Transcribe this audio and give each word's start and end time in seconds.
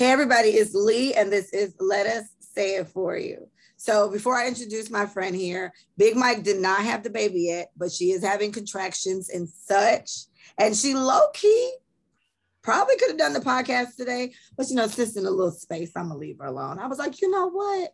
Hey, 0.00 0.12
everybody, 0.12 0.48
it's 0.48 0.72
Lee, 0.72 1.12
and 1.12 1.30
this 1.30 1.52
is 1.52 1.74
Let 1.78 2.06
Us 2.06 2.24
Say 2.38 2.76
It 2.76 2.88
For 2.88 3.18
You. 3.18 3.50
So, 3.76 4.10
before 4.10 4.34
I 4.34 4.48
introduce 4.48 4.88
my 4.88 5.04
friend 5.04 5.36
here, 5.36 5.74
Big 5.98 6.16
Mike 6.16 6.42
did 6.42 6.58
not 6.58 6.80
have 6.80 7.02
the 7.02 7.10
baby 7.10 7.42
yet, 7.42 7.70
but 7.76 7.92
she 7.92 8.12
is 8.12 8.24
having 8.24 8.50
contractions 8.50 9.28
and 9.28 9.46
such. 9.46 10.10
And 10.56 10.74
she 10.74 10.94
low 10.94 11.28
key 11.34 11.74
probably 12.62 12.96
could 12.96 13.10
have 13.10 13.18
done 13.18 13.34
the 13.34 13.40
podcast 13.40 13.96
today, 13.96 14.32
but 14.56 14.70
you 14.70 14.76
know, 14.76 14.86
sis 14.86 15.18
in 15.18 15.26
a 15.26 15.30
little 15.30 15.50
space, 15.50 15.90
I'm 15.94 16.08
gonna 16.08 16.18
leave 16.18 16.38
her 16.38 16.46
alone. 16.46 16.78
I 16.78 16.86
was 16.86 16.98
like, 16.98 17.20
you 17.20 17.30
know 17.30 17.50
what? 17.50 17.92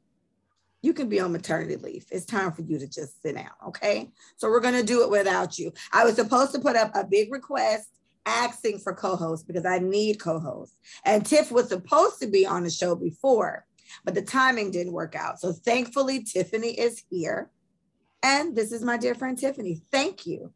You 0.83 0.93
can 0.93 1.09
be 1.09 1.19
on 1.19 1.33
maternity 1.33 1.75
leave. 1.75 2.07
It's 2.13 2.25
time 2.25 2.53
for 2.53 2.63
you 2.63 2.79
to 2.79 2.87
just 2.87 3.21
sit 3.21 3.35
down, 3.35 3.51
okay? 3.67 4.13
So 4.37 4.49
we're 4.49 4.61
gonna 4.61 4.85
do 4.85 5.03
it 5.03 5.11
without 5.11 5.59
you. 5.59 5.73
I 5.93 6.05
was 6.05 6.15
supposed 6.15 6.55
to 6.55 6.61
put 6.61 6.77
up 6.77 6.93
a 6.95 7.05
big 7.05 7.33
request 7.33 7.89
asking 8.27 8.81
for 8.81 8.93
co-hosts 8.93 9.45
because 9.45 9.65
I 9.65 9.79
need 9.79 10.21
co-hosts. 10.21 10.77
And 11.05 11.25
Tiff 11.25 11.51
was 11.51 11.69
supposed 11.69 12.21
to 12.21 12.27
be 12.27 12.45
on 12.45 12.65
the 12.65 12.71
show 12.71 12.95
before, 12.95 13.65
but 14.05 14.15
the 14.15 14.23
timing 14.23 14.71
didn't 14.71 14.93
work 14.93 15.15
out. 15.15 15.41
So 15.41 15.53
thankfully, 15.53 16.23
Tiffany 16.25 16.71
is 16.71 17.03
here. 17.09 17.51
And 18.23 18.57
this 18.57 18.73
is 18.73 18.83
my 18.83 18.97
dear 18.97 19.15
friend 19.15 19.39
Tiffany. 19.39 19.81
Thank 19.93 20.27
you 20.27 20.53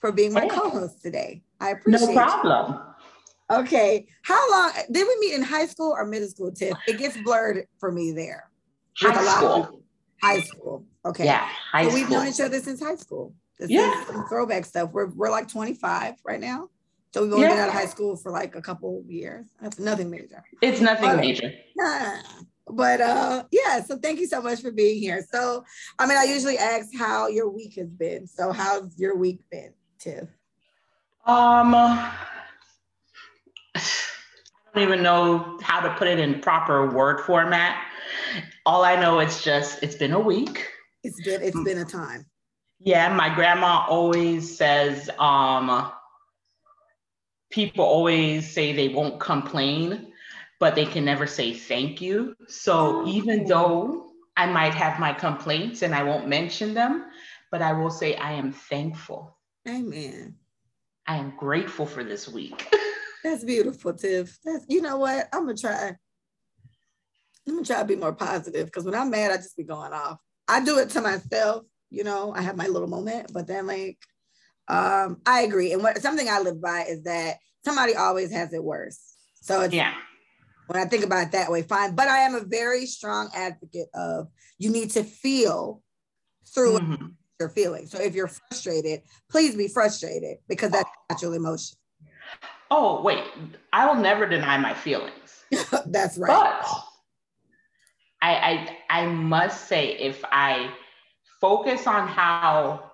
for 0.00 0.12
being 0.12 0.32
my 0.32 0.48
co-host 0.48 1.00
today. 1.00 1.42
I 1.60 1.70
appreciate 1.70 2.10
it. 2.10 2.14
No 2.14 2.20
problem. 2.20 2.72
You. 2.74 3.58
Okay. 3.58 4.06
How 4.22 4.50
long 4.50 4.72
did 4.90 5.06
we 5.06 5.16
meet 5.20 5.34
in 5.34 5.42
high 5.42 5.66
school 5.66 5.94
or 5.96 6.04
middle 6.04 6.28
school, 6.28 6.50
Tiff? 6.50 6.76
It 6.88 6.98
gets 6.98 7.16
blurred 7.18 7.66
for 7.78 7.92
me 7.92 8.12
there. 8.12 8.50
High 8.96 9.24
school. 9.24 9.82
High 10.22 10.40
school. 10.40 10.84
Okay. 11.04 11.24
Yeah. 11.24 11.48
High 11.70 11.88
so 11.88 11.94
we've 11.94 12.10
known 12.10 12.26
each 12.26 12.40
other 12.40 12.60
since 12.60 12.82
high 12.82 12.96
school. 12.96 13.34
This 13.58 13.70
yeah. 13.70 14.04
throwback 14.28 14.64
stuff. 14.64 14.90
We're, 14.92 15.10
we're 15.10 15.30
like 15.30 15.48
25 15.48 16.14
right 16.24 16.40
now. 16.40 16.68
So 17.12 17.22
we've 17.22 17.32
only 17.32 17.44
yeah. 17.44 17.52
been 17.52 17.58
out 17.60 17.68
of 17.68 17.74
high 17.74 17.86
school 17.86 18.16
for 18.16 18.32
like 18.32 18.54
a 18.54 18.62
couple 18.62 19.00
of 19.00 19.10
years. 19.10 19.46
That's 19.60 19.78
nothing 19.78 20.10
major. 20.10 20.42
It's 20.62 20.80
nothing 20.80 21.10
but, 21.10 21.20
major. 21.20 21.52
Nah. 21.76 22.16
But 22.68 23.00
uh 23.02 23.44
yeah, 23.50 23.82
so 23.82 23.98
thank 23.98 24.18
you 24.18 24.26
so 24.26 24.40
much 24.40 24.62
for 24.62 24.70
being 24.70 24.98
here. 24.98 25.26
So 25.30 25.64
I 25.98 26.06
mean, 26.06 26.16
I 26.16 26.24
usually 26.24 26.56
ask 26.56 26.88
how 26.96 27.28
your 27.28 27.50
week 27.50 27.74
has 27.74 27.90
been. 27.90 28.26
So 28.26 28.52
how's 28.52 28.98
your 28.98 29.16
week 29.16 29.40
been, 29.50 29.74
Tiff? 29.98 30.28
Um 31.26 31.74
I 31.74 32.10
don't 34.74 34.84
even 34.84 35.02
know 35.02 35.58
how 35.62 35.80
to 35.80 35.92
put 35.96 36.08
it 36.08 36.18
in 36.18 36.40
proper 36.40 36.88
word 36.88 37.20
format. 37.20 37.84
All 38.64 38.84
I 38.84 38.98
know 38.98 39.20
is 39.20 39.42
just 39.42 39.82
it's 39.82 39.96
been 39.96 40.12
a 40.12 40.20
week. 40.20 40.66
It's 41.02 41.20
been 41.22 41.42
it's 41.42 41.62
been 41.62 41.78
a 41.78 41.84
time. 41.84 42.24
Yeah, 42.78 43.14
my 43.14 43.28
grandma 43.34 43.84
always 43.86 44.56
says 44.56 45.10
um 45.18 45.92
people 47.52 47.84
always 47.84 48.50
say 48.50 48.72
they 48.72 48.88
won't 48.88 49.20
complain, 49.20 50.12
but 50.58 50.74
they 50.74 50.86
can 50.86 51.04
never 51.04 51.26
say 51.26 51.52
thank 51.52 52.00
you. 52.00 52.34
So 52.48 53.02
oh. 53.02 53.08
even 53.08 53.46
though 53.46 54.10
I 54.36 54.46
might 54.46 54.74
have 54.74 54.98
my 54.98 55.12
complaints 55.12 55.82
and 55.82 55.94
I 55.94 56.02
won't 56.02 56.26
mention 56.26 56.74
them, 56.74 57.04
but 57.50 57.62
I 57.62 57.72
will 57.74 57.90
say 57.90 58.16
I 58.16 58.32
am 58.32 58.52
thankful. 58.52 59.36
Amen. 59.68 60.36
I 61.06 61.16
am 61.16 61.34
grateful 61.36 61.86
for 61.86 62.02
this 62.02 62.28
week. 62.28 62.74
That's 63.24 63.44
beautiful, 63.44 63.92
Tiff. 63.92 64.38
That's 64.44 64.64
you 64.68 64.82
know 64.82 64.96
what? 64.96 65.28
I'm 65.32 65.46
gonna 65.46 65.56
try. 65.56 65.94
I'm 67.46 67.54
gonna 67.54 67.64
try 67.64 67.78
to 67.78 67.84
be 67.84 67.96
more 67.96 68.14
positive 68.14 68.66
because 68.66 68.84
when 68.84 68.94
I'm 68.94 69.10
mad, 69.10 69.30
I 69.30 69.36
just 69.36 69.56
be 69.56 69.64
going 69.64 69.92
off. 69.92 70.18
I 70.48 70.64
do 70.64 70.78
it 70.78 70.90
to 70.90 71.00
myself, 71.00 71.64
you 71.90 72.02
know. 72.02 72.32
I 72.34 72.42
have 72.42 72.56
my 72.56 72.66
little 72.66 72.88
moment, 72.88 73.32
but 73.32 73.46
then 73.46 73.66
like 73.66 73.98
um, 74.68 75.20
I 75.26 75.42
agree. 75.42 75.72
And 75.72 75.82
what 75.82 76.00
something 76.00 76.28
I 76.28 76.40
live 76.40 76.60
by 76.60 76.84
is 76.88 77.02
that 77.04 77.36
somebody 77.64 77.94
always 77.94 78.32
has 78.32 78.52
it 78.52 78.62
worse. 78.62 79.00
So 79.40 79.64
yeah. 79.64 79.94
When 80.68 80.80
I 80.80 80.86
think 80.86 81.04
about 81.04 81.26
it 81.26 81.32
that 81.32 81.50
way, 81.50 81.62
fine. 81.62 81.94
But 81.94 82.08
I 82.08 82.20
am 82.20 82.34
a 82.34 82.44
very 82.44 82.86
strong 82.86 83.28
advocate 83.34 83.88
of 83.94 84.28
you 84.58 84.70
need 84.70 84.90
to 84.90 85.02
feel 85.02 85.82
through 86.54 86.78
mm-hmm. 86.78 87.06
your 87.40 87.48
feelings. 87.48 87.90
So 87.90 88.00
if 88.00 88.14
you're 88.14 88.28
frustrated, 88.28 89.02
please 89.30 89.54
be 89.54 89.68
frustrated 89.68 90.38
because 90.48 90.70
that's 90.70 90.88
natural 91.10 91.34
emotion. 91.34 91.76
Oh, 92.70 93.02
wait. 93.02 93.24
I 93.72 93.86
will 93.86 94.00
never 94.00 94.26
deny 94.26 94.56
my 94.56 94.72
feelings. 94.72 95.44
that's 95.86 96.16
right. 96.16 96.28
But 96.28 96.66
I, 98.22 98.76
I 98.88 99.00
I 99.00 99.06
must 99.06 99.68
say 99.68 99.98
if 99.98 100.24
I 100.30 100.70
focus 101.40 101.86
on 101.86 102.06
how 102.06 102.91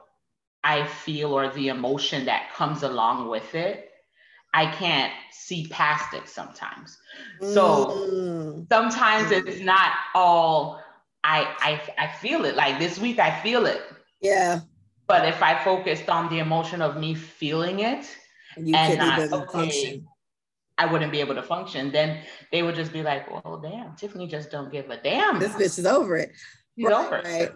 I 0.68 0.86
feel 0.86 1.32
or 1.32 1.48
the 1.48 1.68
emotion 1.68 2.26
that 2.26 2.52
comes 2.54 2.82
along 2.82 3.30
with 3.30 3.54
it, 3.54 3.90
I 4.52 4.66
can't 4.66 5.10
see 5.32 5.66
past 5.68 6.12
it 6.12 6.28
sometimes. 6.28 6.98
So 7.40 7.86
mm. 8.12 8.66
sometimes 8.70 9.30
it's 9.30 9.60
not 9.62 9.92
all 10.14 10.82
I, 11.24 11.54
I 11.58 12.04
I 12.04 12.12
feel 12.12 12.44
it. 12.44 12.54
Like 12.54 12.78
this 12.78 12.98
week 12.98 13.18
I 13.18 13.40
feel 13.40 13.64
it. 13.64 13.80
Yeah. 14.20 14.60
But 15.06 15.26
if 15.26 15.42
I 15.42 15.58
focused 15.64 16.10
on 16.10 16.28
the 16.28 16.38
emotion 16.38 16.82
of 16.82 16.98
me 16.98 17.14
feeling 17.14 17.80
it 17.80 18.04
and, 18.56 18.76
and 18.76 18.98
not 18.98 19.20
okay, 19.20 19.52
function. 19.52 20.06
I 20.76 20.84
wouldn't 20.84 21.10
be 21.10 21.20
able 21.20 21.34
to 21.34 21.42
function. 21.42 21.90
Then 21.90 22.20
they 22.52 22.62
would 22.62 22.76
just 22.76 22.92
be 22.92 23.02
like, 23.02 23.28
"Well, 23.30 23.58
damn, 23.58 23.96
Tiffany 23.96 24.28
just 24.28 24.50
don't 24.50 24.70
give 24.70 24.90
a 24.90 24.98
damn. 25.02 25.40
This 25.40 25.54
bitch 25.54 25.78
is 25.78 25.86
over 25.86 26.16
it. 26.16 26.30
She's 26.76 26.86
right, 26.86 26.94
over 26.94 27.22
right. 27.24 27.50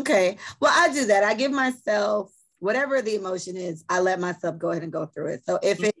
Okay. 0.00 0.36
Well, 0.60 0.72
I 0.74 0.92
do 0.92 1.06
that. 1.06 1.24
I 1.24 1.32
give 1.32 1.50
myself 1.52 2.30
whatever 2.58 3.02
the 3.02 3.14
emotion 3.14 3.56
is, 3.56 3.84
I 3.88 4.00
let 4.00 4.20
myself 4.20 4.58
go 4.58 4.70
ahead 4.70 4.82
and 4.82 4.92
go 4.92 5.06
through 5.06 5.34
it. 5.34 5.44
So 5.44 5.58
if 5.62 5.82
it, 5.82 5.94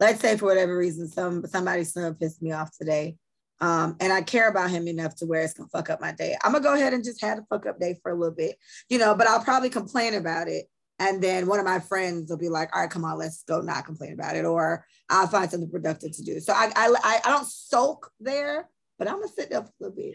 let's 0.00 0.20
say 0.20 0.36
for 0.36 0.46
whatever 0.46 0.76
reason, 0.76 1.08
some 1.08 1.46
somebody's 1.46 1.92
son 1.92 2.14
pissed 2.14 2.42
me 2.42 2.52
off 2.52 2.70
today, 2.76 3.16
um, 3.60 3.96
and 4.00 4.12
I 4.12 4.22
care 4.22 4.48
about 4.48 4.70
him 4.70 4.86
enough 4.86 5.16
to 5.16 5.26
where 5.26 5.42
it's 5.42 5.54
gonna 5.54 5.68
fuck 5.70 5.90
up 5.90 6.00
my 6.00 6.12
day, 6.12 6.36
I'm 6.42 6.52
gonna 6.52 6.64
go 6.64 6.74
ahead 6.74 6.94
and 6.94 7.04
just 7.04 7.20
have 7.22 7.38
a 7.38 7.46
fuck 7.50 7.66
up 7.66 7.80
day 7.80 7.98
for 8.02 8.12
a 8.12 8.14
little 8.14 8.34
bit, 8.34 8.56
you 8.88 8.98
know. 8.98 9.14
But 9.14 9.26
I'll 9.26 9.42
probably 9.42 9.70
complain 9.70 10.14
about 10.14 10.48
it, 10.48 10.66
and 10.98 11.22
then 11.22 11.46
one 11.46 11.58
of 11.58 11.66
my 11.66 11.80
friends 11.80 12.30
will 12.30 12.38
be 12.38 12.48
like, 12.48 12.74
"All 12.74 12.82
right, 12.82 12.90
come 12.90 13.04
on, 13.04 13.18
let's 13.18 13.42
go 13.44 13.60
not 13.60 13.84
complain 13.84 14.12
about 14.12 14.36
it," 14.36 14.44
or 14.44 14.84
I'll 15.10 15.26
find 15.26 15.50
something 15.50 15.70
productive 15.70 16.12
to 16.12 16.22
do. 16.22 16.40
So 16.40 16.52
I 16.52 16.70
I 16.76 17.20
I 17.24 17.30
don't 17.30 17.46
soak 17.46 18.10
there, 18.20 18.68
but 18.98 19.08
I'm 19.08 19.14
gonna 19.14 19.28
sit 19.28 19.50
there 19.50 19.62
for 19.62 19.68
a 19.68 19.72
little 19.80 19.96
bit. 19.96 20.14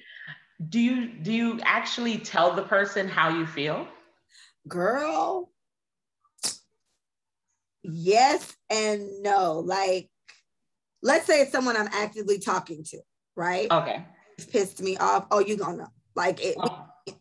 Do 0.69 0.79
you 0.79 1.07
do 1.07 1.33
you 1.33 1.59
actually 1.63 2.19
tell 2.19 2.55
the 2.55 2.63
person 2.63 3.07
how 3.09 3.29
you 3.29 3.45
feel? 3.45 3.87
Girl, 4.67 5.51
yes 7.83 8.55
and 8.69 9.21
no. 9.21 9.59
Like, 9.59 10.09
let's 11.01 11.25
say 11.25 11.41
it's 11.41 11.51
someone 11.51 11.77
I'm 11.77 11.89
actively 11.91 12.39
talking 12.39 12.83
to, 12.85 12.99
right? 13.35 13.69
Okay. 13.69 14.05
It's 14.37 14.47
pissed 14.47 14.81
me 14.81 14.97
off. 14.97 15.27
Oh, 15.31 15.39
you 15.39 15.57
gonna 15.57 15.91
like 16.15 16.43
it. 16.43 16.55
Oh. 16.59 16.85
We, 17.07 17.13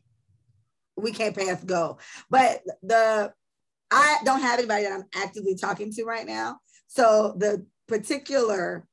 we 0.96 1.12
can't 1.12 1.36
pass 1.36 1.62
go. 1.62 1.98
But 2.30 2.62
the 2.82 3.32
I 3.90 4.18
don't 4.24 4.40
have 4.40 4.58
anybody 4.58 4.84
that 4.84 4.92
I'm 4.92 5.04
actively 5.14 5.54
talking 5.54 5.92
to 5.92 6.04
right 6.04 6.26
now. 6.26 6.58
So 6.86 7.34
the 7.36 7.66
particular 7.88 8.86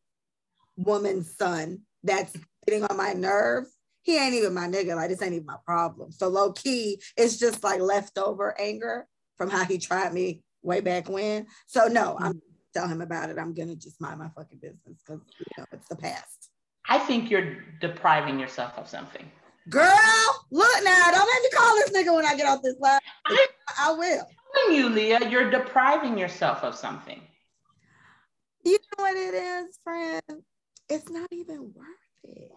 woman's 0.75 1.38
son 1.38 1.81
that's 2.03 2.36
getting 2.68 2.84
on 2.84 2.97
my 2.97 3.13
nerves, 3.13 3.69
he 4.01 4.18
ain't 4.18 4.34
even 4.34 4.53
my 4.53 4.68
nigga. 4.68 4.96
Like 4.96 5.09
this 5.09 5.22
ain't 5.22 5.34
even 5.34 5.46
my 5.46 5.57
problem. 5.66 6.12
So 6.12 6.28
low 6.28 6.51
key, 6.51 7.01
it's 7.16 7.38
just 7.38 7.63
like 7.63 7.80
leftover 7.80 8.59
anger 8.59 9.07
from 9.38 9.50
how 9.50 9.63
he 9.63 9.78
tried 9.78 10.13
me 10.13 10.44
way 10.64 10.81
back 10.81 11.09
when. 11.09 11.47
So 11.68 11.88
no, 11.88 12.18
I'm 12.20 12.34
mm-hmm. 12.34 12.40
tell 12.74 12.88
him 12.88 13.02
about 13.02 13.30
it. 13.30 13.38
I'm 13.38 13.53
gonna 13.53 13.75
just 13.75 14.00
mind 14.02 14.20
my 14.20 14.30
fucking 14.30 14.59
business 14.59 15.02
because 15.06 15.22
you 15.40 15.46
know 15.58 15.66
it's 15.72 15.88
the 15.88 15.96
past. 15.96 16.50
I 16.88 16.97
think 16.97 17.30
you're 17.30 17.58
depriving 17.81 18.40
yourself 18.40 18.78
of 18.78 18.88
something. 18.88 19.30
Girl, 19.69 20.48
look 20.52 20.84
now, 20.84 21.12
don't 21.12 21.30
make 21.31 21.52
me 21.52 21.58
call 21.58 21.75
this 21.75 21.92
nigga 21.92 22.16
when 22.16 22.25
I 22.25 22.36
get 22.36 22.48
off 22.48 22.62
this 22.64 22.75
live. 22.80 23.00
I, 23.28 23.48
I 23.78 23.92
will. 23.92 24.25
Telling 24.56 24.75
you, 24.75 24.90
Leah, 24.90 25.30
you're 25.30 25.52
depriving 25.52 26.18
yourself 26.18 26.64
of 26.64 26.74
something. 26.74 27.22
You 28.64 28.74
know 28.74 29.03
what 29.03 29.16
it 29.16 29.34
is, 29.36 29.80
friend? 29.84 30.44
It's 30.89 31.10
not 31.10 31.28
even 31.31 31.72
worth 31.75 32.24
it. 32.24 32.51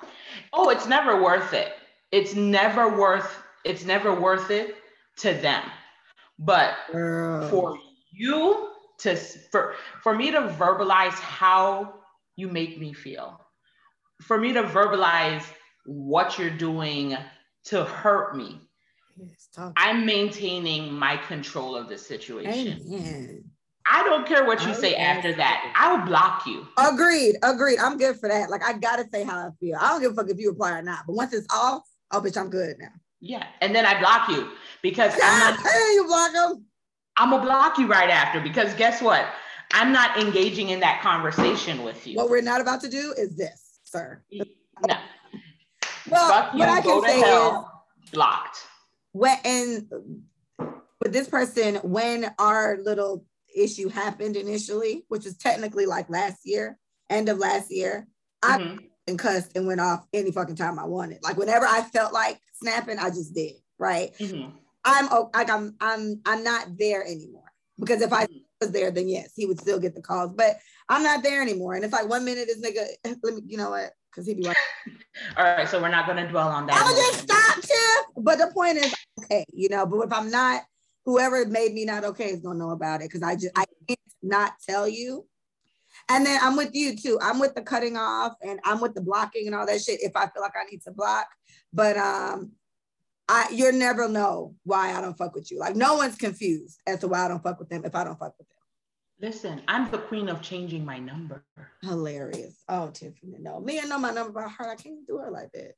Oh, 0.55 0.71
it's 0.71 0.87
never 0.87 1.23
worth 1.23 1.53
it. 1.53 1.75
It's 2.11 2.35
never 2.35 2.99
worth. 2.99 3.43
It's 3.65 3.85
never 3.85 4.19
worth 4.19 4.51
it 4.51 4.77
to 5.19 5.35
them. 5.35 5.63
But 6.39 6.75
Girl. 6.91 7.49
for 7.49 7.79
you 8.13 8.69
to 8.99 9.17
for 9.17 9.75
for 10.03 10.15
me 10.15 10.31
to 10.31 10.41
verbalize 10.41 11.15
how 11.15 11.95
you 12.37 12.49
make 12.49 12.79
me 12.79 12.93
feel. 12.93 13.41
For 14.23 14.39
me 14.39 14.53
to 14.53 14.63
verbalize 14.63 15.45
what 15.85 16.39
you're 16.39 16.51
doing 16.51 17.17
to 17.65 17.85
hurt 17.85 18.37
me. 18.37 18.61
I'm 19.77 20.07
maintaining 20.07 20.93
my 20.93 21.17
control 21.17 21.77
of 21.77 21.89
the 21.89 21.99
situation. 21.99 22.81
Amen. 22.87 23.45
i 23.85 24.03
don't 24.05 24.27
care 24.27 24.47
what 24.47 24.63
you 24.65 24.71
oh, 24.71 24.75
say 24.75 24.95
after 24.95 25.35
that. 25.35 25.73
I'll 25.77 26.07
block 26.07 26.47
you. 26.47 26.67
Agreed 26.79 27.37
agreed. 27.43 27.79
I'm 27.79 27.99
good 27.99 28.19
for 28.19 28.29
that. 28.29 28.51
Like 28.51 28.63
i 28.65 28.73
gotta 28.75 29.05
say 29.13 29.25
how 29.25 29.49
i 29.49 29.51
feel. 29.61 29.77
I 29.81 29.89
don't 29.89 30.01
give 30.01 30.13
a 30.13 30.15
fuck 30.15 30.31
if 30.31 30.39
you 30.39 30.51
reply 30.51 30.73
or 30.73 30.83
not 30.83 31.01
but 31.07 31.15
once 31.15 31.33
it's 31.33 31.47
off 31.53 31.83
oh 32.13 32.21
bitch 32.21 32.37
i'm 32.37 32.51
good 32.51 32.77
now. 32.79 32.93
Yeah 33.21 33.47
and 33.61 33.75
then 33.75 33.85
i 33.85 33.99
block 34.01 34.29
you 34.29 34.51
because 34.83 35.13
i'm 35.23 35.39
not 35.39 35.59
hey 35.61 35.69
you 35.95 36.05
block 36.07 36.33
them 36.33 36.65
I'm 37.17 37.31
gonna 37.31 37.43
block 37.43 37.79
you 37.79 37.87
right 37.87 38.11
after 38.11 38.41
because 38.41 38.75
guess 38.75 39.03
what? 39.03 39.27
I'm 39.73 39.93
not 39.93 40.19
engaging 40.19 40.71
in 40.71 40.81
that 40.81 41.01
conversation 41.03 41.83
with 41.83 42.07
you. 42.07 42.17
What 42.17 42.31
we're 42.31 42.43
not 42.43 42.61
about 42.61 42.81
to 42.83 42.89
do 42.89 43.15
is 43.17 43.37
this. 43.37 43.81
sir. 43.85 44.23
No. 44.89 44.97
well, 46.11 46.51
you, 46.53 46.59
what 46.59 46.69
I 46.69 46.81
can 46.81 47.03
say 47.05 47.21
hell, 47.21 47.85
is 48.03 48.11
blocked. 48.11 48.67
When 49.13 49.37
and 49.45 49.87
with 50.59 51.13
this 51.13 51.29
person, 51.29 51.77
when 51.77 52.35
our 52.41 52.79
little 52.83 53.25
issue 53.57 53.89
happened 53.89 54.37
initially, 54.37 55.05
which 55.07 55.25
was 55.25 55.37
technically 55.37 55.87
like 55.87 56.11
last 56.11 56.41
year, 56.45 56.79
end 57.11 57.29
of 57.29 57.39
last 57.39 57.71
year, 57.71 58.09
mm-hmm. 58.43 58.79
I 58.79 58.79
and 59.07 59.19
cussed 59.19 59.57
and 59.57 59.67
went 59.67 59.81
off 59.81 60.07
any 60.13 60.31
fucking 60.31 60.57
time 60.57 60.79
I 60.79 60.85
wanted. 60.85 61.23
Like 61.23 61.37
whenever 61.37 61.67
I 61.67 61.83
felt 61.83 62.13
like 62.13 62.41
snapping, 62.55 62.99
I 62.99 63.11
just 63.11 63.35
did. 63.35 63.53
Right. 63.79 64.13
Mm-hmm. 64.19 64.57
I'm 64.85 65.09
like 65.33 65.51
I'm 65.51 65.75
I'm 65.81 66.21
I'm 66.27 66.45
not 66.45 66.79
there 66.79 67.05
anymore 67.05 67.53
because 67.79 68.03
if 68.03 68.13
I 68.13 68.25
mm-hmm. 68.25 68.39
was 68.61 68.73
there, 68.73 68.91
then 68.91 69.09
yes, 69.09 69.33
he 69.37 69.47
would 69.47 69.61
still 69.61 69.79
get 69.79 69.95
the 69.95 70.03
calls. 70.03 70.33
But 70.33 70.57
I'm 70.89 71.03
not 71.03 71.23
there 71.23 71.43
anymore. 71.43 71.75
And 71.75 71.85
it's 71.85 71.93
like 71.93 72.09
one 72.09 72.25
minute 72.25 72.49
this 72.49 72.61
nigga, 72.61 72.87
let 73.23 73.35
me, 73.35 73.43
you 73.47 73.57
know 73.57 73.71
what? 73.71 73.93
Because 74.11 74.27
he'd 74.27 74.37
be 74.37 74.45
like, 74.45 74.57
all 75.37 75.45
right, 75.45 75.69
so 75.69 75.81
we're 75.81 75.89
not 75.89 76.07
gonna 76.07 76.29
dwell 76.29 76.49
on 76.49 76.67
that. 76.67 76.77
I'll 76.77 76.95
just 76.95 77.23
stop, 77.23 77.63
Tiff. 77.63 78.25
But 78.25 78.39
the 78.39 78.51
point 78.53 78.79
is, 78.79 78.95
okay, 79.25 79.45
you 79.53 79.69
know. 79.69 79.87
But 79.87 80.01
if 80.01 80.13
I'm 80.13 80.31
not, 80.31 80.63
whoever 81.05 81.47
made 81.47 81.73
me 81.73 81.85
not 81.85 82.05
okay 82.05 82.31
is 82.31 82.41
gonna 82.41 82.59
know 82.59 82.71
about 82.71 83.01
it 83.01 83.09
because 83.09 83.23
I 83.23 83.35
just 83.35 83.57
I 83.57 83.65
can't 83.89 83.99
not 84.23 84.53
tell 84.69 84.89
you 84.89 85.27
and 86.09 86.27
then 86.27 86.39
I'm 86.43 86.57
with 86.57 86.75
you 86.75 86.97
too. 86.97 87.19
I'm 87.21 87.39
with 87.39 87.55
the 87.55 87.63
cutting 87.63 87.97
off 87.97 88.35
and 88.43 88.61
I'm 88.65 88.81
with 88.81 88.95
the 88.95 89.01
blocking 89.01 89.47
and 89.47 89.55
all 89.55 89.67
that 89.67 89.81
shit 89.81 90.03
if 90.03 90.13
I 90.17 90.27
feel 90.29 90.43
like 90.43 90.55
I 90.57 90.69
need 90.71 90.83
to 90.83 90.93
block. 90.93 91.27
But 91.73 91.97
um 91.97 92.53
I 93.33 93.49
you'll 93.51 93.73
never 93.73 94.09
know 94.09 94.55
why 94.65 94.93
I 94.93 95.01
don't 95.01 95.17
fuck 95.17 95.35
with 95.35 95.51
you. 95.51 95.59
Like 95.59 95.77
no 95.77 95.95
one's 95.97 96.17
confused 96.17 96.81
as 96.87 97.01
to 97.01 97.09
why 97.09 97.25
I 97.25 97.29
don't 97.29 97.43
fuck 97.43 97.59
with 97.59 97.69
them 97.69 97.85
if 97.85 97.95
I 97.95 98.05
don't 98.05 98.19
fuck 98.19 98.35
with 98.39 98.49
them. 98.49 98.57
Listen, 99.21 99.63
I'm 99.69 99.91
the 99.91 99.99
queen 99.99 100.29
of 100.29 100.43
changing 100.43 100.85
my 100.85 100.99
number. 100.99 101.45
Hilarious. 101.83 102.63
Oh, 102.69 102.91
Tiffany, 102.91 103.37
no. 103.39 103.61
Me, 103.61 103.79
I 103.79 103.85
know 103.85 103.99
my 103.99 104.11
number 104.11 104.33
by 104.33 104.49
heart. 104.49 104.71
I 104.71 104.83
can't 104.83 105.07
do 105.07 105.19
her 105.19 105.31
like 105.31 105.53
that. 105.53 105.75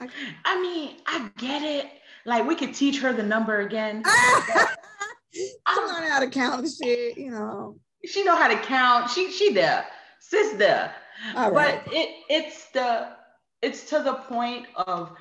I, 0.00 0.08
I 0.44 0.60
mean, 0.60 0.96
I 1.06 1.30
get 1.38 1.62
it. 1.62 1.86
Like 2.24 2.46
we 2.46 2.56
could 2.56 2.74
teach 2.74 3.00
her 3.00 3.12
the 3.12 3.22
number 3.22 3.60
again. 3.60 4.02
I'm 5.66 5.88
learn 5.88 6.10
how 6.10 6.20
to 6.20 6.28
count 6.28 6.66
shit, 6.82 7.16
you 7.16 7.30
know 7.30 7.78
she 8.06 8.24
know 8.24 8.36
how 8.36 8.48
to 8.48 8.56
count. 8.56 9.10
She 9.10 9.30
she 9.30 9.52
there, 9.52 9.86
sis 10.20 10.54
there. 10.54 10.94
But 11.34 11.82
it 11.92 12.10
it's 12.28 12.70
the 12.70 13.08
it's 13.62 13.88
to 13.90 14.00
the 14.00 14.14
point 14.14 14.66
of 14.76 15.16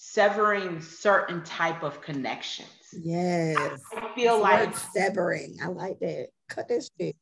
severing 0.00 0.80
certain 0.80 1.42
type 1.42 1.82
of 1.82 2.00
connections. 2.00 2.68
Yes. 2.92 3.80
I 3.92 4.14
feel 4.14 4.40
like 4.40 4.76
severing. 4.76 5.58
I 5.60 5.66
like 5.66 5.98
that. 5.98 6.28
Cut 6.48 6.68
this 6.68 6.88
shit. 7.00 7.16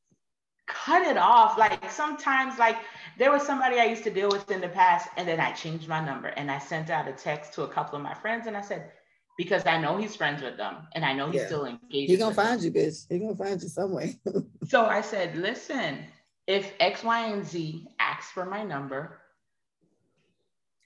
Cut 0.67 1.07
it 1.07 1.17
off. 1.17 1.57
Like 1.57 1.91
sometimes, 1.91 2.59
like 2.59 2.77
there 3.19 3.33
was 3.33 3.47
somebody 3.47 3.81
I 3.81 3.85
used 3.85 4.05
to 4.05 4.11
deal 4.11 4.29
with 4.29 4.51
in 4.51 4.61
the 4.61 4.69
past, 4.69 5.09
and 5.17 5.27
then 5.27 5.41
I 5.41 5.53
changed 5.53 5.89
my 5.89 6.05
number 6.05 6.29
and 6.29 6.51
I 6.51 6.59
sent 6.59 6.91
out 6.91 7.09
a 7.09 7.13
text 7.13 7.55
to 7.55 7.63
a 7.63 7.69
couple 7.69 7.97
of 7.97 8.03
my 8.03 8.13
friends 8.13 8.47
and 8.47 8.55
I 8.55 8.61
said, 8.61 8.93
because 9.39 9.65
I 9.65 9.81
know 9.81 9.97
he's 9.97 10.15
friends 10.15 10.43
with 10.43 10.59
them 10.59 10.77
and 10.95 11.03
I 11.03 11.15
know 11.15 11.31
he's 11.31 11.41
yeah. 11.41 11.47
still 11.47 11.65
engaged. 11.65 12.11
He's 12.11 12.19
gonna 12.19 12.35
find 12.35 12.61
them. 12.61 12.67
you, 12.67 12.73
bitch. 12.73 13.07
He's 13.09 13.21
gonna 13.21 13.37
find 13.37 13.61
you 13.63 13.69
some 13.69 13.93
way. 13.93 14.17
so 14.69 14.85
I 14.85 15.01
said, 15.01 15.35
listen, 15.37 16.05
if 16.47 16.75
X, 16.79 17.03
Y, 17.03 17.27
and 17.27 17.47
Z 17.47 17.87
asks 17.99 18.31
for 18.33 18.45
my 18.45 18.63
number, 18.63 19.23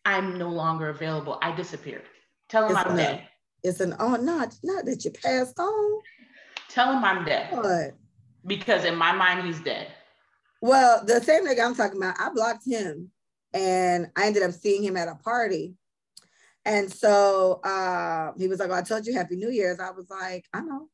I'm 0.04 0.38
no 0.38 0.48
longer 0.48 0.88
available. 0.88 1.38
I 1.42 1.52
disappeared. 1.52 2.02
Tell 2.48 2.66
him 2.66 2.76
it's 2.76 2.86
I'm 2.86 2.96
dead. 2.96 3.22
It's 3.62 3.80
an 3.80 3.94
oh 3.98 4.16
not 4.16 4.54
not 4.62 4.84
that 4.86 5.04
you 5.04 5.10
passed 5.10 5.58
on. 5.58 6.00
Tell 6.68 6.92
him 6.92 7.04
I'm 7.04 7.24
dead. 7.24 7.52
What? 7.52 7.94
Because 8.46 8.84
in 8.84 8.96
my 8.96 9.12
mind 9.12 9.46
he's 9.46 9.60
dead. 9.60 9.88
Well, 10.62 11.04
the 11.04 11.20
same 11.20 11.46
nigga 11.46 11.64
I'm 11.64 11.74
talking 11.74 11.98
about, 11.98 12.20
I 12.20 12.30
blocked 12.30 12.66
him 12.66 13.10
and 13.54 14.08
I 14.16 14.26
ended 14.26 14.42
up 14.42 14.52
seeing 14.52 14.82
him 14.82 14.96
at 14.96 15.08
a 15.08 15.14
party 15.16 15.74
and 16.64 16.92
so 16.92 17.60
uh, 17.64 18.32
he 18.36 18.48
was 18.48 18.58
like, 18.58 18.70
I 18.70 18.82
told 18.82 19.06
you 19.06 19.14
Happy 19.14 19.36
New 19.36 19.50
Year's. 19.50 19.80
I 19.80 19.90
was 19.90 20.10
like, 20.10 20.44
I 20.52 20.60
know, 20.60 20.88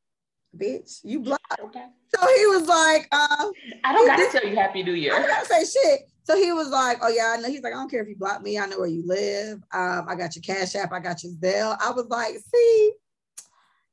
bitch, 0.55 0.99
you 1.03 1.19
blocked. 1.19 1.43
Okay. 1.61 1.85
So 2.15 2.25
he 2.25 2.45
was 2.47 2.67
like, 2.67 3.07
uh, 3.11 3.47
I 3.83 3.93
don't 3.93 4.07
gotta 4.07 4.29
tell 4.31 4.49
you 4.49 4.55
Happy 4.55 4.83
New 4.83 4.93
Year. 4.93 5.13
I 5.13 5.19
don't 5.19 5.27
gotta 5.27 5.45
say 5.45 5.65
shit. 5.65 5.99
So 6.27 6.35
he 6.35 6.51
was 6.51 6.67
like, 6.67 6.97
oh 7.01 7.07
yeah, 7.07 7.35
I 7.37 7.39
know. 7.39 7.47
He's 7.47 7.61
like, 7.61 7.71
I 7.71 7.77
don't 7.77 7.89
care 7.89 8.03
if 8.03 8.09
you 8.09 8.17
block 8.17 8.41
me. 8.41 8.59
I 8.59 8.65
know 8.65 8.79
where 8.79 8.89
you 8.89 9.01
live. 9.05 9.59
Um, 9.71 10.07
I 10.09 10.15
got 10.15 10.35
your 10.35 10.43
Cash 10.43 10.75
App. 10.75 10.91
I 10.91 10.99
got 10.99 11.23
your 11.23 11.31
Zelle. 11.31 11.77
I 11.79 11.91
was 11.91 12.07
like, 12.09 12.35
see, 12.53 12.91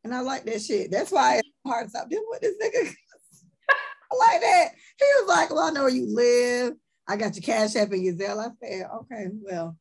and 0.02 0.12
I 0.12 0.18
like 0.18 0.44
that 0.46 0.60
shit. 0.60 0.90
That's 0.90 1.12
why 1.12 1.36
it's 1.36 1.48
hard 1.64 1.86
to 1.86 1.90
stop 1.90 2.10
dealing 2.10 2.26
with 2.28 2.40
this 2.40 2.56
nigga. 2.60 2.92
I 3.70 4.16
like 4.16 4.40
that. 4.40 4.70
He 4.98 5.04
was 5.20 5.28
like, 5.28 5.50
well, 5.50 5.68
I 5.68 5.70
know 5.70 5.82
where 5.82 5.90
you 5.90 6.12
live. 6.12 6.74
I 7.06 7.16
got 7.16 7.36
your 7.36 7.42
Cash 7.42 7.76
App 7.76 7.92
and 7.92 8.02
your 8.02 8.14
Zelle. 8.14 8.40
I 8.40 8.48
said, 8.60 8.88
okay, 8.92 9.28
well, 9.40 9.76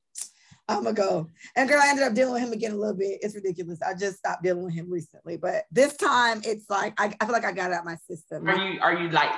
I'm 0.67 0.83
gonna 0.83 0.93
go. 0.93 1.31
And 1.55 1.67
girl, 1.67 1.81
I 1.81 1.89
ended 1.89 2.05
up 2.05 2.13
dealing 2.13 2.33
with 2.33 2.43
him 2.43 2.53
again 2.53 2.73
a 2.73 2.77
little 2.77 2.95
bit. 2.95 3.17
It's 3.23 3.33
ridiculous. 3.33 3.81
I 3.81 3.95
just 3.95 4.19
stopped 4.19 4.43
dealing 4.43 4.63
with 4.63 4.75
him 4.75 4.91
recently, 4.91 5.37
but 5.37 5.63
this 5.71 5.97
time 5.97 6.43
it's 6.45 6.69
like 6.69 6.93
I, 7.01 7.15
I 7.19 7.25
feel 7.25 7.33
like 7.33 7.45
I 7.45 7.51
got 7.51 7.73
out 7.73 7.83
my 7.83 7.95
system. 8.07 8.47
Are 8.47 8.55
you 8.55 8.79
are 8.79 8.93
you 8.93 9.09
like? 9.09 9.31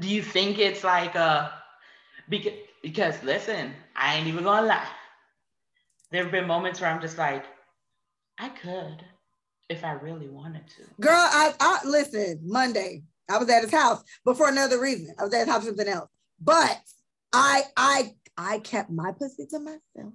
Do 0.00 0.08
you 0.08 0.20
think 0.20 0.58
it's 0.58 0.82
like 0.82 1.14
uh 1.14 1.50
because 2.28 2.52
because 2.82 3.22
listen, 3.22 3.72
I 3.96 4.16
ain't 4.16 4.26
even 4.26 4.44
gonna 4.44 4.66
lie. 4.66 4.88
There 6.10 6.22
have 6.22 6.32
been 6.32 6.46
moments 6.46 6.80
where 6.80 6.90
I'm 6.90 7.00
just 7.00 7.18
like, 7.18 7.44
I 8.38 8.48
could 8.50 9.04
if 9.68 9.84
I 9.84 9.92
really 9.92 10.28
wanted 10.28 10.66
to. 10.68 10.82
Girl, 11.00 11.12
I, 11.12 11.54
I 11.58 11.80
listen. 11.84 12.40
Monday, 12.44 13.02
I 13.28 13.38
was 13.38 13.48
at 13.48 13.62
his 13.62 13.72
house, 13.72 14.02
but 14.24 14.36
for 14.36 14.48
another 14.48 14.80
reason. 14.80 15.14
I 15.18 15.24
was 15.24 15.34
at 15.34 15.40
his 15.40 15.48
house 15.48 15.62
for 15.62 15.68
something 15.68 15.88
else. 15.88 16.10
But 16.40 16.80
I 17.32 17.62
I 17.76 18.14
I 18.36 18.58
kept 18.58 18.90
my 18.90 19.12
pussy 19.12 19.46
to 19.46 19.58
myself. 19.58 20.12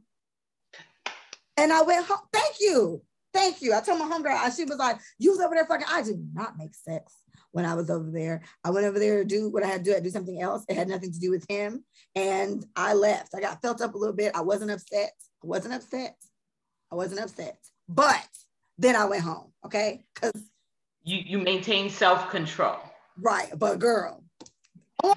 And 1.57 1.73
I 1.73 1.81
went 1.81 2.05
home. 2.05 2.19
Thank 2.31 2.55
you. 2.59 3.01
Thank 3.33 3.61
you. 3.61 3.73
I 3.73 3.81
told 3.81 3.99
my 3.99 4.05
homegirl, 4.05 4.55
she 4.55 4.63
was 4.63 4.77
like, 4.77 4.97
you 5.17 5.31
was 5.31 5.39
over 5.39 5.55
there 5.55 5.65
fucking. 5.65 5.87
I 5.89 6.01
did 6.01 6.29
not 6.33 6.57
make 6.57 6.73
sex 6.73 7.13
when 7.51 7.65
I 7.65 7.75
was 7.75 7.89
over 7.89 8.09
there. 8.11 8.41
I 8.63 8.69
went 8.71 8.85
over 8.85 8.99
there 8.99 9.19
to 9.19 9.25
do 9.25 9.49
what 9.49 9.63
I 9.63 9.67
had 9.67 9.83
to 9.83 9.91
do. 9.91 9.97
I 9.97 9.99
do 9.99 10.09
something 10.09 10.41
else. 10.41 10.65
It 10.69 10.75
had 10.75 10.87
nothing 10.87 11.11
to 11.11 11.19
do 11.19 11.31
with 11.31 11.45
him. 11.49 11.83
And 12.15 12.65
I 12.75 12.93
left. 12.93 13.35
I 13.35 13.41
got 13.41 13.61
felt 13.61 13.81
up 13.81 13.95
a 13.95 13.97
little 13.97 14.15
bit. 14.15 14.35
I 14.35 14.41
wasn't 14.41 14.71
upset. 14.71 15.11
I 15.43 15.47
wasn't 15.47 15.73
upset. 15.73 16.15
I 16.91 16.95
wasn't 16.95 17.21
upset. 17.21 17.57
But 17.87 18.27
then 18.77 18.95
I 18.95 19.05
went 19.05 19.23
home. 19.23 19.51
Okay. 19.65 20.05
Because 20.13 20.43
you 21.03 21.17
you 21.25 21.39
maintain 21.39 21.89
self-control. 21.89 22.77
Right. 23.17 23.51
But 23.57 23.79
girl. 23.79 24.23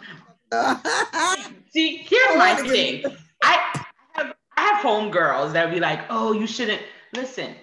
See, 1.72 1.96
here's 2.04 2.36
my 2.36 2.54
thing. 2.54 3.04
I 3.42 3.86
have 4.12 4.34
I 4.56 4.62
have 4.62 4.84
homegirls 4.84 5.52
that 5.52 5.72
be 5.72 5.80
like, 5.80 6.00
oh, 6.10 6.32
you 6.32 6.46
shouldn't 6.46 6.82
listen. 7.14 7.54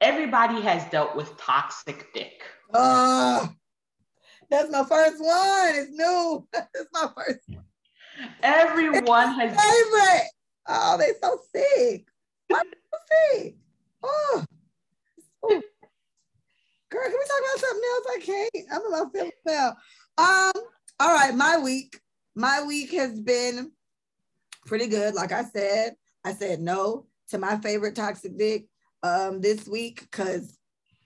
Everybody 0.00 0.60
has 0.60 0.88
dealt 0.90 1.16
with 1.16 1.36
toxic 1.36 2.12
dick. 2.12 2.42
Oh, 2.72 3.48
that's 4.50 4.70
my 4.70 4.84
first 4.84 5.22
one. 5.22 5.74
It's 5.74 5.90
new. 5.90 6.46
That's 6.52 6.88
my 6.92 7.08
first 7.16 7.40
one. 7.48 7.64
Everyone 8.42 9.28
has 9.38 9.50
favorite. 9.56 10.30
Oh, 10.68 10.96
they 10.98 11.12
so 11.20 11.38
sick. 11.54 12.06
Why 12.48 12.62
so 12.62 12.98
sick? 13.34 13.56
Oh. 14.02 14.44
Ooh. 15.44 15.48
Girl, 16.90 17.02
can 17.02 17.12
we 17.12 17.26
talk 17.26 17.40
about 17.40 17.60
something 17.60 17.82
else? 17.92 18.06
I 18.14 18.20
can't. 18.22 18.66
I'm 18.72 18.86
about 18.86 19.12
feeling 19.12 19.30
now. 19.44 19.68
Um, 20.18 20.62
all 21.00 21.14
right, 21.14 21.34
my 21.34 21.58
week. 21.58 22.00
My 22.34 22.62
week 22.62 22.92
has 22.92 23.20
been 23.20 23.72
pretty 24.66 24.86
good. 24.86 25.14
Like 25.14 25.32
I 25.32 25.44
said, 25.44 25.94
I 26.24 26.32
said 26.32 26.60
no 26.60 27.06
to 27.30 27.38
my 27.38 27.56
favorite 27.58 27.96
toxic 27.96 28.36
dick 28.38 28.66
um, 29.02 29.40
this 29.40 29.66
week 29.66 30.02
because 30.02 30.58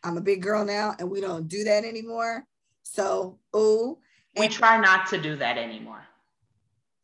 I'm 0.05 0.17
a 0.17 0.23
big 0.23 0.43
girl 0.43 0.65
now 0.65 0.95
and 0.99 1.11
we 1.11 1.21
don't 1.21 1.49
do 1.49 1.65
that 1.65 1.85
anymore. 1.85 2.45
So, 2.93 3.39
oh, 3.55 3.99
we 4.37 4.49
try 4.49 4.81
not 4.81 5.07
to 5.09 5.21
do 5.21 5.37
that 5.37 5.57
anymore. 5.57 6.03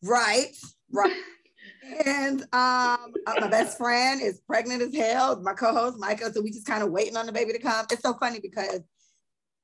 Right, 0.02 0.52
right. 0.90 1.16
and 2.06 2.42
um, 2.42 2.48
uh, 2.52 3.34
my 3.40 3.48
best 3.48 3.78
friend 3.78 4.20
is 4.20 4.40
pregnant 4.40 4.82
as 4.82 4.94
hell. 4.94 5.40
My 5.40 5.52
co-host 5.52 5.98
Micah, 5.98 6.32
so 6.32 6.40
we 6.40 6.50
just 6.50 6.66
kind 6.66 6.82
of 6.82 6.90
waiting 6.90 7.16
on 7.16 7.26
the 7.26 7.32
baby 7.32 7.52
to 7.52 7.60
come. 7.60 7.86
It's 7.90 8.02
so 8.02 8.14
funny 8.14 8.40
because 8.40 8.80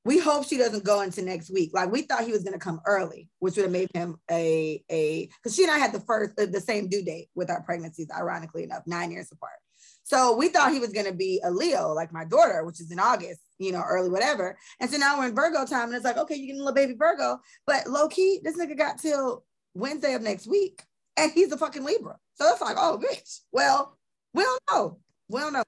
we 0.05 0.17
hope 0.17 0.45
she 0.45 0.57
doesn't 0.57 0.85
go 0.85 1.01
into 1.01 1.21
next 1.21 1.51
week. 1.51 1.71
Like 1.73 1.91
we 1.91 2.03
thought 2.03 2.23
he 2.23 2.31
was 2.31 2.43
going 2.43 2.53
to 2.53 2.59
come 2.59 2.79
early, 2.85 3.29
which 3.39 3.57
would 3.57 3.63
have 3.63 3.71
made 3.71 3.89
him 3.93 4.15
a 4.31 4.81
a 4.89 5.29
because 5.41 5.55
she 5.55 5.63
and 5.63 5.71
I 5.71 5.77
had 5.77 5.91
the 5.91 5.99
first 6.01 6.37
the 6.37 6.61
same 6.61 6.87
due 6.87 7.03
date 7.03 7.29
with 7.35 7.49
our 7.49 7.61
pregnancies, 7.63 8.07
ironically 8.15 8.63
enough, 8.63 8.83
nine 8.85 9.11
years 9.11 9.29
apart. 9.31 9.59
So 10.03 10.35
we 10.35 10.49
thought 10.49 10.73
he 10.73 10.79
was 10.79 10.91
going 10.91 11.05
to 11.05 11.13
be 11.13 11.41
a 11.43 11.51
Leo, 11.51 11.93
like 11.93 12.11
my 12.11 12.25
daughter, 12.25 12.63
which 12.65 12.81
is 12.81 12.91
in 12.91 12.99
August, 12.99 13.39
you 13.57 13.71
know, 13.71 13.83
early 13.87 14.09
whatever. 14.09 14.57
And 14.79 14.89
so 14.89 14.97
now 14.97 15.17
we're 15.17 15.27
in 15.27 15.35
Virgo 15.35 15.65
time, 15.65 15.87
and 15.87 15.95
it's 15.95 16.05
like, 16.05 16.17
okay, 16.17 16.35
you 16.35 16.47
getting 16.47 16.61
a 16.61 16.63
little 16.65 16.75
baby 16.75 16.95
Virgo, 16.97 17.39
but 17.65 17.87
low 17.87 18.09
key, 18.09 18.39
this 18.43 18.57
nigga 18.57 18.77
got 18.77 18.99
till 18.99 19.43
Wednesday 19.73 20.13
of 20.13 20.21
next 20.21 20.47
week, 20.47 20.83
and 21.17 21.31
he's 21.31 21.51
a 21.51 21.57
fucking 21.57 21.83
Libra. 21.83 22.17
So 22.35 22.49
it's 22.49 22.61
like, 22.61 22.75
oh, 22.77 23.01
bitch. 23.01 23.39
Well, 23.51 23.97
we 24.33 24.43
don't 24.43 24.61
know. 24.71 24.99
We 25.29 25.39
don't 25.39 25.53
know. 25.53 25.63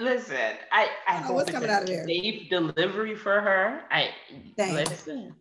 Listen, 0.00 0.56
I 0.72 0.88
I 1.06 1.24
oh, 1.28 1.32
what's 1.32 1.50
coming 1.50 1.70
out 1.70 1.82
of 1.82 1.88
there? 1.88 2.06
Safe 2.06 2.50
delivery 2.50 3.14
for 3.14 3.40
her. 3.40 3.82
I 3.90 4.10
Thanks. 4.56 4.90
listen. 4.90 5.34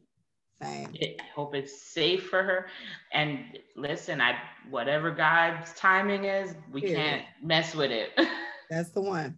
Same. 0.61 0.95
I 1.01 1.17
hope 1.33 1.53
it's 1.53 1.81
safe 1.81 2.29
for 2.29 2.41
her. 2.41 2.67
And 3.11 3.59
listen, 3.75 4.21
I 4.21 4.37
whatever 4.69 5.11
God's 5.11 5.73
timing 5.73 6.25
is, 6.25 6.55
we 6.71 6.87
yeah. 6.87 6.95
can't 6.95 7.23
mess 7.43 7.75
with 7.75 7.91
it. 7.91 8.11
That's 8.69 8.91
the 8.91 9.01
one. 9.01 9.37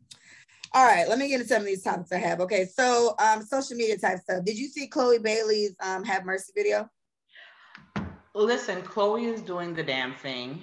All 0.74 0.86
right, 0.86 1.08
let 1.08 1.18
me 1.18 1.28
get 1.28 1.36
into 1.36 1.48
some 1.48 1.62
of 1.62 1.66
these 1.66 1.84
topics 1.84 2.12
I 2.12 2.18
have. 2.18 2.40
Okay, 2.42 2.66
so 2.66 3.16
um, 3.20 3.42
social 3.42 3.76
media 3.76 3.98
type 3.98 4.20
stuff. 4.20 4.44
Did 4.44 4.58
you 4.60 4.68
see 4.68 4.88
Chloe 4.88 5.18
Bailey's 5.18 5.76
um, 5.80 6.04
Have 6.04 6.26
Mercy 6.26 6.52
video? 6.56 6.90
Listen, 8.36 8.82
Chloe 8.84 9.26
is 9.26 9.42
doing 9.42 9.74
the 9.74 9.84
damn 9.84 10.14
thing. 10.14 10.62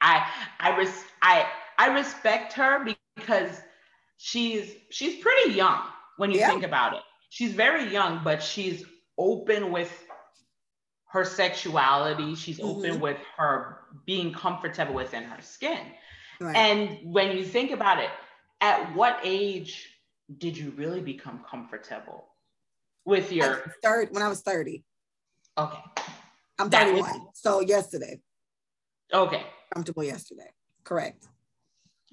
I 0.00 0.26
I 0.60 0.76
res- 0.76 1.04
I 1.20 1.46
I 1.78 1.88
respect 1.88 2.52
her 2.54 2.86
because 3.16 3.60
she's 4.16 4.76
she's 4.90 5.22
pretty 5.22 5.52
young 5.52 5.80
when 6.16 6.30
you 6.30 6.38
yeah. 6.38 6.48
think 6.48 6.62
about 6.62 6.94
it. 6.94 7.02
She's 7.30 7.52
very 7.52 7.92
young, 7.92 8.22
but 8.22 8.42
she's 8.42 8.84
open 9.18 9.72
with 9.72 9.90
her 11.06 11.24
sexuality. 11.24 12.34
She's 12.34 12.58
mm-hmm. 12.58 12.68
open 12.68 13.00
with 13.00 13.18
her 13.36 13.78
being 14.06 14.32
comfortable 14.32 14.94
within 14.94 15.24
her 15.24 15.40
skin. 15.40 15.80
Right. 16.40 16.56
And 16.56 16.98
when 17.12 17.36
you 17.36 17.44
think 17.44 17.70
about 17.70 18.00
it, 18.00 18.10
at 18.60 18.94
what 18.94 19.18
age 19.22 19.88
did 20.38 20.56
you 20.56 20.72
really 20.76 21.00
become 21.00 21.44
comfortable 21.48 22.28
with 23.04 23.30
your 23.32 23.74
third 23.82 24.08
when 24.10 24.22
I 24.22 24.28
was 24.28 24.40
30? 24.40 24.82
Okay. 25.56 25.78
I'm 26.58 26.70
31. 26.70 27.00
Was, 27.00 27.20
so 27.34 27.60
yesterday. 27.60 28.20
Okay. 29.12 29.44
Comfortable 29.72 30.04
yesterday. 30.04 30.50
Correct. 30.82 31.28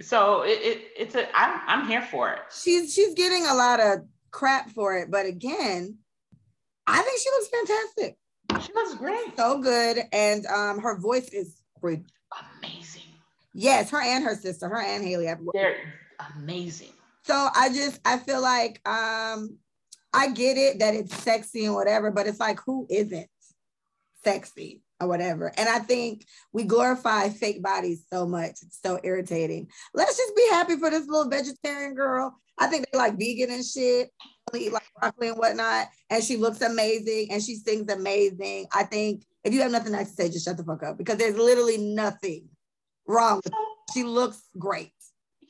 So 0.01 0.43
it, 0.43 0.59
it 0.61 0.87
it's 0.97 1.15
a 1.15 1.27
I'm 1.35 1.61
I'm 1.67 1.87
here 1.87 2.01
for 2.01 2.31
it. 2.31 2.39
She's 2.51 2.93
she's 2.93 3.13
getting 3.13 3.45
a 3.45 3.53
lot 3.53 3.79
of 3.79 3.99
crap 4.31 4.69
for 4.71 4.97
it, 4.97 5.11
but 5.11 5.25
again, 5.25 5.97
I 6.87 7.01
think 7.01 7.19
she 7.19 7.29
looks 7.29 7.47
fantastic. 7.49 8.17
She 8.65 8.73
looks 8.73 8.95
great. 8.95 9.37
So 9.37 9.61
good. 9.61 9.99
And 10.11 10.45
um 10.47 10.79
her 10.79 10.97
voice 10.97 11.29
is 11.29 11.61
great. 11.79 12.01
Amazing. 12.59 13.03
Yes, 13.53 13.89
her 13.89 14.01
and 14.01 14.23
her 14.23 14.35
sister, 14.35 14.69
her 14.69 14.81
and 14.81 15.03
Haley. 15.03 15.27
They're 15.53 15.77
amazing. 16.35 16.93
So 17.23 17.49
I 17.55 17.69
just 17.69 17.99
I 18.05 18.17
feel 18.17 18.41
like 18.41 18.81
um 18.87 19.57
I 20.13 20.29
get 20.31 20.57
it 20.57 20.79
that 20.79 20.93
it's 20.93 21.15
sexy 21.15 21.65
and 21.65 21.75
whatever, 21.75 22.11
but 22.11 22.27
it's 22.27 22.39
like 22.39 22.59
who 22.65 22.85
isn't 22.89 23.27
sexy 24.23 24.81
or 24.99 25.07
whatever? 25.07 25.51
And 25.57 25.67
I 25.69 25.79
think 25.79 26.25
we 26.53 26.63
glorify 26.63 27.29
fake 27.29 27.63
bodies 27.63 28.05
so 28.11 28.27
much. 28.27 28.57
It's 28.61 28.79
so 28.83 28.99
irritating. 29.03 29.69
Let's 29.93 30.17
just 30.17 30.35
be 30.35 30.47
happy 30.51 30.75
for 30.77 30.89
this 30.89 31.07
little 31.07 31.29
vegetarian 31.29 31.95
girl. 31.95 32.35
I 32.59 32.67
think 32.67 32.85
they 32.91 32.97
like 32.97 33.17
vegan 33.17 33.51
and 33.51 33.65
shit, 33.65 34.11
eat 34.57 34.73
like 34.73 34.83
broccoli 34.99 35.29
and 35.29 35.37
whatnot. 35.37 35.87
And 36.09 36.23
she 36.23 36.37
looks 36.37 36.61
amazing 36.61 37.27
and 37.31 37.41
she 37.41 37.55
sings 37.55 37.91
amazing. 37.91 38.67
I 38.73 38.83
think 38.83 39.23
if 39.43 39.53
you 39.53 39.61
have 39.61 39.71
nothing 39.71 39.91
nice 39.91 40.09
to 40.09 40.15
say, 40.15 40.29
just 40.29 40.45
shut 40.45 40.57
the 40.57 40.63
fuck 40.63 40.83
up 40.83 40.97
because 40.97 41.17
there's 41.17 41.37
literally 41.37 41.77
nothing 41.77 42.49
wrong 43.07 43.37
with 43.37 43.53
her. 43.53 43.59
She 43.93 44.03
looks 44.03 44.41
great 44.57 44.91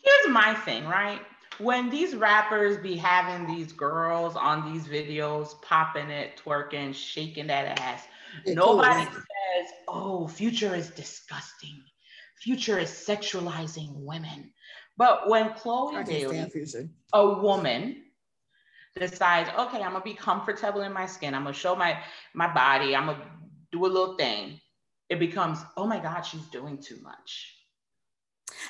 here's 0.03 0.34
my 0.34 0.53
thing, 0.53 0.86
right? 0.86 1.22
When 1.60 1.89
these 1.89 2.15
rappers 2.15 2.77
be 2.77 2.96
having 2.96 3.48
these 3.48 3.72
girls 3.72 4.36
on 4.36 4.72
these 4.72 4.88
videos, 4.88 5.62
popping 5.62 6.10
it, 6.10 6.41
twerking, 6.43 6.93
shaking 6.93 7.48
that 7.48 7.79
ass, 7.79 8.08
it's 8.46 8.55
nobody 8.55 9.05
cool. 9.05 9.13
says, 9.13 9.72
oh, 9.88 10.27
future 10.27 10.75
is 10.75 10.89
disgusting. 10.89 11.84
Future 12.38 12.79
is 12.79 12.89
sexualizing 12.89 13.89
women. 13.93 14.51
But 14.98 15.29
when 15.29 15.53
Chloe 15.53 16.03
Bailey, 16.03 16.48
a 17.13 17.27
woman, 17.27 18.03
decides, 18.96 19.50
okay, 19.58 19.82
I'm 19.82 19.94
gonna 19.94 20.04
be 20.04 20.14
comfortable 20.14 20.82
in 20.82 20.94
my 20.94 21.06
skin, 21.06 21.34
I'm 21.34 21.44
gonna 21.44 21.54
show 21.54 21.76
my 21.76 21.98
my 22.34 22.54
body, 22.54 22.96
I'm 22.96 23.08
gonna 23.08 23.26
do 23.72 23.86
a 23.86 23.88
little 23.88 24.16
thing, 24.18 24.60
it 25.10 25.20
becomes, 25.20 25.60
oh 25.78 25.88
my 25.88 26.00
God, 26.00 26.22
she's 26.22 26.46
doing 26.48 26.78
too 26.78 26.98
much. 27.02 27.58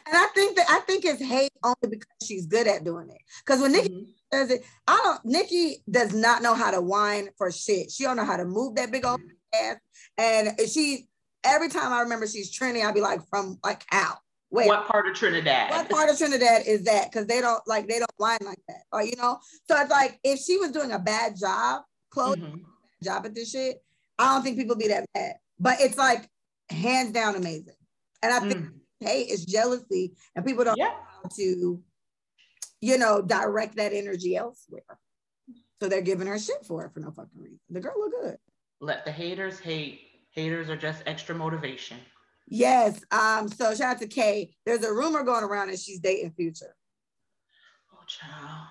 And 0.07 0.15
I 0.15 0.27
think 0.33 0.55
that 0.57 0.67
I 0.69 0.79
think 0.79 1.05
it's 1.05 1.21
hate 1.21 1.51
only 1.63 1.75
because 1.89 2.07
she's 2.23 2.45
good 2.45 2.67
at 2.67 2.83
doing 2.83 3.09
it. 3.09 3.21
Because 3.45 3.61
when 3.61 3.71
Nicki 3.71 3.89
mm-hmm. 3.89 4.11
does 4.31 4.51
it, 4.51 4.63
I 4.87 4.99
don't. 5.03 5.25
Nicki 5.25 5.83
does 5.89 6.13
not 6.13 6.41
know 6.41 6.53
how 6.53 6.71
to 6.71 6.81
whine 6.81 7.29
for 7.37 7.51
shit. 7.51 7.91
She 7.91 8.03
don't 8.03 8.17
know 8.17 8.25
how 8.25 8.37
to 8.37 8.45
move 8.45 8.75
that 8.75 8.91
big 8.91 9.05
old 9.05 9.21
ass. 9.53 9.77
And 10.17 10.59
she 10.69 11.07
every 11.43 11.69
time 11.69 11.91
I 11.91 12.01
remember 12.01 12.27
she's 12.27 12.51
trending, 12.51 12.85
I'd 12.85 12.93
be 12.93 13.01
like, 13.01 13.21
from 13.29 13.59
like 13.63 13.83
how? 13.87 14.17
Wait, 14.51 14.67
what 14.67 14.85
part 14.87 15.07
of 15.07 15.15
Trinidad? 15.15 15.71
What 15.71 15.89
part 15.89 16.09
of 16.09 16.17
Trinidad 16.17 16.63
is 16.67 16.83
that? 16.83 17.09
Because 17.09 17.25
they 17.25 17.39
don't 17.39 17.65
like 17.67 17.87
they 17.87 17.99
don't 17.99 18.11
whine 18.17 18.39
like 18.43 18.59
that, 18.67 18.83
or 18.91 19.01
you 19.03 19.15
know. 19.15 19.39
So 19.67 19.79
it's 19.79 19.89
like 19.89 20.19
if 20.23 20.39
she 20.39 20.57
was 20.57 20.71
doing 20.71 20.91
a 20.91 20.99
bad 20.99 21.35
job, 21.39 21.83
Chloe, 22.09 22.35
mm-hmm. 22.35 22.57
job 23.03 23.25
at 23.25 23.33
this 23.33 23.51
shit, 23.51 23.77
I 24.19 24.33
don't 24.33 24.43
think 24.43 24.57
people 24.57 24.75
be 24.75 24.89
that 24.89 25.05
bad, 25.13 25.35
But 25.59 25.79
it's 25.79 25.97
like 25.97 26.29
hands 26.69 27.11
down 27.11 27.35
amazing, 27.35 27.75
and 28.21 28.33
I 28.33 28.39
think 28.39 28.55
mm 28.55 28.71
hate, 29.01 29.29
it's 29.29 29.45
jealousy, 29.45 30.13
and 30.35 30.45
people 30.45 30.63
don't 30.63 30.77
yeah. 30.77 30.85
know 30.85 30.93
how 31.23 31.29
to, 31.35 31.81
you 32.79 32.97
know, 32.97 33.21
direct 33.21 33.75
that 33.75 33.93
energy 33.93 34.35
elsewhere. 34.35 34.99
So 35.81 35.89
they're 35.89 36.01
giving 36.01 36.27
her 36.27 36.37
shit 36.37 36.63
for 36.65 36.85
it 36.85 36.93
for 36.93 36.99
no 36.99 37.11
fucking 37.11 37.29
reason. 37.35 37.59
The 37.69 37.79
girl 37.79 37.93
look 37.97 38.11
good. 38.21 38.37
Let 38.79 39.03
the 39.03 39.11
haters 39.11 39.59
hate. 39.59 40.01
Haters 40.29 40.69
are 40.69 40.77
just 40.77 41.03
extra 41.05 41.35
motivation. 41.35 41.97
Yes. 42.51 43.01
Um. 43.11 43.47
So 43.47 43.73
shout 43.73 43.95
out 43.95 43.99
to 43.99 44.07
Kay. 44.07 44.53
There's 44.65 44.83
a 44.83 44.91
rumor 44.91 45.23
going 45.23 45.45
around 45.45 45.69
that 45.69 45.79
she's 45.79 46.01
dating 46.01 46.31
Future. 46.31 46.75
Oh, 47.93 48.03
child. 48.05 48.67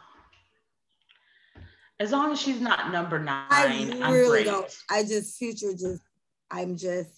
As 1.98 2.12
long 2.12 2.30
as 2.30 2.40
she's 2.40 2.60
not 2.60 2.92
number 2.92 3.18
nine, 3.18 4.02
I 4.02 4.12
really 4.12 4.44
don't. 4.44 4.70
I 4.90 5.02
just 5.02 5.38
Future 5.38 5.72
just. 5.72 6.02
I'm 6.50 6.76
just. 6.76 7.10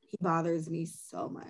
He 0.00 0.16
bothers 0.20 0.68
me 0.70 0.86
so 0.86 1.28
much. 1.28 1.44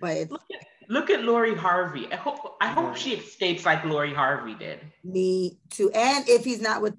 But 0.00 0.32
look 0.32 0.42
at, 0.52 0.66
look 0.88 1.10
at 1.10 1.22
Lori 1.22 1.54
Harvey. 1.54 2.08
I 2.12 2.16
hope 2.16 2.56
I 2.60 2.66
hope 2.68 2.96
she 2.96 3.12
escapes 3.12 3.64
like 3.64 3.84
Lori 3.84 4.12
Harvey 4.12 4.54
did. 4.54 4.80
Me 5.04 5.60
too. 5.70 5.92
And 5.94 6.28
if 6.28 6.44
he's 6.44 6.60
not 6.60 6.82
with 6.82 6.96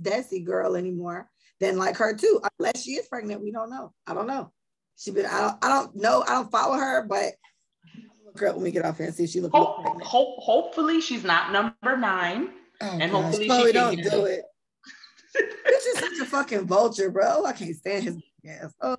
Desi 0.00 0.44
girl 0.44 0.76
anymore, 0.76 1.28
then 1.58 1.76
like 1.76 1.96
her 1.96 2.14
too. 2.14 2.40
Unless 2.60 2.84
she 2.84 2.92
is 2.92 3.08
pregnant, 3.08 3.42
we 3.42 3.50
don't 3.50 3.70
know. 3.70 3.92
I 4.06 4.14
don't 4.14 4.28
know. 4.28 4.52
She 4.96 5.10
been. 5.10 5.26
I 5.26 5.40
don't. 5.40 5.64
I 5.64 5.68
don't 5.68 5.96
know. 5.96 6.22
I 6.26 6.32
don't 6.32 6.50
follow 6.50 6.76
her, 6.76 7.02
but 7.02 7.32
look 8.24 8.38
her 8.40 8.48
up 8.48 8.54
when 8.56 8.64
we 8.64 8.70
get 8.70 8.84
off 8.84 8.96
here 8.96 9.06
and 9.06 9.14
see 9.14 9.24
if 9.24 9.30
she 9.30 9.40
looks 9.40 9.56
hope, 9.56 9.82
pregnant. 9.82 10.04
Hope, 10.04 10.38
hopefully 10.38 11.00
she's 11.00 11.24
not 11.24 11.52
number 11.52 11.96
nine, 11.96 12.50
oh, 12.80 12.88
and 12.90 13.12
gosh. 13.12 13.22
hopefully 13.22 13.46
Chloe, 13.46 13.66
she 13.66 13.72
don't 13.72 14.02
do 14.02 14.24
it. 14.24 14.42
This 15.34 15.86
is 15.86 15.98
such 15.98 16.18
a 16.20 16.24
fucking 16.26 16.66
vulture, 16.66 17.10
bro. 17.10 17.44
I 17.44 17.52
can't 17.52 17.74
stand 17.74 18.04
his 18.04 18.16
ass. 18.46 18.72
Oh. 18.80 18.96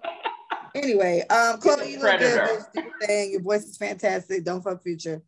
Anyway, 0.76 1.24
um, 1.30 1.58
Chloe, 1.60 1.94
you 1.94 2.00
look 2.00 2.20
good. 2.20 2.60
Thing. 3.02 3.32
Your 3.32 3.42
voice 3.42 3.64
is 3.64 3.78
fantastic. 3.78 4.44
Don't 4.44 4.62
fuck 4.62 4.84
future. 4.84 5.22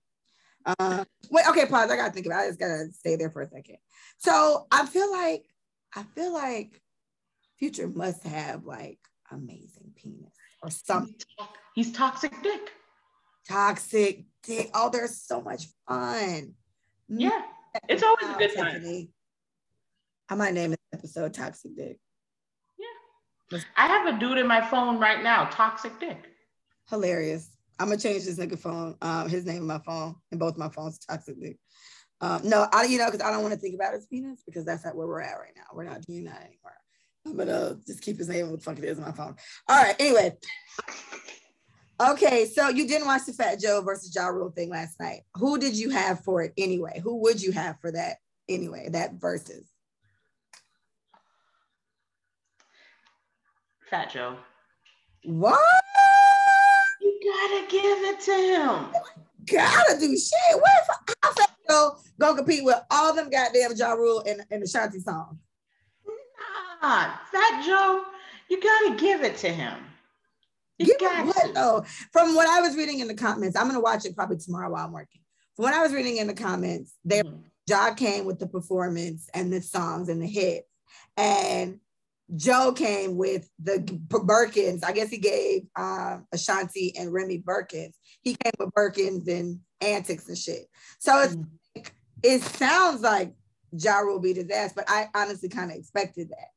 Uh, 0.65 1.05
wait, 1.31 1.47
okay, 1.47 1.65
pause. 1.65 1.89
I 1.89 1.95
gotta 1.95 2.11
think 2.11 2.25
about. 2.25 2.41
it. 2.41 2.43
I 2.43 2.47
just 2.47 2.59
gotta 2.59 2.87
stay 2.91 3.15
there 3.15 3.29
for 3.29 3.41
a 3.41 3.47
second. 3.47 3.77
So 4.17 4.67
I 4.69 4.85
feel 4.85 5.09
like 5.09 5.45
I 5.95 6.03
feel 6.13 6.33
like 6.33 6.81
Future 7.57 7.87
must 7.87 8.23
have 8.23 8.65
like 8.65 8.99
amazing 9.31 9.91
penis 9.95 10.33
or 10.63 10.69
something. 10.69 11.15
He's 11.75 11.91
toxic 11.91 12.33
dick. 12.43 12.71
Toxic 13.47 14.25
dick. 14.43 14.69
Oh, 14.73 14.89
there's 14.89 15.21
so 15.21 15.41
much 15.41 15.67
fun. 15.87 16.53
Yeah, 17.07 17.41
it's 17.87 18.03
always 18.03 18.35
a 18.35 18.37
good 18.37 18.55
time. 18.55 19.09
I 20.29 20.35
might 20.35 20.53
name 20.53 20.71
this 20.71 20.79
episode 20.93 21.33
"Toxic 21.33 21.75
Dick." 21.75 21.99
Yeah. 22.77 23.59
I 23.77 23.87
have 23.87 24.13
a 24.13 24.19
dude 24.19 24.37
in 24.39 24.47
my 24.47 24.61
phone 24.61 24.99
right 24.99 25.23
now, 25.23 25.45
toxic 25.45 25.97
dick. 25.99 26.17
Hilarious. 26.89 27.49
I'm 27.79 27.87
gonna 27.87 27.99
change 27.99 28.25
this 28.25 28.37
nigga 28.37 28.59
phone, 28.59 28.95
um, 29.01 29.29
his 29.29 29.45
name 29.45 29.57
in 29.57 29.67
my 29.67 29.79
phone, 29.79 30.15
and 30.31 30.39
both 30.39 30.57
my 30.57 30.69
phones, 30.69 30.97
toxic 30.99 31.39
dick. 31.39 31.57
Um, 32.19 32.41
no, 32.43 32.67
I 32.73 32.85
you 32.85 32.97
know 32.97 33.05
because 33.05 33.21
I 33.21 33.31
don't 33.31 33.43
want 33.43 33.53
to 33.53 33.59
think 33.59 33.75
about 33.75 33.93
his 33.93 34.07
penis 34.07 34.41
because 34.45 34.65
that's 34.65 34.83
not 34.83 34.95
where 34.95 35.07
we're 35.07 35.21
at 35.21 35.37
right 35.37 35.53
now. 35.55 35.63
We're 35.73 35.83
not 35.83 36.01
doing 36.01 36.25
that 36.25 36.41
anymore. 36.41 36.73
I'm 37.27 37.35
gonna 37.37 37.77
just 37.85 38.01
keep 38.01 38.17
his 38.17 38.29
name 38.29 38.49
what 38.49 38.59
the 38.59 38.63
fuck 38.63 38.77
it 38.77 38.83
is 38.83 38.97
in 38.97 39.03
my 39.03 39.11
phone. 39.11 39.35
All 39.67 39.83
right. 39.83 39.95
Anyway. 39.99 40.37
Okay, 41.99 42.45
so 42.45 42.69
you 42.69 42.87
didn't 42.87 43.07
watch 43.07 43.25
the 43.25 43.33
Fat 43.33 43.59
Joe 43.59 43.81
versus 43.81 44.13
Ja 44.15 44.27
Rule 44.27 44.51
thing 44.51 44.69
last 44.69 44.99
night. 44.99 45.21
Who 45.35 45.57
did 45.57 45.75
you 45.75 45.89
have 45.89 46.23
for 46.23 46.43
it 46.43 46.53
anyway? 46.55 47.01
Who 47.03 47.17
would 47.21 47.41
you 47.41 47.51
have 47.53 47.79
for 47.81 47.91
that 47.91 48.17
anyway? 48.47 48.89
That 48.89 49.13
versus. 49.13 49.67
Fat 53.89 54.11
Joe. 54.11 54.37
What? 55.23 55.59
You 57.01 57.19
gotta 57.23 57.67
give 57.67 57.97
it 58.03 58.19
to 58.21 58.31
him. 58.31 59.01
Gotta 59.51 59.99
do 59.99 60.15
shit. 60.15 60.55
What 60.55 60.71
if 60.81 61.15
how 61.23 61.33
Fat 61.33 61.49
Joe 61.67 61.97
gonna 62.19 62.37
compete 62.37 62.63
with 62.63 62.79
all 62.91 63.15
them 63.15 63.31
goddamn 63.31 63.71
Ja 63.75 63.93
Rule 63.93 64.23
and, 64.27 64.41
and 64.51 64.61
the 64.61 64.67
Shanti 64.67 65.01
songs? 65.01 65.39
Nah, 66.81 67.13
Fat 67.31 67.63
Joe, 67.65 68.03
you 68.49 68.61
gotta 68.61 68.95
give 68.95 69.23
it 69.23 69.37
to 69.37 69.49
him. 69.49 69.77
You 70.77 70.85
give 70.85 70.99
got 70.99 71.25
what, 71.25 71.47
to. 71.47 71.53
though? 71.53 71.85
From 72.11 72.35
what 72.35 72.47
I 72.47 72.61
was 72.61 72.75
reading 72.75 72.99
in 72.99 73.07
the 73.07 73.15
comments, 73.15 73.57
I'm 73.57 73.67
gonna 73.67 73.79
watch 73.79 74.05
it 74.05 74.15
probably 74.15 74.37
tomorrow 74.37 74.71
while 74.71 74.85
I'm 74.85 74.91
working. 74.91 75.21
From 75.55 75.63
what 75.63 75.73
I 75.73 75.81
was 75.81 75.93
reading 75.93 76.17
in 76.17 76.27
the 76.27 76.33
comments, 76.33 76.93
there 77.03 77.23
mm-hmm. 77.23 77.41
Ja 77.67 77.93
came 77.93 78.25
with 78.25 78.39
the 78.39 78.47
performance 78.47 79.29
and 79.33 79.51
the 79.51 79.61
songs 79.61 80.09
and 80.09 80.21
the 80.21 80.27
hits. 80.27 80.67
And 81.17 81.79
Joe 82.35 82.73
came 82.73 83.17
with 83.17 83.49
the 83.59 83.79
Birkins. 83.79 84.83
I 84.83 84.91
guess 84.91 85.09
he 85.09 85.17
gave 85.17 85.63
uh, 85.75 86.19
Ashanti 86.31 86.93
and 86.97 87.11
Remy 87.11 87.39
Birkins. 87.39 87.93
He 88.21 88.35
came 88.35 88.53
with 88.59 88.69
Birkins 88.71 89.27
and 89.27 89.59
antics 89.81 90.27
and 90.27 90.37
shit. 90.37 90.67
So 90.99 91.19
it's 91.21 91.35
mm. 91.35 91.45
it 92.23 92.41
sounds 92.41 93.01
like 93.01 93.33
Ja 93.71 93.99
Rule 93.99 94.19
beat 94.19 94.37
his 94.37 94.49
ass, 94.49 94.73
but 94.73 94.85
I 94.87 95.07
honestly 95.15 95.49
kind 95.49 95.71
of 95.71 95.77
expected 95.77 96.29
that. 96.29 96.49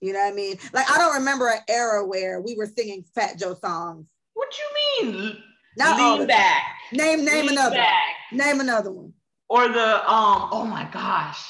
You 0.00 0.12
know 0.12 0.20
what 0.20 0.32
I 0.32 0.36
mean? 0.36 0.56
Like 0.72 0.90
I 0.90 0.98
don't 0.98 1.14
remember 1.14 1.48
an 1.48 1.60
era 1.68 2.06
where 2.06 2.40
we 2.40 2.54
were 2.54 2.66
singing 2.66 3.04
Fat 3.14 3.38
Joe 3.38 3.54
songs. 3.54 4.08
What 4.34 4.48
you 4.58 5.12
mean? 5.12 5.36
Not 5.76 5.98
Lean 5.98 6.26
back. 6.26 6.62
Name 6.92 7.24
name 7.24 7.46
Lean 7.46 7.58
another. 7.58 7.76
Back. 7.76 8.14
Name 8.32 8.60
another 8.60 8.92
one. 8.92 9.12
Or 9.48 9.68
the 9.68 9.96
um. 10.10 10.48
Oh 10.52 10.64
my 10.64 10.88
gosh. 10.92 11.44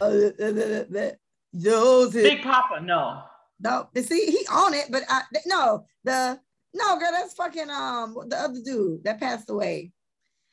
Uh, 0.00 0.10
the, 0.10 0.34
the, 0.38 0.86
the, 0.90 1.16
those 1.52 2.12
Big 2.12 2.42
Poppa, 2.42 2.80
no. 2.80 3.22
No, 3.60 3.88
see, 3.94 4.26
he 4.26 4.44
on 4.50 4.74
it, 4.74 4.86
but 4.90 5.04
I 5.08 5.22
no, 5.46 5.84
the 6.02 6.40
no 6.74 6.98
girl, 6.98 7.10
that's 7.12 7.34
fucking 7.34 7.70
um 7.70 8.16
the 8.28 8.36
other 8.36 8.60
dude 8.64 9.04
that 9.04 9.20
passed 9.20 9.50
away. 9.50 9.92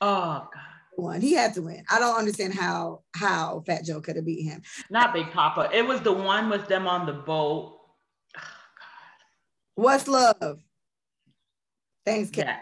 Oh 0.01 0.47
god. 0.53 0.68
One. 0.99 1.21
He 1.21 1.33
had 1.33 1.53
to 1.55 1.61
win. 1.61 1.83
I 1.89 1.99
don't 1.99 2.17
understand 2.17 2.53
how 2.53 3.03
how 3.15 3.63
Fat 3.65 3.85
Joe 3.85 4.01
could 4.01 4.15
have 4.15 4.25
beat 4.25 4.43
him. 4.43 4.61
Not 4.89 5.13
Big 5.13 5.31
Poppa. 5.31 5.69
It 5.73 5.87
was 5.87 6.01
the 6.01 6.13
one 6.13 6.49
with 6.49 6.67
them 6.67 6.87
on 6.87 7.05
the 7.05 7.13
boat. 7.13 7.79
Oh, 8.37 8.41
God. 8.41 9.75
What's 9.75 10.07
love? 10.07 10.59
Thanks, 12.05 12.29
Kat. 12.29 12.45
Yeah. 12.45 12.57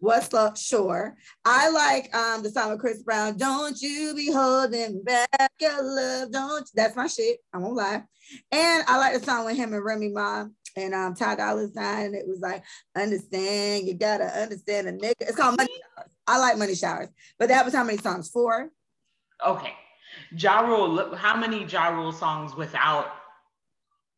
What's 0.00 0.32
love? 0.32 0.56
Sure. 0.56 1.16
I 1.44 1.70
like 1.70 2.14
um 2.14 2.42
the 2.42 2.50
song 2.50 2.70
with 2.70 2.80
Chris 2.80 3.02
Brown. 3.02 3.36
Don't 3.36 3.80
you 3.80 4.14
be 4.14 4.30
holding 4.30 5.02
back 5.02 5.50
your 5.60 5.82
love. 5.82 6.30
Don't 6.30 6.68
that's 6.74 6.94
my 6.94 7.08
shit. 7.08 7.38
I 7.52 7.58
won't 7.58 7.74
lie. 7.74 8.04
And 8.52 8.84
I 8.86 8.98
like 8.98 9.18
the 9.18 9.24
song 9.24 9.44
with 9.46 9.56
him 9.56 9.72
and 9.72 9.84
Remy 9.84 10.10
Ma 10.10 10.46
and 10.76 10.94
um 10.94 11.14
Ty 11.14 11.34
Dolla 11.36 11.68
Sign. 11.74 12.14
It 12.14 12.28
was 12.28 12.40
like, 12.40 12.62
understand, 12.96 13.88
you 13.88 13.94
gotta 13.94 14.26
understand 14.26 14.86
a 14.86 14.92
nigga. 14.92 15.14
It's 15.20 15.36
called 15.36 15.56
Money 15.56 15.70
Showers. 15.96 16.10
I 16.28 16.38
like 16.38 16.58
Money 16.58 16.74
Showers. 16.74 17.08
But 17.38 17.48
that 17.48 17.64
was 17.64 17.74
how 17.74 17.84
many 17.84 17.98
songs? 17.98 18.28
Four. 18.28 18.70
Okay. 19.44 19.72
Ja 20.36 20.60
Rule, 20.60 21.16
how 21.16 21.36
many 21.36 21.64
Ja 21.64 21.88
Rule 21.88 22.12
songs 22.12 22.54
without 22.54 23.06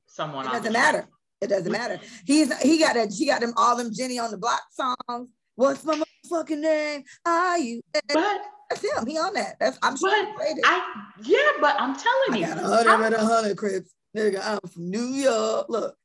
someone? 0.06 0.46
It 0.46 0.52
doesn't 0.52 0.72
matter. 0.72 1.08
It 1.40 1.48
doesn't 1.48 1.72
matter. 1.72 1.98
He's 2.26 2.52
he 2.60 2.78
got 2.78 2.96
a 2.96 3.06
he 3.06 3.26
got 3.26 3.40
them 3.40 3.54
all 3.56 3.76
them 3.76 3.92
Jenny 3.94 4.18
on 4.18 4.30
the 4.30 4.38
block 4.38 4.62
songs. 4.72 5.30
What's 5.54 5.84
my 5.84 6.02
fucking 6.28 6.60
name? 6.60 7.04
Are 7.24 7.58
you? 7.58 7.80
But 7.92 8.40
that's 8.68 8.82
him. 8.82 9.06
He 9.06 9.18
on 9.18 9.34
that. 9.34 9.56
That's 9.58 9.78
I'm 9.82 9.96
sure. 9.96 10.26
He 10.26 10.62
I, 10.64 11.04
yeah, 11.22 11.38
but 11.60 11.76
I'm 11.78 11.94
telling 11.96 12.40
you, 12.40 12.46
I 12.46 12.54
got 12.54 12.58
a 12.58 12.66
hundred 12.66 13.04
and 13.06 13.14
a 13.14 13.24
hundred 13.24 13.56
crips. 13.56 13.90
Nigga, 14.16 14.40
I'm 14.44 14.70
from 14.70 14.90
New 14.90 15.06
York. 15.06 15.66
Look, 15.68 15.96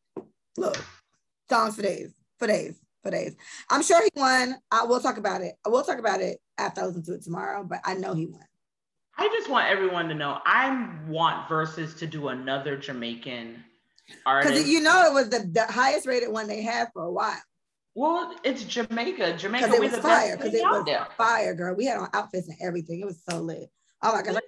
look, 0.57 0.77
songs 1.49 1.75
for 1.75 1.81
days, 1.81 2.13
for 2.37 2.47
days, 2.47 2.79
for 3.05 3.11
days. 3.11 3.35
I'm 3.69 3.83
sure 3.83 4.01
he 4.01 4.09
won. 4.19 4.55
I 4.71 4.83
will 4.85 4.99
talk 4.99 5.17
about 5.17 5.41
it. 5.41 5.55
I 5.65 5.69
will 5.69 5.83
talk 5.83 5.99
about 5.99 6.21
it 6.21 6.39
after 6.57 6.81
I 6.81 6.85
listen 6.85 7.03
to 7.03 7.13
it 7.13 7.23
tomorrow. 7.23 7.63
But 7.63 7.79
I 7.85 7.93
know 7.93 8.13
he 8.13 8.25
won. 8.25 8.41
I 9.17 9.27
just 9.29 9.49
want 9.49 9.69
everyone 9.69 10.09
to 10.09 10.15
know 10.15 10.39
I 10.45 10.89
want 11.07 11.47
Verzuz 11.47 11.97
to 11.99 12.07
do 12.07 12.29
another 12.29 12.75
Jamaican 12.75 13.63
artist. 14.25 14.53
Because 14.53 14.69
you 14.69 14.81
know 14.81 15.05
it 15.05 15.13
was 15.13 15.29
the, 15.29 15.49
the 15.51 15.71
highest 15.71 16.07
rated 16.07 16.31
one 16.31 16.47
they 16.47 16.61
had 16.61 16.89
for 16.93 17.03
a 17.03 17.11
while. 17.11 17.41
Well, 17.93 18.35
it's 18.43 18.65
Jamaica. 18.65 19.37
Jamaica. 19.37 19.73
It 19.73 19.79
was 19.79 19.97
fire. 19.97 20.35
Because 20.35 20.53
it 20.53 20.63
was 20.63 20.83
there. 20.85 21.07
fire, 21.15 21.53
girl. 21.53 21.75
We 21.75 21.85
had 21.85 21.97
on 21.97 22.09
outfits 22.13 22.49
and 22.49 22.57
everything. 22.59 22.99
It 22.99 23.05
was 23.05 23.21
so 23.29 23.39
lit. 23.39 23.69
Oh 24.01 24.13
my 24.13 24.21
god! 24.21 24.41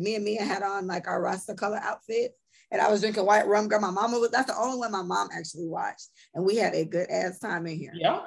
Me 0.00 0.16
and 0.16 0.24
Mia 0.24 0.42
had 0.42 0.62
on 0.62 0.86
like 0.86 1.06
our 1.06 1.22
Rasta 1.22 1.54
color 1.54 1.78
outfits, 1.80 2.34
and 2.72 2.80
I 2.80 2.90
was 2.90 3.00
drinking 3.00 3.24
white 3.24 3.46
rum. 3.46 3.68
Girl, 3.68 3.80
my 3.80 3.90
mama 3.90 4.18
was. 4.18 4.30
That's 4.30 4.50
the 4.50 4.58
only 4.58 4.78
one 4.78 4.90
my 4.92 5.02
mom 5.02 5.28
actually 5.32 5.68
watched, 5.68 6.08
and 6.34 6.44
we 6.44 6.56
had 6.56 6.74
a 6.74 6.84
good 6.84 7.08
ass 7.10 7.38
time 7.38 7.66
in 7.66 7.78
here. 7.78 7.92
Yeah. 7.94 8.20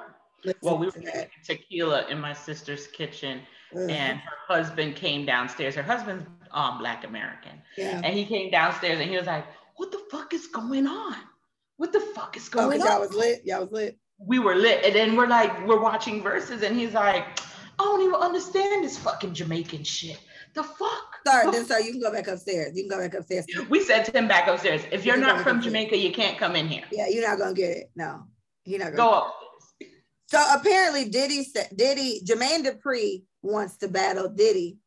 Listen 0.44 0.60
well, 0.62 0.78
we 0.78 0.86
were 0.86 0.92
drinking 0.92 1.26
tequila 1.44 2.06
in 2.08 2.20
my 2.20 2.32
sister's 2.32 2.86
kitchen, 2.86 3.40
mm-hmm. 3.74 3.90
and 3.90 4.18
her 4.18 4.36
husband 4.54 4.96
came 4.96 5.26
downstairs. 5.26 5.74
Her 5.74 5.82
husband's 5.82 6.24
um, 6.52 6.78
Black 6.78 7.04
American, 7.04 7.60
yeah. 7.76 8.00
and 8.02 8.16
he 8.16 8.24
came 8.24 8.50
downstairs 8.50 9.00
and 9.00 9.10
he 9.10 9.16
was 9.16 9.26
like, 9.26 9.44
"What 9.76 9.90
the 9.90 10.00
fuck 10.10 10.32
is 10.32 10.46
going 10.46 10.86
on? 10.86 11.16
What 11.76 11.92
the 11.92 12.00
fuck 12.00 12.36
is 12.36 12.48
going 12.48 12.80
oh, 12.80 12.84
on?" 12.84 12.90
Y'all 12.90 13.00
was 13.00 13.14
lit. 13.14 13.42
Y'all 13.44 13.60
was 13.60 13.72
lit 13.72 13.98
we 14.18 14.38
were 14.38 14.54
lit. 14.54 14.84
And 14.84 14.94
then 14.94 15.16
we're 15.16 15.26
like, 15.26 15.66
we're 15.66 15.80
watching 15.80 16.22
Verzuz, 16.22 16.62
and 16.62 16.76
he's 16.76 16.94
like, 16.94 17.24
I 17.78 17.82
don't 17.82 18.02
even 18.02 18.14
understand 18.14 18.84
this 18.84 18.98
fucking 18.98 19.34
Jamaican 19.34 19.84
shit. 19.84 20.18
The 20.56 20.62
fuck? 20.62 21.18
Sorry, 21.26 21.50
then 21.50 21.66
sorry, 21.66 21.84
you 21.84 21.92
can 21.92 22.00
go 22.00 22.10
back 22.10 22.28
upstairs. 22.28 22.74
You 22.74 22.88
can 22.88 22.98
go 22.98 22.98
back 22.98 23.12
upstairs. 23.12 23.44
We 23.68 23.84
sent 23.84 24.08
him 24.08 24.26
back 24.26 24.48
upstairs. 24.48 24.82
If 24.90 25.04
you're 25.04 25.16
you 25.16 25.20
not 25.20 25.42
from 25.42 25.60
Jamaica, 25.60 25.98
you 25.98 26.12
can't 26.12 26.38
come 26.38 26.56
in 26.56 26.66
here. 26.66 26.84
Yeah, 26.90 27.08
you're 27.08 27.28
not 27.28 27.38
gonna 27.38 27.52
get 27.52 27.76
it. 27.76 27.90
No, 27.94 28.24
you're 28.64 28.78
not 28.78 28.96
gonna 28.96 28.96
go 28.96 29.10
up. 29.10 29.36
So 30.28 30.42
apparently 30.54 31.10
Diddy 31.10 31.44
said 31.44 31.68
Diddy, 31.76 32.22
Jermaine 32.24 32.64
Dupri 32.64 33.24
wants 33.42 33.76
to 33.78 33.88
battle 33.88 34.30
Diddy. 34.30 34.78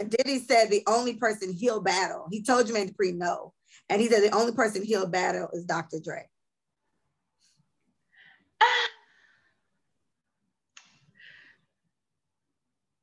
And 0.00 0.08
Diddy 0.10 0.38
said 0.38 0.70
the 0.70 0.82
only 0.86 1.14
person 1.14 1.52
he'll 1.52 1.82
battle, 1.82 2.26
he 2.30 2.42
told 2.42 2.66
Jermaine 2.66 2.90
Dupri 2.90 3.14
no. 3.14 3.52
And 3.90 4.00
he 4.00 4.08
said 4.08 4.22
the 4.22 4.34
only 4.34 4.52
person 4.52 4.82
he'll 4.82 5.06
battle 5.06 5.50
is 5.52 5.66
Dr. 5.66 5.98
Dre. 6.02 6.26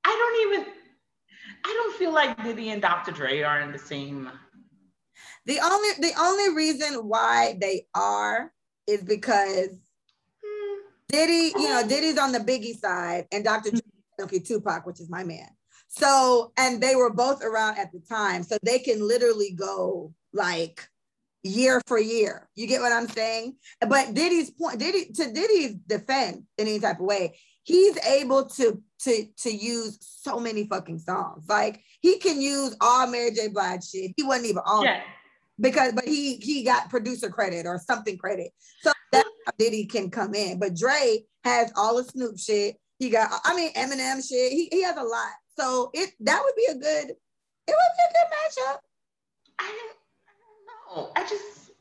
I 0.04 0.08
don't 0.08 0.60
even, 0.60 0.74
I 1.66 1.74
don't 1.74 1.96
feel 1.98 2.14
like 2.14 2.42
Diddy 2.44 2.70
and 2.70 2.82
Dr. 2.82 3.12
Dre 3.12 3.42
are 3.42 3.62
in 3.62 3.72
the 3.72 3.80
same. 3.80 4.30
The 5.46 5.60
only, 5.60 5.90
the 6.00 6.14
only 6.20 6.56
reason 6.56 7.08
why 7.08 7.58
they 7.60 7.88
are 7.96 8.52
is 8.88 9.04
because 9.04 9.70
hmm. 9.70 10.80
Diddy, 11.10 11.52
you 11.56 11.70
know, 11.70 11.88
Diddy's 11.88 12.18
on 12.18 12.32
the 12.32 12.40
Biggie 12.40 12.78
side 12.78 13.26
and 13.32 13.44
Dr. 13.44 13.72
Dre, 13.72 13.82
okay, 14.22 14.40
Tupac, 14.40 14.86
which 14.86 15.00
is 15.00 15.10
my 15.10 15.24
man. 15.24 15.48
So, 15.88 16.54
and 16.58 16.82
they 16.82 16.96
were 16.96 17.12
both 17.12 17.44
around 17.44 17.78
at 17.78 17.92
the 17.92 18.00
time. 18.00 18.44
So 18.44 18.58
they 18.64 18.80
can 18.80 19.06
literally 19.06 19.52
go 19.52 20.14
like 20.32 20.88
year 21.44 21.82
for 21.88 22.00
year. 22.00 22.48
You 22.56 22.68
get 22.68 22.82
what 22.82 22.94
I'm 22.94 23.08
saying? 23.08 23.56
But 23.86 24.14
Diddy's 24.14 24.52
point, 24.52 24.80
Diddy 24.80 25.12
to 25.14 25.32
Diddy's 25.34 25.76
defense 25.76 26.44
in 26.58 26.68
any 26.68 26.80
type 26.80 27.00
of 27.00 27.06
way, 27.06 27.38
he's 27.64 27.98
able 28.06 28.46
to 28.46 28.82
to 29.00 29.26
to 29.38 29.52
use 29.52 29.98
so 30.02 30.40
many 30.40 30.68
fucking 30.68 31.00
songs. 31.00 31.46
Like 31.48 31.84
he 32.02 32.18
can 32.20 32.42
use 32.42 32.76
all 32.82 33.08
Mary 33.08 33.32
J. 33.32 33.48
Blige 33.50 33.84
shit. 33.84 34.12
He 34.16 34.24
wasn't 34.24 34.48
even 34.48 34.64
on 34.66 34.84
yeah. 34.84 35.02
because 35.60 35.94
but 35.94 36.06
he 36.06 36.36
he 36.38 36.64
got 36.64 36.90
producer 36.90 37.30
credit 37.30 37.66
or 37.66 37.80
something 37.80 38.18
credit. 38.18 38.52
So 38.82 38.92
that 39.12 39.26
Diddy 39.58 39.86
can 39.86 40.10
come 40.10 40.34
in. 40.34 40.60
But 40.60 40.76
Dre 40.76 41.24
has 41.44 41.72
all 41.76 41.98
the 41.98 42.04
Snoop 42.04 42.38
shit. 42.38 42.78
He 43.00 43.10
got 43.10 43.32
I 43.44 43.56
mean 43.56 43.74
Eminem 43.74 44.28
shit. 44.28 44.52
He 44.52 44.70
he 44.72 44.84
has 44.84 44.98
a 44.98 45.04
lot. 45.04 45.32
So 45.58 45.90
it 45.94 46.12
that 46.22 46.42
would 46.44 46.56
be 46.56 46.68
a 46.70 46.76
good 46.76 47.10
it 47.10 47.76
would 47.76 47.96
be 47.98 48.04
a 48.10 48.14
good 48.14 48.66
matchup. 48.66 48.78
I 49.60 49.68
don't 49.68 49.98
I 50.28 50.96
don't 50.96 51.06
know. 51.06 51.12
I 51.16 51.22
just 51.22 51.72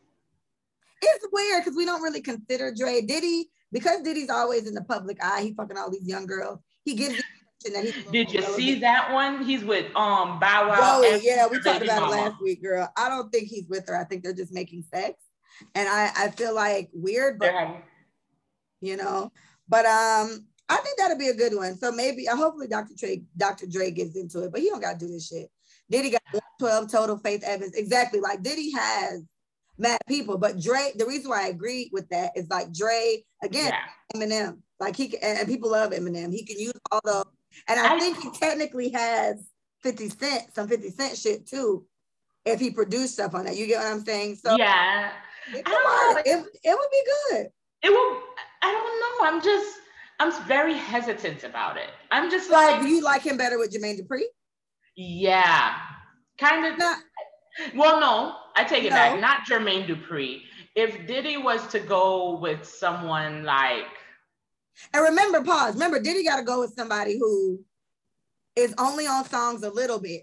it's 1.03 1.27
weird 1.33 1.65
because 1.65 1.77
we 1.77 1.87
don't 1.87 2.03
really 2.03 2.21
consider 2.21 2.75
Dre. 2.75 3.01
Diddy 3.01 3.51
because 3.73 4.03
Diddy's 4.03 4.31
always 4.31 4.67
in 4.67 4.75
the 4.75 4.83
public 4.83 5.19
eye, 5.23 5.43
he 5.43 5.55
fucking 5.55 5.77
all 5.77 5.91
these 5.91 6.07
young 6.07 6.27
girls. 6.27 6.59
He 6.85 6.95
gives 6.95 7.17
the 7.17 7.23
that 7.69 7.85
he 7.85 8.11
Did 8.11 8.33
you 8.33 8.43
see 8.43 8.79
that 8.81 9.13
one? 9.13 9.45
He's 9.45 9.63
with 9.63 9.87
um 9.95 10.41
Bow 10.41 10.69
Wow. 10.69 11.01
Oh 11.03 11.21
yeah, 11.23 11.47
we 11.47 11.61
talked 11.61 11.83
about 11.83 12.03
mama. 12.03 12.13
it 12.13 12.17
last 12.17 12.43
week, 12.43 12.63
girl. 12.63 12.91
I 12.97 13.09
don't 13.09 13.31
think 13.31 13.49
he's 13.49 13.69
with 13.69 13.87
her. 13.89 13.97
I 13.97 14.05
think 14.05 14.23
they're 14.23 14.33
just 14.33 14.53
making 14.53 14.85
sex. 14.93 15.15
And 15.75 15.89
I, 15.89 16.11
I 16.17 16.31
feel 16.31 16.55
like 16.55 16.89
weird, 16.95 17.39
but 17.39 17.53
you 18.81 18.97
know, 18.97 19.31
but 19.69 19.85
um 19.85 20.47
I 20.71 20.77
think 20.77 20.99
that'll 20.99 21.19
be 21.19 21.29
a 21.29 21.35
good 21.35 21.55
one. 21.55 21.77
So 21.77 21.93
maybe 21.93 22.29
uh, 22.29 22.37
hopefully 22.37 22.69
Dr. 22.69 22.95
Dre 22.97 23.23
Dr. 23.37 23.67
Dre 23.67 23.91
gets 23.91 24.17
into 24.17 24.45
it, 24.45 24.53
but 24.53 24.61
he 24.61 24.69
don't 24.69 24.81
gotta 24.81 24.99
do 24.99 25.09
this 25.09 25.29
shit. 25.29 25.51
Diddy 25.91 26.11
got 26.11 26.23
12 26.61 26.91
total 26.91 27.19
Faith 27.19 27.43
Evans. 27.45 27.75
Exactly. 27.75 28.21
Like 28.21 28.43
Diddy 28.43 28.71
has 28.73 29.25
mad 29.81 30.01
people. 30.07 30.39
But 30.39 30.61
Dre, 30.61 30.93
the 30.97 31.07
reason 31.07 31.31
why 31.31 31.45
I 31.45 31.49
agree 31.49 31.91
with 31.93 32.09
that 32.11 32.33
is 32.37 32.49
like 32.49 32.73
Dre, 32.73 33.25
again, 33.43 33.73
yeah. 33.73 34.21
Eminem. 34.21 34.59
Like 34.79 34.97
he 34.97 35.09
can, 35.09 35.21
and 35.23 35.49
people 35.49 35.71
love 35.71 35.93
Eminem. 35.93 36.33
He 36.33 36.45
can 36.45 36.59
use 36.59 36.73
all 36.91 37.01
the, 37.05 37.25
and 37.69 37.81
I, 37.81 37.97
I 37.97 37.99
think 37.99 38.23
he 38.23 38.31
technically 38.31 38.91
has 38.91 39.51
50 39.83 40.09
Cent, 40.11 40.55
some 40.55 40.69
50 40.69 40.91
Cent 40.91 41.19
shit 41.19 41.47
too, 41.47 41.85
if 42.45 42.61
he 42.61 42.71
produced 42.71 43.15
stuff 43.15 43.35
on 43.35 43.45
that. 43.45 43.57
You 43.57 43.67
get 43.67 43.79
what 43.79 43.93
I'm 43.93 44.05
saying? 44.05 44.37
So 44.37 44.57
yeah. 44.57 45.11
It, 45.53 45.67
know, 45.67 46.23
it, 46.25 46.47
it 46.63 46.79
would 46.79 46.91
be 46.91 47.05
good. 47.31 47.49
It 47.83 47.91
will, 47.91 48.23
I 48.63 48.71
don't 48.73 49.01
know. 49.01 49.29
I'm 49.29 49.43
just, 49.43 49.79
I'm 50.21 50.47
very 50.47 50.75
hesitant 50.75 51.45
about 51.45 51.77
it. 51.77 51.89
I'm 52.11 52.31
just 52.31 52.51
like, 52.51 52.73
like 52.73 52.83
do 52.83 52.89
you 52.89 53.03
like 53.03 53.23
him 53.23 53.37
better 53.37 53.59
with 53.59 53.75
Jermaine 53.75 53.99
Dupri? 54.01 54.23
Yeah. 54.97 55.75
Kind 56.39 56.67
of. 56.67 56.79
Not, 56.79 56.99
well, 57.75 58.01
no, 58.01 58.37
I 58.57 58.65
take 58.65 58.85
it 58.85 58.91
no. 58.91 58.97
back. 58.97 59.21
Not 59.21 59.41
Jermaine 59.47 59.87
Dupri. 59.87 60.43
If 60.75 61.07
Diddy 61.07 61.37
was 61.37 61.67
to 61.69 61.81
go 61.81 62.37
with 62.39 62.65
someone 62.65 63.45
like. 63.45 63.87
And 64.95 65.03
remember, 65.03 65.43
pause. 65.43 65.75
Remember, 65.75 66.01
Diddy 66.01 66.25
got 66.25 66.37
to 66.37 66.43
go 66.43 66.61
with 66.61 66.75
somebody 66.75 67.19
who 67.19 67.61
is 68.57 68.75
only 68.79 69.07
on 69.07 69.25
songs 69.25 69.63
a 69.63 69.71
little 69.71 70.01
bit. 70.01 70.23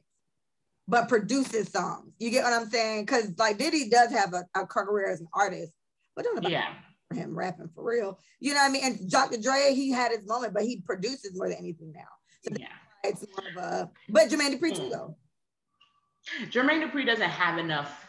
but 0.87 1.09
produces 1.09 1.69
songs. 1.69 2.13
You 2.19 2.31
get 2.31 2.43
what 2.43 2.53
I'm 2.53 2.69
saying? 2.69 3.05
Because 3.05 3.33
like 3.37 3.57
Diddy 3.57 3.89
does 3.89 4.11
have 4.11 4.33
a, 4.33 4.45
a, 4.55 4.65
career 4.65 5.09
as 5.09 5.19
an 5.19 5.27
artist, 5.33 5.73
but 6.15 6.23
don't 6.23 6.41
know 6.41 6.49
yeah. 6.49 6.73
him 7.13 7.37
rapping 7.37 7.69
for 7.75 7.83
real. 7.83 8.19
You 8.39 8.53
know 8.53 8.61
what 8.61 8.69
I 8.69 8.71
mean? 8.71 8.83
And 8.85 9.09
Dr. 9.09 9.37
Dre, 9.37 9.73
he 9.73 9.91
had 9.91 10.11
his 10.11 10.25
moment, 10.25 10.53
but 10.53 10.63
he 10.63 10.81
produces 10.81 11.31
more 11.35 11.49
than 11.49 11.57
anything 11.57 11.91
now. 11.93 12.07
So 12.43 12.55
yeah, 12.57 12.67
it's 13.03 13.25
more 13.35 13.49
of 13.49 13.71
a. 13.71 13.91
But 14.09 14.29
Jermaine 14.29 14.57
Dupri 14.57 14.73
too, 14.75 14.83
mm. 14.83 14.91
though. 14.91 15.17
Jermaine 16.49 16.89
Dupri 16.89 17.05
doesn't 17.05 17.29
have 17.29 17.57
enough 17.57 18.06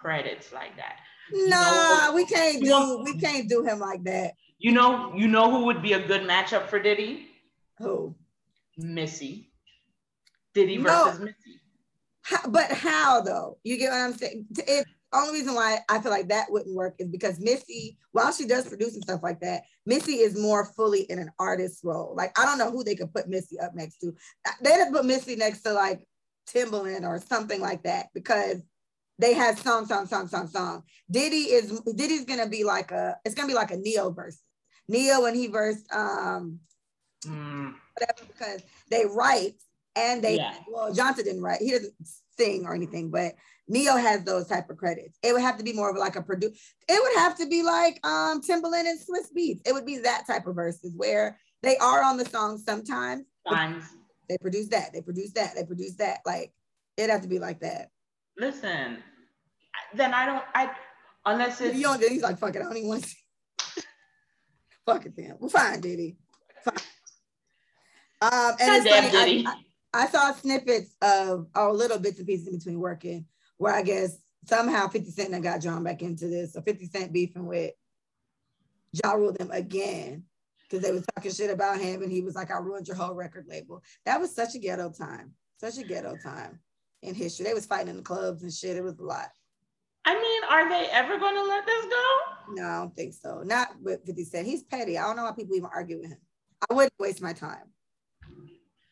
credits 0.00 0.52
like 0.52 0.76
that. 0.76 0.96
Nah, 1.32 1.40
you 1.42 1.48
know, 1.48 2.12
we 2.14 2.24
can't 2.26 2.62
do 2.62 2.70
know, 2.70 3.02
we 3.04 3.18
can't 3.18 3.48
do 3.48 3.62
him 3.64 3.80
like 3.80 4.04
that. 4.04 4.32
You 4.58 4.72
know, 4.72 5.12
you 5.14 5.28
know 5.28 5.50
who 5.50 5.66
would 5.66 5.82
be 5.82 5.92
a 5.92 6.06
good 6.06 6.22
matchup 6.22 6.66
for 6.66 6.80
Diddy? 6.80 7.28
Who? 7.78 8.14
Missy. 8.76 9.50
Diddy 10.54 10.78
versus. 10.78 11.20
Missy. 11.20 11.60
How, 12.22 12.48
but 12.48 12.70
how 12.70 13.20
though? 13.22 13.58
You 13.62 13.78
get 13.78 13.90
what 13.90 14.00
I'm 14.00 14.12
saying? 14.14 14.46
It, 14.58 14.86
only 15.12 15.38
reason 15.38 15.54
why 15.54 15.78
I 15.88 16.00
feel 16.00 16.10
like 16.10 16.28
that 16.28 16.50
wouldn't 16.50 16.74
work 16.74 16.96
is 16.98 17.08
because 17.08 17.40
Missy, 17.40 17.96
while 18.12 18.32
she 18.32 18.46
does 18.46 18.68
produce 18.68 18.94
and 18.94 19.02
stuff 19.02 19.22
like 19.22 19.40
that, 19.40 19.62
Missy 19.86 20.18
is 20.18 20.38
more 20.38 20.66
fully 20.76 21.02
in 21.02 21.18
an 21.18 21.30
artist 21.38 21.82
role. 21.82 22.14
Like 22.14 22.38
I 22.38 22.44
don't 22.44 22.58
know 22.58 22.70
who 22.70 22.84
they 22.84 22.94
could 22.94 23.12
put 23.14 23.28
Missy 23.28 23.58
up 23.58 23.74
next 23.74 23.98
to. 23.98 24.14
They 24.62 24.76
would 24.76 24.92
put 24.92 25.06
Missy 25.06 25.36
next 25.36 25.62
to 25.62 25.72
like 25.72 26.06
Timbaland 26.52 27.04
or 27.04 27.20
something 27.20 27.60
like 27.60 27.84
that 27.84 28.08
because 28.12 28.62
they 29.18 29.34
had 29.34 29.58
song, 29.58 29.86
song, 29.86 30.06
song, 30.06 30.28
song, 30.28 30.46
song. 30.46 30.82
Diddy 31.10 31.36
is 31.36 31.80
Diddy's 31.96 32.24
gonna 32.24 32.48
be 32.48 32.64
like 32.64 32.92
a 32.92 33.16
it's 33.24 33.34
gonna 33.34 33.48
be 33.48 33.54
like 33.54 33.70
a 33.70 33.76
Ne-Yo 33.76 34.10
verse. 34.10 34.40
Ne-Yo 34.88 35.22
when 35.22 35.34
he 35.34 35.48
versed 35.48 35.92
um 35.92 36.60
mm. 37.24 37.74
whatever 37.94 38.28
because 38.28 38.62
they 38.90 39.04
write 39.06 39.54
and 39.96 40.22
they 40.22 40.36
yeah. 40.36 40.54
well 40.70 40.92
Johnson 40.94 41.24
didn't 41.24 41.42
write 41.42 41.60
he 41.60 41.72
doesn't 41.72 41.94
sing 42.38 42.64
or 42.64 42.74
anything 42.74 43.10
but 43.10 43.34
Ne-Yo 43.68 43.96
has 43.96 44.24
those 44.24 44.46
type 44.46 44.70
of 44.70 44.78
credits. 44.78 45.18
It 45.22 45.32
would 45.32 45.42
have 45.42 45.58
to 45.58 45.64
be 45.64 45.74
more 45.74 45.90
of 45.90 45.96
like 45.96 46.16
a 46.16 46.22
produce. 46.22 46.58
It 46.88 47.02
would 47.02 47.18
have 47.18 47.36
to 47.38 47.46
be 47.46 47.62
like 47.62 47.98
um 48.06 48.40
Timbaland 48.40 48.86
and 48.86 49.00
Swizz 49.00 49.32
Beatz. 49.36 49.60
It 49.66 49.72
would 49.72 49.86
be 49.86 49.98
that 49.98 50.26
type 50.26 50.46
of 50.46 50.54
verses 50.54 50.94
where 50.96 51.38
they 51.62 51.76
are 51.78 52.02
on 52.02 52.16
the 52.16 52.24
song 52.24 52.58
sometimes. 52.58 53.24
Times. 53.48 53.84
They 54.28 54.38
produce 54.38 54.68
that. 54.68 54.92
They 54.92 55.02
produce 55.02 55.32
that. 55.32 55.54
They 55.56 55.64
produce 55.64 55.96
that. 55.96 56.20
Like 56.24 56.52
it'd 56.96 57.10
have 57.10 57.22
to 57.22 57.28
be 57.28 57.38
like 57.38 57.60
that. 57.60 57.90
Listen, 58.38 58.98
then 59.94 60.14
I 60.14 60.26
don't. 60.26 60.44
I 60.54 60.70
unless 61.26 61.60
it's 61.60 61.76
you 61.76 61.84
don't. 61.84 62.02
He's 62.02 62.22
like 62.22 62.38
fuck 62.38 62.54
it. 62.54 62.60
I 62.60 62.64
don't 62.64 62.76
even 62.76 62.88
want 62.88 63.04
to. 63.04 63.16
fuck 64.86 65.06
it, 65.06 65.16
then. 65.16 65.36
Well, 65.38 65.50
fine, 65.50 65.80
Diddy. 65.80 66.16
Fine. 66.64 66.74
Um, 68.20 68.52
and 68.60 68.86
it's 68.86 69.14
funny. 69.14 69.46
I, 69.46 69.54
I, 69.94 70.02
I, 70.02 70.06
saw 70.08 70.32
snippets 70.32 70.94
of 71.00 71.46
or 71.54 71.72
little 71.72 71.98
bits 71.98 72.18
and 72.18 72.26
pieces 72.26 72.48
in 72.48 72.58
between 72.58 72.80
working 72.80 73.26
where 73.58 73.74
I 73.74 73.82
guess 73.82 74.18
somehow 74.46 74.88
50 74.88 75.10
Cent 75.10 75.42
got 75.42 75.60
drawn 75.60 75.84
back 75.84 76.02
into 76.02 76.26
this. 76.26 76.54
So 76.54 76.62
50 76.62 76.86
Cent 76.86 77.12
beefing 77.12 77.46
with 77.46 77.72
Ja 78.92 79.12
Rule 79.12 79.32
them 79.32 79.50
again 79.50 80.24
because 80.62 80.82
they 80.82 80.92
were 80.92 81.02
talking 81.14 81.32
shit 81.32 81.50
about 81.50 81.80
him 81.80 82.02
and 82.02 82.10
he 82.10 82.22
was 82.22 82.34
like, 82.34 82.50
I 82.50 82.58
ruined 82.58 82.88
your 82.88 82.96
whole 82.96 83.14
record 83.14 83.46
label. 83.48 83.82
That 84.04 84.20
was 84.20 84.34
such 84.34 84.54
a 84.54 84.58
ghetto 84.58 84.90
time. 84.90 85.32
Such 85.58 85.78
a 85.78 85.84
ghetto 85.84 86.16
time 86.22 86.60
in 87.02 87.14
history. 87.14 87.44
They 87.44 87.54
was 87.54 87.66
fighting 87.66 87.88
in 87.88 87.96
the 87.96 88.02
clubs 88.02 88.42
and 88.42 88.52
shit. 88.52 88.76
It 88.76 88.84
was 88.84 88.98
a 88.98 89.04
lot. 89.04 89.28
I 90.08 90.14
mean, 90.14 90.42
are 90.48 90.68
they 90.70 90.88
ever 90.90 91.18
going 91.18 91.34
to 91.34 91.42
let 91.42 91.66
this 91.66 91.84
go? 91.84 92.54
No, 92.54 92.66
I 92.66 92.78
don't 92.78 92.96
think 92.96 93.12
so. 93.12 93.42
Not 93.44 93.68
with 93.82 94.06
50 94.06 94.24
Cent. 94.24 94.46
He's 94.46 94.62
petty. 94.62 94.96
I 94.96 95.02
don't 95.02 95.16
know 95.16 95.24
why 95.24 95.32
people 95.32 95.54
even 95.54 95.68
argue 95.74 95.98
with 96.00 96.08
him. 96.08 96.18
I 96.70 96.72
wouldn't 96.72 96.94
waste 96.98 97.20
my 97.20 97.34
time. 97.34 97.68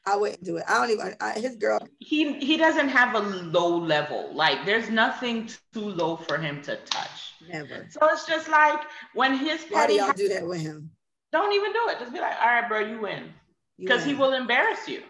I 0.05 0.15
wouldn't 0.17 0.45
do 0.45 0.59
it. 0.59 0.65
I 0.69 0.75
don't 0.75 0.91
even. 0.91 1.17
I, 1.19 1.33
his 1.41 1.57
girl. 1.57 1.81
He 1.99 2.35
he 2.35 2.59
doesn't 2.59 2.91
have 2.91 3.15
a 3.15 3.21
low 3.21 3.79
level. 3.79 4.31
Like 4.35 4.67
there's 4.67 4.91
nothing 4.91 5.49
too 5.73 5.89
low 5.89 6.17
for 6.17 6.37
him 6.37 6.61
to 6.63 6.77
touch. 6.77 7.33
Never. 7.49 7.87
So 7.89 8.01
it's 8.13 8.27
just 8.27 8.49
like 8.49 8.81
when 9.15 9.37
his 9.37 9.63
petty. 9.65 9.75
Why 9.75 9.87
do 9.87 9.95
y'all 9.95 10.13
do 10.13 10.29
that 10.29 10.47
with 10.47 10.61
him? 10.61 10.91
Don't 11.33 11.53
even 11.55 11.73
do 11.73 11.89
it. 11.89 11.99
Just 11.99 12.13
be 12.13 12.21
like, 12.21 12.37
all 12.41 12.47
right, 12.47 12.69
bro, 12.69 12.81
you 12.81 13.01
win, 13.01 13.33
because 13.79 14.05
he 14.05 14.15
will 14.15 14.35
embarrass 14.35 14.87
you. 14.87 15.03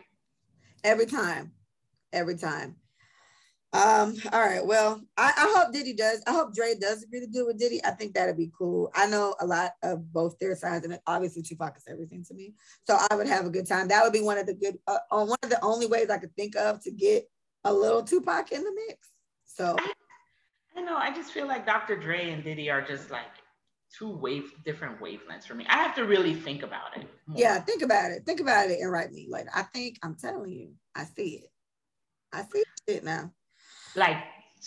Every 0.82 1.06
time, 1.06 1.50
every 2.12 2.36
time. 2.36 2.76
Um, 3.72 4.14
all 4.32 4.40
right. 4.40 4.64
Well, 4.64 5.02
I, 5.16 5.32
I, 5.36 5.54
hope 5.56 5.72
Diddy 5.72 5.92
does. 5.92 6.22
I 6.26 6.32
hope 6.32 6.54
Dre 6.54 6.74
does 6.80 7.02
agree 7.02 7.20
to 7.20 7.26
do 7.26 7.40
it 7.40 7.46
with 7.48 7.58
Diddy. 7.58 7.84
I 7.84 7.90
think 7.90 8.14
that'd 8.14 8.36
be 8.36 8.50
cool. 8.56 8.90
I 8.94 9.06
know 9.06 9.34
a 9.40 9.46
lot 9.46 9.72
of 9.82 10.12
both 10.12 10.38
their 10.38 10.54
sides, 10.56 10.86
and 10.86 10.98
obviously 11.06 11.42
Tupac 11.42 11.76
is 11.76 11.84
everything 11.88 12.24
to 12.24 12.34
me. 12.34 12.54
So 12.86 12.96
I 13.10 13.14
would 13.14 13.26
have 13.26 13.44
a 13.44 13.50
good 13.50 13.66
time. 13.66 13.88
That 13.88 14.02
would 14.02 14.12
be 14.12 14.22
one 14.22 14.38
of 14.38 14.46
the 14.46 14.54
good, 14.54 14.78
uh, 14.86 14.98
one 15.10 15.36
of 15.42 15.50
the 15.50 15.62
only 15.62 15.86
ways 15.86 16.10
I 16.10 16.18
could 16.18 16.34
think 16.36 16.56
of 16.56 16.82
to 16.84 16.90
get 16.90 17.28
a 17.64 17.72
little 17.72 18.02
Tupac 18.02 18.52
in 18.52 18.62
the 18.62 18.72
mix. 18.86 19.08
So 19.44 19.76
I 20.76 20.80
know. 20.80 20.96
I 20.96 21.12
just 21.12 21.32
feel 21.32 21.46
like 21.46 21.66
Dr. 21.66 21.96
Dre 21.96 22.30
and 22.30 22.44
Diddy 22.44 22.70
are 22.70 22.82
just 22.82 23.10
like 23.10 23.26
two 23.98 24.08
wave 24.08 24.52
different 24.64 25.00
wavelengths 25.00 25.44
for 25.46 25.54
me. 25.54 25.66
I 25.68 25.82
have 25.82 25.94
to 25.96 26.04
really 26.04 26.34
think 26.34 26.62
about 26.62 26.96
it. 26.96 27.06
More. 27.26 27.38
Yeah, 27.38 27.60
think 27.60 27.82
about 27.82 28.12
it. 28.12 28.24
Think 28.24 28.40
about 28.40 28.70
it 28.70 28.78
and 28.80 28.90
write 28.90 29.12
me 29.12 29.26
later. 29.28 29.50
I 29.54 29.62
think 29.62 29.98
I'm 30.02 30.14
telling 30.14 30.52
you, 30.52 30.70
I 30.94 31.04
see 31.04 31.42
it. 31.42 31.50
I 32.32 32.42
see 32.42 32.62
it 32.86 33.04
now 33.04 33.32
like 33.96 34.18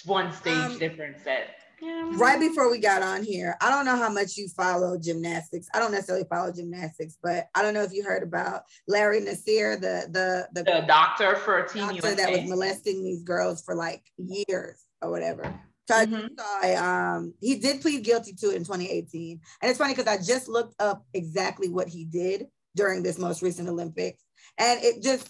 one 0.06 0.32
stage 0.32 0.54
um, 0.54 0.78
difference 0.78 1.24
that 1.24 1.56
yeah. 1.82 2.10
right 2.14 2.40
before 2.40 2.70
we 2.70 2.78
got 2.78 3.02
on 3.02 3.24
here 3.24 3.56
i 3.62 3.70
don't 3.70 3.86
know 3.86 3.96
how 3.96 4.10
much 4.10 4.38
you 4.38 4.48
follow 4.50 4.98
gymnastics. 4.98 5.68
I 5.74 5.80
don't 5.80 5.92
necessarily 5.92 6.26
follow 6.30 6.52
gymnastics 6.52 7.18
but 7.22 7.48
i 7.56 7.62
don't 7.62 7.74
know 7.74 7.84
if 7.84 7.94
you 7.94 8.04
heard 8.04 8.24
about 8.24 8.64
larry 8.88 9.22
nassar 9.22 9.80
the 9.80 10.08
the 10.12 10.48
the, 10.54 10.64
the 10.64 10.86
doctor 10.88 11.36
for 11.38 11.60
a 11.60 11.68
team 11.68 11.88
doctor 11.88 12.16
that 12.16 12.32
was 12.32 12.50
molesting 12.50 13.04
these 13.04 13.24
girls 13.24 13.62
for 13.62 13.76
like 13.76 14.04
years 14.18 14.86
or 15.02 15.12
whatever. 15.12 15.60
So 15.88 16.06
mm-hmm. 16.06 16.84
um, 16.84 17.34
he 17.42 17.56
did 17.56 17.82
plead 17.82 18.04
guilty 18.04 18.34
to 18.34 18.52
it 18.52 18.58
in 18.58 18.64
2018 18.64 19.40
and 19.62 19.70
it's 19.70 19.80
funny 19.80 19.96
because 19.96 20.08
i 20.08 20.22
just 20.22 20.48
looked 20.48 20.80
up 20.80 21.04
exactly 21.16 21.68
what 21.68 21.88
he 21.88 22.06
did 22.06 22.46
during 22.76 23.02
this 23.02 23.18
most 23.18 23.42
recent 23.42 23.68
olympics 23.68 24.24
and 24.60 24.80
it 24.84 25.02
just 25.02 25.28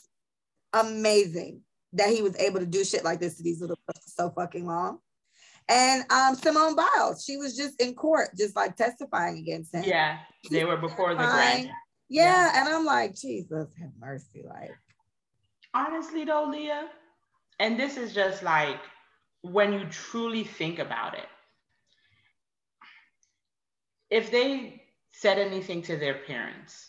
amazing 0.73 1.61
that 1.93 2.09
he 2.09 2.21
was 2.21 2.37
able 2.37 2.59
to 2.59 2.65
do 2.65 2.83
shit 2.83 3.03
like 3.03 3.19
this 3.19 3.37
to 3.37 3.43
these 3.43 3.61
little 3.61 3.77
girls 3.87 4.03
so 4.05 4.29
fucking 4.31 4.65
long. 4.65 4.99
And 5.67 6.03
um, 6.11 6.35
Simone 6.35 6.75
Biles, 6.75 7.23
she 7.23 7.37
was 7.37 7.55
just 7.55 7.79
in 7.79 7.93
court, 7.93 8.29
just 8.35 8.55
like 8.55 8.75
testifying 8.75 9.37
against 9.37 9.73
him. 9.73 9.83
Yeah, 9.85 10.17
they 10.49 10.65
were 10.65 10.77
before 10.77 11.09
the 11.09 11.27
grand. 11.27 11.65
Yeah, 12.09 12.23
yeah, 12.23 12.51
and 12.59 12.69
I'm 12.69 12.85
like, 12.85 13.15
Jesus, 13.15 13.67
have 13.79 13.91
mercy. 13.99 14.43
Like, 14.47 14.71
honestly, 15.75 16.25
though, 16.25 16.45
Leah, 16.45 16.89
and 17.59 17.79
this 17.79 17.97
is 17.97 18.13
just 18.13 18.41
like 18.41 18.79
when 19.41 19.73
you 19.73 19.85
truly 19.89 20.43
think 20.43 20.79
about 20.79 21.13
it. 21.13 21.27
If 24.09 24.31
they 24.31 24.81
said 25.11 25.37
anything 25.37 25.83
to 25.83 25.97
their 25.97 26.15
parents, 26.25 26.88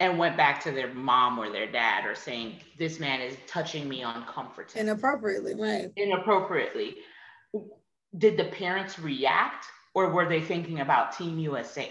and 0.00 0.18
went 0.18 0.36
back 0.36 0.62
to 0.64 0.70
their 0.70 0.92
mom 0.92 1.38
or 1.38 1.50
their 1.50 1.70
dad 1.70 2.04
or 2.04 2.14
saying 2.14 2.56
this 2.78 3.00
man 3.00 3.20
is 3.20 3.36
touching 3.46 3.88
me 3.88 4.02
uncomfortably. 4.02 4.80
Inappropriately 4.80 5.54
right. 5.54 5.90
Inappropriately. 5.96 6.96
Did 8.18 8.36
the 8.36 8.44
parents 8.44 8.98
react 8.98 9.66
or 9.94 10.10
were 10.10 10.28
they 10.28 10.40
thinking 10.40 10.80
about 10.80 11.16
team 11.16 11.38
usa 11.38 11.90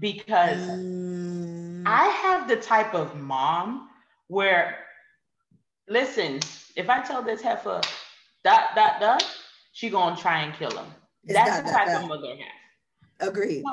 because 0.00 0.58
mm. 0.58 1.82
i 1.86 2.08
have 2.08 2.48
the 2.48 2.56
type 2.56 2.94
of 2.94 3.14
mom 3.16 3.88
where 4.28 4.78
listen 5.88 6.40
if 6.76 6.88
i 6.88 7.00
tell 7.00 7.22
this 7.22 7.42
heifer 7.42 7.80
dot 8.44 8.70
dot 8.74 9.00
dot 9.00 9.24
she 9.72 9.88
gonna 9.88 10.16
try 10.16 10.42
and 10.42 10.54
kill 10.54 10.70
him. 10.70 10.86
It's 11.24 11.32
that's 11.32 11.62
the 11.62 11.72
type 11.72 12.02
of 12.02 12.08
mother 12.08 12.26
I 12.26 12.40
have. 13.20 13.28
Agreed 13.28 13.64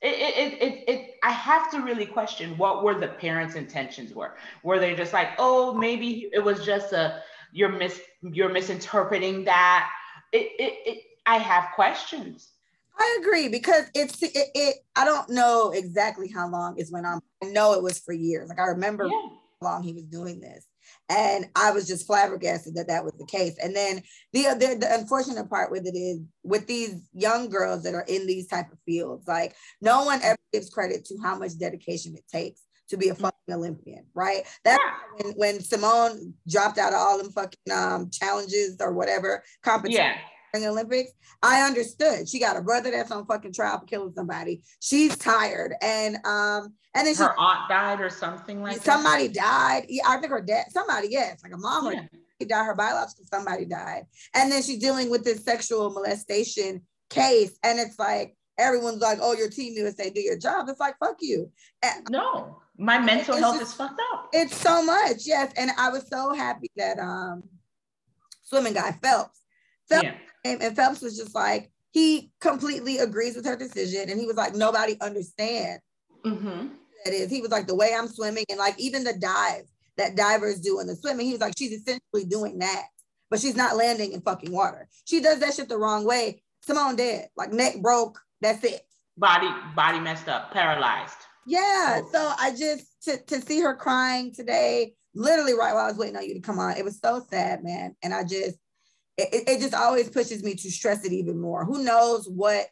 it, 0.00 0.06
it, 0.06 0.62
it, 0.62 0.84
it, 0.88 1.14
I 1.24 1.30
have 1.30 1.70
to 1.72 1.80
really 1.80 2.06
question 2.06 2.56
what 2.56 2.84
were 2.84 2.98
the 2.98 3.08
parents' 3.08 3.56
intentions 3.56 4.14
were. 4.14 4.36
Were 4.62 4.78
they 4.78 4.94
just 4.94 5.12
like, 5.12 5.30
oh, 5.38 5.74
maybe 5.74 6.30
it 6.32 6.38
was 6.38 6.64
just 6.64 6.92
a 6.92 7.22
you're 7.52 7.70
mis 7.70 8.00
you're 8.22 8.52
misinterpreting 8.52 9.44
that. 9.44 9.90
It, 10.32 10.50
it, 10.58 10.74
it 10.86 11.04
I 11.26 11.38
have 11.38 11.70
questions. 11.74 12.50
I 12.96 13.18
agree 13.20 13.48
because 13.48 13.86
it's 13.94 14.22
it, 14.22 14.30
it, 14.34 14.76
I 14.94 15.04
don't 15.04 15.30
know 15.30 15.72
exactly 15.74 16.28
how 16.28 16.48
long 16.48 16.76
it's 16.78 16.92
went 16.92 17.06
on. 17.06 17.20
I 17.42 17.46
know 17.46 17.74
it 17.74 17.82
was 17.82 17.98
for 17.98 18.12
years. 18.12 18.48
Like 18.48 18.60
I 18.60 18.66
remember 18.66 19.06
yeah. 19.06 19.28
how 19.60 19.68
long 19.68 19.82
he 19.82 19.92
was 19.92 20.04
doing 20.04 20.40
this. 20.40 20.64
And 21.08 21.46
I 21.56 21.70
was 21.70 21.86
just 21.86 22.06
flabbergasted 22.06 22.74
that 22.74 22.88
that 22.88 23.04
was 23.04 23.14
the 23.18 23.26
case. 23.26 23.56
And 23.62 23.74
then 23.74 24.02
the, 24.32 24.42
the, 24.58 24.76
the 24.80 24.94
unfortunate 24.94 25.48
part 25.48 25.70
with 25.70 25.86
it 25.86 25.96
is 25.96 26.20
with 26.42 26.66
these 26.66 27.08
young 27.14 27.48
girls 27.48 27.82
that 27.84 27.94
are 27.94 28.04
in 28.08 28.26
these 28.26 28.46
type 28.46 28.70
of 28.72 28.78
fields, 28.84 29.26
like 29.26 29.54
no 29.80 30.04
one 30.04 30.20
ever 30.22 30.38
gives 30.52 30.70
credit 30.70 31.04
to 31.06 31.18
how 31.22 31.38
much 31.38 31.58
dedication 31.58 32.14
it 32.14 32.24
takes 32.30 32.62
to 32.88 32.96
be 32.96 33.08
a 33.08 33.12
mm-hmm. 33.12 33.22
fucking 33.22 33.54
Olympian, 33.54 34.04
right? 34.14 34.42
That 34.64 34.78
yeah. 34.80 35.24
when, 35.24 35.34
when 35.34 35.60
Simone 35.60 36.34
dropped 36.48 36.78
out 36.78 36.92
of 36.92 36.98
all 36.98 37.18
them 37.18 37.32
fucking 37.32 37.72
um, 37.72 38.10
challenges 38.10 38.76
or 38.80 38.92
whatever 38.92 39.42
competition. 39.62 40.04
Yeah. 40.04 40.16
In 40.54 40.62
the 40.62 40.68
Olympics, 40.68 41.12
I 41.42 41.62
understood. 41.62 42.28
She 42.28 42.38
got 42.38 42.56
a 42.56 42.62
brother 42.62 42.90
that's 42.90 43.10
on 43.10 43.26
fucking 43.26 43.52
trial 43.52 43.78
for 43.80 43.86
killing 43.86 44.12
somebody. 44.14 44.62
She's 44.80 45.16
tired, 45.16 45.74
and 45.82 46.16
um, 46.24 46.74
and 46.94 47.06
then 47.06 47.14
her 47.16 47.34
she, 47.36 47.38
aunt 47.38 47.68
died 47.68 48.00
or 48.00 48.10
something 48.10 48.62
like 48.62 48.82
somebody 48.82 49.28
that. 49.28 49.34
died. 49.34 49.86
Yeah, 49.88 50.04
I 50.06 50.18
think 50.18 50.32
her 50.32 50.40
dad, 50.40 50.66
somebody, 50.70 51.08
yes, 51.10 51.40
like 51.42 51.52
a 51.52 51.58
mom 51.58 51.92
yeah. 51.92 52.06
or 52.40 52.46
died. 52.46 52.64
Her 52.64 52.74
biological 52.74 53.24
somebody 53.24 53.64
died, 53.64 54.04
and 54.34 54.50
then 54.50 54.62
she's 54.62 54.78
dealing 54.78 55.10
with 55.10 55.24
this 55.24 55.44
sexual 55.44 55.90
molestation 55.90 56.82
case, 57.10 57.58
and 57.62 57.78
it's 57.78 57.98
like 57.98 58.36
everyone's 58.58 59.00
like, 59.00 59.18
"Oh, 59.20 59.34
your 59.34 59.50
team 59.50 59.74
USA 59.76 60.10
do 60.10 60.20
your 60.20 60.38
job." 60.38 60.68
It's 60.68 60.80
like, 60.80 60.96
"Fuck 60.98 61.16
you." 61.20 61.50
And, 61.82 62.06
no, 62.10 62.60
my 62.78 62.98
mental 62.98 63.36
health 63.36 63.58
just, 63.58 63.72
is 63.72 63.76
fucked 63.76 64.00
up. 64.12 64.28
It's 64.32 64.56
so 64.56 64.82
much, 64.82 65.26
yes, 65.26 65.52
and 65.56 65.70
I 65.78 65.90
was 65.90 66.08
so 66.08 66.32
happy 66.32 66.70
that 66.76 66.98
um, 66.98 67.42
swimming 68.42 68.74
guy 68.74 68.92
Phelps, 69.02 69.40
Phelps 69.88 70.04
yeah. 70.04 70.14
And, 70.44 70.62
and 70.62 70.76
Phelps 70.76 71.00
was 71.00 71.16
just 71.16 71.34
like 71.34 71.70
he 71.90 72.30
completely 72.40 72.98
agrees 72.98 73.36
with 73.36 73.46
her 73.46 73.56
decision, 73.56 74.08
and 74.08 74.20
he 74.20 74.26
was 74.26 74.36
like, 74.36 74.54
"Nobody 74.54 75.00
understands." 75.00 75.82
Mm-hmm. 76.24 76.68
That 77.04 77.14
is, 77.14 77.30
he 77.30 77.40
was 77.40 77.50
like 77.50 77.66
the 77.66 77.74
way 77.74 77.94
I'm 77.96 78.08
swimming, 78.08 78.44
and 78.48 78.58
like 78.58 78.78
even 78.78 79.04
the 79.04 79.14
dive 79.14 79.64
that 79.98 80.16
divers 80.16 80.60
do 80.60 80.80
in 80.80 80.86
the 80.86 80.96
swimming, 80.96 81.26
he 81.26 81.32
was 81.32 81.40
like, 81.40 81.54
she's 81.58 81.72
essentially 81.72 82.24
doing 82.24 82.58
that, 82.60 82.84
but 83.30 83.40
she's 83.40 83.56
not 83.56 83.76
landing 83.76 84.12
in 84.12 84.20
fucking 84.22 84.52
water. 84.52 84.88
She 85.04 85.20
does 85.20 85.40
that 85.40 85.54
shit 85.54 85.68
the 85.68 85.76
wrong 85.76 86.04
way. 86.04 86.42
Simone 86.62 86.96
dead, 86.96 87.28
like 87.36 87.52
neck 87.52 87.80
broke, 87.82 88.20
that's 88.40 88.64
it. 88.64 88.82
Body 89.16 89.48
body 89.74 90.00
messed 90.00 90.28
up, 90.28 90.52
paralyzed. 90.52 91.16
Yeah. 91.46 92.00
Oh. 92.02 92.08
So 92.12 92.32
I 92.38 92.50
just 92.50 92.86
to, 93.04 93.18
to 93.24 93.40
see 93.40 93.60
her 93.60 93.74
crying 93.74 94.32
today, 94.32 94.94
literally 95.14 95.54
right 95.54 95.74
while 95.74 95.84
I 95.84 95.88
was 95.88 95.96
waiting 95.96 96.16
on 96.16 96.24
you 96.24 96.34
to 96.34 96.40
come 96.40 96.58
on, 96.58 96.76
it 96.76 96.84
was 96.84 97.00
so 97.00 97.24
sad, 97.28 97.64
man. 97.64 97.96
And 98.02 98.14
I 98.14 98.22
just 98.22 98.58
it, 99.18 99.48
it 99.48 99.60
just 99.60 99.74
always 99.74 100.08
pushes 100.08 100.42
me 100.42 100.54
to 100.54 100.70
stress 100.70 101.04
it 101.04 101.12
even 101.12 101.40
more. 101.40 101.64
Who 101.64 101.82
knows 101.82 102.28
what 102.28 102.66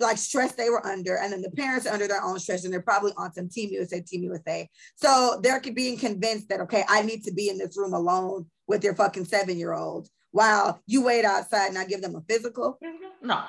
like 0.00 0.18
stress 0.18 0.52
they 0.52 0.68
were 0.68 0.84
under, 0.86 1.16
and 1.16 1.32
then 1.32 1.40
the 1.40 1.50
parents 1.50 1.86
are 1.86 1.94
under 1.94 2.08
their 2.08 2.22
own 2.22 2.38
stress, 2.38 2.64
and 2.64 2.72
they're 2.72 2.82
probably 2.82 3.12
on 3.16 3.32
some 3.32 3.48
Team 3.48 3.70
USA, 3.72 4.00
Team 4.00 4.24
USA. 4.24 4.68
So 4.96 5.40
they're 5.42 5.60
being 5.60 5.96
convinced 5.96 6.48
that 6.48 6.60
okay, 6.60 6.84
I 6.88 7.02
need 7.02 7.24
to 7.24 7.32
be 7.32 7.48
in 7.48 7.56
this 7.56 7.78
room 7.78 7.94
alone 7.94 8.46
with 8.66 8.84
your 8.84 8.94
fucking 8.94 9.24
seven 9.24 9.58
year 9.58 9.72
old 9.72 10.08
while 10.32 10.82
you 10.86 11.02
wait 11.02 11.24
outside 11.24 11.68
and 11.68 11.78
I 11.78 11.84
give 11.84 12.02
them 12.02 12.16
a 12.16 12.22
physical. 12.22 12.78
Mm-hmm. 12.84 13.26
No, 13.26 13.44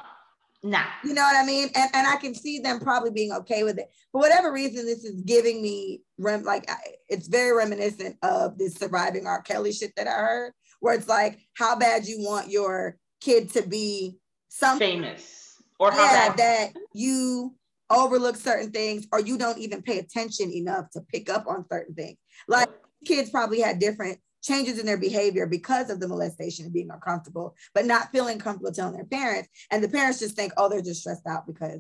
Nah. 0.66 0.86
You 1.04 1.14
know 1.14 1.24
what 1.24 1.36
I 1.36 1.46
mean? 1.46 1.70
And 1.76 1.92
and 1.94 2.08
I 2.08 2.16
can 2.16 2.34
see 2.34 2.60
them 2.60 2.80
probably 2.80 3.12
being 3.12 3.34
okay 3.34 3.64
with 3.64 3.78
it. 3.78 3.90
For 4.14 4.22
whatever 4.22 4.52
reason, 4.52 4.86
this 4.86 5.04
is 5.04 5.22
giving 5.22 5.62
me 5.62 6.02
rem 6.18 6.44
like 6.44 6.70
it's 7.10 7.28
very 7.28 7.56
reminiscent 7.56 8.16
of 8.24 8.58
this 8.58 8.76
surviving 8.76 9.28
R. 9.28 9.42
Kelly 9.42 9.74
shit 9.74 9.92
that 9.98 10.08
I 10.08 10.12
heard, 10.12 10.54
where 10.84 10.96
it's 10.96 11.08
like 11.08 11.40
how 11.56 11.78
bad 11.78 12.06
you 12.06 12.18
want 12.20 12.52
your 12.52 12.98
kid 13.22 13.50
to 13.50 13.62
be 13.62 14.18
something 14.50 15.02
famous 15.02 15.56
or 15.80 15.92
yeah, 15.92 16.28
bad- 16.28 16.38
that 16.38 16.74
you 16.94 17.56
overlook 17.90 18.36
certain 18.36 18.70
things 18.70 19.08
or 19.14 19.22
you 19.22 19.38
don't 19.38 19.58
even 19.60 19.82
pay 19.82 20.00
attention 20.00 20.52
enough 20.52 20.90
to 20.92 21.00
pick 21.00 21.30
up 21.30 21.48
on 21.48 21.66
certain 21.72 21.96
things. 21.96 22.18
Like 22.50 22.68
kids 23.06 23.30
probably 23.30 23.62
had 23.62 23.80
different 23.80 24.20
changes 24.42 24.78
in 24.78 24.86
their 24.86 24.98
behavior 24.98 25.46
because 25.46 25.90
of 25.90 26.02
the 26.02 26.08
molestation 26.10 26.66
and 26.66 26.74
being 26.74 26.90
uncomfortable, 26.92 27.56
but 27.74 27.86
not 27.86 28.12
feeling 28.12 28.38
comfortable 28.38 28.74
telling 28.74 28.96
their 28.96 29.06
parents. 29.06 29.48
And 29.72 29.82
the 29.82 29.88
parents 29.88 30.20
just 30.20 30.36
think, 30.36 30.52
oh, 30.58 30.68
they're 30.68 30.82
just 30.82 31.00
stressed 31.00 31.26
out 31.26 31.48
because 31.48 31.80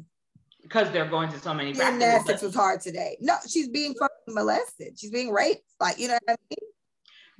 because 0.61 0.89
they're 0.91 1.09
going 1.09 1.29
to 1.29 1.39
so 1.39 1.53
many 1.53 1.73
gymnastics 1.73 2.41
was 2.41 2.55
hard 2.55 2.79
today. 2.79 3.17
No, 3.19 3.35
she's 3.49 3.67
being 3.67 3.95
fucking 3.99 4.33
molested. 4.33 4.97
She's 4.97 5.11
being 5.11 5.29
raped. 5.29 5.65
Like, 5.81 5.99
you 5.99 6.07
know 6.07 6.17
what 6.23 6.39
I 6.39 6.43
mean? 6.49 6.72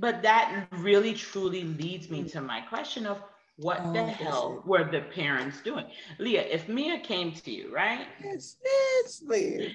But 0.04 0.22
that 0.24 0.68
really 0.80 1.14
truly 1.14 1.64
leads 1.64 2.10
me 2.10 2.24
to 2.24 2.42
my 2.42 2.60
question 2.60 3.08
of 3.08 3.24
what 3.56 3.80
oh, 3.82 3.94
the 3.94 4.04
hell 4.04 4.62
were 4.66 4.84
the 4.84 5.00
parents 5.00 5.62
doing? 5.62 5.86
Leah, 6.20 6.42
if 6.42 6.68
Mia 6.68 7.00
came 7.00 7.32
to 7.32 7.50
you, 7.50 7.74
right? 7.74 8.06
It's 8.22 9.24
weird. 9.26 9.72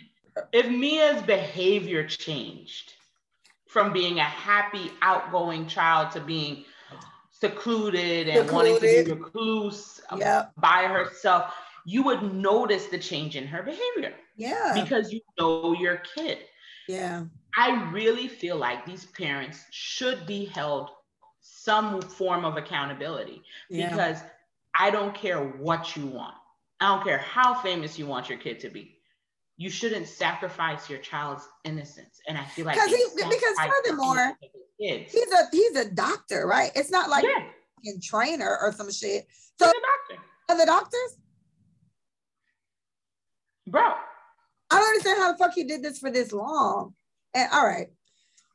If 0.52 0.68
Mia's 0.68 1.22
behavior 1.22 2.06
changed, 2.06 2.92
from 3.68 3.90
being 3.90 4.18
a 4.18 4.24
happy, 4.24 4.90
outgoing 5.00 5.66
child 5.66 6.10
to 6.10 6.20
being 6.20 6.66
secluded 7.30 8.28
and 8.28 8.46
secluded. 8.46 8.52
wanting 8.52 8.74
to 8.74 9.04
be 9.06 9.10
recluse 9.10 10.02
um, 10.10 10.20
yep. 10.20 10.52
by 10.58 10.82
herself, 10.82 11.54
you 11.86 12.02
would 12.02 12.34
notice 12.34 12.84
the 12.88 12.98
change 12.98 13.34
in 13.34 13.46
her 13.46 13.62
behavior. 13.62 14.12
Yeah. 14.36 14.72
Because 14.74 15.10
you 15.10 15.22
know 15.38 15.72
your 15.72 16.02
kid. 16.14 16.40
Yeah. 16.86 17.24
I 17.56 17.90
really 17.90 18.28
feel 18.28 18.56
like 18.56 18.84
these 18.84 19.06
parents 19.06 19.64
should 19.70 20.26
be 20.26 20.44
held 20.44 20.90
some 21.40 22.00
form 22.02 22.44
of 22.44 22.56
accountability 22.56 23.42
yeah. 23.70 23.90
because 23.90 24.18
I 24.78 24.90
don't 24.90 25.14
care 25.14 25.42
what 25.42 25.96
you 25.96 26.06
want. 26.06 26.34
I 26.80 26.94
don't 26.94 27.04
care 27.04 27.18
how 27.18 27.54
famous 27.54 27.98
you 27.98 28.06
want 28.06 28.28
your 28.28 28.38
kid 28.38 28.60
to 28.60 28.70
be 28.70 28.98
you 29.58 29.68
shouldn't 29.68 30.06
sacrifice 30.06 30.88
your 30.88 31.00
child's 31.00 31.46
innocence. 31.64 32.20
And 32.28 32.38
I 32.38 32.44
feel 32.44 32.64
like 32.64 32.78
he, 32.80 33.04
because 33.16 33.56
furthermore, 33.58 34.38
he's 34.78 35.32
a 35.32 35.48
he's 35.50 35.76
a 35.76 35.90
doctor, 35.90 36.46
right? 36.46 36.70
It's 36.76 36.90
not 36.90 37.10
like 37.10 37.24
yeah. 37.24 37.92
a 37.92 38.00
trainer 38.00 38.56
or 38.62 38.72
some 38.72 38.90
shit. 38.90 39.26
So 39.58 39.66
he's 39.66 39.74
a 39.74 40.16
doctor. 40.16 40.24
Are 40.48 40.58
the 40.58 40.66
doctors? 40.66 41.18
Bro. 43.66 43.82
I 44.70 44.78
don't 44.78 44.88
understand 44.88 45.18
how 45.18 45.32
the 45.32 45.38
fuck 45.38 45.54
he 45.54 45.64
did 45.64 45.82
this 45.82 45.98
for 45.98 46.10
this 46.10 46.32
long. 46.32 46.94
And 47.34 47.48
all 47.52 47.66
right, 47.66 47.88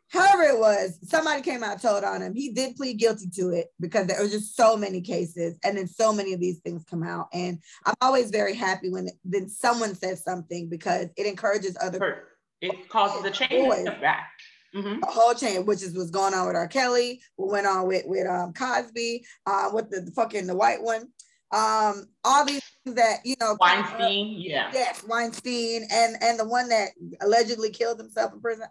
however 0.09 0.43
it 0.43 0.59
was, 0.59 0.99
somebody 1.03 1.41
came 1.41 1.63
out 1.63 1.81
told 1.81 2.03
on 2.03 2.21
him. 2.21 2.33
He 2.33 2.51
did 2.51 2.75
plead 2.75 2.95
guilty 2.99 3.29
to 3.35 3.49
it 3.49 3.67
because 3.79 4.07
there 4.07 4.21
were 4.21 4.27
just 4.27 4.55
so 4.55 4.75
many 4.75 5.01
cases, 5.01 5.55
and 5.63 5.77
then 5.77 5.87
so 5.87 6.13
many 6.13 6.33
of 6.33 6.39
these 6.39 6.59
things 6.59 6.83
come 6.83 7.03
out. 7.03 7.27
And 7.33 7.59
I'm 7.85 7.95
always 8.01 8.29
very 8.29 8.55
happy 8.55 8.89
when 8.89 9.09
then 9.23 9.49
someone 9.49 9.95
says 9.95 10.23
something 10.23 10.69
because 10.69 11.07
it 11.17 11.25
encourages 11.25 11.77
other. 11.81 12.27
It 12.61 12.89
causes 12.89 13.23
the 13.23 13.31
chain 13.31 13.85
back. 14.01 14.29
Mm-hmm. 14.75 15.03
A 15.03 15.05
whole 15.05 15.35
chain, 15.35 15.65
which 15.65 15.83
is 15.83 15.95
what's 15.95 16.09
going 16.09 16.33
on 16.33 16.47
with 16.47 16.55
R. 16.55 16.67
Kelly, 16.67 17.21
what 17.35 17.51
went 17.51 17.67
on 17.67 17.87
with 17.87 18.05
with 18.07 18.25
um, 18.25 18.53
Cosby, 18.53 19.23
uh, 19.45 19.69
with 19.71 19.91
the, 19.91 20.01
the 20.01 20.11
fucking 20.11 20.47
the 20.47 20.55
white 20.55 20.81
one, 20.81 21.09
um, 21.53 22.07
all 22.25 22.45
these 22.45 22.63
things 22.83 22.95
that 22.95 23.19
you 23.23 23.35
know. 23.39 23.55
Weinstein, 23.59 24.35
yeah. 24.37 24.71
Yes, 24.73 25.03
Weinstein, 25.07 25.87
and 25.91 26.15
and 26.21 26.39
the 26.39 26.47
one 26.47 26.67
that 26.69 26.89
allegedly 27.21 27.69
killed 27.69 27.99
himself 27.99 28.33
in 28.33 28.41
prison. 28.41 28.65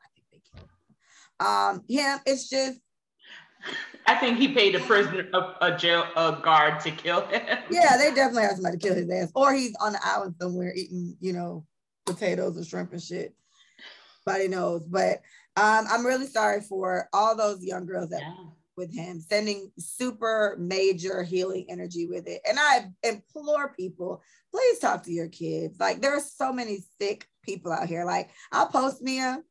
I 1.41 1.69
Um, 1.71 1.83
him, 1.89 2.19
it's 2.27 2.49
just. 2.49 2.81
I 4.07 4.17
think 4.17 4.39
he 4.39 4.49
paid 4.49 4.75
a 4.75 4.81
prisoner, 4.81 5.29
a, 5.33 5.67
a 5.67 5.79
jail, 5.79 6.05
a 6.17 6.41
guard 6.43 6.81
to 6.81 6.91
kill 6.91 7.25
him. 7.29 7.59
Yeah, 7.71 7.97
they 7.97 8.13
definitely 8.13 8.43
have 8.43 8.57
somebody 8.57 8.79
to 8.79 8.87
kill 8.87 8.97
his 8.97 9.09
ass, 9.09 9.31
or 9.37 9.55
he's 9.55 9.77
on 9.81 9.93
the 9.93 10.01
island 10.03 10.35
somewhere 10.41 10.75
eating, 10.75 11.17
you 11.21 11.33
know, 11.33 11.65
potatoes 12.05 12.57
and 12.57 12.67
shrimp 12.67 12.93
and 12.93 13.03
shit. 13.03 13.33
Body 14.27 14.49
knows, 14.49 14.85
but 14.87 15.21
um, 15.57 15.87
I'm 15.89 16.05
really 16.05 16.27
sorry 16.27 16.63
for 16.63 17.09
all 17.13 17.37
those 17.37 17.63
young 17.65 17.87
girls 17.87 18.11
that 18.11 18.23
yeah. 18.23 18.35
With 18.77 18.95
him, 18.95 19.21
sending 19.21 19.71
super 19.79 20.57
major 20.59 21.23
healing 21.23 21.67
energy 21.69 22.07
with 22.07 22.27
it. 22.27 22.41
And 22.49 22.59
I 22.59 22.91
implore 23.03 23.75
people, 23.75 24.23
please 24.51 24.79
talk 24.79 25.03
to 25.05 25.13
your 25.13 25.29
kids. 25.29 25.79
Like 25.79 26.01
there 26.01 26.17
are 26.17 26.21
so 26.21 26.53
many 26.53 26.79
sick 27.01 27.27
people 27.43 27.73
out 27.73 27.89
here. 27.89 28.05
Like 28.05 28.31
I'll 28.51 28.69
post 28.69 29.03
Mia 29.03 29.43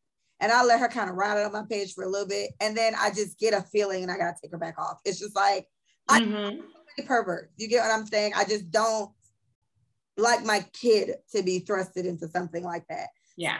and 0.41 0.51
I'll 0.51 0.65
let 0.65 0.79
her 0.79 0.87
kind 0.87 1.09
of 1.09 1.15
ride 1.15 1.37
it 1.37 1.45
on 1.45 1.51
my 1.51 1.63
page 1.69 1.93
for 1.93 2.03
a 2.03 2.09
little 2.09 2.27
bit, 2.27 2.51
and 2.59 2.75
then 2.75 2.93
I 2.99 3.11
just 3.11 3.37
get 3.37 3.53
a 3.53 3.61
feeling, 3.61 4.01
and 4.01 4.11
I 4.11 4.17
gotta 4.17 4.35
take 4.41 4.51
her 4.51 4.57
back 4.57 4.79
off. 4.79 4.99
It's 5.05 5.19
just 5.19 5.35
like 5.35 5.67
mm-hmm. 6.09 6.61
I 6.99 7.03
pervert. 7.05 7.51
You 7.57 7.67
get 7.67 7.83
what 7.83 7.91
I'm 7.91 8.07
saying? 8.07 8.33
I 8.35 8.43
just 8.43 8.71
don't 8.71 9.11
like 10.17 10.43
my 10.43 10.65
kid 10.73 11.11
to 11.33 11.43
be 11.43 11.61
thrusted 11.61 12.05
into 12.05 12.27
something 12.27 12.63
like 12.63 12.85
that. 12.89 13.09
Yeah. 13.37 13.57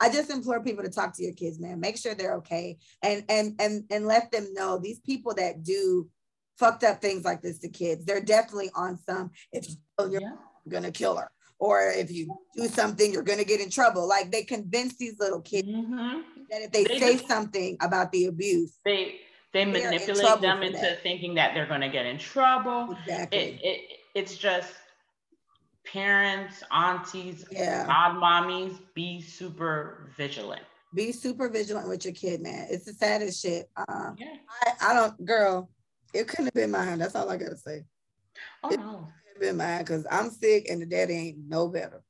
I 0.00 0.10
just 0.10 0.30
implore 0.30 0.62
people 0.62 0.84
to 0.84 0.90
talk 0.90 1.14
to 1.16 1.22
your 1.22 1.34
kids, 1.34 1.60
man. 1.60 1.80
Make 1.80 1.96
sure 1.96 2.14
they're 2.14 2.36
okay, 2.36 2.78
and 3.02 3.24
and 3.28 3.54
and 3.60 3.84
and 3.90 4.06
let 4.06 4.30
them 4.30 4.52
know 4.52 4.78
these 4.78 5.00
people 5.00 5.34
that 5.34 5.62
do 5.62 6.08
fucked 6.58 6.84
up 6.84 7.00
things 7.00 7.24
like 7.24 7.42
this 7.42 7.58
to 7.60 7.68
kids. 7.68 8.04
They're 8.04 8.20
definitely 8.20 8.70
on 8.74 8.98
some. 8.98 9.30
If 9.52 9.66
you're 9.98 10.20
yeah. 10.20 10.32
gonna 10.68 10.90
kill 10.90 11.16
her, 11.16 11.30
or 11.58 11.90
if 11.90 12.10
you 12.10 12.28
do 12.54 12.68
something, 12.68 13.12
you're 13.12 13.22
going 13.22 13.38
to 13.38 13.44
get 13.44 13.60
in 13.60 13.70
trouble. 13.70 14.08
Like 14.08 14.30
they 14.30 14.42
convince 14.42 14.96
these 14.96 15.18
little 15.18 15.40
kids 15.40 15.68
mm-hmm. 15.68 16.20
that 16.50 16.62
if 16.62 16.72
they, 16.72 16.84
they 16.84 16.98
say 16.98 17.12
just, 17.14 17.28
something 17.28 17.76
about 17.80 18.12
the 18.12 18.26
abuse, 18.26 18.78
they 18.84 19.20
they 19.52 19.64
manipulate 19.64 20.40
them 20.40 20.62
into 20.62 20.80
that. 20.80 21.02
thinking 21.02 21.34
that 21.36 21.54
they're 21.54 21.66
going 21.66 21.80
to 21.80 21.88
get 21.88 22.06
in 22.06 22.18
trouble. 22.18 22.96
Exactly. 23.06 23.38
It, 23.38 23.60
it, 23.62 23.80
it's 24.14 24.36
just 24.36 24.72
parents, 25.86 26.62
aunties, 26.70 27.44
yeah. 27.50 27.86
godmommies, 27.86 28.78
be 28.94 29.20
super 29.20 30.10
vigilant. 30.16 30.62
Be 30.94 31.12
super 31.12 31.48
vigilant 31.48 31.88
with 31.88 32.04
your 32.04 32.14
kid, 32.14 32.40
man. 32.40 32.68
It's 32.70 32.84
the 32.84 32.92
saddest 32.92 33.42
shit. 33.42 33.68
Um, 33.76 34.16
yeah. 34.18 34.36
I, 34.80 34.90
I 34.90 34.94
don't, 34.94 35.24
girl, 35.24 35.70
it 36.12 36.28
couldn't 36.28 36.46
have 36.46 36.54
been 36.54 36.70
mine. 36.70 36.98
That's 36.98 37.16
all 37.16 37.28
I 37.28 37.36
got 37.36 37.50
to 37.50 37.56
say. 37.56 37.84
Oh, 38.62 38.70
it, 38.70 38.78
no 38.78 39.08
been 39.38 39.56
mine 39.56 39.80
because 39.80 40.06
I'm 40.10 40.30
sick 40.30 40.68
and 40.70 40.80
the 40.80 40.86
daddy 40.86 41.14
ain't 41.14 41.38
no 41.48 41.68
better. 41.68 42.02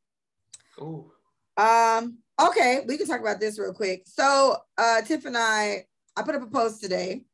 Ooh. 0.81 1.11
Um, 1.57 2.19
okay, 2.41 2.85
we 2.87 2.97
can 2.97 3.07
talk 3.07 3.21
about 3.21 3.41
this 3.41 3.59
real 3.59 3.73
quick. 3.73 4.03
So 4.07 4.57
uh 4.77 5.03
Tiff 5.03 5.25
and 5.25 5.37
I, 5.37 5.85
I 6.17 6.23
put 6.23 6.35
up 6.35 6.43
a 6.43 6.47
post 6.47 6.81
today. 6.81 7.25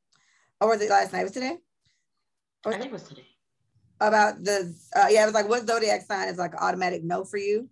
Or 0.60 0.68
was 0.68 0.82
it 0.82 0.90
last 0.90 1.12
night? 1.12 1.22
Was 1.22 1.32
today? 1.32 1.56
Or 2.64 2.74
I 2.74 2.78
think 2.78 2.86
it 2.86 2.92
was 2.92 3.04
today. 3.04 3.26
About 4.00 4.42
the 4.42 4.74
uh, 4.96 5.06
yeah, 5.10 5.22
it 5.22 5.26
was 5.26 5.34
like 5.34 5.48
what 5.48 5.66
zodiac 5.66 6.02
sign 6.02 6.28
is 6.28 6.38
like 6.38 6.54
automatic 6.54 7.04
no 7.04 7.24
for 7.24 7.36
you. 7.36 7.68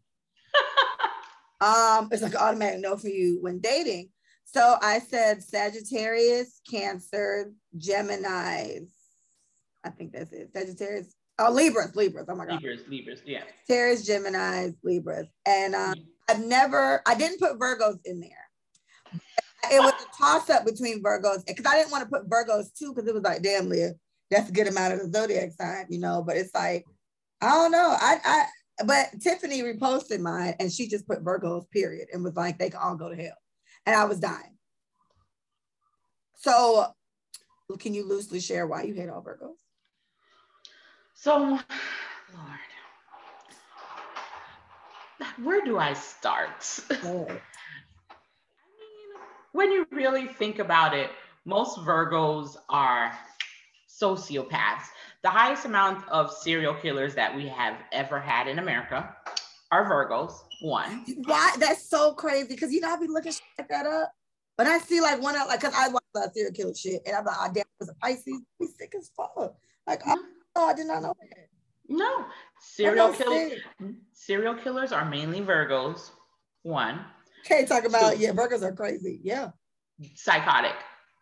um, 1.61 2.09
it's 2.13 2.23
like 2.23 2.37
automatic 2.37 2.81
no 2.81 2.97
for 2.97 3.09
you 3.09 3.39
when 3.41 3.61
dating. 3.61 4.11
So 4.45 4.77
I 4.81 4.99
said 4.99 5.43
Sagittarius, 5.43 6.61
Cancer, 6.71 7.53
Gemini's. 7.77 8.93
I 9.85 9.91
think 9.91 10.13
that's 10.13 10.33
it. 10.33 10.51
Sagittarius. 10.55 11.15
Oh, 11.39 11.53
Libras, 11.53 11.95
Libras. 11.95 12.27
Oh 12.29 12.35
my 12.35 12.47
God. 12.47 12.63
Libras, 12.63 12.81
Libras, 12.89 13.23
yeah. 13.27 13.43
Sagittarius, 13.67 14.07
Gemini's, 14.07 14.75
Libras. 14.83 15.29
And 15.47 15.75
um, 15.75 15.95
I've 16.29 16.45
never, 16.45 17.03
I 17.07 17.15
didn't 17.15 17.41
put 17.41 17.59
Virgos 17.59 17.99
in 18.05 18.21
there. 18.21 18.31
It 19.71 19.81
was 19.81 19.93
a 19.93 20.17
toss 20.17 20.49
up 20.51 20.65
between 20.65 21.03
Virgos 21.03 21.45
because 21.47 21.67
I 21.67 21.75
didn't 21.75 21.91
want 21.91 22.05
to 22.05 22.11
put 22.11 22.29
Virgos 22.29 22.73
too 22.77 22.95
because 22.95 23.07
it 23.07 23.15
was 23.15 23.25
like, 23.25 23.43
damn, 23.43 23.69
Leah, 23.69 23.93
that's 24.31 24.51
a 24.51 24.53
good 24.53 24.69
amount 24.69 24.95
of 24.95 25.01
the 25.01 25.19
zodiac 25.19 25.53
sign, 25.53 25.87
you 25.89 25.99
know. 25.99 26.23
But 26.27 26.37
it's 26.37 26.55
like, 26.55 26.85
I 27.41 27.51
don't 27.51 27.73
know. 27.73 27.97
I, 27.99 28.19
I, 28.25 28.45
but 28.85 29.21
Tiffany 29.21 29.63
reposted 29.63 30.21
mine 30.21 30.55
and 30.61 30.73
she 30.73 30.89
just 30.89 31.07
put 31.07 31.25
Virgos, 31.25 31.71
period, 31.71 32.09
and 32.13 32.23
was 32.23 32.37
like, 32.37 32.59
they 32.59 32.71
can 32.71 32.81
all 32.81 32.97
go 32.97 33.09
to 33.09 33.17
hell. 33.17 33.37
And 33.87 33.97
I 33.97 34.05
was 34.05 34.21
dying. 34.21 34.57
So, 36.37 36.87
can 37.79 37.95
you 37.95 38.07
loosely 38.09 38.41
share 38.41 38.67
why 38.67 38.83
you 38.83 38.95
hate 38.95 39.09
all 39.09 39.23
Virgos? 39.23 39.57
So, 41.15 41.39
Lord, 41.39 41.63
where 45.43 45.65
do 45.65 45.79
I 45.79 45.95
start? 45.95 46.81
Oh. 47.05 47.27
I 47.27 47.33
mean, 47.33 47.39
when 49.53 49.73
you 49.73 49.87
really 49.91 50.27
think 50.27 50.59
about 50.59 50.95
it, 50.95 51.11
most 51.45 51.79
Virgos 51.79 52.57
are 52.69 53.13
sociopaths. 54.01 54.85
The 55.23 55.31
highest 55.31 55.65
amount 55.65 56.09
of 56.09 56.33
serial 56.33 56.75
killers 56.75 57.15
that 57.15 57.35
we 57.35 57.49
have 57.49 57.77
ever 57.93 58.21
had 58.21 58.47
in 58.47 58.59
America 58.59 59.15
are 59.71 59.89
Virgos. 59.89 60.33
One. 60.61 61.05
Why? 61.25 61.55
That's 61.59 61.89
so 61.89 62.13
crazy 62.13 62.49
because 62.49 62.73
you 62.73 62.81
know 62.81 62.93
I 62.93 62.99
be 62.99 63.07
looking 63.07 63.33
like 63.59 63.69
that 63.69 63.87
up, 63.87 64.13
but 64.57 64.67
I 64.67 64.79
see 64.79 65.01
like 65.01 65.23
one 65.23 65.37
of 65.37 65.47
like 65.47 65.61
because 65.61 65.75
I 65.75 65.89
watch 65.89 66.03
a 66.15 66.19
lot 66.19 66.27
of 66.29 66.33
serial 66.35 66.53
killer 66.53 66.75
shit, 66.75 67.03
and 67.07 67.17
I'm 67.17 67.25
like, 67.25 67.37
oh 67.39 67.47
damn, 67.47 67.61
it 67.61 67.67
was 67.81 67.89
a 67.89 67.95
Pisces. 67.95 68.43
We 68.59 68.67
sick 68.67 68.95
as 68.99 69.11
fuck. 69.17 69.55
Like, 69.87 70.01
mm-hmm. 70.01 70.21
oh, 70.57 70.69
I 70.69 70.75
did 70.75 70.87
not 70.87 71.03
know 71.03 71.15
that. 71.21 71.49
No, 71.89 72.27
serial 72.61 73.13
killers. 73.13 73.61
Serial 74.13 74.55
killers 74.55 74.93
are 74.93 75.05
mainly 75.05 75.41
Virgos. 75.41 76.11
One. 76.63 77.01
Can't 77.45 77.69
talk 77.69 77.85
about 77.85 78.15
Two. 78.15 78.21
yeah, 78.21 78.33
Virgos 78.33 78.63
are 78.63 78.73
crazy. 78.73 79.21
Yeah. 79.23 79.51
Psychotic. 80.15 80.75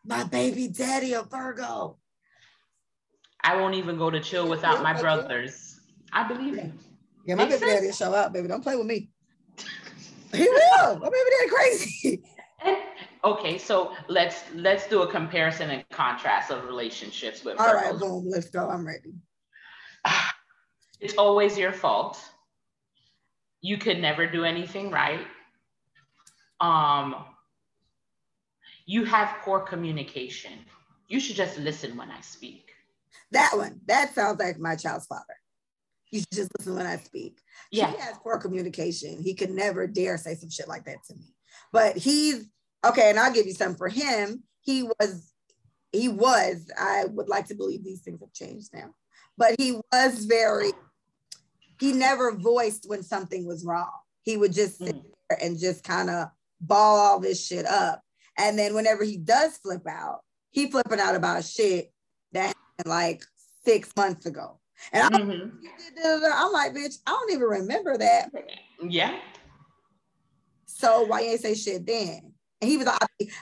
My 0.04 0.24
baby 0.24 0.68
daddy 0.68 1.12
a 1.12 1.22
Virgo. 1.22 1.98
I 3.46 3.54
won't 3.54 3.74
even 3.76 3.96
go 3.96 4.10
to 4.10 4.18
chill 4.18 4.48
without 4.48 4.82
my 4.82 4.92
brothers. 5.00 5.78
I 6.12 6.26
believe 6.26 6.56
you. 6.56 6.72
Yeah, 7.24 7.36
my 7.36 7.44
baby 7.44 7.64
daddy 7.64 7.92
show 7.92 8.12
up, 8.12 8.32
baby. 8.32 8.48
Don't 8.48 8.62
play 8.62 8.74
with 8.74 8.86
me. 8.86 9.08
he 10.34 10.48
will. 10.48 10.98
My 10.98 11.08
baby 11.08 11.30
daddy 11.38 11.50
crazy. 11.50 12.22
Okay, 13.24 13.58
so 13.58 13.92
let's 14.06 14.44
let's 14.54 14.86
do 14.86 15.02
a 15.02 15.10
comparison 15.10 15.70
and 15.70 15.88
contrast 15.90 16.52
of 16.52 16.64
relationships 16.64 17.44
with. 17.44 17.58
All 17.58 17.74
right, 17.74 17.98
boom. 17.98 18.24
Let's 18.28 18.48
go. 18.50 18.68
I'm 18.68 18.86
ready. 18.86 19.14
It's 21.00 21.14
always 21.18 21.58
your 21.58 21.72
fault. 21.72 22.18
You 23.60 23.76
could 23.78 23.98
never 23.98 24.26
do 24.26 24.44
anything 24.44 24.90
right. 24.90 25.26
Um, 26.60 27.16
you 28.86 29.04
have 29.04 29.36
poor 29.42 29.60
communication. 29.60 30.52
You 31.08 31.20
should 31.20 31.36
just 31.36 31.58
listen 31.58 31.96
when 31.98 32.10
I 32.10 32.20
speak. 32.22 32.65
That 33.32 33.52
one, 33.56 33.80
that 33.86 34.14
sounds 34.14 34.38
like 34.38 34.58
my 34.58 34.76
child's 34.76 35.06
father. 35.06 35.24
You 36.10 36.20
should 36.20 36.32
just 36.32 36.50
listen 36.58 36.76
when 36.76 36.86
I 36.86 36.96
speak. 36.98 37.40
Yeah. 37.70 37.90
He 37.90 37.96
has 37.98 38.16
poor 38.22 38.38
communication. 38.38 39.22
He 39.22 39.34
could 39.34 39.50
never 39.50 39.86
dare 39.86 40.16
say 40.16 40.34
some 40.34 40.50
shit 40.50 40.68
like 40.68 40.84
that 40.84 41.02
to 41.08 41.14
me. 41.14 41.34
But 41.72 41.96
he's 41.96 42.48
okay, 42.84 43.10
and 43.10 43.18
I'll 43.18 43.32
give 43.32 43.46
you 43.46 43.54
some 43.54 43.74
for 43.74 43.88
him. 43.88 44.44
He 44.60 44.84
was, 44.84 45.32
he 45.92 46.08
was, 46.08 46.70
I 46.78 47.04
would 47.06 47.28
like 47.28 47.48
to 47.48 47.54
believe 47.54 47.84
these 47.84 48.02
things 48.02 48.20
have 48.20 48.32
changed 48.32 48.70
now, 48.72 48.94
but 49.36 49.54
he 49.58 49.80
was 49.92 50.24
very, 50.24 50.72
he 51.80 51.92
never 51.92 52.32
voiced 52.36 52.88
when 52.88 53.02
something 53.02 53.46
was 53.46 53.64
wrong. 53.64 53.90
He 54.22 54.36
would 54.36 54.52
just 54.52 54.78
sit 54.78 54.96
mm. 54.96 55.02
there 55.28 55.38
and 55.42 55.58
just 55.58 55.84
kind 55.84 56.10
of 56.10 56.28
ball 56.60 56.98
all 56.98 57.20
this 57.20 57.44
shit 57.44 57.66
up. 57.66 58.00
And 58.38 58.58
then 58.58 58.74
whenever 58.74 59.04
he 59.04 59.16
does 59.16 59.56
flip 59.58 59.86
out, 59.88 60.20
he 60.50 60.70
flipping 60.70 61.00
out 61.00 61.14
about 61.14 61.44
shit 61.44 61.92
like 62.84 63.22
six 63.64 63.94
months 63.96 64.26
ago. 64.26 64.58
And 64.92 65.14
I'm, 65.14 65.28
mm-hmm. 65.28 66.24
I'm 66.32 66.52
like, 66.52 66.74
bitch, 66.74 66.98
I 67.06 67.10
don't 67.10 67.32
even 67.32 67.46
remember 67.46 67.96
that. 67.96 68.30
Yeah. 68.86 69.18
So 70.66 71.04
why 71.04 71.20
you 71.20 71.30
ain't 71.30 71.40
say 71.40 71.54
shit 71.54 71.86
then? 71.86 72.32
And 72.60 72.70
he 72.70 72.76
was 72.76 72.86
like, 72.86 72.98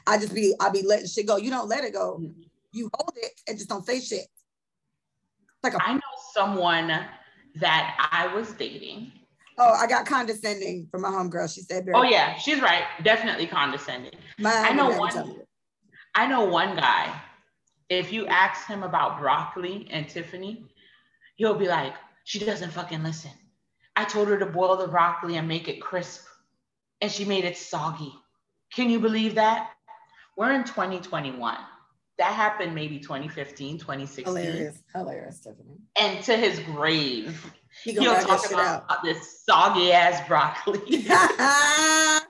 I, 0.06 0.18
just 0.18 0.34
be, 0.34 0.54
I 0.60 0.70
be 0.70 0.82
letting 0.82 1.06
shit 1.06 1.26
go. 1.26 1.36
You 1.36 1.50
don't 1.50 1.68
let 1.68 1.84
it 1.84 1.92
go. 1.92 2.18
Mm-hmm. 2.20 2.42
You 2.72 2.90
hold 2.94 3.12
it 3.16 3.32
and 3.48 3.58
just 3.58 3.68
don't 3.68 3.84
say 3.84 4.00
shit. 4.00 4.26
Like 5.62 5.74
a- 5.74 5.82
I 5.82 5.94
know 5.94 6.00
someone 6.32 6.88
that 7.56 8.10
I 8.12 8.34
was 8.34 8.52
dating. 8.52 9.12
Oh, 9.56 9.72
I 9.72 9.86
got 9.86 10.04
condescending 10.04 10.88
from 10.90 11.02
my 11.02 11.08
homegirl. 11.10 11.52
She 11.54 11.60
said, 11.60 11.86
"Oh 11.94 12.02
yeah, 12.02 12.34
she's 12.34 12.60
right. 12.60 12.82
Definitely 13.04 13.46
condescending." 13.46 14.10
I 14.44 14.72
know 14.72 14.90
one. 14.98 15.36
I 16.16 16.26
know 16.26 16.44
one 16.44 16.74
guy 16.74 17.22
if 17.88 18.12
you 18.12 18.26
ask 18.26 18.66
him 18.66 18.82
about 18.82 19.18
broccoli 19.18 19.88
and 19.90 20.08
Tiffany, 20.08 20.64
he'll 21.36 21.54
be 21.54 21.68
like, 21.68 21.94
she 22.24 22.38
doesn't 22.38 22.70
fucking 22.70 23.02
listen. 23.02 23.30
I 23.96 24.04
told 24.04 24.28
her 24.28 24.38
to 24.38 24.46
boil 24.46 24.76
the 24.76 24.88
broccoli 24.88 25.36
and 25.36 25.46
make 25.46 25.68
it 25.68 25.80
crisp, 25.80 26.24
and 27.00 27.10
she 27.10 27.24
made 27.24 27.44
it 27.44 27.56
soggy. 27.56 28.12
Can 28.72 28.90
you 28.90 28.98
believe 28.98 29.36
that? 29.36 29.70
We're 30.36 30.52
in 30.52 30.64
2021. 30.64 31.56
That 32.18 32.32
happened 32.32 32.74
maybe 32.74 32.98
2015, 32.98 33.78
2016. 33.78 34.24
Hilarious, 34.24 34.82
hilarious, 34.94 35.40
Tiffany. 35.40 35.78
And 35.98 36.22
to 36.24 36.36
his 36.36 36.60
grave, 36.60 37.52
he 37.82 37.98
will 37.98 38.14
talk 38.14 38.50
about, 38.50 38.84
about 38.84 39.02
this 39.02 39.42
soggy 39.44 39.92
ass 39.92 40.26
broccoli. 40.26 41.04
Let 41.08 42.22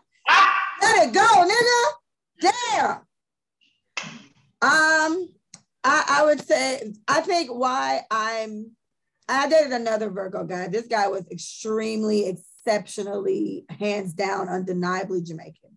it 1.07 1.15
go, 1.15 1.49
nigga. 1.49 2.51
Damn. 2.71 3.01
Um, 4.63 5.34
I, 5.85 6.05
I 6.09 6.25
would 6.25 6.41
say, 6.47 6.95
I 7.07 7.21
think 7.21 7.51
why 7.51 8.03
I'm, 8.11 8.71
I 9.29 9.49
dated 9.49 9.73
another 9.73 10.11
Virgo 10.11 10.45
guy. 10.45 10.69
This 10.69 10.87
guy 10.87 11.09
was 11.09 11.25
extremely, 11.31 12.27
exceptionally, 12.27 13.67
hands 13.69 14.15
down, 14.15 14.49
undeniably 14.49 15.23
Jamaican. 15.23 15.77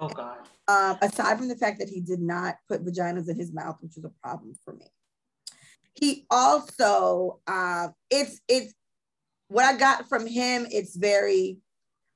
Oh, 0.00 0.08
God. 0.08 0.38
Um, 0.66 0.98
aside 1.00 1.38
from 1.38 1.48
the 1.48 1.56
fact 1.56 1.78
that 1.78 1.88
he 1.88 2.00
did 2.00 2.20
not 2.20 2.56
put 2.68 2.84
vaginas 2.84 3.28
in 3.28 3.36
his 3.36 3.52
mouth, 3.52 3.76
which 3.80 3.94
was 3.96 4.04
a 4.04 4.12
problem 4.22 4.54
for 4.64 4.74
me. 4.74 4.86
He 5.94 6.26
also, 6.30 7.40
uh, 7.46 7.88
it's, 8.10 8.40
it's, 8.48 8.74
what 9.48 9.64
I 9.64 9.76
got 9.76 10.08
from 10.08 10.26
him, 10.26 10.66
it's 10.70 10.96
very 10.96 11.58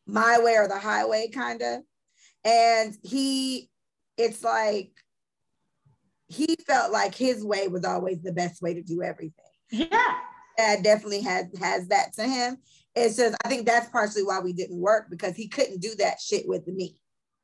my 0.07 0.41
way 0.43 0.57
or 0.57 0.67
the 0.67 0.79
highway 0.79 1.29
kind 1.29 1.63
of. 1.63 1.83
And 2.45 2.97
he, 3.03 3.71
it's 4.17 4.43
like, 4.43 4.91
he 6.29 6.57
felt 6.67 6.93
like 6.93 7.15
his 7.15 7.45
way 7.45 7.69
was 7.69 7.85
always 7.85 8.23
the 8.23 8.33
best 8.33 8.63
way 8.63 8.75
to 8.75 8.83
do 8.83 9.03
everything. 9.03 9.33
Yeah. 9.71 10.19
Dad 10.57 10.83
definitely 10.83 11.23
has 11.23 11.47
has 11.61 11.89
that 11.89 12.13
to 12.15 12.25
him. 12.25 12.59
It's 12.95 13.17
just 13.17 13.37
I 13.45 13.49
think 13.49 13.67
that's 13.67 13.91
partially 13.91 14.25
why 14.25 14.41
we 14.41 14.53
didn't 14.53 14.81
work 14.81 15.07
because 15.09 15.37
he 15.37 15.49
couldn't 15.49 15.81
do 15.81 15.95
that 15.99 16.21
shit 16.21 16.49
with 16.49 16.67
me. 16.67 17.01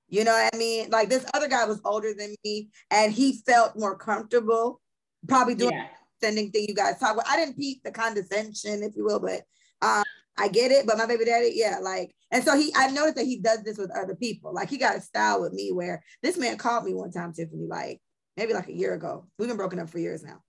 You 0.09 0.25
know 0.25 0.33
what 0.33 0.55
I 0.55 0.57
mean? 0.57 0.91
Like 0.91 1.09
this 1.09 1.25
other 1.33 1.49
guy 1.49 1.65
was 1.65 1.81
older 1.85 2.13
than 2.13 2.35
me 2.45 2.71
and 2.91 3.13
he 3.13 3.41
felt 3.47 3.79
more 3.79 3.97
comfortable, 3.97 4.81
probably 5.29 5.55
doing 5.55 5.73
yeah. 5.73 5.87
sending 6.21 6.51
thing 6.51 6.67
you 6.69 6.75
guys 6.75 6.99
talk 6.99 7.15
about. 7.15 7.29
I 7.29 7.37
didn't 7.37 7.59
peep 7.59 7.83
the 7.83 7.91
condescension, 7.91 8.83
if 8.83 8.97
you 8.97 9.05
will, 9.05 9.21
but 9.21 9.43
um, 9.81 10.05
I 10.37 10.49
get 10.49 10.73
it. 10.73 10.87
But 10.87 10.99
my 10.99 11.07
baby 11.07 11.25
daddy, 11.25 11.53
yeah, 11.55 11.79
like, 11.81 12.15
and 12.31 12.45
so 12.45 12.57
he 12.57 12.73
I 12.77 12.91
noticed 12.91 13.17
that 13.17 13.27
he 13.27 13.39
does 13.39 13.63
this 13.63 13.79
with 13.79 13.97
other 13.97 14.15
people. 14.15 14.53
Like 14.53 14.69
he 14.69 14.77
got 14.77 14.97
a 14.97 15.01
style 15.01 15.41
with 15.41 15.53
me 15.53 15.73
where 15.73 16.03
this 16.23 16.37
man 16.37 16.59
called 16.59 16.85
me 16.85 16.95
one 16.95 17.13
time, 17.13 17.33
Tiffany, 17.33 17.67
like, 17.67 18.01
maybe 18.37 18.53
like 18.53 18.69
a 18.69 18.75
year 18.75 18.95
ago. 18.95 19.27
We've 19.39 19.49
been 19.49 19.57
broken 19.57 19.79
up 19.79 19.89
for 19.89 19.99
years 19.99 20.23
now. 20.23 20.43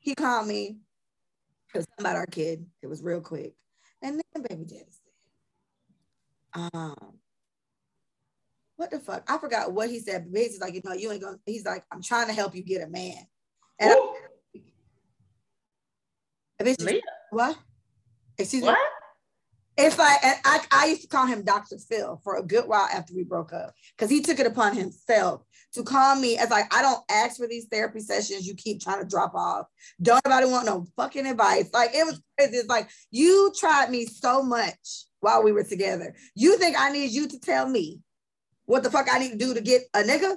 He 0.00 0.14
called 0.14 0.46
me. 0.46 0.78
It 1.74 1.78
was 1.78 1.86
about 1.98 2.16
our 2.16 2.26
kid. 2.26 2.66
It 2.82 2.86
was 2.86 3.02
real 3.02 3.20
quick. 3.20 3.54
And 4.02 4.20
then 4.34 4.42
baby 4.42 4.64
daddy 4.64 4.84
said, 4.90 6.70
um, 6.74 7.14
what 8.76 8.90
the 8.90 8.98
fuck? 8.98 9.24
I 9.28 9.38
forgot 9.38 9.72
what 9.72 9.88
he 9.88 10.00
said. 10.00 10.30
But 10.30 10.42
he's 10.42 10.60
like, 10.60 10.74
you 10.74 10.82
know, 10.84 10.92
you 10.92 11.10
ain't 11.12 11.22
gonna, 11.22 11.38
he's 11.46 11.64
like, 11.64 11.84
I'm 11.90 12.02
trying 12.02 12.26
to 12.26 12.32
help 12.32 12.54
you 12.54 12.62
get 12.62 12.82
a 12.82 12.88
man. 12.88 13.26
And 13.78 13.92
I, 16.60 16.64
Leah. 16.80 17.00
what? 17.30 17.56
Excuse 18.38 18.62
what? 18.62 18.72
me. 18.72 18.78
It's 19.82 19.98
like 19.98 20.18
I, 20.22 20.60
I 20.70 20.86
used 20.86 21.02
to 21.02 21.08
call 21.08 21.26
him 21.26 21.42
Dr. 21.42 21.76
Phil 21.76 22.20
for 22.22 22.36
a 22.36 22.42
good 22.42 22.68
while 22.68 22.88
after 22.92 23.14
we 23.14 23.24
broke 23.24 23.52
up 23.52 23.74
because 23.96 24.10
he 24.10 24.20
took 24.20 24.38
it 24.38 24.46
upon 24.46 24.76
himself 24.76 25.42
to 25.74 25.82
call 25.82 26.14
me 26.14 26.38
as 26.38 26.50
like 26.50 26.72
I 26.72 26.82
don't 26.82 27.02
ask 27.10 27.36
for 27.36 27.48
these 27.48 27.66
therapy 27.66 27.98
sessions. 27.98 28.46
You 28.46 28.54
keep 28.54 28.80
trying 28.80 29.00
to 29.00 29.08
drop 29.08 29.34
off. 29.34 29.66
Don't 30.00 30.24
nobody 30.24 30.46
want 30.46 30.66
no 30.66 30.86
fucking 30.96 31.26
advice. 31.26 31.68
Like 31.72 31.94
it 31.94 32.06
was 32.06 32.20
crazy. 32.38 32.58
It's 32.58 32.68
like 32.68 32.90
you 33.10 33.52
tried 33.58 33.90
me 33.90 34.06
so 34.06 34.42
much 34.42 35.06
while 35.18 35.42
we 35.42 35.50
were 35.50 35.64
together. 35.64 36.14
You 36.36 36.58
think 36.58 36.76
I 36.78 36.92
need 36.92 37.10
you 37.10 37.26
to 37.26 37.40
tell 37.40 37.68
me 37.68 38.00
what 38.66 38.84
the 38.84 38.90
fuck 38.90 39.08
I 39.12 39.18
need 39.18 39.32
to 39.32 39.38
do 39.38 39.52
to 39.54 39.60
get 39.60 39.82
a 39.94 40.02
nigga? 40.02 40.36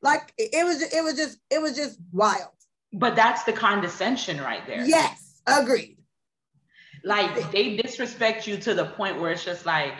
Like 0.00 0.32
it 0.38 0.64
was 0.64 0.80
it 0.80 1.02
was 1.02 1.14
just 1.16 1.38
it 1.50 1.60
was 1.60 1.74
just 1.74 1.98
wild. 2.12 2.50
But 2.92 3.16
that's 3.16 3.42
the 3.42 3.52
condescension 3.52 4.40
right 4.40 4.64
there. 4.64 4.86
Yes, 4.86 5.42
agreed. 5.44 5.95
Like 7.06 7.52
they 7.52 7.76
disrespect 7.76 8.48
you 8.48 8.56
to 8.56 8.74
the 8.74 8.86
point 8.86 9.20
where 9.20 9.30
it's 9.30 9.44
just 9.44 9.64
like, 9.64 9.94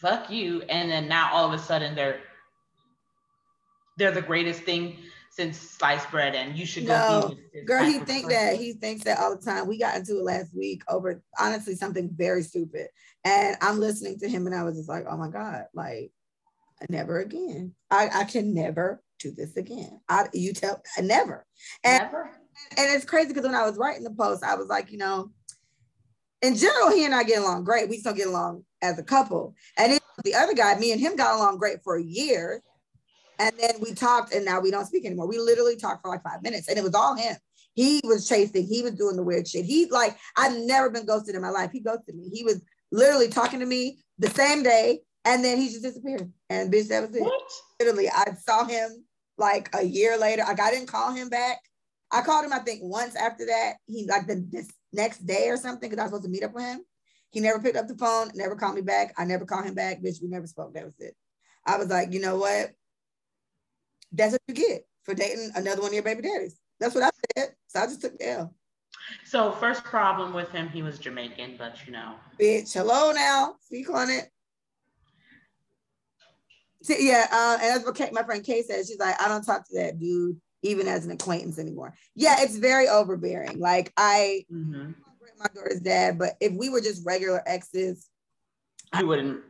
fuck 0.00 0.28
you. 0.28 0.60
And 0.62 0.90
then 0.90 1.06
now 1.06 1.30
all 1.32 1.46
of 1.46 1.52
a 1.52 1.62
sudden 1.62 1.94
they're 1.94 2.18
they're 3.96 4.10
the 4.10 4.22
greatest 4.22 4.62
thing 4.62 4.96
since 5.30 5.56
sliced 5.56 6.10
bread 6.10 6.34
and 6.34 6.58
you 6.58 6.66
should 6.66 6.86
go 6.86 7.32
no, 7.54 7.62
girl 7.64 7.84
he 7.84 7.98
think 8.00 8.28
that 8.28 8.56
he 8.56 8.72
thinks 8.72 9.04
that 9.04 9.20
all 9.20 9.36
the 9.36 9.42
time. 9.42 9.68
We 9.68 9.78
got 9.78 9.96
into 9.96 10.18
it 10.18 10.24
last 10.24 10.52
week 10.52 10.82
over 10.88 11.22
honestly 11.38 11.76
something 11.76 12.10
very 12.12 12.42
stupid. 12.42 12.88
And 13.24 13.56
i'm 13.60 13.78
listening 13.78 14.18
to 14.18 14.28
him 14.28 14.46
and 14.46 14.54
i 14.54 14.64
was 14.64 14.76
just 14.76 14.88
like 14.88 15.04
oh 15.08 15.16
my 15.16 15.28
god 15.28 15.66
like 15.74 16.10
never 16.90 17.20
again. 17.20 17.72
I, 17.90 18.08
I 18.12 18.24
can 18.24 18.52
never 18.52 19.00
do 19.20 19.30
this 19.30 19.56
again. 19.56 20.00
I, 20.08 20.26
you 20.34 20.52
tell 20.52 20.82
never. 21.00 21.46
And, 21.84 22.02
never. 22.02 22.30
and 22.76 22.96
it's 22.96 23.04
crazy 23.04 23.28
because 23.28 23.44
when 23.44 23.54
i 23.54 23.64
was 23.64 23.78
writing 23.78 24.02
the 24.02 24.10
post 24.10 24.42
i 24.42 24.56
was 24.56 24.66
like 24.66 24.90
you 24.90 24.98
know 24.98 25.30
in 26.42 26.54
general 26.56 26.90
he 26.90 27.04
and 27.04 27.14
i 27.14 27.22
get 27.22 27.40
along 27.40 27.64
great 27.64 27.88
we 27.88 27.98
still 27.98 28.14
get 28.14 28.26
along 28.26 28.62
as 28.82 28.98
a 28.98 29.02
couple 29.02 29.54
and 29.78 29.92
then 29.92 29.98
the 30.24 30.34
other 30.34 30.54
guy 30.54 30.74
me 30.78 30.92
and 30.92 31.00
him 31.00 31.16
got 31.16 31.34
along 31.36 31.58
great 31.58 31.78
for 31.82 31.96
a 31.96 32.02
year 32.02 32.62
and 33.38 33.52
then 33.58 33.74
we 33.80 33.94
talked, 33.94 34.32
and 34.32 34.44
now 34.44 34.60
we 34.60 34.70
don't 34.70 34.86
speak 34.86 35.04
anymore. 35.04 35.26
We 35.26 35.38
literally 35.38 35.76
talked 35.76 36.02
for 36.02 36.10
like 36.10 36.22
five 36.22 36.42
minutes, 36.42 36.68
and 36.68 36.78
it 36.78 36.84
was 36.84 36.94
all 36.94 37.14
him. 37.14 37.36
He 37.74 38.00
was 38.04 38.26
chasing, 38.26 38.66
he 38.66 38.82
was 38.82 38.94
doing 38.94 39.16
the 39.16 39.22
weird 39.22 39.46
shit. 39.46 39.66
He 39.66 39.86
like, 39.90 40.16
I've 40.36 40.56
never 40.56 40.88
been 40.88 41.04
ghosted 41.04 41.34
in 41.34 41.42
my 41.42 41.50
life. 41.50 41.70
He 41.72 41.80
ghosted 41.80 42.14
me. 42.14 42.30
He 42.32 42.42
was 42.42 42.62
literally 42.90 43.28
talking 43.28 43.60
to 43.60 43.66
me 43.66 43.98
the 44.18 44.30
same 44.30 44.62
day, 44.62 45.00
and 45.24 45.44
then 45.44 45.58
he 45.58 45.68
just 45.68 45.82
disappeared. 45.82 46.32
And 46.48 46.72
bitch, 46.72 46.88
that 46.88 47.06
was 47.06 47.14
it. 47.14 47.22
What? 47.22 47.42
Literally, 47.78 48.08
I 48.08 48.32
saw 48.42 48.64
him 48.64 49.04
like 49.36 49.68
a 49.74 49.84
year 49.84 50.16
later. 50.16 50.44
Like 50.44 50.60
I 50.60 50.70
didn't 50.70 50.88
call 50.88 51.12
him 51.12 51.28
back. 51.28 51.58
I 52.10 52.22
called 52.22 52.44
him, 52.44 52.52
I 52.52 52.60
think, 52.60 52.80
once 52.82 53.16
after 53.16 53.44
that. 53.46 53.74
He 53.86 54.06
like 54.06 54.26
the 54.26 54.46
this 54.50 54.72
next 54.96 55.26
day 55.26 55.48
or 55.48 55.56
something, 55.56 55.88
because 55.88 56.00
I 56.00 56.04
was 56.04 56.10
supposed 56.10 56.24
to 56.24 56.30
meet 56.30 56.42
up 56.42 56.54
with 56.54 56.64
him. 56.64 56.80
He 57.30 57.40
never 57.40 57.60
picked 57.60 57.76
up 57.76 57.86
the 57.86 57.96
phone, 57.96 58.30
never 58.34 58.56
called 58.56 58.74
me 58.74 58.82
back. 58.82 59.14
I 59.16 59.24
never 59.24 59.44
called 59.44 59.66
him 59.66 59.74
back. 59.74 60.00
Bitch, 60.00 60.22
we 60.22 60.28
never 60.28 60.46
spoke. 60.46 60.74
That 60.74 60.84
was 60.84 60.98
it. 60.98 61.14
I 61.64 61.76
was 61.76 61.88
like, 61.88 62.12
you 62.12 62.20
know 62.20 62.36
what? 62.36 62.70
that's 64.12 64.32
what 64.32 64.40
you 64.48 64.54
get 64.54 64.86
for 65.04 65.14
dating 65.14 65.50
another 65.54 65.82
one 65.82 65.90
of 65.90 65.94
your 65.94 66.02
baby 66.02 66.22
daddies. 66.22 66.58
That's 66.80 66.94
what 66.94 67.04
I 67.04 67.10
said. 67.36 67.50
So 67.68 67.80
I 67.80 67.86
just 67.86 68.00
took 68.00 68.18
the 68.18 68.30
L. 68.30 68.54
So 69.24 69.52
first 69.52 69.84
problem 69.84 70.32
with 70.32 70.50
him, 70.50 70.68
he 70.68 70.82
was 70.82 70.98
Jamaican, 70.98 71.56
but 71.58 71.76
you 71.86 71.92
know. 71.92 72.14
Bitch, 72.40 72.72
hello 72.72 73.12
now. 73.12 73.54
Speak 73.60 73.88
on 73.90 74.10
it. 74.10 74.28
See, 76.82 77.08
yeah, 77.08 77.26
uh, 77.32 77.58
and 77.60 77.74
that's 77.74 77.84
what 77.84 77.96
Kay, 77.96 78.10
my 78.12 78.22
friend 78.22 78.44
Kay 78.44 78.62
says. 78.62 78.88
She's 78.88 78.98
like, 78.98 79.20
I 79.20 79.28
don't 79.28 79.44
talk 79.44 79.66
to 79.68 79.74
that 79.76 79.98
dude 79.98 80.40
even 80.66 80.88
as 80.88 81.04
an 81.04 81.12
acquaintance 81.12 81.58
anymore. 81.58 81.94
Yeah, 82.14 82.36
it's 82.40 82.56
very 82.56 82.88
overbearing. 82.88 83.58
Like 83.58 83.92
I, 83.96 84.44
mm-hmm. 84.52 84.92
my 85.38 85.46
daughter's 85.54 85.80
dad, 85.80 86.18
but 86.18 86.34
if 86.40 86.52
we 86.52 86.68
were 86.68 86.80
just 86.80 87.06
regular 87.06 87.42
exes, 87.46 88.08
you 88.92 89.00
I 89.00 89.02
wouldn't 89.02 89.40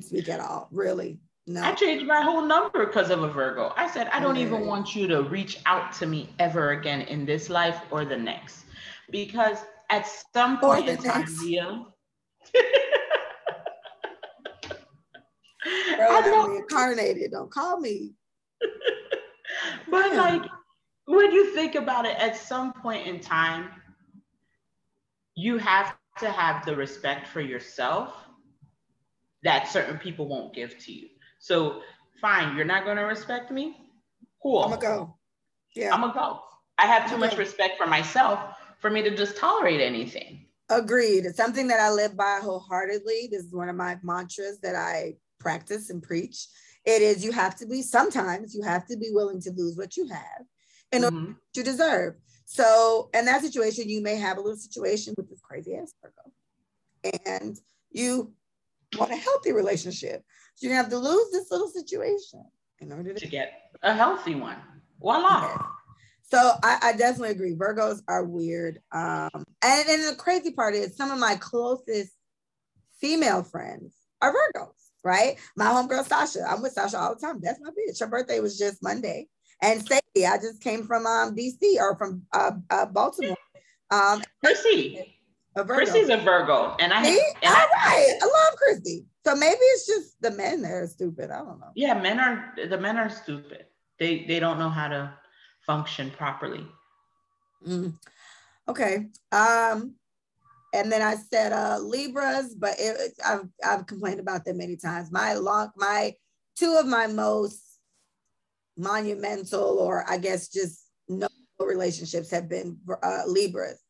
speak 0.00 0.28
at 0.28 0.40
all, 0.40 0.68
really. 0.70 1.18
No. 1.48 1.62
I 1.62 1.74
changed 1.74 2.06
my 2.06 2.22
whole 2.22 2.42
number 2.42 2.86
because 2.86 3.10
of 3.10 3.22
a 3.22 3.28
Virgo. 3.28 3.72
I 3.76 3.88
said, 3.88 4.08
I 4.08 4.18
don't 4.18 4.36
even 4.36 4.66
want 4.66 4.96
you 4.96 5.06
to 5.06 5.22
reach 5.22 5.60
out 5.64 5.92
to 5.94 6.06
me 6.06 6.28
ever 6.40 6.72
again 6.72 7.02
in 7.02 7.24
this 7.24 7.48
life 7.48 7.80
or 7.92 8.04
the 8.04 8.16
next. 8.16 8.64
Because 9.10 9.58
at 9.90 10.08
some 10.34 10.58
point 10.58 10.88
in 10.88 10.96
time, 10.96 11.24
Bro, 15.96 16.06
I 16.10 16.20
don't, 16.24 16.50
reincarnated. 16.50 17.30
Don't 17.30 17.50
call 17.50 17.78
me. 17.78 18.14
but 19.90 20.14
like, 20.14 20.42
when 21.06 21.32
you 21.32 21.54
think 21.54 21.74
about 21.74 22.04
it, 22.06 22.16
at 22.18 22.36
some 22.36 22.72
point 22.72 23.06
in 23.06 23.20
time, 23.20 23.68
you 25.34 25.58
have 25.58 25.96
to 26.18 26.30
have 26.30 26.64
the 26.64 26.74
respect 26.74 27.28
for 27.28 27.40
yourself 27.40 28.14
that 29.42 29.68
certain 29.68 29.98
people 29.98 30.26
won't 30.26 30.54
give 30.54 30.78
to 30.78 30.92
you. 30.92 31.08
So 31.38 31.82
fine, 32.20 32.56
you're 32.56 32.64
not 32.64 32.84
gonna 32.84 33.04
respect 33.04 33.50
me. 33.50 33.76
Cool. 34.42 34.62
I'm 34.62 34.70
gonna 34.70 34.82
go. 34.82 35.16
Yeah. 35.74 35.94
I'm 35.94 36.00
gonna 36.00 36.14
go. 36.14 36.40
I 36.78 36.86
have 36.86 37.10
too 37.10 37.18
much 37.18 37.36
respect 37.36 37.78
for 37.78 37.86
myself 37.86 38.40
for 38.80 38.90
me 38.90 39.02
to 39.02 39.14
just 39.14 39.36
tolerate 39.36 39.80
anything. 39.80 40.46
Agreed. 40.68 41.26
It's 41.26 41.36
something 41.36 41.68
that 41.68 41.80
I 41.80 41.90
live 41.90 42.16
by 42.16 42.40
wholeheartedly. 42.42 43.28
This 43.30 43.44
is 43.44 43.54
one 43.54 43.68
of 43.68 43.76
my 43.76 43.98
mantras 44.02 44.58
that 44.60 44.74
I 44.74 45.14
practice 45.38 45.90
and 45.90 46.02
preach. 46.02 46.48
It 46.86 47.02
is 47.02 47.24
you 47.24 47.32
have 47.32 47.56
to 47.56 47.66
be 47.66 47.82
sometimes 47.82 48.54
you 48.54 48.62
have 48.62 48.86
to 48.86 48.96
be 48.96 49.10
willing 49.10 49.40
to 49.42 49.50
lose 49.50 49.76
what 49.76 49.96
you 49.96 50.06
have 50.08 50.46
in 50.92 51.02
mm-hmm. 51.02 51.16
order 51.16 51.36
to 51.54 51.62
deserve. 51.62 52.14
So 52.44 53.10
in 53.12 53.24
that 53.24 53.42
situation, 53.42 53.88
you 53.88 54.00
may 54.00 54.16
have 54.16 54.38
a 54.38 54.40
little 54.40 54.56
situation 54.56 55.14
with 55.16 55.28
this 55.28 55.40
crazy 55.40 55.76
ass 55.76 55.92
Virgo. 56.00 57.24
And 57.26 57.58
you 57.90 58.32
want 58.96 59.12
a 59.12 59.16
healthy 59.16 59.52
relationship. 59.52 60.22
So 60.54 60.66
you're 60.66 60.72
gonna 60.72 60.82
have 60.82 60.92
to 60.92 60.98
lose 60.98 61.32
this 61.32 61.50
little 61.50 61.68
situation 61.68 62.44
in 62.78 62.92
order 62.92 63.12
to, 63.12 63.20
to 63.20 63.26
get 63.26 63.72
a 63.82 63.92
healthy 63.92 64.36
one. 64.36 64.56
Voila. 65.00 65.42
Yeah. 65.42 65.66
So 66.22 66.52
I, 66.62 66.78
I, 66.82 66.92
definitely 66.92 67.30
agree. 67.30 67.54
Virgos 67.54 68.00
are 68.08 68.24
weird. 68.24 68.80
Um, 68.92 69.44
and, 69.62 69.88
and 69.88 70.08
the 70.08 70.16
crazy 70.18 70.50
part 70.50 70.74
is 70.74 70.96
some 70.96 71.12
of 71.12 71.20
my 71.20 71.36
closest 71.36 72.12
female 73.00 73.44
friends 73.44 73.94
are 74.20 74.34
Virgos, 74.34 74.85
right? 75.06 75.36
My 75.56 75.66
homegirl 75.66 76.04
Sasha. 76.04 76.44
I'm 76.46 76.60
with 76.60 76.72
Sasha 76.72 76.98
all 76.98 77.14
the 77.14 77.20
time. 77.20 77.40
That's 77.40 77.60
my 77.60 77.70
bitch. 77.70 78.00
Her 78.00 78.06
birthday 78.08 78.40
was 78.40 78.58
just 78.58 78.82
Monday. 78.82 79.28
And 79.62 79.80
Sadie, 79.86 80.26
I 80.26 80.36
just 80.36 80.60
came 80.60 80.84
from 80.84 81.06
um, 81.06 81.34
DC 81.34 81.56
or 81.78 81.96
from 81.96 82.22
uh, 82.32 82.52
uh, 82.68 82.86
Baltimore. 82.86 83.36
Um, 83.90 84.22
Percy. 84.42 85.12
A 85.54 85.64
Chrissy's 85.64 86.10
a 86.10 86.18
Virgo, 86.18 86.76
and 86.78 86.92
I. 86.92 87.02
See? 87.02 87.18
And 87.42 87.54
All 87.54 87.56
I, 87.56 87.66
right. 87.86 88.18
I 88.20 88.24
love 88.24 88.58
Chrissy. 88.58 89.06
So 89.24 89.34
maybe 89.34 89.56
it's 89.56 89.86
just 89.86 90.20
the 90.20 90.30
men 90.30 90.60
that 90.60 90.70
are 90.70 90.86
stupid. 90.86 91.30
I 91.30 91.38
don't 91.38 91.58
know. 91.58 91.70
Yeah, 91.74 91.94
men 91.94 92.20
are 92.20 92.52
the 92.68 92.76
men 92.76 92.98
are 92.98 93.08
stupid. 93.08 93.64
They 93.98 94.26
they 94.26 94.38
don't 94.38 94.58
know 94.58 94.68
how 94.68 94.88
to 94.88 95.14
function 95.64 96.10
properly. 96.10 96.66
Mm. 97.66 97.94
Okay. 98.68 99.06
Um, 99.32 99.94
and 100.76 100.92
then 100.92 101.02
I 101.02 101.16
said 101.16 101.52
uh 101.52 101.78
Libras, 101.80 102.54
but 102.54 102.74
it, 102.78 103.12
I've 103.24 103.48
I've 103.64 103.86
complained 103.86 104.20
about 104.20 104.44
them 104.44 104.58
many 104.58 104.76
times. 104.76 105.10
My 105.10 105.34
long 105.34 105.70
my 105.76 106.14
two 106.56 106.76
of 106.78 106.86
my 106.86 107.06
most 107.06 107.62
monumental, 108.76 109.78
or 109.78 110.04
I 110.08 110.18
guess 110.18 110.48
just 110.48 110.86
no 111.08 111.28
relationships 111.58 112.30
have 112.30 112.48
been 112.48 112.78
uh, 113.02 113.22
Libras 113.26 113.82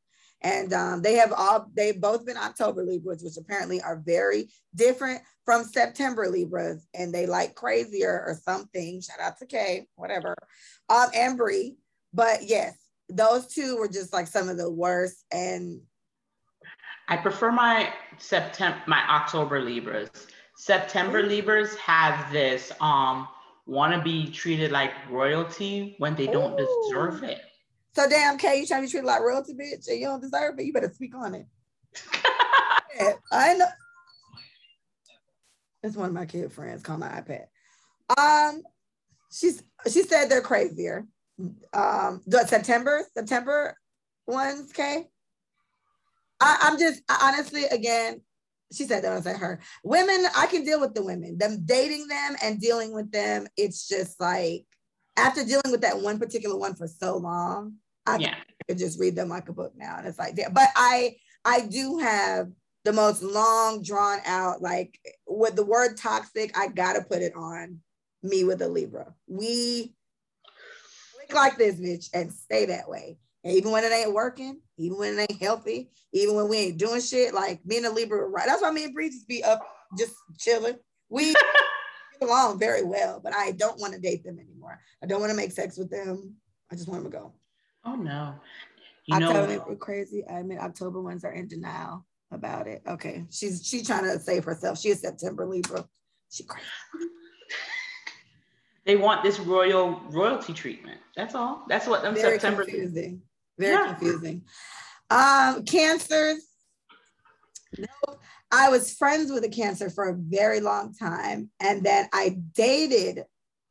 and 0.43 0.72
um, 0.72 1.03
they 1.03 1.14
have 1.14 1.32
all 1.32 1.66
they've 1.74 2.01
both 2.01 2.24
been 2.26 2.37
october 2.37 2.84
libras 2.84 3.22
which 3.22 3.37
apparently 3.37 3.80
are 3.80 4.03
very 4.05 4.49
different 4.74 5.20
from 5.45 5.64
september 5.64 6.28
libras 6.28 6.87
and 6.95 7.12
they 7.12 7.26
like 7.26 7.55
crazier 7.55 8.22
or 8.26 8.39
something 8.45 9.01
shout 9.01 9.20
out 9.20 9.39
to 9.39 9.47
kay 9.47 9.87
whatever 9.97 10.34
um 10.89 11.09
and 11.14 11.37
Bree. 11.37 11.76
but 12.12 12.41
yes 12.43 12.76
those 13.09 13.47
two 13.47 13.76
were 13.76 13.89
just 13.89 14.12
like 14.12 14.26
some 14.26 14.49
of 14.49 14.57
the 14.57 14.70
worst 14.70 15.24
and 15.30 15.80
i 17.09 17.16
prefer 17.16 17.50
my 17.50 17.92
september 18.18 18.80
my 18.86 19.02
october 19.09 19.61
libras 19.61 20.11
september 20.57 21.22
libras 21.22 21.74
have 21.76 22.32
this 22.32 22.72
um 22.80 23.28
want 23.66 23.92
to 23.92 24.00
be 24.02 24.30
treated 24.30 24.70
like 24.70 24.92
royalty 25.11 25.94
when 25.98 26.14
they 26.14 26.26
don't 26.26 26.59
Ooh. 26.59 26.66
deserve 26.88 27.22
it 27.22 27.40
so 27.96 28.07
damn, 28.07 28.36
Kay, 28.36 28.61
you 28.61 28.66
trying 28.66 28.82
to 28.82 28.86
be 28.86 28.90
treated 28.90 29.07
like 29.07 29.22
royalty, 29.22 29.54
bitch, 29.54 29.88
and 29.88 29.98
you 29.98 30.04
don't 30.04 30.20
deserve 30.20 30.59
it. 30.59 30.66
You 30.66 30.72
better 30.74 30.92
speak 30.92 31.14
on 31.14 31.34
it. 31.34 31.46
yeah, 33.00 33.12
I 33.32 33.54
know. 33.54 33.66
It's 35.82 35.96
one 35.96 36.09
of 36.09 36.14
my 36.14 36.26
kid 36.26 36.52
friends 36.52 36.82
called 36.82 37.00
my 37.00 37.09
iPad. 37.09 37.46
Um, 38.18 38.62
she's 39.32 39.62
she 39.90 40.02
said 40.02 40.28
they're 40.28 40.42
crazier. 40.42 41.07
Um, 41.72 42.20
the 42.26 42.44
September 42.46 43.02
September 43.14 43.78
ones, 44.26 44.74
Kay. 44.74 45.07
I, 46.41 46.59
I'm 46.62 46.78
just 46.78 47.03
honestly 47.22 47.64
again. 47.64 48.20
She 48.72 48.84
said 48.84 49.05
that 49.05 49.12
I 49.12 49.20
said 49.20 49.37
her 49.37 49.61
women. 49.84 50.26
I 50.37 50.47
can 50.47 50.64
deal 50.64 50.80
with 50.80 50.95
the 50.95 51.05
women. 51.05 51.39
Them 51.39 51.62
dating 51.64 52.09
them 52.09 52.37
and 52.43 52.61
dealing 52.61 52.93
with 52.93 53.12
them. 53.12 53.47
It's 53.57 53.87
just 53.87 54.20
like 54.20 54.64
after 55.16 55.45
dealing 55.45 55.70
with 55.70 55.82
that 55.82 56.01
one 56.01 56.18
particular 56.18 56.57
one 56.57 56.74
for 56.74 56.89
so 56.89 57.16
long, 57.16 57.74
I 58.07 58.16
yeah. 58.18 58.34
could 58.68 58.78
just 58.78 58.99
read 58.99 59.14
them 59.14 59.28
like 59.28 59.49
a 59.49 59.53
book 59.53 59.72
now. 59.76 59.97
And 59.99 60.07
it's 60.07 60.18
like, 60.18 60.37
but 60.53 60.68
I, 60.74 61.16
I 61.45 61.61
do 61.61 61.99
have 61.99 62.49
the 62.87 62.93
most 62.93 63.20
long 63.20 63.82
drawn 63.82 64.20
out 64.24 64.62
like 64.62 64.97
with 65.26 65.57
the 65.57 65.64
word 65.64 65.97
toxic 65.97 66.57
i 66.57 66.68
gotta 66.68 67.03
put 67.03 67.20
it 67.20 67.34
on 67.34 67.80
me 68.22 68.45
with 68.45 68.62
a 68.62 68.68
libra 68.68 69.12
we 69.26 69.93
click 71.16 71.34
like 71.34 71.59
this 71.59 71.74
bitch 71.74 72.09
and 72.14 72.32
stay 72.32 72.66
that 72.66 72.89
way 72.89 73.18
and 73.47 73.57
even 73.57 73.70
when 73.70 73.84
it 73.84 73.92
ain't 73.92 74.12
working 74.12 74.61
even 74.76 74.99
when 74.99 75.18
it 75.18 75.30
ain't 75.30 75.40
healthy 75.40 75.88
even 76.12 76.34
when 76.34 76.49
we 76.49 76.57
ain't 76.57 76.78
doing 76.78 77.01
shit 77.01 77.32
like 77.32 77.64
me 77.64 77.76
and 77.76 77.86
a 77.86 77.90
libra 77.90 78.26
right 78.28 78.47
that's 78.47 78.61
why 78.61 78.70
me 78.70 78.84
and 78.84 78.94
Bree 78.94 79.09
just 79.09 79.28
be 79.28 79.42
up 79.44 79.61
just 79.97 80.14
chilling 80.38 80.76
we 81.09 81.32
get 82.20 82.28
along 82.28 82.59
very 82.59 82.82
well 82.82 83.20
but 83.22 83.34
i 83.34 83.53
don't 83.53 83.80
want 83.80 83.92
to 83.94 84.01
date 84.01 84.24
them 84.24 84.38
anymore 84.38 84.80
i 85.03 85.07
don't 85.07 85.20
want 85.20 85.30
to 85.30 85.36
make 85.36 85.53
sex 85.53 85.78
with 85.78 85.90
them 85.90 86.34
i 86.72 86.74
just 86.74 86.88
want 86.88 87.03
them 87.03 87.12
to 87.12 87.18
go 87.18 87.32
oh 87.84 87.94
no 87.94 88.34
you 89.07 89.14
October 89.14 89.47
know, 89.47 89.76
crazy. 89.76 90.24
I 90.26 90.40
admit 90.40 90.59
October 90.59 91.01
ones 91.01 91.24
are 91.24 91.30
in 91.30 91.47
denial 91.47 92.05
about 92.32 92.66
it. 92.66 92.82
Okay, 92.88 93.24
she's 93.30 93.64
she's 93.64 93.86
trying 93.86 94.03
to 94.03 94.18
save 94.18 94.42
herself. 94.42 94.80
She 94.80 94.88
is 94.88 95.01
September 95.01 95.47
Libra. 95.47 95.86
She 96.28 96.42
crazy. 96.42 96.66
They 98.84 98.97
want 98.97 99.22
this 99.22 99.38
royal 99.38 100.01
royalty 100.11 100.53
treatment. 100.53 101.01
That's 101.16 101.34
all. 101.34 101.64
That's 101.68 101.86
what 101.86 102.03
them 102.03 102.14
Very 102.14 102.32
September. 102.32 102.64
Confusing. 102.64 103.22
Very 103.59 103.72
yeah. 103.72 103.94
confusing. 103.94 104.42
Um, 105.11 105.64
cancers. 105.64 106.42
No, 107.78 108.16
I 108.50 108.70
was 108.70 108.94
friends 108.94 109.30
with 109.30 109.44
a 109.44 109.48
cancer 109.48 109.90
for 109.90 110.09
a 110.09 110.16
very 110.16 110.61
long 110.61 110.94
time, 110.94 111.50
and 111.61 111.84
then 111.84 112.09
I 112.12 112.38
dated, 112.54 113.24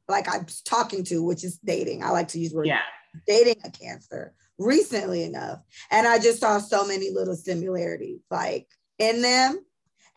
like 0.08 0.34
I'm 0.34 0.46
talking 0.66 1.04
to, 1.06 1.24
which 1.24 1.44
is 1.44 1.58
dating. 1.58 2.04
I 2.04 2.12
like 2.12 2.30
to 2.30 2.40
use 2.40 2.54
word. 2.54 2.68
Yeah. 2.68 2.82
Dating 3.26 3.56
a 3.64 3.72
cancer 3.72 4.34
recently 4.58 5.24
enough. 5.24 5.60
And 5.92 6.08
I 6.08 6.20
just 6.20 6.40
saw 6.40 6.60
so 6.60 6.86
many 6.86 7.12
little 7.12 7.36
similarities 7.36 8.20
like 8.30 8.68
in 9.00 9.22
them. 9.22 9.60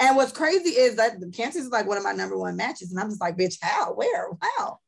And 0.00 0.16
what's 0.16 0.32
crazy 0.32 0.70
is 0.70 0.96
that 0.96 1.20
the 1.20 1.30
cancer 1.30 1.58
is 1.58 1.68
like 1.68 1.86
one 1.86 1.96
of 1.96 2.04
my 2.04 2.12
number 2.12 2.38
one 2.38 2.56
matches. 2.56 2.90
And 2.90 3.00
I'm 3.00 3.08
just 3.08 3.20
like, 3.20 3.36
bitch, 3.36 3.58
how? 3.60 3.92
Where? 3.94 4.28
How? 4.40 4.78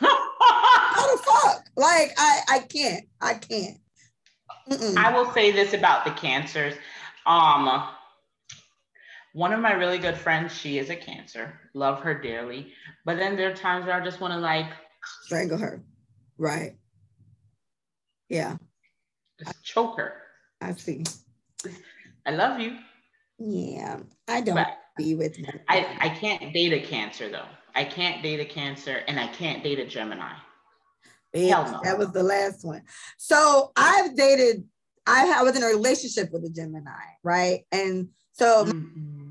how 0.00 1.16
the 1.16 1.22
fuck? 1.22 1.66
Like, 1.76 2.12
I, 2.18 2.40
I 2.48 2.58
can't. 2.60 3.06
I 3.20 3.34
can't. 3.34 3.78
Mm-mm. 4.70 4.96
I 4.96 5.12
will 5.12 5.30
say 5.32 5.50
this 5.50 5.74
about 5.74 6.04
the 6.04 6.12
cancers. 6.12 6.74
Um, 7.26 7.88
one 9.32 9.52
of 9.52 9.60
my 9.60 9.72
really 9.72 9.98
good 9.98 10.16
friends, 10.16 10.54
she 10.56 10.78
is 10.78 10.90
a 10.90 10.96
cancer. 10.96 11.58
Love 11.74 12.00
her 12.00 12.14
dearly. 12.14 12.72
But 13.04 13.16
then 13.16 13.36
there 13.36 13.50
are 13.50 13.54
times 13.54 13.86
where 13.86 14.00
I 14.00 14.04
just 14.04 14.20
want 14.20 14.32
to 14.32 14.38
like 14.38 14.70
strangle 15.22 15.58
her. 15.58 15.82
Right. 16.38 16.76
Yeah. 18.28 18.56
Just 19.38 19.64
choke 19.64 19.96
her. 19.96 20.14
I 20.60 20.72
see. 20.72 21.04
I 22.26 22.30
love 22.32 22.60
you. 22.60 22.76
Yeah, 23.38 24.00
I 24.28 24.42
don't 24.42 24.54
but 24.54 24.68
be 24.98 25.14
with. 25.14 25.38
I, 25.68 25.96
I 25.98 26.08
can't 26.10 26.52
date 26.52 26.74
a 26.74 26.86
cancer 26.86 27.30
though. 27.30 27.46
I 27.74 27.84
can't 27.84 28.22
date 28.22 28.40
a 28.40 28.44
cancer 28.44 29.02
and 29.08 29.18
I 29.18 29.28
can't 29.28 29.64
date 29.64 29.78
a 29.78 29.86
Gemini. 29.86 30.32
Hell 31.34 31.70
no. 31.70 31.80
That 31.84 31.98
was 31.98 32.12
the 32.12 32.22
last 32.22 32.64
one. 32.64 32.82
So 33.16 33.72
I've 33.76 34.16
dated, 34.16 34.64
I, 35.06 35.34
I 35.38 35.42
was 35.42 35.56
in 35.56 35.62
a 35.62 35.66
relationship 35.66 36.30
with 36.32 36.44
a 36.44 36.50
Gemini, 36.50 36.90
right? 37.22 37.60
And 37.70 38.08
so 38.32 38.64
mm-hmm. 38.64 39.30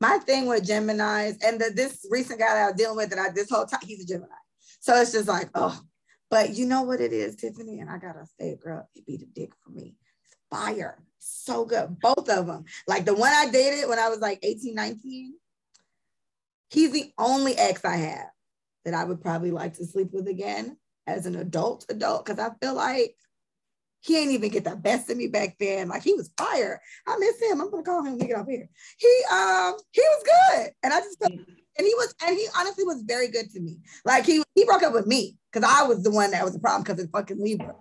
my 0.00 0.18
thing 0.18 0.46
with 0.46 0.66
Geminis 0.66 1.36
and 1.44 1.60
the, 1.60 1.70
this 1.74 2.06
recent 2.10 2.40
guy 2.40 2.54
that 2.54 2.62
I 2.62 2.66
was 2.66 2.76
dealing 2.76 2.96
with, 2.96 3.10
that 3.10 3.18
I 3.18 3.30
this 3.30 3.50
whole 3.50 3.66
time, 3.66 3.80
he's 3.84 4.02
a 4.02 4.06
Gemini. 4.06 4.34
So 4.80 5.00
it's 5.00 5.12
just 5.12 5.28
like, 5.28 5.48
oh, 5.54 5.78
but 6.28 6.54
you 6.54 6.66
know 6.66 6.82
what 6.82 7.00
it 7.00 7.12
is, 7.12 7.36
Tiffany? 7.36 7.80
And 7.80 7.90
I 7.90 7.98
gotta 7.98 8.26
say, 8.38 8.56
girl, 8.56 8.88
it 8.94 9.06
be 9.06 9.16
the 9.16 9.26
dick 9.26 9.50
for 9.62 9.70
me. 9.70 9.96
It's 10.24 10.36
fire. 10.50 11.02
So 11.18 11.64
good. 11.64 11.98
Both 12.00 12.28
of 12.30 12.46
them. 12.46 12.64
Like 12.86 13.04
the 13.04 13.14
one 13.14 13.32
I 13.32 13.50
dated 13.50 13.88
when 13.88 13.98
I 13.98 14.08
was 14.08 14.20
like 14.20 14.38
18, 14.42 14.74
19, 14.74 15.34
he's 16.70 16.92
the 16.92 17.12
only 17.18 17.56
ex 17.56 17.84
I 17.84 17.96
have 17.96 18.30
that 18.84 18.94
I 18.94 19.04
would 19.04 19.20
probably 19.20 19.50
like 19.50 19.74
to 19.74 19.84
sleep 19.84 20.08
with 20.12 20.28
again 20.28 20.76
as 21.06 21.26
an 21.26 21.36
adult 21.36 21.86
adult. 21.88 22.26
Cause 22.26 22.38
I 22.38 22.50
feel 22.60 22.74
like 22.74 23.14
he 24.00 24.16
ain't 24.16 24.32
even 24.32 24.50
get 24.50 24.64
the 24.64 24.76
best 24.76 25.10
of 25.10 25.16
me 25.16 25.28
back 25.28 25.56
then. 25.58 25.88
Like 25.88 26.02
he 26.02 26.14
was 26.14 26.30
fire. 26.38 26.80
I 27.06 27.16
miss 27.18 27.40
him. 27.40 27.60
I'm 27.60 27.70
gonna 27.70 27.82
call 27.82 28.04
him. 28.04 28.18
Get 28.18 28.36
up 28.36 28.46
here. 28.48 28.68
He 28.98 29.22
um 29.32 29.74
he 29.92 30.00
was 30.00 30.24
good, 30.24 30.70
and 30.82 30.92
I 30.92 31.00
just 31.00 31.18
felt 31.18 31.32
and 31.80 31.86
he 31.86 31.94
was, 31.94 32.14
and 32.26 32.36
he 32.36 32.46
honestly 32.58 32.84
was 32.84 33.02
very 33.02 33.28
good 33.28 33.50
to 33.50 33.60
me. 33.60 33.78
Like 34.04 34.26
he 34.26 34.42
he 34.54 34.64
broke 34.64 34.82
up 34.82 34.92
with 34.92 35.06
me 35.06 35.38
because 35.50 35.68
I 35.68 35.82
was 35.86 36.02
the 36.02 36.10
one 36.10 36.30
that 36.32 36.44
was 36.44 36.52
the 36.52 36.60
problem 36.60 36.82
because 36.82 37.02
it's 37.02 37.10
fucking 37.10 37.42
Libra. 37.42 37.74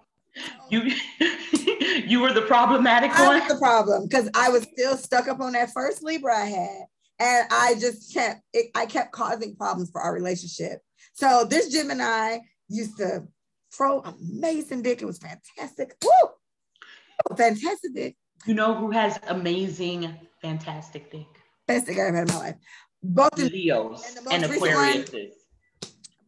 You 0.69 0.91
you 2.05 2.21
were 2.21 2.31
the 2.31 2.43
problematic 2.43 3.11
I 3.11 3.27
one. 3.27 3.39
Was 3.39 3.49
the 3.49 3.57
problem 3.57 4.07
because 4.07 4.29
I 4.35 4.49
was 4.49 4.63
still 4.63 4.95
stuck 4.95 5.27
up 5.27 5.41
on 5.41 5.53
that 5.53 5.71
first 5.73 6.01
Libra 6.03 6.37
I 6.37 6.45
had, 6.45 6.85
and 7.19 7.47
I 7.51 7.75
just 7.79 8.13
kept 8.13 8.41
it, 8.53 8.67
I 8.75 8.85
kept 8.85 9.11
causing 9.11 9.55
problems 9.55 9.89
for 9.91 10.01
our 10.01 10.13
relationship. 10.13 10.79
So 11.13 11.45
this 11.49 11.69
Gemini 11.69 12.37
used 12.69 12.97
to 12.97 13.27
throw 13.75 13.99
amazing 14.01 14.81
dick. 14.81 15.01
It 15.01 15.05
was 15.05 15.19
fantastic. 15.19 15.95
Woo! 16.03 17.35
Fantastic 17.35 17.93
dick. 17.93 18.15
You 18.45 18.53
know 18.53 18.73
who 18.73 18.91
has 18.91 19.19
amazing, 19.27 20.15
fantastic 20.41 21.11
dick? 21.11 21.27
Best 21.67 21.85
thing 21.85 21.99
I 21.99 22.07
ever 22.07 22.17
had 22.17 22.29
in 22.29 22.33
my 22.33 22.39
life 22.39 22.55
both 23.01 23.37
Leos 23.37 24.17
and, 24.17 24.43
and 24.43 24.51
Aquarius. 24.51 25.09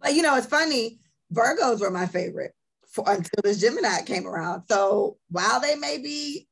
But 0.02 0.14
you 0.14 0.22
know, 0.22 0.36
it's 0.36 0.48
funny. 0.48 1.00
Virgos 1.34 1.80
were 1.80 1.92
my 1.92 2.06
favorite 2.06 2.54
for, 2.88 3.04
until 3.08 3.42
this 3.44 3.60
Gemini 3.60 4.02
came 4.02 4.28
around. 4.28 4.64
So 4.70 5.18
while 5.30 5.60
they 5.60 5.76
may 5.76 5.98
be, 5.98 6.48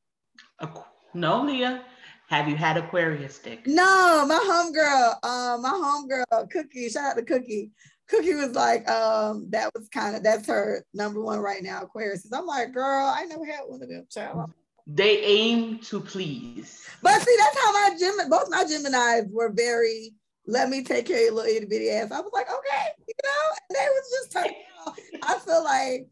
no, 1.14 1.42
Leah, 1.44 1.82
have 2.28 2.48
you 2.48 2.56
had 2.56 2.76
Aquarius 2.76 3.38
dick? 3.38 3.66
No, 3.66 4.24
my 4.26 4.38
homegirl, 4.38 5.24
um, 5.24 5.62
my 5.62 5.70
homegirl 5.70 6.50
Cookie. 6.50 6.88
Shout 6.88 7.12
out 7.12 7.16
to 7.16 7.22
Cookie. 7.22 7.70
Cookie 8.10 8.34
was 8.34 8.52
like, 8.52 8.88
um, 8.90 9.46
that 9.50 9.70
was 9.74 9.88
kind 9.88 10.16
of 10.16 10.22
that's 10.22 10.46
her 10.48 10.84
number 10.92 11.22
one 11.22 11.38
right 11.38 11.62
now, 11.62 11.82
Aquarius. 11.82 12.30
I'm 12.32 12.46
like, 12.46 12.72
girl, 12.72 13.06
I 13.06 13.24
never 13.24 13.44
had 13.44 13.60
one 13.66 13.82
of 13.82 13.88
them, 13.88 14.06
child. 14.10 14.52
They 14.86 15.22
aim 15.22 15.78
to 15.80 16.00
please. 16.00 16.84
But 17.02 17.20
see, 17.22 17.36
that's 17.38 17.64
how 17.64 17.72
my 17.72 17.96
Gemini, 17.98 18.28
both 18.28 18.50
my 18.50 18.64
Geminis 18.64 19.30
were 19.30 19.52
very, 19.52 20.12
let 20.46 20.68
me 20.68 20.82
take 20.82 21.06
care 21.06 21.18
of 21.18 21.22
your 21.22 21.34
little 21.34 21.54
itty 21.54 21.66
bitty 21.66 21.90
ass. 21.90 22.10
I 22.10 22.20
was 22.20 22.32
like, 22.32 22.48
okay, 22.48 22.86
you 23.06 23.14
know, 23.22 23.56
and 23.68 23.76
they 23.76 23.88
was 23.88 24.10
just 24.10 24.32
turned 24.32 24.54
out. 24.86 24.98
I 25.22 25.38
feel 25.38 25.62
like 25.62 26.08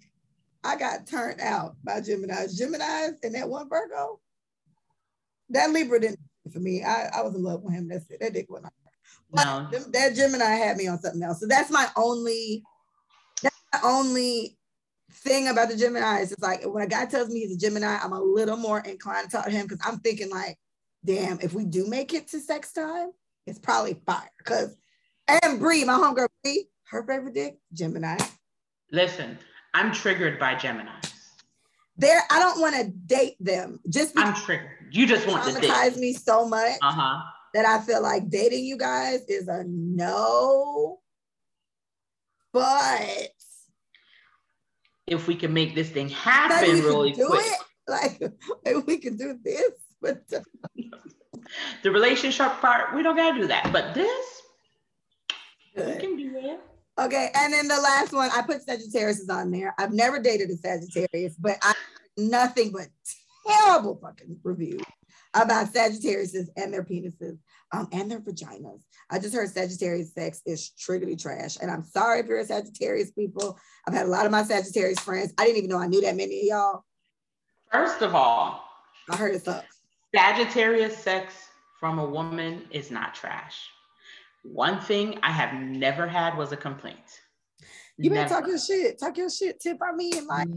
I 0.63 0.77
got 0.77 1.07
turned 1.07 1.41
out 1.41 1.75
by 1.83 2.01
Geminis. 2.01 2.61
Geminis 2.61 3.17
and 3.25 3.35
that 3.35 3.49
one 3.49 3.69
Virgo, 3.69 4.21
that 5.51 5.71
Libra 5.71 6.01
didn't 6.01 6.21
for 6.53 6.61
me. 6.61 6.83
I, 6.83 7.09
I 7.09 7.23
was 7.23 7.35
in 7.35 7.43
love 7.43 7.63
with 7.63 7.75
him. 7.75 7.89
That's 7.89 8.09
it. 8.11 8.21
That 8.21 8.33
dick 8.33 8.47
wasn't. 8.49 8.73
No. 9.33 9.69
That 9.93 10.15
Gemini 10.15 10.45
had 10.45 10.77
me 10.77 10.89
on 10.89 10.99
something 10.99 11.23
else. 11.23 11.41
So 11.41 11.47
that's 11.47 11.71
my 11.71 11.89
only, 11.97 12.63
that's 13.43 13.57
my 13.73 13.81
only 13.85 14.57
thing 15.11 15.49
about 15.49 15.69
the 15.69 15.77
Gemini 15.77 16.21
is 16.21 16.33
it's 16.33 16.43
like 16.43 16.65
when 16.65 16.83
a 16.83 16.89
guy 16.89 17.07
tells 17.07 17.29
me 17.29 17.41
he's 17.41 17.55
a 17.55 17.59
Gemini, 17.59 17.99
I'm 18.03 18.13
a 18.13 18.21
little 18.21 18.57
more 18.57 18.81
inclined 18.81 19.31
to 19.31 19.37
talk 19.37 19.47
to 19.47 19.51
him 19.51 19.67
because 19.67 19.81
I'm 19.85 19.99
thinking 19.99 20.31
like, 20.31 20.57
damn, 21.05 21.41
if 21.41 21.55
we 21.55 21.65
do 21.65 21.87
make 21.87 22.15
it 22.15 22.29
to 22.29 22.41
sex 22.41 22.73
time, 22.73 23.11
it's 23.47 23.59
probably 23.59 24.01
fire. 24.07 24.31
Because 24.39 24.77
and 25.29 25.61
Bree, 25.61 25.85
my 25.85 25.95
homegirl 25.95 26.29
Bree, 26.43 26.69
her 26.91 27.05
favorite 27.07 27.35
dick, 27.35 27.59
Gemini. 27.73 28.17
Listen, 28.93 29.39
I'm 29.75 29.93
triggered 29.93 30.39
by 30.39 30.55
Gemini. 30.55 30.91
There, 31.97 32.23
I 32.31 32.39
don't 32.39 32.61
want 32.61 32.77
to 32.77 32.91
date 32.91 33.37
them. 33.41 33.81
Just 33.89 34.15
I'm 34.17 34.35
triggered. 34.35 34.71
You 34.91 35.07
just 35.07 35.27
want 35.27 35.45
to 35.45 35.61
date. 35.61 35.97
me 35.97 36.13
so 36.13 36.49
much 36.49 36.79
uh-huh. 36.81 37.23
That 37.59 37.67
I 37.67 37.85
feel 37.85 38.01
like 38.01 38.31
dating 38.31 38.65
you 38.65 38.79
guys 38.79 39.23
is 39.27 39.49
a 39.49 39.65
no. 39.67 41.01
But 42.53 43.33
if 45.09 45.27
we 45.27 45.35
can 45.35 45.53
make 45.53 45.75
this 45.75 45.91
thing 45.91 46.09
happen 46.09 46.81
really 46.83 47.15
quick. 47.15 47.29
It. 47.45 47.59
Like 47.89 48.21
if 48.67 48.85
we 48.87 48.99
can 48.99 49.17
do 49.17 49.39
this, 49.43 49.73
but 50.03 50.21
the 51.83 51.91
relationship 51.91 52.61
part, 52.61 52.95
we 52.95 53.03
don't 53.03 53.17
gotta 53.17 53.41
do 53.41 53.47
that. 53.47 53.71
But 53.73 53.95
this, 53.95 54.43
Good. 55.75 55.95
we 55.95 56.01
can 56.03 56.17
do 56.19 56.37
it. 56.37 56.61
Okay, 57.01 57.31
and 57.35 57.51
then 57.51 57.67
the 57.67 57.81
last 57.81 58.13
one, 58.13 58.29
I 58.31 58.43
put 58.43 58.63
Sagittarius 58.63 59.21
is 59.21 59.31
on 59.31 59.51
there. 59.51 59.75
I've 59.79 59.95
never 59.95 60.21
dated 60.21 60.51
a 60.51 60.57
Sagittarius, 60.59 61.37
but 61.39 61.57
I 61.63 61.73
nothing 62.19 62.73
but 62.73 62.89
terrible 63.47 63.99
fucking 64.03 64.39
reviews 64.45 64.83
about 65.35 65.73
Sagittarius 65.73 66.35
and 66.57 66.73
their 66.73 66.85
penises 66.85 67.39
um, 67.73 67.89
and 67.93 68.11
their 68.11 68.21
vaginas. 68.21 68.83
I 69.11 69.19
just 69.19 69.35
heard 69.35 69.49
Sagittarius 69.49 70.15
sex 70.15 70.41
is 70.47 70.73
triggly 70.79 71.21
trash. 71.21 71.57
And 71.61 71.71
I'm 71.71 71.83
sorry 71.83 72.21
if 72.21 72.27
you're 72.27 72.39
a 72.39 72.45
Sagittarius 72.45 73.11
people. 73.11 73.59
I've 73.87 73.95
had 73.95 74.07
a 74.07 74.11
lot 74.11 74.27
of 74.27 74.33
my 74.33 74.43
Sagittarius 74.43 74.99
friends. 75.01 75.33
I 75.39 75.45
didn't 75.45 75.59
even 75.59 75.71
know 75.71 75.79
I 75.79 75.87
knew 75.87 76.01
that 76.03 76.17
many 76.17 76.41
of 76.41 76.47
y'all. 76.47 76.85
First 77.71 78.03
of 78.03 78.15
all, 78.15 78.65
I 79.11 79.17
heard 79.17 79.35
it 79.35 79.45
sucks. 79.45 79.67
Sagittarius 80.15 80.97
sex 80.97 81.35
from 81.79 81.99
a 81.99 82.05
woman 82.05 82.65
is 82.71 82.91
not 82.91 83.15
trash. 83.15 83.69
One 84.43 84.81
thing 84.81 85.19
I 85.23 85.31
have 85.31 85.61
never 85.61 86.07
had 86.07 86.37
was 86.37 86.53
a 86.53 86.57
complaint. 86.57 87.21
You 87.99 88.11
better 88.11 88.29
talk 88.29 88.47
your 88.47 88.59
shit. 88.59 88.99
Talk 88.99 89.17
your 89.17 89.29
shit. 89.29 89.61
Tip 89.61 89.79
I 89.83 89.95
mean, 89.95 90.27
like 90.29 90.49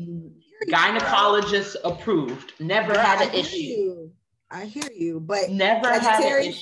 gynecologist 0.69 1.75
approved. 1.83 2.53
Never 2.59 2.97
had 2.97 3.27
an 3.27 3.33
issue. 3.33 3.57
You. 3.57 4.11
I 4.51 4.65
hear 4.65 4.89
you, 4.95 5.19
but 5.19 5.49
never 5.49 5.85
Sagittarius 5.85 6.61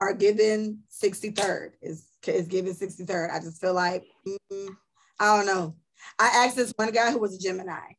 are 0.00 0.14
given 0.14 0.80
63rd. 1.02 1.72
Is 1.82 2.06
is 2.26 2.48
given 2.48 2.72
63rd. 2.74 3.32
I 3.32 3.38
just 3.38 3.60
feel 3.60 3.74
like 3.74 4.04
mm, 4.26 4.68
I 5.20 5.36
don't 5.36 5.46
know. 5.46 5.76
I 6.18 6.44
asked 6.44 6.56
this 6.56 6.72
one 6.76 6.90
guy 6.90 7.10
who 7.10 7.18
was 7.18 7.34
a 7.34 7.38
Gemini. 7.38 7.92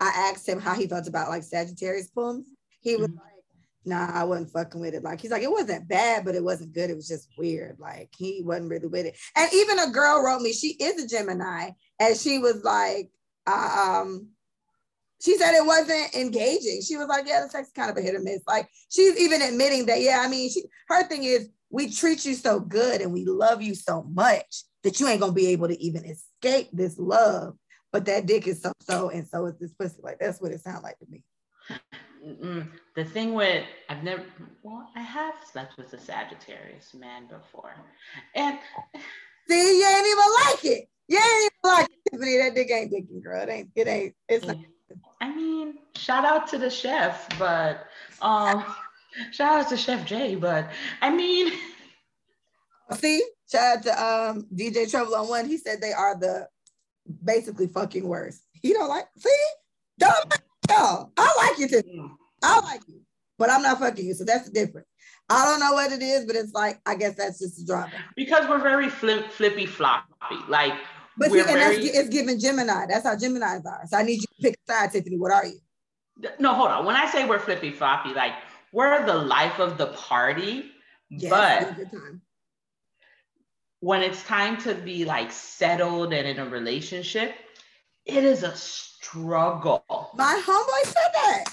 I 0.00 0.30
asked 0.30 0.48
him 0.48 0.60
how 0.60 0.74
he 0.74 0.86
felt 0.86 1.08
about 1.08 1.28
like 1.28 1.42
Sagittarius 1.42 2.08
poems. 2.08 2.48
He 2.80 2.96
was 2.96 3.08
mm-hmm. 3.08 3.18
like, 3.18 3.34
nah, 3.84 4.10
I 4.12 4.24
wasn't 4.24 4.50
fucking 4.50 4.80
with 4.80 4.94
it. 4.94 5.02
Like 5.02 5.20
he's 5.20 5.30
like, 5.30 5.42
it 5.42 5.50
wasn't 5.50 5.88
bad, 5.88 6.24
but 6.24 6.34
it 6.34 6.44
wasn't 6.44 6.74
good. 6.74 6.90
It 6.90 6.96
was 6.96 7.08
just 7.08 7.28
weird. 7.38 7.78
Like 7.78 8.10
he 8.16 8.42
wasn't 8.44 8.70
really 8.70 8.88
with 8.88 9.06
it. 9.06 9.16
And 9.36 9.52
even 9.52 9.78
a 9.78 9.90
girl 9.90 10.22
wrote 10.22 10.42
me, 10.42 10.52
she 10.52 10.68
is 10.68 11.02
a 11.02 11.08
Gemini, 11.08 11.70
and 12.00 12.16
she 12.16 12.38
was 12.38 12.62
like, 12.64 13.10
uh, 13.46 14.02
um, 14.02 14.28
she 15.24 15.38
said 15.38 15.54
it 15.54 15.64
wasn't 15.64 16.14
engaging. 16.14 16.82
She 16.82 16.96
was 16.96 17.08
like, 17.08 17.26
yeah, 17.26 17.40
the 17.42 17.48
sex 17.48 17.68
is 17.68 17.72
kind 17.72 17.90
of 17.90 17.96
a 17.96 18.02
hit 18.02 18.14
or 18.14 18.20
miss. 18.20 18.42
Like 18.46 18.68
she's 18.90 19.18
even 19.18 19.40
admitting 19.40 19.86
that, 19.86 20.02
yeah, 20.02 20.22
I 20.24 20.28
mean, 20.28 20.50
she 20.50 20.64
her 20.88 21.02
thing 21.04 21.24
is 21.24 21.48
we 21.70 21.90
treat 21.90 22.24
you 22.26 22.34
so 22.34 22.60
good 22.60 23.00
and 23.00 23.12
we 23.12 23.24
love 23.24 23.62
you 23.62 23.74
so 23.74 24.02
much 24.12 24.64
that 24.82 25.00
you 25.00 25.08
ain't 25.08 25.20
gonna 25.20 25.32
be 25.32 25.48
able 25.48 25.68
to 25.68 25.82
even 25.82 26.04
escape 26.04 26.68
this 26.72 26.98
love. 26.98 27.56
But 27.90 28.04
that 28.06 28.26
dick 28.26 28.46
is 28.46 28.60
so 28.60 28.72
so, 28.80 29.08
and 29.08 29.26
so 29.26 29.46
is 29.46 29.58
this 29.58 29.72
pussy. 29.72 30.00
Like 30.02 30.18
that's 30.18 30.42
what 30.42 30.52
it 30.52 30.60
sounds 30.60 30.82
like 30.82 30.98
to 30.98 31.06
me. 31.08 31.22
Mm-mm. 32.26 32.68
The 32.94 33.04
thing 33.04 33.32
with 33.32 33.64
I've 33.88 34.02
never 34.02 34.24
well, 34.62 34.90
I 34.94 35.00
have 35.00 35.34
slept 35.50 35.78
with 35.78 35.92
a 35.94 35.98
Sagittarius 35.98 36.92
man 36.92 37.28
before, 37.28 37.74
and 38.34 38.58
see, 39.48 39.78
you 39.78 39.86
ain't 39.86 40.06
even 40.06 40.24
like 40.46 40.64
it. 40.64 40.88
You 41.08 41.18
ain't 41.18 41.52
even 41.52 41.76
like 41.76 41.86
it, 41.86 42.10
Tiffany. 42.10 42.38
That 42.38 42.54
dick 42.54 42.70
ain't 42.70 42.92
dicking, 42.92 43.22
girl. 43.22 43.42
It 43.42 43.50
ain't. 43.50 43.68
It 43.74 43.88
ain't. 43.88 44.14
It's 44.28 44.46
not. 44.46 44.56
I 45.20 45.34
mean, 45.34 45.74
shout 45.96 46.24
out 46.24 46.48
to 46.48 46.58
the 46.58 46.70
chef, 46.70 47.28
but 47.38 47.86
um, 48.20 48.64
shout 49.32 49.60
out 49.60 49.68
to 49.70 49.76
Chef 49.76 50.04
Jay, 50.06 50.34
but 50.34 50.68
I 51.00 51.10
mean, 51.10 51.52
see, 52.92 53.22
shout 53.50 53.78
out 53.78 53.82
to 53.84 54.04
um 54.04 54.46
DJ 54.54 54.90
Trouble 54.90 55.14
on 55.14 55.28
one. 55.28 55.46
He 55.46 55.56
said 55.56 55.80
they 55.80 55.92
are 55.92 56.18
the 56.18 56.48
basically 57.24 57.68
fucking 57.68 58.06
worst. 58.06 58.42
He 58.52 58.72
don't 58.72 58.88
like. 58.88 59.06
See, 59.18 59.30
don't 59.98 60.30
like 60.30 60.42
y'all. 60.68 61.12
I 61.16 61.34
like 61.48 61.58
you 61.58 61.68
too. 61.68 62.10
I 62.42 62.60
like 62.60 62.82
you, 62.88 63.00
but 63.38 63.50
I'm 63.50 63.62
not 63.62 63.78
fucking 63.78 64.04
you. 64.04 64.14
So 64.14 64.24
that's 64.24 64.48
the 64.48 64.52
difference. 64.52 64.88
I 65.30 65.44
don't 65.46 65.60
know 65.60 65.72
what 65.72 65.90
it 65.90 66.02
is, 66.02 66.26
but 66.26 66.36
it's 66.36 66.52
like 66.52 66.80
I 66.86 66.94
guess 66.96 67.14
that's 67.16 67.38
just 67.38 67.62
a 67.62 67.66
drama. 67.66 67.92
Because 68.16 68.48
we're 68.48 68.60
very 68.60 68.90
flip, 68.90 69.30
flippy 69.30 69.66
floppy. 69.66 70.36
Like 70.48 70.74
but 71.16 71.30
see, 71.30 71.38
and 71.38 71.48
very... 71.48 71.76
that's 71.76 71.98
it's 71.98 72.08
giving 72.08 72.38
Gemini. 72.38 72.86
That's 72.86 73.06
how 73.06 73.14
Geminis 73.14 73.64
are. 73.64 73.82
So 73.86 73.96
I 73.96 74.02
need 74.02 74.20
you 74.20 74.26
pick 74.44 74.58
a 74.68 74.72
side, 74.72 74.92
Tiffany. 74.92 75.16
What 75.16 75.32
are 75.32 75.46
you? 75.46 75.58
No, 76.38 76.54
hold 76.54 76.70
on. 76.70 76.84
When 76.84 76.96
I 76.96 77.10
say 77.10 77.26
we're 77.26 77.38
flippy 77.38 77.70
floppy, 77.70 78.14
like 78.14 78.34
we're 78.72 79.04
the 79.04 79.14
life 79.14 79.58
of 79.58 79.78
the 79.78 79.88
party, 79.88 80.70
yes, 81.10 81.30
but 81.30 81.86
when 83.80 84.02
it's 84.02 84.22
time 84.24 84.56
to 84.62 84.74
be 84.74 85.04
like 85.04 85.32
settled 85.32 86.12
and 86.12 86.26
in 86.26 86.38
a 86.38 86.48
relationship, 86.48 87.34
it 88.06 88.22
is 88.24 88.42
a 88.42 88.54
struggle. 88.54 89.84
My 90.14 90.40
homeboy 90.46 90.84
said 90.84 91.10
that. 91.14 91.44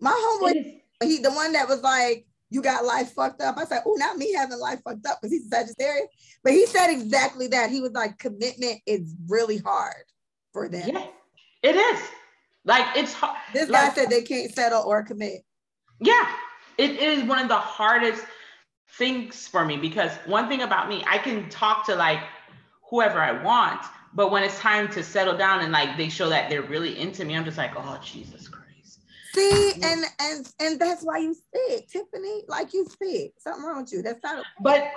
My 0.00 0.12
homeboy, 0.12 0.80
he 1.02 1.18
the 1.18 1.32
one 1.32 1.52
that 1.52 1.68
was 1.68 1.82
like, 1.82 2.26
you 2.50 2.62
got 2.62 2.84
life 2.84 3.12
fucked 3.12 3.42
up. 3.42 3.58
I 3.58 3.64
said, 3.64 3.82
oh, 3.84 3.94
not 3.98 4.16
me 4.16 4.32
having 4.32 4.60
life 4.60 4.80
fucked 4.84 5.06
up 5.06 5.18
because 5.20 5.32
he's 5.32 5.46
a 5.46 5.56
Sagittarius. 5.56 6.06
But 6.44 6.52
he 6.52 6.66
said 6.66 6.88
exactly 6.88 7.48
that. 7.48 7.70
He 7.70 7.80
was 7.80 7.92
like, 7.92 8.18
commitment 8.18 8.80
is 8.86 9.14
really 9.26 9.58
hard 9.58 10.04
for 10.52 10.68
them. 10.68 10.88
Yeah, 10.88 11.06
it 11.62 11.74
is. 11.74 12.00
Like 12.64 12.96
it's 12.96 13.12
hard. 13.12 13.36
This 13.52 13.68
like, 13.68 13.94
guy 13.94 13.94
said 13.94 14.10
they 14.10 14.22
can't 14.22 14.52
settle 14.54 14.82
or 14.82 15.02
commit. 15.02 15.44
Yeah, 16.00 16.28
it 16.78 16.98
is 16.98 17.24
one 17.24 17.38
of 17.38 17.48
the 17.48 17.56
hardest 17.56 18.24
things 18.96 19.46
for 19.46 19.64
me 19.64 19.76
because 19.76 20.12
one 20.26 20.48
thing 20.48 20.62
about 20.62 20.88
me, 20.88 21.04
I 21.06 21.18
can 21.18 21.48
talk 21.48 21.86
to 21.86 21.94
like 21.94 22.20
whoever 22.88 23.18
I 23.20 23.42
want, 23.42 23.80
but 24.14 24.30
when 24.30 24.42
it's 24.42 24.58
time 24.58 24.88
to 24.92 25.02
settle 25.02 25.36
down 25.36 25.60
and 25.60 25.72
like 25.72 25.96
they 25.96 26.08
show 26.08 26.28
that 26.28 26.48
they're 26.48 26.62
really 26.62 26.98
into 26.98 27.24
me, 27.24 27.36
I'm 27.36 27.44
just 27.44 27.58
like, 27.58 27.72
oh 27.76 27.98
Jesus 28.02 28.48
Christ. 28.48 29.00
See, 29.34 29.50
mm-hmm. 29.50 29.84
and 29.84 30.04
and 30.20 30.52
and 30.60 30.80
that's 30.80 31.02
why 31.02 31.18
you 31.18 31.34
sick, 31.34 31.88
Tiffany. 31.88 32.44
Like 32.48 32.72
you 32.72 32.86
sick. 33.02 33.32
Something 33.38 33.64
wrong 33.64 33.82
with 33.82 33.92
you. 33.92 34.02
That's 34.02 34.22
not. 34.22 34.38
A- 34.38 34.62
but 34.62 34.90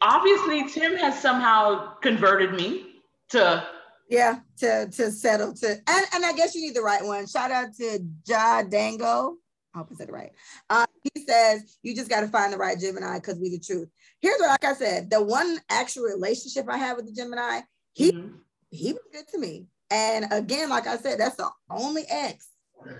obviously, 0.00 0.68
Tim 0.68 0.96
has 0.96 1.20
somehow 1.20 1.94
converted 2.00 2.52
me 2.52 2.96
to. 3.30 3.66
Yeah, 4.12 4.40
to 4.58 4.90
to 4.90 5.10
settle 5.10 5.54
to, 5.54 5.68
and 5.70 6.06
and 6.14 6.22
I 6.22 6.34
guess 6.34 6.54
you 6.54 6.60
need 6.60 6.76
the 6.76 6.82
right 6.82 7.02
one. 7.02 7.26
Shout 7.26 7.50
out 7.50 7.74
to 7.76 7.98
Ja 8.28 8.62
Dango. 8.62 9.36
I 9.74 9.78
hope 9.78 9.88
I 9.90 9.94
said 9.94 10.10
it 10.10 10.12
right. 10.12 10.32
Uh, 10.68 10.84
he 11.14 11.24
says 11.24 11.78
you 11.82 11.94
just 11.96 12.10
got 12.10 12.20
to 12.20 12.28
find 12.28 12.52
the 12.52 12.58
right 12.58 12.78
Gemini 12.78 13.14
because 13.14 13.38
we 13.38 13.48
the 13.48 13.58
truth. 13.58 13.88
Here's 14.20 14.38
what, 14.38 14.50
like 14.50 14.66
I 14.66 14.74
said, 14.74 15.08
the 15.08 15.22
one 15.22 15.58
actual 15.70 16.02
relationship 16.02 16.66
I 16.68 16.76
had 16.76 16.98
with 16.98 17.06
the 17.06 17.12
Gemini, 17.12 17.60
he 17.94 18.12
mm-hmm. 18.12 18.36
he 18.68 18.92
was 18.92 19.00
good 19.14 19.28
to 19.28 19.38
me. 19.38 19.64
And 19.90 20.26
again, 20.30 20.68
like 20.68 20.86
I 20.86 20.98
said, 20.98 21.18
that's 21.18 21.36
the 21.36 21.48
only 21.70 22.04
ex 22.06 22.48
I 22.84 22.92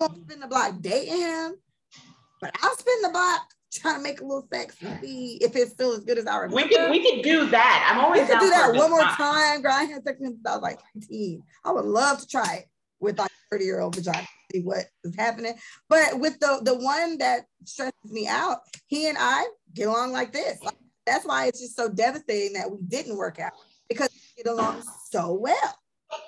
won't 0.00 0.24
spend 0.24 0.42
the 0.42 0.46
block 0.46 0.76
dating 0.80 1.20
him, 1.20 1.56
but 2.40 2.56
I'll 2.62 2.76
spend 2.78 3.04
the 3.04 3.10
block 3.10 3.42
trying 3.78 3.96
to 3.96 4.02
make 4.02 4.20
a 4.20 4.24
little 4.24 4.46
sex 4.52 4.76
see 5.00 5.38
if 5.40 5.56
it's 5.56 5.72
still 5.72 5.92
as 5.92 6.04
good 6.04 6.18
as 6.18 6.26
I 6.26 6.36
remember. 6.36 6.56
We 6.56 6.68
could 6.68 6.90
we 6.90 7.02
could 7.02 7.22
do 7.22 7.46
that. 7.50 7.90
I'm 7.90 8.04
always 8.04 8.22
we 8.22 8.26
could 8.28 8.40
do 8.40 8.50
that 8.50 8.74
one 8.74 8.90
more 8.90 9.00
time. 9.00 9.16
time. 9.16 9.62
Girl, 9.62 9.72
I 9.72 9.84
had 9.84 10.04
sex 10.04 10.18
since 10.20 10.38
I 10.46 10.54
was 10.54 10.62
like 10.62 10.80
19. 10.94 11.42
I 11.64 11.72
would 11.72 11.84
love 11.84 12.20
to 12.20 12.26
try 12.26 12.56
it 12.60 12.66
with 13.00 13.18
like 13.18 13.30
30 13.50 13.64
year 13.64 13.80
old 13.80 13.94
vagina. 13.94 14.26
See 14.52 14.60
what 14.60 14.84
is 15.04 15.14
happening. 15.16 15.54
But 15.88 16.18
with 16.18 16.38
the 16.40 16.60
the 16.62 16.74
one 16.74 17.18
that 17.18 17.46
stresses 17.64 17.94
me 18.04 18.28
out, 18.28 18.58
he 18.86 19.08
and 19.08 19.18
I 19.18 19.44
get 19.74 19.88
along 19.88 20.12
like 20.12 20.32
this. 20.32 20.62
Like, 20.62 20.76
that's 21.04 21.24
why 21.24 21.46
it's 21.46 21.60
just 21.60 21.76
so 21.76 21.88
devastating 21.88 22.54
that 22.54 22.70
we 22.70 22.78
didn't 22.86 23.16
work 23.16 23.38
out 23.38 23.52
because 23.88 24.10
we 24.12 24.42
get 24.42 24.50
along 24.50 24.82
so 25.10 25.34
well. 25.34 25.78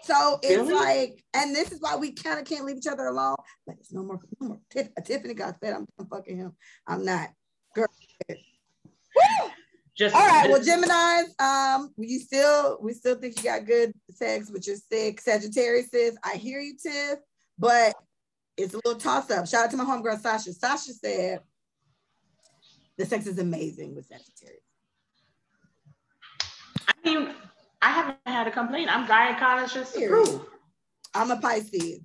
So 0.02 0.38
it's 0.42 0.58
really? 0.58 0.74
like, 0.74 1.24
and 1.34 1.54
this 1.54 1.72
is 1.72 1.80
why 1.80 1.96
we 1.96 2.12
kind 2.12 2.38
of 2.38 2.44
can't 2.44 2.64
leave 2.64 2.76
each 2.76 2.86
other 2.86 3.06
alone. 3.06 3.36
But 3.66 3.76
it's 3.80 3.92
no 3.92 4.02
more, 4.02 4.18
no 4.40 4.48
more. 4.48 4.60
Uh, 4.76 5.00
Tiffany 5.04 5.34
got. 5.34 5.56
I'm, 5.62 5.86
I'm 5.98 6.06
fucking 6.06 6.36
him. 6.36 6.52
I'm 6.86 7.04
not. 7.04 7.30
Girl. 7.78 8.38
Just 9.96 10.14
all 10.14 10.26
right. 10.26 10.48
Well, 10.48 10.62
Gemini's, 10.62 11.34
um, 11.40 11.92
you 11.98 12.20
still 12.20 12.78
we 12.80 12.92
still 12.92 13.16
think 13.16 13.36
you 13.36 13.44
got 13.44 13.66
good 13.66 13.92
sex, 14.10 14.48
but 14.50 14.64
you're 14.66 14.76
sick. 14.76 15.20
Sagittarius 15.20 15.90
says, 15.90 16.16
I 16.22 16.36
hear 16.36 16.60
you, 16.60 16.76
Tiff, 16.80 17.18
but 17.58 17.94
it's 18.56 18.74
a 18.74 18.76
little 18.76 18.94
toss 18.94 19.30
up. 19.30 19.48
Shout 19.48 19.64
out 19.64 19.70
to 19.72 19.76
my 19.76 19.84
homegirl 19.84 20.20
Sasha. 20.20 20.52
Sasha 20.52 20.92
said 20.92 21.40
the 22.96 23.06
sex 23.06 23.26
is 23.26 23.38
amazing 23.38 23.96
with 23.96 24.06
Sagittarius. 24.06 24.62
I 26.86 26.94
mean, 27.04 27.34
I 27.82 27.90
haven't 27.90 28.18
had 28.26 28.46
a 28.46 28.50
complaint. 28.52 28.90
I'm 28.94 29.06
gynecologist 29.06 29.96
approved. 29.96 30.44
I'm 31.14 31.30
a 31.30 31.40
Pisces. 31.40 32.00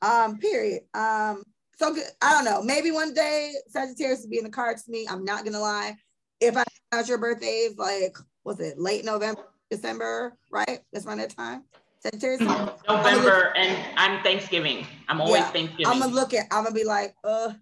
Um, 0.00 0.38
period. 0.38 0.82
Um, 0.94 1.42
so 1.82 1.94
good. 1.94 2.04
I 2.20 2.32
don't 2.32 2.44
know. 2.44 2.62
Maybe 2.62 2.90
one 2.90 3.12
day 3.12 3.54
Sagittarius 3.68 4.22
will 4.22 4.30
be 4.30 4.38
in 4.38 4.44
the 4.44 4.50
cards 4.50 4.84
to 4.84 4.90
me. 4.90 5.06
I'm 5.08 5.24
not 5.24 5.44
gonna 5.44 5.60
lie. 5.60 5.96
If 6.40 6.56
I 6.56 6.64
out 6.92 7.08
your 7.08 7.18
birthdays, 7.18 7.76
like 7.76 8.16
was 8.44 8.60
it 8.60 8.78
late 8.78 9.04
November, 9.04 9.42
December, 9.70 10.36
right? 10.50 10.80
That's 10.92 11.06
around 11.06 11.18
that 11.18 11.30
time. 11.36 11.64
Sagittarius. 12.00 12.40
November 12.40 13.52
and 13.56 13.76
I'm 13.96 14.22
Thanksgiving. 14.22 14.86
I'm 15.08 15.20
always 15.20 15.40
yeah, 15.40 15.50
Thanksgiving. 15.50 15.86
I'm 15.86 15.98
gonna 15.98 16.14
look 16.14 16.34
at. 16.34 16.46
I'm 16.50 16.64
gonna 16.64 16.74
be 16.74 16.84
like, 16.84 17.14
uh. 17.24 17.52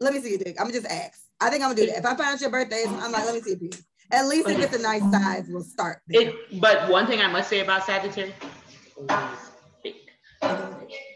Let 0.00 0.12
me 0.12 0.20
see 0.20 0.32
you, 0.32 0.38
Dick. 0.38 0.56
I'm 0.58 0.66
gonna 0.66 0.80
just 0.80 0.92
ask. 0.92 1.20
I 1.40 1.50
think 1.50 1.62
I'm 1.62 1.70
gonna 1.70 1.80
do 1.80 1.86
that. 1.86 1.98
If 1.98 2.04
I 2.04 2.14
find 2.14 2.34
out 2.34 2.40
your 2.40 2.50
birthdays, 2.50 2.86
I'm 2.88 3.12
like, 3.12 3.24
let 3.24 3.34
me 3.34 3.40
see 3.40 3.52
a 3.52 3.56
piece. 3.56 3.84
At 4.10 4.26
least 4.26 4.48
if 4.48 4.60
it's 4.60 4.76
a 4.76 4.82
nice 4.82 5.02
size, 5.10 5.46
we'll 5.48 5.62
start. 5.62 6.02
There. 6.08 6.28
It, 6.28 6.60
but 6.60 6.90
one 6.90 7.06
thing 7.06 7.20
I 7.20 7.28
must 7.28 7.48
say 7.48 7.60
about 7.60 7.84
Sagittarius. 7.86 8.34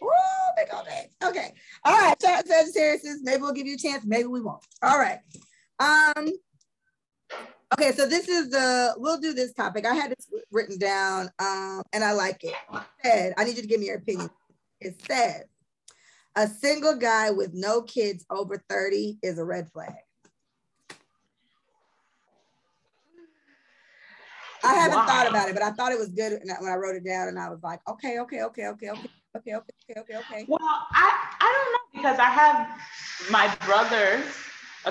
Woo, 0.02 0.10
big 0.56 0.66
old 0.72 0.86
big. 0.86 1.28
Okay. 1.28 1.54
All 1.84 1.98
right, 1.98 2.20
Sagittarius. 2.20 3.20
Maybe 3.22 3.42
we'll 3.42 3.52
give 3.52 3.66
you 3.66 3.74
a 3.74 3.78
chance. 3.78 4.04
Maybe 4.04 4.26
we 4.26 4.40
won't. 4.40 4.64
All 4.82 4.98
right. 4.98 5.18
Um. 5.80 6.32
Okay, 7.74 7.92
so 7.92 8.06
this 8.06 8.28
is 8.28 8.50
the 8.50 8.94
we'll 8.96 9.20
do 9.20 9.34
this 9.34 9.52
topic. 9.52 9.84
I 9.84 9.94
had 9.94 10.10
this 10.10 10.26
written 10.50 10.78
down, 10.78 11.30
um, 11.38 11.82
and 11.92 12.02
I 12.02 12.12
like 12.12 12.42
it. 12.42 12.54
it 12.72 12.82
said, 13.04 13.34
I 13.36 13.44
need 13.44 13.56
you 13.56 13.62
to 13.62 13.68
give 13.68 13.80
me 13.80 13.86
your 13.86 13.98
opinion. 13.98 14.30
It 14.80 15.00
says, 15.06 15.44
a 16.34 16.46
single 16.46 16.96
guy 16.96 17.30
with 17.30 17.52
no 17.52 17.82
kids 17.82 18.24
over 18.30 18.62
30 18.70 19.18
is 19.22 19.38
a 19.38 19.44
red 19.44 19.68
flag. 19.70 19.92
I 24.64 24.74
haven't 24.74 25.06
thought 25.06 25.28
about 25.28 25.48
it, 25.48 25.54
but 25.54 25.62
I 25.62 25.70
thought 25.72 25.92
it 25.92 25.98
was 25.98 26.08
good 26.08 26.40
when 26.42 26.72
I 26.72 26.76
wrote 26.76 26.96
it 26.96 27.04
down, 27.04 27.28
and 27.28 27.38
I 27.38 27.50
was 27.50 27.62
like, 27.62 27.80
okay, 27.86 28.18
okay, 28.20 28.42
okay, 28.42 28.66
okay, 28.66 28.90
okay, 28.90 29.10
okay, 29.36 29.54
okay, 29.54 29.72
okay, 29.90 30.00
okay, 30.00 30.16
okay. 30.16 30.44
Well, 30.48 30.58
I 30.62 31.36
I 31.40 31.54
don't 31.54 31.72
know 31.72 32.02
because 32.02 32.18
I 32.18 32.30
have 32.30 32.68
my 33.30 33.54
brothers. 33.66 34.24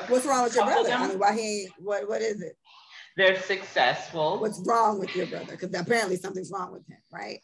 What's 0.08 0.26
wrong 0.26 0.44
with 0.44 0.56
your 0.56 0.66
brother? 0.66 0.92
I 0.92 1.08
mean, 1.08 1.20
why 1.20 1.34
he? 1.34 1.70
What 1.80 2.08
what 2.08 2.22
is 2.22 2.42
it? 2.42 2.58
They're 3.18 3.42
successful. 3.42 4.40
What's 4.40 4.62
wrong 4.66 5.00
with 5.00 5.16
your 5.16 5.26
brother? 5.26 5.58
Because 5.58 5.74
apparently 5.74 6.18
something's 6.18 6.52
wrong 6.52 6.72
with 6.72 6.88
him, 6.88 7.00
right? 7.12 7.40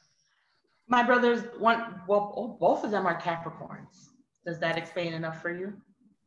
My 0.87 1.01
brothers, 1.01 1.41
one, 1.57 2.01
well, 2.07 2.33
oh, 2.37 2.57
both 2.59 2.83
of 2.83 2.91
them 2.91 3.07
are 3.07 3.19
Capricorns. 3.19 4.09
Does 4.45 4.59
that 4.59 4.77
explain 4.77 5.13
enough 5.13 5.41
for 5.41 5.51
you? 5.51 5.73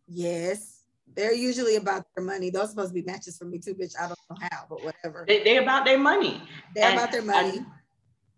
Yes. 0.08 0.82
They're 1.14 1.32
usually 1.32 1.76
about 1.76 2.04
their 2.16 2.24
money. 2.24 2.50
Those 2.50 2.70
supposed 2.70 2.88
to 2.88 2.94
be 2.94 3.02
matches 3.02 3.38
for 3.38 3.44
me 3.44 3.58
too, 3.58 3.74
bitch. 3.74 3.92
I 4.00 4.08
don't 4.08 4.18
know 4.30 4.48
how, 4.50 4.64
but 4.68 4.82
whatever. 4.82 5.24
They 5.28 5.44
they 5.44 5.58
about 5.58 5.84
their 5.84 5.98
money. 5.98 6.42
They're 6.74 6.86
and, 6.86 6.98
about 6.98 7.12
their 7.12 7.22
money. 7.22 7.58
And, 7.58 7.66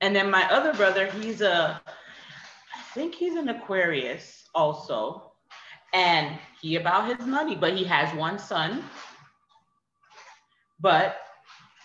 and 0.02 0.16
then 0.16 0.30
my 0.30 0.44
other 0.52 0.74
brother, 0.74 1.06
he's 1.06 1.40
a, 1.40 1.80
think 2.98 3.14
he's 3.14 3.36
an 3.36 3.48
Aquarius 3.48 4.48
also, 4.56 5.30
and 5.94 6.36
he 6.60 6.74
about 6.74 7.06
his 7.06 7.24
money, 7.24 7.54
but 7.54 7.76
he 7.76 7.84
has 7.84 8.12
one 8.16 8.40
son. 8.40 8.82
But 10.80 11.16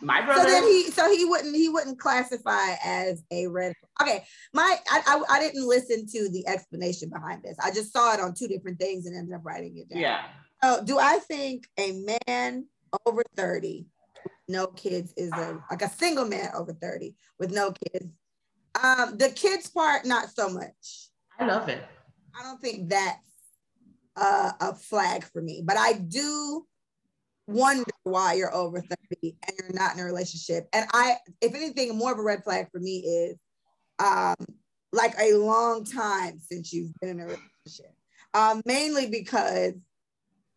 my 0.01 0.21
brother. 0.21 0.41
So 0.41 0.47
then 0.47 0.63
he, 0.63 0.89
so 0.89 1.15
he 1.15 1.23
wouldn't, 1.25 1.55
he 1.55 1.69
wouldn't 1.69 1.99
classify 1.99 2.73
as 2.83 3.23
a 3.29 3.45
red. 3.45 3.75
Okay, 4.01 4.23
my, 4.53 4.75
I, 4.89 5.01
I, 5.05 5.35
I 5.35 5.39
didn't 5.39 5.67
listen 5.67 6.07
to 6.07 6.29
the 6.29 6.47
explanation 6.47 7.09
behind 7.09 7.43
this. 7.43 7.57
I 7.63 7.69
just 7.69 7.93
saw 7.93 8.15
it 8.15 8.19
on 8.19 8.33
two 8.33 8.47
different 8.47 8.79
things 8.79 9.05
and 9.05 9.15
ended 9.15 9.35
up 9.35 9.45
writing 9.45 9.77
it 9.77 9.89
down. 9.89 10.01
Yeah. 10.01 10.23
So 10.63 10.83
do 10.83 10.97
I 10.97 11.19
think 11.19 11.67
a 11.77 12.03
man 12.27 12.65
over 13.05 13.21
thirty, 13.35 13.85
no 14.47 14.65
kids, 14.67 15.13
is 15.15 15.31
a 15.33 15.59
like 15.69 15.83
a 15.83 15.89
single 15.89 16.25
man 16.25 16.49
over 16.55 16.73
thirty 16.73 17.15
with 17.37 17.51
no 17.51 17.71
kids? 17.71 18.09
Um, 18.81 19.17
the 19.17 19.29
kids 19.29 19.69
part, 19.69 20.05
not 20.05 20.29
so 20.29 20.49
much. 20.49 21.09
I 21.39 21.45
love 21.45 21.69
it. 21.69 21.83
I 22.39 22.43
don't 22.43 22.61
think 22.61 22.89
that's 22.89 23.17
uh, 24.15 24.51
a 24.59 24.73
flag 24.73 25.23
for 25.25 25.41
me, 25.41 25.61
but 25.63 25.77
I 25.77 25.93
do 25.93 26.65
wonder 27.47 27.91
why 28.03 28.33
you're 28.33 28.53
over 28.53 28.81
30 28.81 29.35
and 29.47 29.57
you're 29.59 29.73
not 29.73 29.93
in 29.93 29.99
a 29.99 30.05
relationship. 30.05 30.67
And 30.73 30.87
I, 30.93 31.17
if 31.41 31.53
anything, 31.53 31.97
more 31.97 32.11
of 32.11 32.19
a 32.19 32.23
red 32.23 32.43
flag 32.43 32.67
for 32.71 32.79
me 32.79 32.99
is 32.99 33.37
um, 33.99 34.35
like 34.91 35.13
a 35.19 35.35
long 35.35 35.85
time 35.85 36.39
since 36.39 36.73
you've 36.73 36.93
been 36.99 37.09
in 37.09 37.19
a 37.19 37.25
relationship. 37.25 37.93
Um, 38.33 38.61
mainly 38.65 39.07
because 39.07 39.73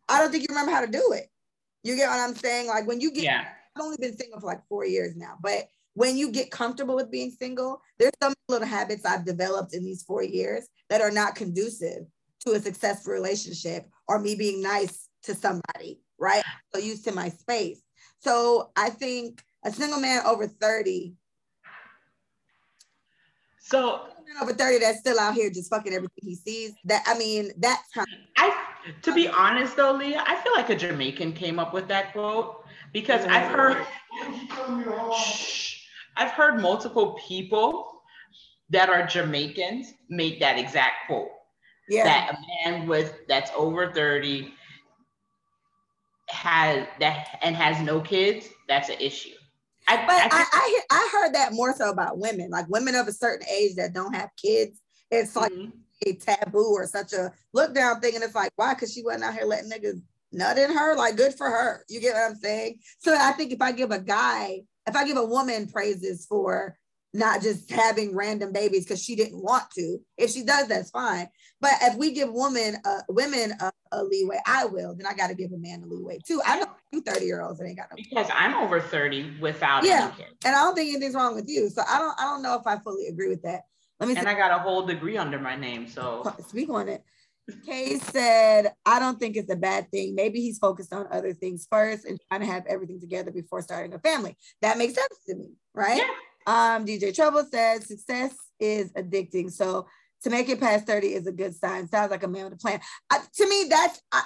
I 0.09 0.19
don't 0.19 0.31
think 0.31 0.43
you 0.43 0.47
remember 0.49 0.71
how 0.71 0.81
to 0.81 0.91
do 0.91 1.11
it. 1.13 1.27
You 1.83 1.95
get 1.95 2.09
what 2.09 2.19
I'm 2.19 2.35
saying? 2.35 2.67
Like 2.67 2.87
when 2.87 2.99
you 2.99 3.11
get, 3.11 3.23
yeah. 3.23 3.45
I've 3.75 3.83
only 3.83 3.97
been 3.97 4.17
single 4.17 4.39
for 4.39 4.47
like 4.47 4.65
four 4.67 4.85
years 4.85 5.15
now, 5.15 5.37
but 5.41 5.67
when 5.97 6.17
you 6.17 6.31
get 6.31 6.51
comfortable 6.51 6.95
with 6.95 7.11
being 7.11 7.31
single, 7.31 7.81
there's 7.97 8.13
some 8.21 8.33
little 8.47 8.67
habits 8.67 9.05
I've 9.05 9.25
developed 9.25 9.73
in 9.73 9.83
these 9.83 10.03
four 10.03 10.23
years 10.23 10.67
that 10.89 11.01
are 11.01 11.11
not 11.11 11.35
conducive 11.35 12.05
to 12.45 12.51
a 12.51 12.59
successful 12.59 13.13
relationship 13.13 13.89
or 14.07 14.19
me 14.19 14.35
being 14.35 14.61
nice 14.61 15.09
to 15.23 15.33
somebody 15.33 15.99
right? 16.17 16.43
So 16.73 16.79
used 16.79 17.03
to 17.05 17.11
my 17.11 17.29
space. 17.29 17.81
So 18.19 18.71
I 18.75 18.89
think 18.89 19.43
a 19.63 19.71
single 19.71 19.99
man 19.99 20.25
over 20.25 20.47
30. 20.47 21.13
So 23.59 24.07
over 24.41 24.53
30 24.53 24.79
that's 24.79 24.99
still 24.99 25.19
out 25.19 25.33
here 25.33 25.49
just 25.49 25.69
fucking 25.69 25.93
everything 25.93 26.23
he 26.23 26.35
sees. 26.35 26.73
That 26.85 27.03
I 27.05 27.17
mean, 27.17 27.51
that's 27.57 27.89
kind 27.91 28.07
of 28.11 28.19
I 28.37 28.63
to 29.01 29.13
be 29.13 29.27
honest 29.27 29.75
though, 29.75 29.93
Leah, 29.93 30.23
I 30.25 30.35
feel 30.37 30.53
like 30.53 30.69
a 30.69 30.75
Jamaican 30.75 31.33
came 31.33 31.59
up 31.59 31.73
with 31.73 31.87
that 31.89 32.13
quote 32.13 32.63
because 32.93 33.25
I've 33.25 33.51
heard 33.51 33.85
I've 36.17 36.31
heard 36.31 36.59
multiple 36.59 37.19
people 37.27 38.01
that 38.69 38.89
are 38.89 39.05
Jamaicans 39.05 39.93
make 40.09 40.39
that 40.39 40.57
exact 40.57 41.07
quote. 41.07 41.29
Yeah. 41.87 42.03
That 42.03 42.35
a 42.35 42.71
man 42.71 42.87
with 42.87 43.13
that's 43.27 43.51
over 43.55 43.93
30 43.93 44.53
has 46.29 46.85
that 46.99 47.39
and 47.41 47.55
has 47.55 47.79
no 47.85 48.01
kids, 48.01 48.49
that's 48.67 48.89
an 48.89 48.97
issue. 48.99 49.35
I, 49.87 49.95
but 50.05 50.33
I, 50.33 50.45
I, 50.51 50.79
I, 50.91 51.09
heard 51.13 51.33
that 51.33 51.53
more 51.53 51.73
so 51.73 51.89
about 51.89 52.17
women, 52.17 52.49
like 52.49 52.67
women 52.67 52.93
of 52.95 53.07
a 53.07 53.13
certain 53.13 53.47
age 53.47 53.75
that 53.75 53.93
don't 53.93 54.13
have 54.13 54.29
kids. 54.35 54.81
It's 55.11 55.33
like 55.33 55.53
mm-hmm. 55.53 55.69
a 56.05 56.13
taboo 56.13 56.73
or 56.73 56.85
such 56.87 57.13
a 57.13 57.31
look 57.53 57.73
down 57.73 58.01
thing, 58.01 58.15
and 58.15 58.23
it's 58.23 58.35
like 58.35 58.51
why? 58.57 58.73
Because 58.73 58.91
she 58.91 59.01
wasn't 59.01 59.23
out 59.23 59.35
here 59.35 59.45
letting 59.45 59.71
niggas 59.71 60.01
nut 60.33 60.57
in 60.57 60.75
her. 60.75 60.97
Like 60.97 61.15
good 61.15 61.35
for 61.35 61.49
her. 61.49 61.85
You 61.87 62.01
get 62.01 62.15
what 62.15 62.29
I'm 62.31 62.35
saying? 62.35 62.79
So 62.99 63.15
I 63.17 63.31
think 63.31 63.53
if 63.53 63.61
I 63.61 63.71
give 63.71 63.91
a 63.91 63.99
guy, 63.99 64.63
if 64.87 64.95
I 64.95 65.05
give 65.05 65.17
a 65.17 65.25
woman 65.25 65.67
praises 65.67 66.25
for 66.25 66.77
not 67.13 67.41
just 67.41 67.69
having 67.71 68.15
random 68.15 68.51
babies 68.51 68.83
because 68.83 69.03
she 69.03 69.15
didn't 69.15 69.41
want 69.41 69.69
to. 69.71 69.97
If 70.17 70.31
she 70.31 70.43
does, 70.43 70.67
that's 70.67 70.91
fine. 70.91 71.27
But 71.59 71.73
if 71.81 71.95
we 71.95 72.11
give 72.11 72.29
women, 72.31 72.77
uh, 72.85 73.01
women 73.09 73.53
a, 73.59 73.71
a, 73.91 74.03
leeway, 74.03 74.39
I 74.45 74.65
will. 74.65 74.95
Then 74.95 75.07
I 75.07 75.13
got 75.13 75.27
to 75.27 75.35
give 75.35 75.51
a 75.51 75.57
man 75.57 75.83
a 75.83 75.87
leeway 75.87 76.19
too. 76.25 76.41
I 76.45 76.59
know 76.59 76.67
you 76.91 77.01
thirty 77.01 77.25
year 77.25 77.41
olds 77.41 77.59
that 77.59 77.67
ain't 77.67 77.77
got 77.77 77.89
no. 77.89 77.95
Because 77.95 78.29
I'm 78.33 78.53
over 78.55 78.79
thirty 78.79 79.33
without 79.39 79.83
yeah, 79.83 80.11
and 80.45 80.55
I 80.55 80.63
don't 80.63 80.75
think 80.75 80.89
anything's 80.89 81.15
wrong 81.15 81.35
with 81.35 81.49
you. 81.49 81.69
So 81.69 81.81
I 81.87 81.97
don't, 81.99 82.19
I 82.19 82.23
don't 82.23 82.43
know 82.43 82.55
if 82.55 82.67
I 82.67 82.77
fully 82.77 83.07
agree 83.07 83.29
with 83.29 83.41
that. 83.43 83.63
Let 83.99 84.09
me. 84.09 84.15
And 84.15 84.25
see. 84.25 84.31
I 84.31 84.35
got 84.35 84.51
a 84.51 84.61
whole 84.61 84.85
degree 84.85 85.17
under 85.17 85.39
my 85.39 85.55
name, 85.55 85.87
so 85.87 86.31
speak 86.47 86.69
on 86.69 86.87
it. 86.87 87.03
Kay 87.65 87.97
said, 87.97 88.73
I 88.85 88.99
don't 88.99 89.19
think 89.19 89.37
it's 89.37 89.51
a 89.51 89.55
bad 89.55 89.89
thing. 89.91 90.15
Maybe 90.15 90.41
he's 90.41 90.57
focused 90.57 90.93
on 90.93 91.07
other 91.11 91.33
things 91.33 91.67
first 91.71 92.05
and 92.05 92.19
trying 92.27 92.41
to 92.41 92.47
have 92.47 92.65
everything 92.67 92.99
together 92.99 93.31
before 93.31 93.61
starting 93.61 93.93
a 93.93 93.99
family. 93.99 94.35
That 94.61 94.77
makes 94.77 94.95
sense 94.95 95.17
to 95.27 95.35
me, 95.35 95.51
right? 95.73 95.97
Yeah. 95.97 96.75
Um, 96.75 96.85
DJ 96.85 97.13
Trouble 97.15 97.45
says 97.49 97.87
success 97.87 98.35
is 98.59 98.91
addicting. 98.93 99.51
So 99.51 99.87
to 100.23 100.29
make 100.29 100.49
it 100.49 100.59
past 100.59 100.87
30 100.87 101.07
is 101.07 101.27
a 101.27 101.31
good 101.31 101.55
sign. 101.55 101.87
Sounds 101.87 102.11
like 102.11 102.23
a 102.23 102.27
man 102.27 102.45
with 102.45 102.53
a 102.53 102.57
plan. 102.57 102.81
I, 103.09 103.19
to 103.35 103.49
me, 103.49 103.67
that's 103.69 104.01
I, 104.11 104.23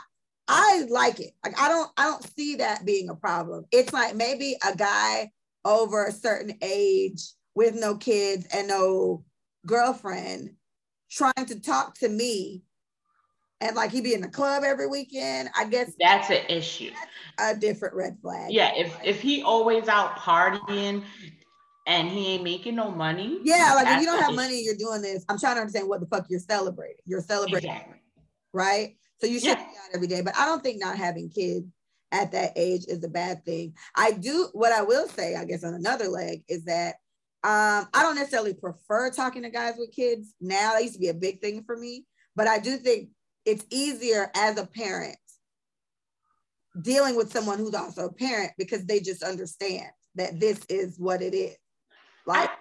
I 0.48 0.86
like 0.90 1.20
it. 1.20 1.32
Like 1.44 1.60
I 1.60 1.68
don't 1.68 1.90
I 1.98 2.06
don't 2.06 2.38
see 2.38 2.56
that 2.56 2.86
being 2.86 3.10
a 3.10 3.16
problem. 3.16 3.66
It's 3.72 3.94
like 3.94 4.16
maybe 4.16 4.58
a 4.68 4.76
guy 4.76 5.32
over 5.66 6.06
a 6.06 6.12
certain 6.12 6.58
age 6.62 7.22
with 7.56 7.76
no 7.76 7.98
kids 7.98 8.48
and 8.54 8.68
no 8.68 9.24
girlfriend 9.66 10.52
trying 11.10 11.46
to 11.48 11.60
talk 11.60 11.96
to 12.00 12.10
me 12.10 12.64
and 13.62 13.76
like 13.76 13.92
he'd 13.92 14.04
be 14.04 14.14
in 14.14 14.22
the 14.22 14.28
club 14.28 14.64
every 14.66 14.88
weekend. 14.88 15.50
I 15.56 15.66
guess 15.66 15.94
that's 16.00 16.30
an 16.30 16.44
issue. 16.50 16.92
That's 17.38 17.58
a 17.58 17.60
different 17.60 17.96
red 17.96 18.18
flag. 18.22 18.52
Yeah, 18.52 18.72
if 18.76 18.98
if 19.04 19.22
he 19.22 19.44
always 19.44 19.88
out 19.88 20.18
partying 20.18 21.04
and 21.88 22.10
he 22.10 22.34
ain't 22.34 22.44
making 22.44 22.76
no 22.76 22.92
money. 22.92 23.40
Yeah, 23.44 23.74
like 23.76 23.88
if 23.88 24.02
you 24.02 24.06
don't 24.06 24.22
have 24.22 24.36
money, 24.36 24.62
you're 24.62 24.76
doing 24.76 25.02
this. 25.02 25.24
I'm 25.30 25.40
trying 25.40 25.56
to 25.56 25.62
understand 25.62 25.88
what 25.88 26.00
the 26.00 26.08
fuck 26.08 26.26
you're 26.30 26.40
celebrating. 26.40 26.98
You're 27.06 27.22
celebrating, 27.22 27.70
exactly. 27.70 28.00
right? 28.54 28.98
So 29.20 29.28
you 29.28 29.40
should 29.40 29.50
yeah. 29.50 29.56
be 29.56 29.62
out 29.62 29.96
every 29.96 30.08
day. 30.08 30.22
But 30.22 30.36
I 30.38 30.46
don't 30.46 30.64
think 30.64 30.80
not 30.80 30.98
having 30.98 31.30
kids 31.30 31.68
at 32.12 32.32
that 32.34 32.54
age 32.56 32.86
is 32.88 33.04
a 33.04 33.08
bad 33.08 33.46
thing. 33.46 33.74
I 33.96 34.12
do 34.12 34.50
what 34.54 34.72
I 34.72 34.82
will 34.82 35.08
say, 35.08 35.36
I 35.36 35.46
guess 35.46 35.64
on 35.64 35.74
another 35.74 36.08
leg, 36.08 36.44
is 36.48 36.66
that 36.66 36.96
um, 37.44 37.88
I 37.94 38.04
don't 38.04 38.16
necessarily 38.16 38.54
prefer 38.54 39.10
talking 39.10 39.44
to 39.44 39.50
guys 39.50 39.76
with 39.78 39.92
kids 39.92 40.36
now. 40.40 40.74
That 40.74 40.84
used 40.84 40.96
to 40.96 41.00
be 41.00 41.10
a 41.10 41.14
big 41.14 41.42
thing 41.42 41.64
for 41.64 41.76
me, 41.76 42.06
but 42.36 42.48
I 42.48 42.60
do 42.60 42.78
think 42.78 43.10
it's 43.46 43.66
easier 43.70 44.32
as 44.36 44.58
a 44.58 44.66
parent 44.66 45.18
dealing 46.82 47.16
with 47.16 47.32
someone 47.32 47.58
who's 47.58 47.76
also 47.76 48.06
a 48.06 48.14
parent 48.14 48.52
because 48.58 48.86
they 48.86 49.00
just 49.00 49.24
understand 49.24 49.88
that 50.16 50.40
this 50.40 50.64
is 50.70 51.00
what 51.00 51.22
it 51.22 51.34
is. 51.34 51.58
Like 52.26 52.50
I, 52.50 52.54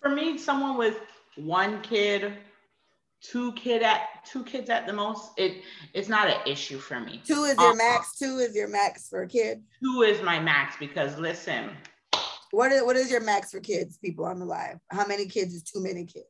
for 0.00 0.10
me, 0.10 0.38
someone 0.38 0.76
with 0.76 0.96
one 1.36 1.82
kid, 1.82 2.32
two 3.20 3.52
kid 3.52 3.82
at 3.82 4.24
two 4.24 4.42
kids 4.44 4.70
at 4.70 4.86
the 4.86 4.92
most, 4.92 5.32
it 5.36 5.62
it's 5.94 6.08
not 6.08 6.28
an 6.28 6.38
issue 6.46 6.78
for 6.78 7.00
me. 7.00 7.20
Two 7.24 7.44
is 7.44 7.56
your 7.58 7.72
um, 7.72 7.76
max. 7.76 8.16
Two 8.18 8.38
is 8.38 8.54
your 8.54 8.68
max 8.68 9.08
for 9.08 9.22
a 9.22 9.28
kid. 9.28 9.62
Two 9.82 10.02
is 10.02 10.22
my 10.22 10.40
max 10.40 10.76
because 10.78 11.16
listen. 11.18 11.70
What 12.52 12.72
is 12.72 12.82
what 12.82 12.96
is 12.96 13.10
your 13.10 13.20
max 13.20 13.50
for 13.50 13.60
kids? 13.60 13.98
People 13.98 14.24
on 14.24 14.38
the 14.38 14.46
live. 14.46 14.78
How 14.90 15.06
many 15.06 15.26
kids 15.26 15.54
is 15.54 15.62
too 15.62 15.82
many 15.82 16.04
kids 16.04 16.26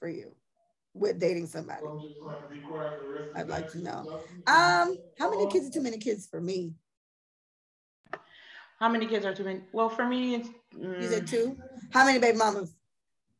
for 0.00 0.08
you? 0.08 0.34
With 0.98 1.20
dating 1.20 1.46
somebody, 1.46 1.82
I'd 3.34 3.48
like 3.48 3.70
to 3.72 3.78
know. 3.78 4.20
Um, 4.46 4.96
how 5.18 5.30
many 5.30 5.46
kids 5.50 5.68
are 5.68 5.70
too 5.70 5.82
many 5.82 5.98
kids 5.98 6.26
for 6.26 6.40
me? 6.40 6.72
How 8.80 8.88
many 8.88 9.06
kids 9.06 9.26
are 9.26 9.34
too 9.34 9.44
many? 9.44 9.60
Well, 9.72 9.90
for 9.90 10.06
me, 10.06 10.36
it's. 10.36 10.48
Mm, 10.74 11.02
you 11.02 11.08
said 11.08 11.24
mm. 11.24 11.30
two. 11.30 11.56
How 11.92 12.04
many 12.04 12.18
baby 12.18 12.38
mamas? 12.38 12.74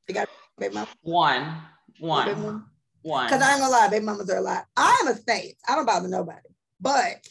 You 0.09 0.15
got 0.15 0.29
baby 0.59 0.75
mama? 0.75 0.89
One. 1.03 1.57
One. 1.99 2.65
One. 3.03 3.27
Because 3.27 3.43
I 3.43 3.53
ain't 3.53 3.61
gonna 3.61 3.73
lie, 3.73 3.89
baby 3.89 4.05
mamas 4.05 4.31
are 4.31 4.39
a 4.39 4.41
lot. 4.43 4.67
I'm 4.77 5.09
a 5.09 5.15
saint. 5.15 5.55
I 5.69 5.75
don't 5.75 5.87
bother 5.87 6.09
nobody. 6.09 6.49
But 6.81 7.27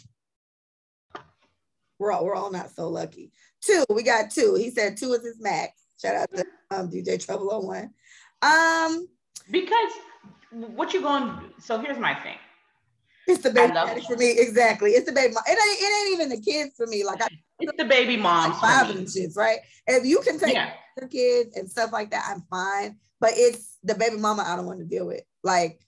we're 1.99 2.11
all 2.11 2.25
we're 2.25 2.35
all 2.35 2.51
not 2.51 2.71
so 2.71 2.89
lucky. 2.89 3.31
Two. 3.61 3.83
We 3.89 4.03
got 4.03 4.31
two. 4.31 4.55
He 4.55 4.71
said 4.71 4.97
two 4.97 5.13
is 5.13 5.23
his 5.23 5.39
max. 5.39 5.73
Shout 6.01 6.15
out 6.15 6.29
to 6.35 6.45
um, 6.71 6.89
DJ 6.89 7.23
Trouble 7.23 7.51
on 7.51 7.65
one. 7.67 7.93
Um, 8.41 9.07
because 9.49 9.91
what 10.55 10.93
you 10.93 11.01
going? 11.01 11.53
So 11.59 11.79
here's 11.79 11.97
my 11.97 12.13
thing. 12.15 12.37
It's 13.27 13.41
the 13.41 13.49
baby 13.49 13.73
daddy 13.73 14.01
for 14.01 14.15
me. 14.15 14.37
Exactly. 14.37 14.91
It's 14.91 15.05
the 15.05 15.11
baby 15.11 15.33
mom. 15.33 15.43
It 15.47 15.51
ain't, 15.51 15.81
it 15.81 16.07
ain't 16.07 16.13
even 16.13 16.29
the 16.29 16.41
kids 16.41 16.75
for 16.77 16.85
me. 16.85 17.03
Like 17.03 17.21
I, 17.21 17.27
it's 17.59 17.73
the 17.77 17.85
baby 17.85 18.17
mom. 18.17 18.53
Five 18.53 18.89
of 18.89 18.95
them 18.95 19.05
shits, 19.05 19.35
right? 19.35 19.59
If 19.87 20.05
you 20.05 20.19
can 20.21 20.39
take 20.39 20.53
yeah. 20.53 20.73
your 20.99 21.09
kids 21.09 21.57
and 21.57 21.69
stuff 21.69 21.91
like 21.91 22.11
that, 22.11 22.27
I'm 22.29 22.43
fine. 22.49 22.97
But 23.19 23.31
it's 23.33 23.77
the 23.83 23.95
baby 23.95 24.17
mama 24.17 24.43
I 24.45 24.55
don't 24.55 24.65
want 24.65 24.79
to 24.79 24.85
deal 24.85 25.07
with. 25.07 25.23
Like, 25.43 25.79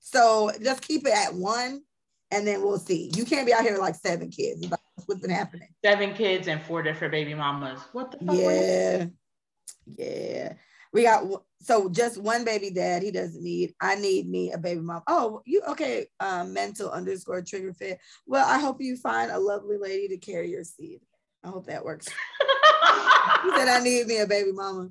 so 0.00 0.50
just 0.62 0.82
keep 0.82 1.06
it 1.06 1.12
at 1.12 1.34
one 1.34 1.82
and 2.30 2.46
then 2.46 2.62
we'll 2.62 2.78
see. 2.78 3.10
You 3.14 3.24
can't 3.24 3.46
be 3.46 3.54
out 3.54 3.62
here 3.62 3.78
like 3.78 3.94
seven 3.94 4.30
kids. 4.30 4.66
What's 5.06 5.20
been 5.20 5.30
happening? 5.30 5.68
Seven 5.84 6.12
kids 6.12 6.48
and 6.48 6.60
four 6.62 6.82
different 6.82 7.12
baby 7.12 7.34
mamas. 7.34 7.80
What 7.92 8.12
the 8.12 8.18
fuck? 8.18 8.36
Yeah. 8.36 9.06
Yeah. 9.86 10.52
We 10.92 11.02
got 11.04 11.24
so 11.60 11.88
just 11.88 12.18
one 12.18 12.44
baby 12.44 12.70
dad. 12.70 13.02
He 13.02 13.10
doesn't 13.10 13.42
need. 13.42 13.74
I 13.80 13.96
need 13.96 14.28
me 14.28 14.52
a 14.52 14.58
baby 14.58 14.80
mom. 14.80 15.02
Oh, 15.06 15.42
you 15.44 15.62
okay? 15.68 16.06
Um, 16.20 16.52
mental 16.52 16.90
underscore 16.90 17.42
trigger 17.42 17.72
fit. 17.72 17.98
Well, 18.26 18.46
I 18.48 18.58
hope 18.58 18.80
you 18.80 18.96
find 18.96 19.30
a 19.30 19.38
lovely 19.38 19.76
lady 19.76 20.08
to 20.08 20.18
carry 20.18 20.50
your 20.50 20.64
seed. 20.64 21.00
I 21.42 21.48
hope 21.48 21.66
that 21.66 21.84
works. 21.84 22.08
he 23.42 23.50
said 23.56 23.68
I 23.68 23.80
need 23.82 24.06
me 24.06 24.18
a 24.18 24.26
baby 24.26 24.52
mama. 24.52 24.90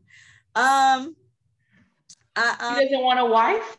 Um, 0.55 1.15
I, 2.35 2.55
um, 2.59 2.75
he 2.75 2.85
doesn't 2.85 3.03
want 3.03 3.19
a 3.19 3.25
wife. 3.25 3.77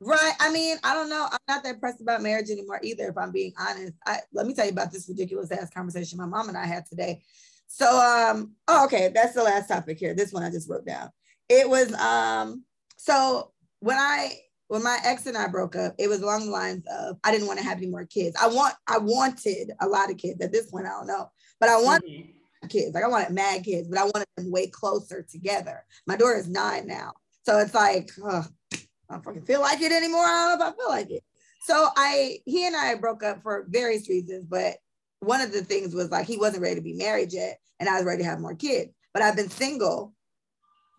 Right. 0.00 0.32
I 0.40 0.50
mean, 0.52 0.78
I 0.82 0.94
don't 0.94 1.08
know. 1.08 1.28
I'm 1.30 1.38
not 1.48 1.62
that 1.62 1.78
pressed 1.78 2.00
about 2.00 2.22
marriage 2.22 2.50
anymore 2.50 2.80
either, 2.82 3.08
if 3.08 3.16
I'm 3.16 3.30
being 3.30 3.52
honest. 3.58 3.92
I 4.04 4.18
let 4.32 4.46
me 4.46 4.54
tell 4.54 4.66
you 4.66 4.72
about 4.72 4.90
this 4.90 5.08
ridiculous 5.08 5.52
ass 5.52 5.70
conversation 5.70 6.18
my 6.18 6.26
mom 6.26 6.48
and 6.48 6.58
I 6.58 6.66
had 6.66 6.86
today. 6.86 7.22
So 7.68 7.86
um, 7.86 8.52
oh, 8.66 8.84
okay, 8.86 9.12
that's 9.14 9.34
the 9.34 9.44
last 9.44 9.68
topic 9.68 9.98
here. 9.98 10.14
This 10.14 10.32
one 10.32 10.42
I 10.42 10.50
just 10.50 10.68
wrote 10.68 10.84
down. 10.84 11.10
It 11.52 11.68
was 11.68 11.92
um, 11.94 12.64
so 12.96 13.52
when 13.80 13.98
I 13.98 14.38
when 14.68 14.82
my 14.82 14.98
ex 15.04 15.26
and 15.26 15.36
I 15.36 15.48
broke 15.48 15.76
up, 15.76 15.94
it 15.98 16.08
was 16.08 16.22
along 16.22 16.46
the 16.46 16.50
lines 16.50 16.84
of 16.90 17.18
I 17.24 17.30
didn't 17.30 17.46
want 17.46 17.58
to 17.58 17.64
have 17.64 17.76
any 17.76 17.88
more 17.88 18.06
kids. 18.06 18.36
I 18.40 18.46
want 18.46 18.74
I 18.86 18.98
wanted 18.98 19.72
a 19.80 19.86
lot 19.86 20.10
of 20.10 20.16
kids. 20.16 20.40
At 20.40 20.52
this 20.52 20.70
point, 20.70 20.86
I 20.86 20.90
don't 20.90 21.06
know, 21.06 21.30
but 21.60 21.68
I 21.68 21.80
want 21.80 22.04
mm-hmm. 22.06 22.68
kids. 22.68 22.94
Like 22.94 23.04
I 23.04 23.08
wanted 23.08 23.34
mad 23.34 23.64
kids, 23.64 23.88
but 23.88 23.98
I 23.98 24.04
wanted 24.04 24.26
them 24.36 24.50
way 24.50 24.68
closer 24.68 25.26
together. 25.30 25.84
My 26.06 26.16
daughter 26.16 26.38
is 26.38 26.48
nine 26.48 26.86
now, 26.86 27.12
so 27.44 27.58
it's 27.58 27.74
like. 27.74 28.10
Ugh, 28.26 28.46
I 28.72 29.16
don't 29.16 29.24
fucking 29.24 29.44
feel 29.44 29.60
like 29.60 29.82
it 29.82 29.92
anymore. 29.92 30.24
I 30.24 30.56
don't 30.56 30.58
know 30.58 30.66
if 30.66 30.72
I 30.72 30.76
feel 30.76 30.88
like 30.88 31.10
it. 31.10 31.22
So 31.64 31.88
I, 31.96 32.38
he 32.46 32.66
and 32.66 32.74
I 32.74 32.94
broke 32.94 33.22
up 33.22 33.42
for 33.42 33.66
various 33.68 34.08
reasons, 34.08 34.46
but 34.46 34.76
one 35.20 35.42
of 35.42 35.52
the 35.52 35.62
things 35.62 35.94
was 35.94 36.10
like 36.10 36.26
he 36.26 36.38
wasn't 36.38 36.62
ready 36.62 36.76
to 36.76 36.80
be 36.80 36.94
married 36.94 37.32
yet, 37.32 37.58
and 37.78 37.90
I 37.90 37.96
was 37.96 38.04
ready 38.04 38.22
to 38.22 38.28
have 38.28 38.40
more 38.40 38.54
kids. 38.54 38.90
But 39.12 39.22
I've 39.22 39.36
been 39.36 39.50
single 39.50 40.14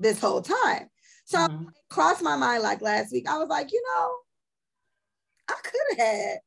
this 0.03 0.19
whole 0.19 0.41
time. 0.41 0.89
So 1.25 1.39
mm-hmm. 1.39 1.63
it 1.69 1.73
crossed 1.89 2.21
my 2.21 2.35
mind 2.35 2.63
like 2.63 2.81
last 2.81 3.11
week. 3.11 3.27
I 3.27 3.37
was 3.37 3.49
like, 3.49 3.71
you 3.71 3.81
know, 3.81 4.15
I 5.49 5.55
could 5.63 5.97
have 5.97 6.07
had 6.07 6.37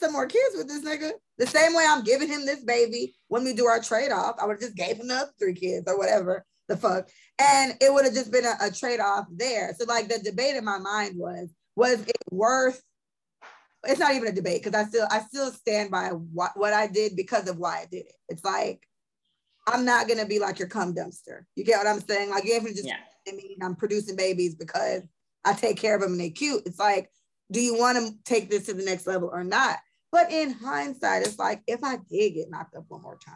some 0.00 0.12
more 0.12 0.26
kids 0.26 0.56
with 0.56 0.68
this 0.68 0.84
nigga. 0.84 1.12
The 1.38 1.46
same 1.46 1.74
way 1.74 1.84
I'm 1.88 2.04
giving 2.04 2.28
him 2.28 2.44
this 2.44 2.64
baby 2.64 3.14
when 3.28 3.44
we 3.44 3.52
do 3.52 3.66
our 3.66 3.80
trade 3.80 4.10
off, 4.10 4.36
I 4.40 4.46
would 4.46 4.54
have 4.54 4.60
just 4.60 4.76
gave 4.76 4.96
him 4.96 5.08
the 5.08 5.14
other 5.14 5.32
three 5.38 5.54
kids 5.54 5.84
or 5.86 5.98
whatever 5.98 6.44
the 6.68 6.76
fuck. 6.76 7.08
And 7.38 7.74
it 7.80 7.92
would 7.92 8.04
have 8.04 8.14
just 8.14 8.32
been 8.32 8.44
a, 8.44 8.54
a 8.60 8.70
trade 8.70 9.00
off 9.00 9.26
there. 9.30 9.74
So, 9.78 9.84
like, 9.86 10.08
the 10.08 10.18
debate 10.18 10.56
in 10.56 10.64
my 10.64 10.78
mind 10.78 11.16
was, 11.16 11.50
was 11.76 12.02
it 12.02 12.16
worth? 12.30 12.82
It's 13.84 13.98
not 13.98 14.14
even 14.14 14.28
a 14.28 14.32
debate 14.32 14.62
because 14.62 14.80
I 14.80 14.88
still 14.88 15.08
I 15.10 15.20
still 15.20 15.50
stand 15.50 15.90
by 15.90 16.10
what, 16.10 16.52
what 16.54 16.72
I 16.72 16.86
did 16.86 17.16
because 17.16 17.48
of 17.48 17.58
why 17.58 17.78
I 17.78 17.86
did 17.90 18.06
it. 18.06 18.14
It's 18.28 18.44
like 18.44 18.86
I'm 19.66 19.84
not 19.84 20.08
gonna 20.08 20.26
be 20.26 20.38
like 20.38 20.58
your 20.58 20.68
cum 20.68 20.94
dumpster. 20.94 21.44
You 21.54 21.64
get 21.64 21.78
what 21.78 21.86
I'm 21.86 22.00
saying? 22.00 22.30
Like 22.30 22.44
you 22.44 22.54
have 22.54 22.64
to 22.64 22.70
just 22.70 22.86
yeah. 22.86 22.96
I 23.28 23.32
mean 23.32 23.58
I'm 23.62 23.76
producing 23.76 24.16
babies 24.16 24.54
because 24.54 25.02
I 25.44 25.54
take 25.54 25.76
care 25.76 25.94
of 25.94 26.02
them 26.02 26.12
and 26.12 26.20
they're 26.20 26.30
cute. 26.30 26.62
It's 26.66 26.78
like, 26.78 27.10
do 27.50 27.60
you 27.60 27.78
want 27.78 27.98
to 27.98 28.14
take 28.24 28.50
this 28.50 28.66
to 28.66 28.74
the 28.74 28.84
next 28.84 29.06
level 29.06 29.30
or 29.32 29.44
not? 29.44 29.78
But 30.10 30.30
in 30.30 30.52
hindsight, 30.52 31.26
it's 31.26 31.38
like 31.38 31.62
if 31.66 31.82
I 31.82 31.96
did 32.10 32.34
get 32.34 32.50
knocked 32.50 32.76
up 32.76 32.84
one 32.88 33.02
more 33.02 33.18
time, 33.24 33.34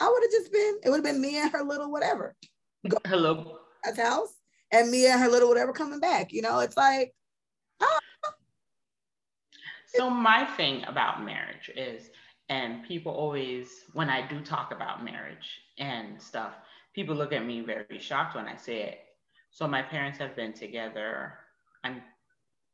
I 0.00 0.08
would 0.08 0.22
have 0.22 0.30
just 0.30 0.52
been, 0.52 0.78
it 0.84 0.90
would 0.90 0.96
have 0.96 1.04
been 1.04 1.20
me 1.20 1.38
and 1.38 1.50
her 1.50 1.64
little 1.64 1.90
whatever. 1.90 2.36
Go 2.88 2.98
Hello. 3.06 3.58
At 3.84 3.96
the 3.96 4.04
house 4.04 4.32
and 4.72 4.90
me 4.90 5.06
and 5.06 5.20
her 5.20 5.28
little 5.28 5.48
whatever 5.48 5.72
coming 5.72 6.00
back. 6.00 6.32
You 6.32 6.42
know, 6.42 6.60
it's 6.60 6.76
like, 6.76 7.12
ah. 7.80 7.98
So 9.94 10.08
my 10.08 10.44
thing 10.44 10.84
about 10.86 11.24
marriage 11.24 11.70
is, 11.74 12.10
and 12.48 12.84
people 12.86 13.12
always, 13.12 13.84
when 13.92 14.08
I 14.08 14.26
do 14.26 14.40
talk 14.40 14.72
about 14.72 15.04
marriage 15.04 15.60
and 15.78 16.20
stuff, 16.20 16.52
people 16.94 17.14
look 17.14 17.32
at 17.32 17.44
me 17.44 17.60
very 17.60 17.98
shocked 17.98 18.34
when 18.36 18.46
I 18.46 18.56
say 18.56 18.82
it. 18.82 18.98
So 19.50 19.66
my 19.66 19.82
parents 19.82 20.18
have 20.18 20.36
been 20.36 20.52
together. 20.52 21.34
I'm 21.84 22.02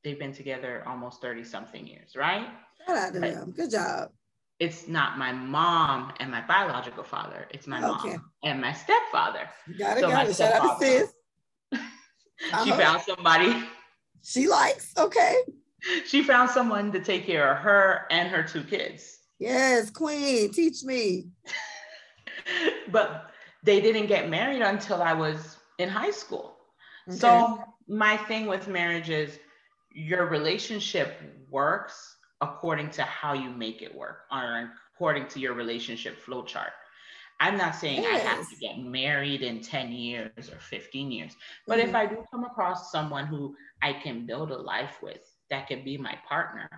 they've 0.02 0.18
been 0.18 0.34
together 0.34 0.82
almost 0.86 1.22
30 1.22 1.44
something 1.44 1.86
years, 1.86 2.14
right? 2.14 2.48
Shout 2.86 2.96
out 2.96 3.12
to 3.14 3.20
them. 3.20 3.54
Good 3.56 3.70
job 3.70 4.10
it's 4.60 4.86
not 4.88 5.18
my 5.18 5.32
mom 5.32 6.12
and 6.20 6.30
my 6.30 6.40
biological 6.42 7.02
father. 7.02 7.46
It's 7.50 7.66
my 7.66 7.78
okay. 7.78 8.10
mom 8.10 8.30
and 8.44 8.60
my 8.60 8.72
stepfather. 8.72 9.48
Got 9.78 9.98
it, 9.98 10.00
so 10.00 10.10
got 10.10 10.28
it. 10.28 10.36
Shout 10.36 10.52
out 10.52 10.80
to 10.80 10.86
sis. 10.86 11.12
she 11.72 12.52
uh-huh. 12.52 12.76
found 12.76 13.02
somebody. 13.02 13.64
She 14.22 14.48
likes, 14.48 14.92
okay. 14.96 15.36
She 16.06 16.22
found 16.22 16.48
someone 16.50 16.92
to 16.92 17.00
take 17.00 17.26
care 17.26 17.52
of 17.52 17.58
her 17.58 18.06
and 18.10 18.28
her 18.28 18.42
two 18.42 18.62
kids. 18.62 19.18
Yes, 19.38 19.90
queen, 19.90 20.52
teach 20.52 20.82
me. 20.84 21.26
but 22.92 23.30
they 23.62 23.80
didn't 23.80 24.06
get 24.06 24.28
married 24.28 24.62
until 24.62 25.02
I 25.02 25.12
was 25.12 25.56
in 25.78 25.88
high 25.88 26.10
school. 26.10 26.56
Okay. 27.08 27.18
So 27.18 27.62
my 27.88 28.16
thing 28.16 28.46
with 28.46 28.68
marriage 28.68 29.10
is 29.10 29.38
your 29.92 30.26
relationship 30.26 31.20
works 31.50 32.16
according 32.40 32.90
to 32.90 33.02
how 33.02 33.32
you 33.32 33.50
make 33.50 33.82
it 33.82 33.94
work 33.94 34.24
or 34.30 34.70
according 34.94 35.28
to 35.28 35.40
your 35.40 35.54
relationship 35.54 36.20
flow 36.20 36.44
chart. 36.44 36.72
I'm 37.40 37.56
not 37.56 37.74
saying 37.74 38.02
yes. 38.02 38.24
I 38.24 38.28
have 38.28 38.48
to 38.48 38.56
get 38.56 38.78
married 38.78 39.42
in 39.42 39.60
10 39.60 39.92
years 39.92 40.50
or 40.50 40.58
15 40.58 41.10
years, 41.10 41.34
but 41.66 41.78
mm-hmm. 41.78 41.88
if 41.88 41.94
I 41.94 42.06
do 42.06 42.24
come 42.30 42.44
across 42.44 42.92
someone 42.92 43.26
who 43.26 43.56
I 43.82 43.92
can 43.92 44.24
build 44.24 44.52
a 44.52 44.56
life 44.56 44.98
with 45.02 45.20
that 45.50 45.66
can 45.66 45.84
be 45.84 45.98
my 45.98 46.16
partner, 46.28 46.68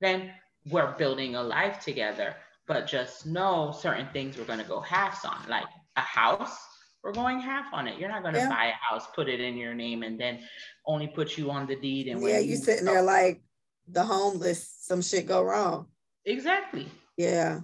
then 0.00 0.32
we're 0.68 0.92
building 0.92 1.36
a 1.36 1.42
life 1.42 1.80
together. 1.80 2.36
But 2.66 2.86
just 2.86 3.26
know 3.26 3.74
certain 3.76 4.08
things 4.12 4.36
we're 4.36 4.44
going 4.44 4.60
to 4.60 4.64
go 4.64 4.80
halves 4.80 5.24
on, 5.24 5.38
like 5.48 5.66
a 5.96 6.00
house, 6.00 6.56
we're 7.02 7.12
going 7.12 7.40
half 7.40 7.72
on 7.72 7.88
it. 7.88 7.98
You're 7.98 8.08
not 8.08 8.22
going 8.22 8.34
to 8.34 8.40
yeah. 8.40 8.48
buy 8.48 8.66
a 8.66 8.72
house, 8.72 9.06
put 9.14 9.28
it 9.28 9.40
in 9.40 9.56
your 9.56 9.74
name, 9.74 10.02
and 10.02 10.20
then 10.20 10.40
only 10.86 11.08
put 11.08 11.36
you 11.36 11.50
on 11.50 11.66
the 11.66 11.74
deed. 11.74 12.06
And 12.06 12.22
yeah, 12.22 12.38
you 12.38 12.56
sitting 12.56 12.84
there 12.84 13.02
like, 13.02 13.40
the 13.88 14.04
homeless, 14.04 14.72
some 14.80 15.02
shit 15.02 15.26
go 15.26 15.42
wrong. 15.42 15.86
Exactly. 16.24 16.88
Yeah. 17.16 17.60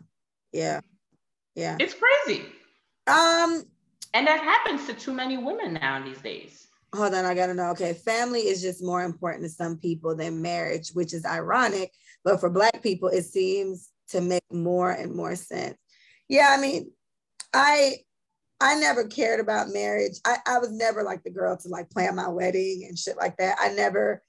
Yeah. 0.53 0.81
Yeah. 1.55 1.77
It's 1.79 1.95
crazy. 1.95 2.47
Um, 3.07 3.65
and 4.13 4.27
that 4.27 4.41
happens 4.41 4.87
to 4.87 4.95
too 4.95 5.13
many 5.13 5.37
women 5.37 5.75
now 5.75 6.03
these 6.03 6.21
days. 6.21 6.66
Hold 6.97 7.15
on, 7.15 7.25
I 7.25 7.35
gotta 7.35 7.55
know. 7.55 7.71
Okay, 7.71 7.93
family 7.93 8.41
is 8.41 8.63
just 8.63 8.83
more 8.83 9.03
important 9.03 9.45
to 9.45 9.51
some 9.51 9.77
people 9.77 10.17
than 10.17 10.43
marriage, 10.43 10.91
which 10.91 11.13
is 11.13 11.25
ironic. 11.25 11.93
But 12.25 12.41
for 12.41 12.51
black 12.51 12.83
people, 12.83 13.09
it 13.09 13.25
seems 13.25 13.91
to 14.09 14.21
make 14.21 14.43
more 14.51 14.91
and 14.91 15.15
more 15.15 15.37
sense. 15.37 15.77
Yeah, 16.29 16.55
I 16.57 16.61
mean, 16.61 16.91
I 17.53 17.97
I 18.61 18.79
never 18.79 19.07
cared 19.07 19.41
about 19.41 19.69
marriage. 19.69 20.19
I, 20.25 20.39
I 20.47 20.59
was 20.59 20.73
never 20.73 21.03
like 21.03 21.23
the 21.23 21.31
girl 21.31 21.57
to 21.57 21.69
like 21.69 21.91
plan 21.91 22.17
my 22.17 22.29
wedding 22.29 22.87
and 22.89 22.99
shit 22.99 23.17
like 23.17 23.37
that. 23.37 23.59
I 23.61 23.69
never 23.75 24.23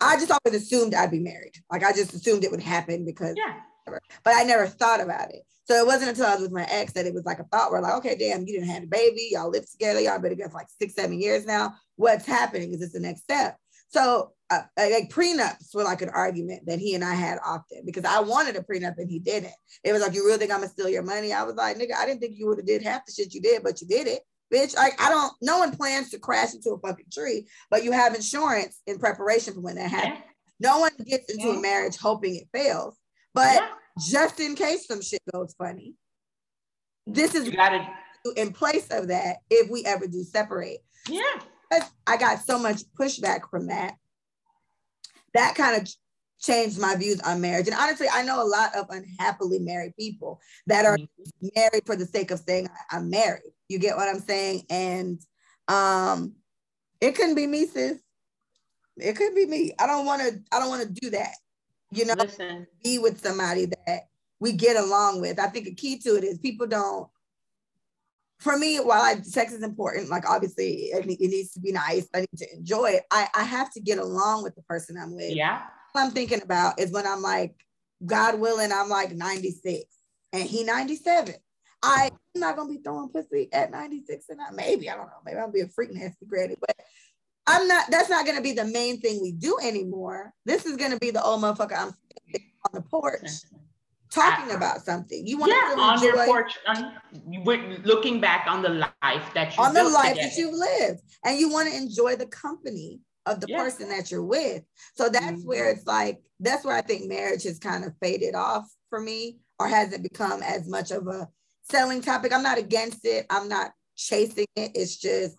I 0.00 0.16
just 0.16 0.30
always 0.30 0.62
assumed 0.62 0.94
I'd 0.94 1.10
be 1.10 1.18
married. 1.18 1.54
Like 1.70 1.82
I 1.82 1.92
just 1.92 2.14
assumed 2.14 2.44
it 2.44 2.50
would 2.50 2.62
happen 2.62 3.04
because, 3.04 3.34
yeah. 3.36 3.60
But 4.24 4.34
I 4.36 4.44
never 4.44 4.66
thought 4.66 5.00
about 5.00 5.30
it. 5.30 5.42
So 5.64 5.74
it 5.74 5.86
wasn't 5.86 6.10
until 6.10 6.26
I 6.26 6.34
was 6.34 6.42
with 6.42 6.52
my 6.52 6.64
ex 6.64 6.94
that 6.94 7.06
it 7.06 7.12
was 7.12 7.26
like 7.26 7.40
a 7.40 7.44
thought 7.44 7.70
where 7.70 7.82
like, 7.82 7.94
okay, 7.96 8.16
damn, 8.16 8.46
you 8.46 8.54
didn't 8.54 8.70
have 8.70 8.84
a 8.84 8.86
baby, 8.86 9.28
y'all 9.32 9.50
live 9.50 9.70
together, 9.70 10.00
y'all 10.00 10.18
been 10.18 10.30
together 10.30 10.50
for 10.50 10.58
like 10.58 10.68
six, 10.80 10.94
seven 10.94 11.20
years 11.20 11.44
now. 11.44 11.74
What's 11.96 12.26
happening? 12.26 12.72
Is 12.72 12.80
this 12.80 12.92
the 12.92 13.00
next 13.00 13.22
step? 13.22 13.58
So 13.90 14.32
uh, 14.50 14.62
like 14.78 15.10
prenups 15.10 15.74
were 15.74 15.84
like 15.84 16.00
an 16.00 16.08
argument 16.08 16.66
that 16.66 16.78
he 16.78 16.94
and 16.94 17.04
I 17.04 17.14
had 17.14 17.38
often 17.44 17.82
because 17.84 18.04
I 18.04 18.20
wanted 18.20 18.56
a 18.56 18.62
prenup 18.62 18.96
and 18.96 19.10
he 19.10 19.18
didn't. 19.18 19.52
It 19.84 19.92
was 19.92 20.00
like, 20.00 20.14
you 20.14 20.24
really 20.24 20.38
think 20.38 20.52
I'm 20.52 20.60
gonna 20.60 20.70
steal 20.70 20.88
your 20.88 21.02
money? 21.02 21.32
I 21.32 21.42
was 21.42 21.56
like, 21.56 21.76
nigga, 21.76 21.94
I 21.96 22.06
didn't 22.06 22.20
think 22.20 22.38
you 22.38 22.46
would 22.46 22.58
have 22.58 22.66
did 22.66 22.82
half 22.82 23.04
the 23.04 23.12
shit 23.12 23.34
you 23.34 23.42
did, 23.42 23.62
but 23.62 23.80
you 23.80 23.86
did 23.86 24.06
it 24.06 24.22
bitch. 24.52 24.76
Like 24.76 25.00
I 25.00 25.08
don't. 25.08 25.32
No 25.40 25.58
one 25.58 25.76
plans 25.76 26.10
to 26.10 26.18
crash 26.18 26.54
into 26.54 26.70
a 26.70 26.78
fucking 26.78 27.06
tree, 27.12 27.46
but 27.70 27.84
you 27.84 27.92
have 27.92 28.14
insurance 28.14 28.80
in 28.86 28.98
preparation 28.98 29.54
for 29.54 29.60
when 29.60 29.76
that 29.76 29.90
happens. 29.90 30.18
Yeah. 30.18 30.30
No 30.60 30.80
one 30.80 30.92
gets 31.04 31.30
into 31.30 31.48
yeah. 31.48 31.58
a 31.58 31.60
marriage 31.60 31.96
hoping 31.96 32.36
it 32.36 32.48
fails, 32.52 32.96
but 33.34 33.54
yeah. 33.54 33.68
just 34.08 34.40
in 34.40 34.54
case 34.54 34.86
some 34.86 35.02
shit 35.02 35.22
goes 35.32 35.54
funny, 35.58 35.94
this 37.06 37.34
is 37.34 37.48
gotta, 37.48 37.88
in 38.36 38.52
place 38.52 38.88
of 38.90 39.08
that 39.08 39.38
if 39.50 39.70
we 39.70 39.84
ever 39.84 40.06
do 40.06 40.22
separate. 40.22 40.78
Yeah, 41.08 41.40
I 42.06 42.16
got 42.16 42.40
so 42.40 42.58
much 42.58 42.82
pushback 42.98 43.50
from 43.50 43.68
that. 43.68 43.94
That 45.34 45.54
kind 45.54 45.80
of 45.80 45.88
changed 46.40 46.80
my 46.80 46.94
views 46.96 47.20
on 47.20 47.40
marriage. 47.40 47.66
And 47.66 47.76
honestly, 47.76 48.06
I 48.12 48.22
know 48.22 48.42
a 48.42 48.46
lot 48.46 48.74
of 48.74 48.86
unhappily 48.90 49.58
married 49.58 49.94
people 49.98 50.40
that 50.66 50.86
are 50.86 50.96
mm-hmm. 50.96 51.48
married 51.54 51.84
for 51.86 51.96
the 51.96 52.06
sake 52.06 52.30
of 52.30 52.40
saying 52.40 52.68
I'm 52.90 53.10
married. 53.10 53.52
You 53.68 53.78
get 53.78 53.96
what 53.96 54.08
I'm 54.08 54.20
saying? 54.20 54.62
And 54.70 55.20
um, 55.68 56.34
it 57.00 57.14
couldn't 57.14 57.34
be 57.34 57.46
me, 57.46 57.66
sis. 57.66 57.98
It 58.96 59.16
could 59.16 59.34
be 59.34 59.46
me. 59.46 59.72
I 59.78 59.86
don't 59.86 60.06
want 60.06 60.22
to. 60.22 60.40
I 60.50 60.58
don't 60.58 60.70
want 60.70 60.82
to 60.82 61.00
do 61.00 61.10
that. 61.10 61.34
You 61.90 62.04
know, 62.04 62.14
Listen. 62.18 62.66
be 62.82 62.98
with 62.98 63.20
somebody 63.20 63.66
that 63.66 64.08
we 64.40 64.52
get 64.52 64.76
along 64.76 65.20
with. 65.20 65.38
I 65.38 65.48
think 65.48 65.66
a 65.66 65.74
key 65.74 65.98
to 66.00 66.16
it 66.16 66.24
is 66.24 66.38
people 66.38 66.66
don't. 66.66 67.08
For 68.40 68.56
me, 68.56 68.76
while 68.76 69.02
I, 69.02 69.20
sex 69.22 69.52
is 69.52 69.64
important, 69.64 70.10
like 70.10 70.28
obviously 70.28 70.90
it, 70.92 71.04
it 71.04 71.30
needs 71.30 71.52
to 71.54 71.60
be 71.60 71.72
nice. 71.72 72.06
I 72.14 72.20
need 72.20 72.28
to 72.36 72.54
enjoy 72.54 72.90
it. 72.90 73.02
I, 73.10 73.28
I 73.34 73.42
have 73.42 73.72
to 73.72 73.80
get 73.80 73.98
along 73.98 74.44
with 74.44 74.54
the 74.54 74.62
person 74.62 74.96
I'm 74.96 75.14
with. 75.16 75.32
Yeah. 75.32 75.62
What 75.92 76.04
I'm 76.04 76.10
thinking 76.12 76.42
about 76.42 76.78
is 76.78 76.92
when 76.92 77.06
I'm 77.06 77.22
like, 77.22 77.56
God 78.04 78.38
willing, 78.38 78.70
I'm 78.70 78.88
like 78.88 79.12
96 79.12 79.84
and 80.32 80.42
he 80.42 80.62
97. 80.62 81.34
I 81.82 82.10
I'm 82.34 82.40
not 82.40 82.56
gonna 82.56 82.68
be 82.68 82.78
throwing 82.78 83.08
pussy 83.08 83.48
at 83.52 83.70
96 83.70 84.26
and 84.28 84.40
I 84.40 84.50
maybe 84.50 84.90
I 84.90 84.94
don't 84.94 85.06
know, 85.06 85.20
maybe 85.24 85.38
I'll 85.38 85.50
be 85.50 85.60
a 85.60 85.68
freak 85.68 85.92
nasty 85.92 86.26
granny, 86.26 86.56
but 86.60 86.76
I'm 87.48 87.66
not 87.66 87.90
that's 87.90 88.10
not 88.10 88.26
gonna 88.26 88.42
be 88.42 88.52
the 88.52 88.64
main 88.64 89.00
thing 89.00 89.20
we 89.22 89.32
do 89.32 89.58
anymore. 89.62 90.32
This 90.44 90.66
is 90.66 90.76
gonna 90.76 90.98
be 90.98 91.10
the 91.10 91.22
old 91.22 91.42
motherfucker 91.42 91.76
I'm 91.76 91.88
on 91.88 92.72
the 92.72 92.82
porch 92.82 93.28
talking 94.10 94.54
about 94.54 94.84
something. 94.84 95.26
You 95.26 95.38
want 95.38 95.52
yeah, 95.52 95.74
to 95.74 95.80
on 95.80 96.02
your 96.02 96.24
porch, 96.26 96.58
on, 96.66 96.92
looking 97.84 98.20
back 98.20 98.46
on 98.48 98.62
the 98.62 98.68
life 99.02 99.30
that 99.34 99.56
you 99.56 99.62
on 99.62 99.74
the 99.74 99.84
life 99.84 100.14
together. 100.14 100.28
that 100.28 100.36
you've 100.36 100.54
lived, 100.54 101.00
and 101.24 101.38
you 101.38 101.50
want 101.50 101.70
to 101.70 101.76
enjoy 101.76 102.16
the 102.16 102.26
company 102.26 103.00
of 103.26 103.40
the 103.40 103.48
yeah. 103.48 103.58
person 103.58 103.88
that 103.90 104.10
you're 104.10 104.24
with. 104.24 104.62
So 104.94 105.08
that's 105.08 105.26
mm-hmm. 105.26 105.48
where 105.48 105.70
it's 105.70 105.86
like 105.86 106.20
that's 106.40 106.64
where 106.64 106.76
I 106.76 106.82
think 106.82 107.08
marriage 107.08 107.44
has 107.44 107.58
kind 107.58 107.84
of 107.84 107.94
faded 108.00 108.34
off 108.34 108.68
for 108.90 109.00
me, 109.00 109.38
or 109.58 109.68
hasn't 109.68 110.02
become 110.02 110.42
as 110.42 110.68
much 110.68 110.90
of 110.90 111.06
a 111.06 111.28
selling 111.70 112.00
topic. 112.00 112.32
I'm 112.32 112.42
not 112.42 112.58
against 112.58 113.04
it. 113.04 113.26
I'm 113.30 113.48
not 113.48 113.72
chasing 113.96 114.46
it. 114.56 114.72
It's 114.74 114.96
just 114.96 115.36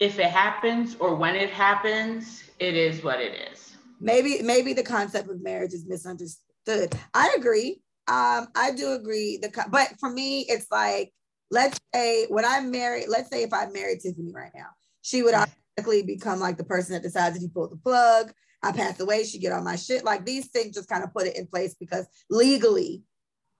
if 0.00 0.18
it 0.18 0.30
happens 0.30 0.96
or 0.96 1.14
when 1.14 1.36
it 1.36 1.50
happens, 1.50 2.44
it 2.58 2.74
is 2.74 3.02
what 3.02 3.20
it 3.20 3.52
is. 3.52 3.76
Maybe 4.00 4.42
maybe 4.42 4.72
the 4.72 4.82
concept 4.82 5.30
of 5.30 5.42
marriage 5.42 5.72
is 5.72 5.86
misunderstood. 5.86 6.94
I 7.14 7.34
agree. 7.36 7.80
Um, 8.06 8.48
I 8.54 8.72
do 8.76 8.92
agree. 8.92 9.38
The 9.38 9.50
but 9.70 9.94
for 9.98 10.10
me, 10.10 10.46
it's 10.48 10.66
like 10.70 11.12
let's 11.50 11.78
say 11.94 12.26
when 12.28 12.44
I'm 12.44 12.70
married. 12.70 13.06
Let's 13.08 13.30
say 13.30 13.42
if 13.42 13.52
I 13.52 13.66
married 13.66 14.00
Tiffany 14.00 14.32
right 14.34 14.52
now, 14.54 14.68
she 15.02 15.22
would 15.22 15.34
automatically 15.34 16.02
become 16.02 16.40
like 16.40 16.56
the 16.56 16.64
person 16.64 16.94
that 16.94 17.02
decides 17.02 17.36
if 17.36 17.42
you 17.42 17.48
pull 17.48 17.68
the 17.68 17.76
plug. 17.76 18.32
I 18.62 18.72
pass 18.72 18.98
away, 18.98 19.24
she 19.24 19.38
get 19.38 19.52
on 19.52 19.62
my 19.62 19.76
shit. 19.76 20.04
Like 20.04 20.24
these 20.24 20.48
things 20.48 20.74
just 20.74 20.88
kind 20.88 21.04
of 21.04 21.12
put 21.12 21.26
it 21.26 21.36
in 21.36 21.46
place 21.46 21.74
because 21.78 22.06
legally, 22.30 23.02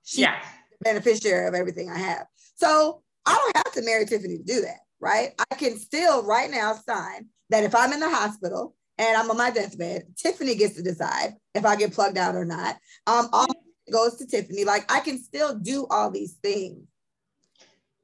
she's 0.02 0.20
yes. 0.20 0.42
the 0.70 0.76
beneficiary 0.82 1.46
of 1.46 1.54
everything 1.54 1.90
I 1.90 1.98
have. 1.98 2.26
So 2.56 3.02
I 3.26 3.34
don't 3.34 3.56
have 3.56 3.72
to 3.74 3.82
marry 3.82 4.06
Tiffany 4.06 4.38
to 4.38 4.44
do 4.44 4.62
that, 4.62 4.78
right? 5.04 5.32
I 5.50 5.54
can 5.56 5.76
still 5.76 6.24
right 6.24 6.50
now 6.50 6.72
sign 6.74 7.26
that 7.50 7.62
if 7.62 7.74
I'm 7.74 7.92
in 7.92 8.00
the 8.00 8.08
hospital 8.08 8.74
and 8.96 9.16
I'm 9.16 9.30
on 9.30 9.36
my 9.36 9.50
deathbed, 9.50 10.06
Tiffany 10.16 10.54
gets 10.54 10.76
to 10.76 10.82
decide 10.82 11.34
if 11.54 11.66
I 11.66 11.76
get 11.76 11.92
plugged 11.92 12.16
out 12.16 12.34
or 12.34 12.46
not. 12.46 12.76
Um, 13.06 13.28
all 13.32 13.46
goes 13.92 14.16
to 14.16 14.26
Tiffany. 14.26 14.64
Like 14.64 14.90
I 14.90 15.00
can 15.00 15.22
still 15.22 15.54
do 15.58 15.86
all 15.90 16.10
these 16.10 16.32
things 16.42 16.88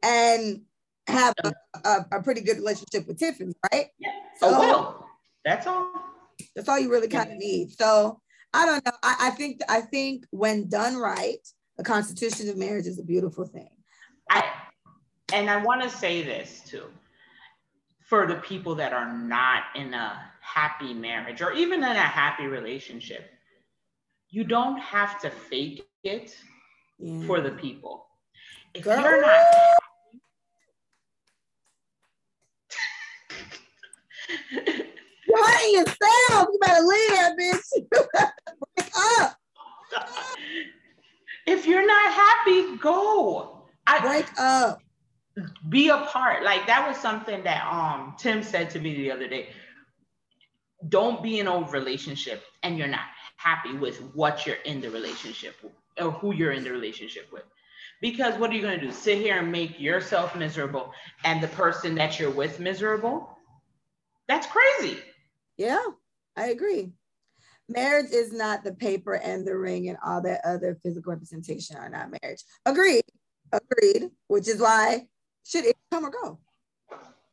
and 0.02 0.60
have 1.06 1.34
a, 1.42 1.52
a, 1.84 2.06
a 2.12 2.22
pretty 2.22 2.42
good 2.42 2.58
relationship 2.58 3.08
with 3.08 3.18
Tiffany, 3.18 3.54
right? 3.72 3.86
Yeah. 3.98 4.10
So 4.38 4.48
oh, 4.48 4.58
well, 4.58 5.08
that's 5.42 5.66
all. 5.66 5.90
That's 6.54 6.68
all 6.68 6.78
you 6.78 6.90
really 6.90 7.08
kind 7.08 7.32
of 7.32 7.38
need. 7.38 7.72
So 7.72 8.20
I 8.52 8.66
don't 8.66 8.84
know. 8.84 8.92
I, 9.02 9.16
I 9.20 9.30
think 9.30 9.62
I 9.70 9.80
think 9.80 10.26
when 10.30 10.68
done 10.68 10.96
right, 10.96 11.38
the 11.78 11.84
constitution 11.84 12.50
of 12.50 12.58
marriage 12.58 12.86
is 12.86 12.98
a 12.98 13.04
beautiful 13.04 13.46
thing. 13.46 13.70
I 14.28 14.44
and 15.32 15.50
I 15.50 15.62
want 15.62 15.82
to 15.82 15.90
say 15.90 16.22
this 16.22 16.62
too 16.66 16.84
for 18.10 18.26
the 18.26 18.34
people 18.36 18.74
that 18.74 18.92
are 18.92 19.12
not 19.16 19.62
in 19.76 19.94
a 19.94 20.20
happy 20.40 20.92
marriage 20.92 21.40
or 21.40 21.52
even 21.52 21.78
in 21.84 21.96
a 21.96 22.00
happy 22.00 22.46
relationship. 22.46 23.30
You 24.30 24.44
don't 24.44 24.78
have 24.78 25.20
to 25.20 25.30
fake 25.30 25.86
it 26.02 26.36
yeah. 26.98 27.26
for 27.26 27.40
the 27.40 27.50
people. 27.50 28.06
If 28.74 28.84
Girl. 28.84 29.00
you're 29.00 29.20
not 29.22 29.44
Playing 35.28 35.74
yourself. 35.74 36.48
You 36.52 36.58
better 36.60 36.82
leave 36.82 37.10
bitch. 37.38 37.86
Break 38.76 38.90
up. 38.96 39.36
If 41.46 41.66
you're 41.66 41.86
not 41.86 42.12
happy, 42.12 42.76
go. 42.76 43.62
I, 43.86 44.00
Break 44.00 44.26
up. 44.38 44.80
Be 45.68 45.88
a 45.88 45.98
part. 45.98 46.42
Like 46.42 46.66
that 46.66 46.86
was 46.86 46.96
something 46.96 47.42
that 47.44 47.64
um 47.66 48.14
Tim 48.18 48.42
said 48.42 48.70
to 48.70 48.80
me 48.80 48.94
the 48.94 49.10
other 49.12 49.28
day. 49.28 49.48
Don't 50.88 51.22
be 51.22 51.38
in 51.38 51.46
a 51.46 51.60
relationship 51.60 52.42
and 52.62 52.76
you're 52.76 52.88
not 52.88 53.06
happy 53.36 53.72
with 53.72 53.98
what 54.14 54.46
you're 54.46 54.56
in 54.64 54.80
the 54.80 54.90
relationship 54.90 55.54
with, 55.62 55.72
or 55.98 56.10
who 56.10 56.34
you're 56.34 56.52
in 56.52 56.64
the 56.64 56.70
relationship 56.70 57.28
with. 57.32 57.44
Because 58.00 58.38
what 58.38 58.50
are 58.50 58.54
you 58.54 58.62
going 58.62 58.78
to 58.78 58.86
do? 58.86 58.92
Sit 58.92 59.18
here 59.18 59.38
and 59.38 59.52
make 59.52 59.78
yourself 59.78 60.34
miserable 60.34 60.92
and 61.24 61.42
the 61.42 61.48
person 61.48 61.94
that 61.96 62.18
you're 62.18 62.30
with 62.30 62.58
miserable? 62.58 63.36
That's 64.26 64.46
crazy. 64.46 64.98
Yeah, 65.58 65.84
I 66.36 66.46
agree. 66.46 66.92
Marriage 67.68 68.10
is 68.10 68.32
not 68.32 68.64
the 68.64 68.72
paper 68.72 69.14
and 69.14 69.46
the 69.46 69.56
ring 69.56 69.88
and 69.88 69.98
all 70.04 70.22
that 70.22 70.40
other 70.44 70.78
physical 70.82 71.12
representation 71.12 71.76
are 71.76 71.88
not 71.88 72.10
marriage. 72.22 72.42
Agreed. 72.64 73.04
Agreed. 73.52 74.10
Which 74.28 74.48
is 74.48 74.60
why 74.60 75.06
should 75.44 75.64
it 75.64 75.76
come 75.90 76.04
or 76.04 76.10
go? 76.10 76.38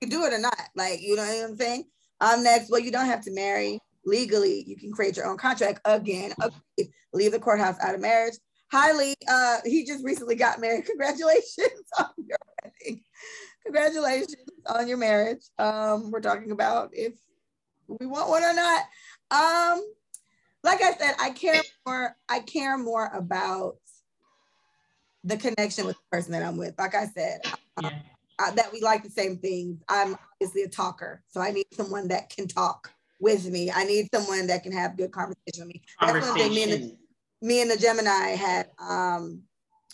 You 0.01 0.09
do 0.09 0.25
it 0.25 0.33
or 0.33 0.39
not. 0.39 0.59
Like, 0.75 1.01
you 1.01 1.15
know 1.15 1.23
what 1.23 1.49
I'm 1.49 1.55
saying? 1.55 1.85
Um, 2.21 2.43
next, 2.43 2.69
well, 2.69 2.79
you 2.79 2.91
don't 2.91 3.05
have 3.05 3.23
to 3.25 3.33
marry 3.33 3.79
legally. 4.05 4.63
You 4.67 4.75
can 4.77 4.91
create 4.91 5.17
your 5.17 5.27
own 5.27 5.37
contract 5.37 5.81
again. 5.85 6.33
Leave 7.13 7.31
the 7.31 7.39
courthouse 7.39 7.79
out 7.81 7.95
of 7.95 8.01
marriage. 8.01 8.35
Highly, 8.71 9.15
uh, 9.29 9.57
he 9.65 9.85
just 9.85 10.03
recently 10.03 10.35
got 10.35 10.59
married. 10.59 10.85
Congratulations 10.87 11.85
on 11.99 12.07
your 12.17 12.37
wedding. 12.63 13.01
Congratulations 13.63 14.35
on 14.67 14.87
your 14.87 14.97
marriage. 14.97 15.43
Um, 15.57 16.11
we're 16.11 16.21
talking 16.21 16.51
about 16.51 16.89
if 16.93 17.13
we 17.87 18.05
want 18.05 18.29
one 18.29 18.43
or 18.43 18.53
not. 18.53 18.81
Um, 19.31 19.83
like 20.63 20.81
I 20.81 20.93
said, 20.93 21.15
I 21.19 21.31
care 21.31 21.61
more. 21.85 22.15
I 22.27 22.39
care 22.39 22.77
more 22.77 23.09
about 23.13 23.75
the 25.23 25.37
connection 25.37 25.85
with 25.85 25.95
the 25.95 26.17
person 26.17 26.31
that 26.33 26.43
I'm 26.43 26.57
with. 26.57 26.75
Like 26.77 26.95
I 26.95 27.05
said, 27.05 27.41
um, 27.77 27.91
I, 28.39 28.51
that 28.51 28.71
we 28.71 28.81
like 28.81 29.03
the 29.03 29.09
same 29.09 29.37
things. 29.37 29.81
I'm 29.89 30.15
obviously 30.33 30.63
a 30.63 30.69
talker, 30.69 31.23
so 31.27 31.41
I 31.41 31.51
need 31.51 31.65
someone 31.73 32.07
that 32.09 32.29
can 32.29 32.47
talk 32.47 32.91
with 33.19 33.49
me. 33.49 33.71
I 33.71 33.83
need 33.83 34.09
someone 34.13 34.47
that 34.47 34.63
can 34.63 34.71
have 34.71 34.97
good 34.97 35.11
conversation 35.11 35.65
with 35.65 35.67
me. 35.67 35.81
That's 36.01 36.27
one 36.27 36.37
thing 36.37 36.53
me 36.53 36.63
and 36.63 36.71
the, 36.71 36.97
me 37.41 37.61
and 37.61 37.71
the 37.71 37.77
Gemini 37.77 38.35
had 38.35 38.69
um 38.79 39.41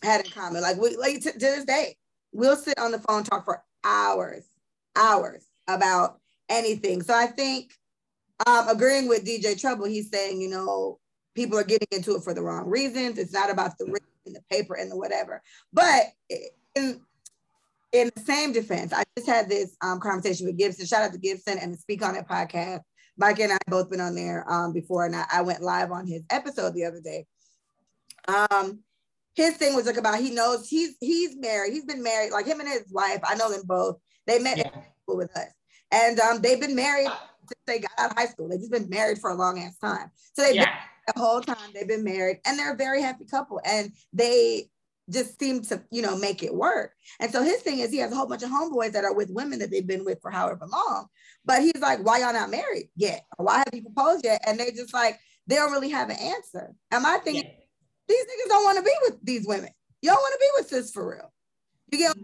had 0.01 0.25
in 0.25 0.31
common. 0.31 0.61
Like 0.61 0.77
we 0.77 0.95
like 0.97 1.21
to, 1.21 1.31
to 1.31 1.39
this 1.39 1.65
day, 1.65 1.95
we'll 2.31 2.57
sit 2.57 2.77
on 2.79 2.91
the 2.91 2.99
phone 2.99 3.23
talk 3.23 3.45
for 3.45 3.63
hours, 3.83 4.43
hours 4.95 5.45
about 5.67 6.19
anything. 6.49 7.01
So 7.01 7.13
I 7.13 7.27
think 7.27 7.73
um, 8.45 8.67
agreeing 8.67 9.07
with 9.07 9.25
DJ 9.25 9.59
Trouble, 9.59 9.85
he's 9.85 10.09
saying, 10.09 10.41
you 10.41 10.49
know, 10.49 10.99
people 11.35 11.57
are 11.57 11.63
getting 11.63 11.87
into 11.91 12.15
it 12.15 12.23
for 12.23 12.33
the 12.33 12.41
wrong 12.41 12.67
reasons. 12.67 13.17
It's 13.17 13.33
not 13.33 13.49
about 13.49 13.77
the 13.77 13.85
and 14.25 14.35
the 14.35 14.41
paper 14.49 14.75
and 14.75 14.89
the 14.91 14.95
whatever. 14.95 15.41
But 15.71 16.07
in 16.75 17.01
in 17.93 18.09
the 18.15 18.21
same 18.21 18.51
defense, 18.51 18.91
I 18.91 19.03
just 19.15 19.29
had 19.29 19.47
this 19.47 19.77
um, 19.81 19.99
conversation 19.99 20.47
with 20.47 20.57
Gibson. 20.57 20.85
Shout 20.85 21.03
out 21.03 21.13
to 21.13 21.19
Gibson 21.19 21.59
and 21.59 21.73
the 21.73 21.77
Speak 21.77 22.03
on 22.03 22.15
It 22.15 22.27
podcast. 22.27 22.81
Mike 23.17 23.39
and 23.39 23.53
I 23.53 23.57
both 23.67 23.91
been 23.91 24.01
on 24.01 24.15
there 24.15 24.43
um, 24.51 24.73
before, 24.73 25.05
and 25.05 25.15
I, 25.15 25.25
I, 25.31 25.41
went 25.43 25.61
live 25.61 25.91
on 25.91 26.07
his 26.07 26.23
episode 26.31 26.73
the 26.73 26.85
other 26.85 26.99
day. 26.99 27.27
Um, 28.27 28.79
his 29.35 29.55
thing 29.57 29.75
was 29.75 29.85
like 29.85 29.97
about 29.97 30.19
he 30.19 30.31
knows 30.31 30.67
he's 30.67 30.95
he's 30.99 31.35
married. 31.37 31.73
He's 31.73 31.85
been 31.85 32.01
married, 32.01 32.31
like 32.31 32.47
him 32.47 32.59
and 32.59 32.69
his 32.69 32.91
wife. 32.91 33.19
I 33.23 33.35
know 33.35 33.51
them 33.51 33.61
both. 33.65 33.97
They 34.25 34.39
met 34.39 34.57
yeah. 34.57 34.71
with 35.07 35.35
us, 35.37 35.49
and 35.91 36.19
um, 36.19 36.41
they've 36.41 36.59
been 36.59 36.75
married 36.75 37.09
since 37.47 37.61
they 37.67 37.79
got 37.79 37.91
out 37.99 38.11
of 38.11 38.17
high 38.17 38.25
school. 38.25 38.49
They've 38.49 38.59
just 38.59 38.71
been 38.71 38.89
married 38.89 39.19
for 39.19 39.29
a 39.29 39.35
long 39.35 39.59
ass 39.59 39.77
time. 39.77 40.09
So 40.33 40.41
they've 40.41 40.55
yeah. 40.55 40.73
the 41.13 41.19
whole 41.19 41.41
time 41.41 41.69
they've 41.75 41.87
been 41.87 42.03
married, 42.03 42.37
and 42.45 42.57
they're 42.57 42.73
a 42.73 42.77
very 42.77 43.03
happy 43.03 43.25
couple. 43.25 43.61
And 43.63 43.91
they 44.11 44.69
just 45.09 45.39
seem 45.39 45.61
to, 45.63 45.83
you 45.91 46.01
know, 46.01 46.17
make 46.17 46.43
it 46.43 46.53
work. 46.53 46.93
And 47.19 47.31
so 47.31 47.43
his 47.43 47.61
thing 47.61 47.79
is 47.79 47.91
he 47.91 47.97
has 47.97 48.11
a 48.11 48.15
whole 48.15 48.27
bunch 48.27 48.43
of 48.43 48.49
homeboys 48.49 48.93
that 48.93 49.03
are 49.03 49.13
with 49.13 49.29
women 49.29 49.59
that 49.59 49.71
they've 49.71 49.85
been 49.85 50.05
with 50.05 50.21
for 50.21 50.31
however 50.31 50.65
long. 50.71 51.07
But 51.45 51.61
he's 51.61 51.81
like, 51.81 52.05
why 52.05 52.19
y'all 52.19 52.33
not 52.33 52.49
married 52.49 52.89
yet? 52.95 53.25
Or 53.37 53.45
why 53.45 53.57
have 53.57 53.69
you 53.73 53.81
proposed 53.81 54.23
yet? 54.23 54.41
And 54.47 54.59
they 54.59 54.71
just 54.71 54.93
like, 54.93 55.19
they 55.47 55.55
don't 55.55 55.71
really 55.71 55.89
have 55.89 56.09
an 56.09 56.17
answer. 56.17 56.73
And 56.91 57.03
my 57.03 57.17
thing 57.17 57.35
yeah. 57.35 57.41
is, 57.41 57.47
these 58.07 58.23
niggas 58.23 58.49
don't 58.49 58.63
want 58.63 58.77
to 58.77 58.83
be 58.83 58.95
with 59.03 59.19
these 59.23 59.47
women. 59.47 59.69
You 60.01 60.09
don't 60.09 60.21
want 60.21 60.33
to 60.33 60.39
be 60.39 60.49
with 60.55 60.67
sis 60.67 60.91
for 60.91 61.09
real. 61.09 61.33
You 61.91 61.97
get 61.97 62.15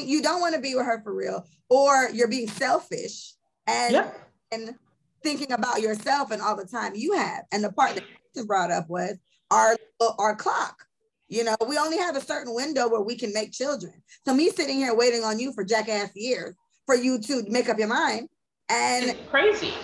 You 0.00 0.22
don't 0.22 0.40
want 0.40 0.54
to 0.54 0.60
be 0.60 0.74
with 0.74 0.86
her 0.86 1.02
for 1.02 1.14
real, 1.14 1.46
or 1.68 2.08
you're 2.12 2.28
being 2.28 2.48
selfish 2.48 3.34
and 3.66 3.92
yeah. 3.92 4.10
and 4.52 4.74
thinking 5.22 5.52
about 5.52 5.80
yourself 5.80 6.30
and 6.30 6.42
all 6.42 6.56
the 6.56 6.66
time 6.66 6.94
you 6.94 7.14
have. 7.14 7.44
And 7.52 7.62
the 7.64 7.72
part 7.72 7.94
that 7.94 8.46
brought 8.46 8.70
up 8.70 8.88
was 8.88 9.16
our 9.50 9.76
our 10.18 10.34
clock. 10.36 10.85
You 11.28 11.44
know, 11.44 11.56
we 11.68 11.76
only 11.76 11.98
have 11.98 12.16
a 12.16 12.20
certain 12.20 12.54
window 12.54 12.88
where 12.88 13.00
we 13.00 13.16
can 13.16 13.32
make 13.32 13.52
children. 13.52 13.92
So 14.24 14.34
me 14.34 14.48
sitting 14.50 14.76
here 14.76 14.94
waiting 14.94 15.24
on 15.24 15.38
you 15.38 15.52
for 15.52 15.64
jackass 15.64 16.10
years 16.14 16.54
for 16.86 16.94
you 16.94 17.20
to 17.22 17.44
make 17.48 17.68
up 17.68 17.78
your 17.78 17.88
mind. 17.88 18.28
And 18.68 19.10
it's 19.10 19.28
crazy. 19.28 19.74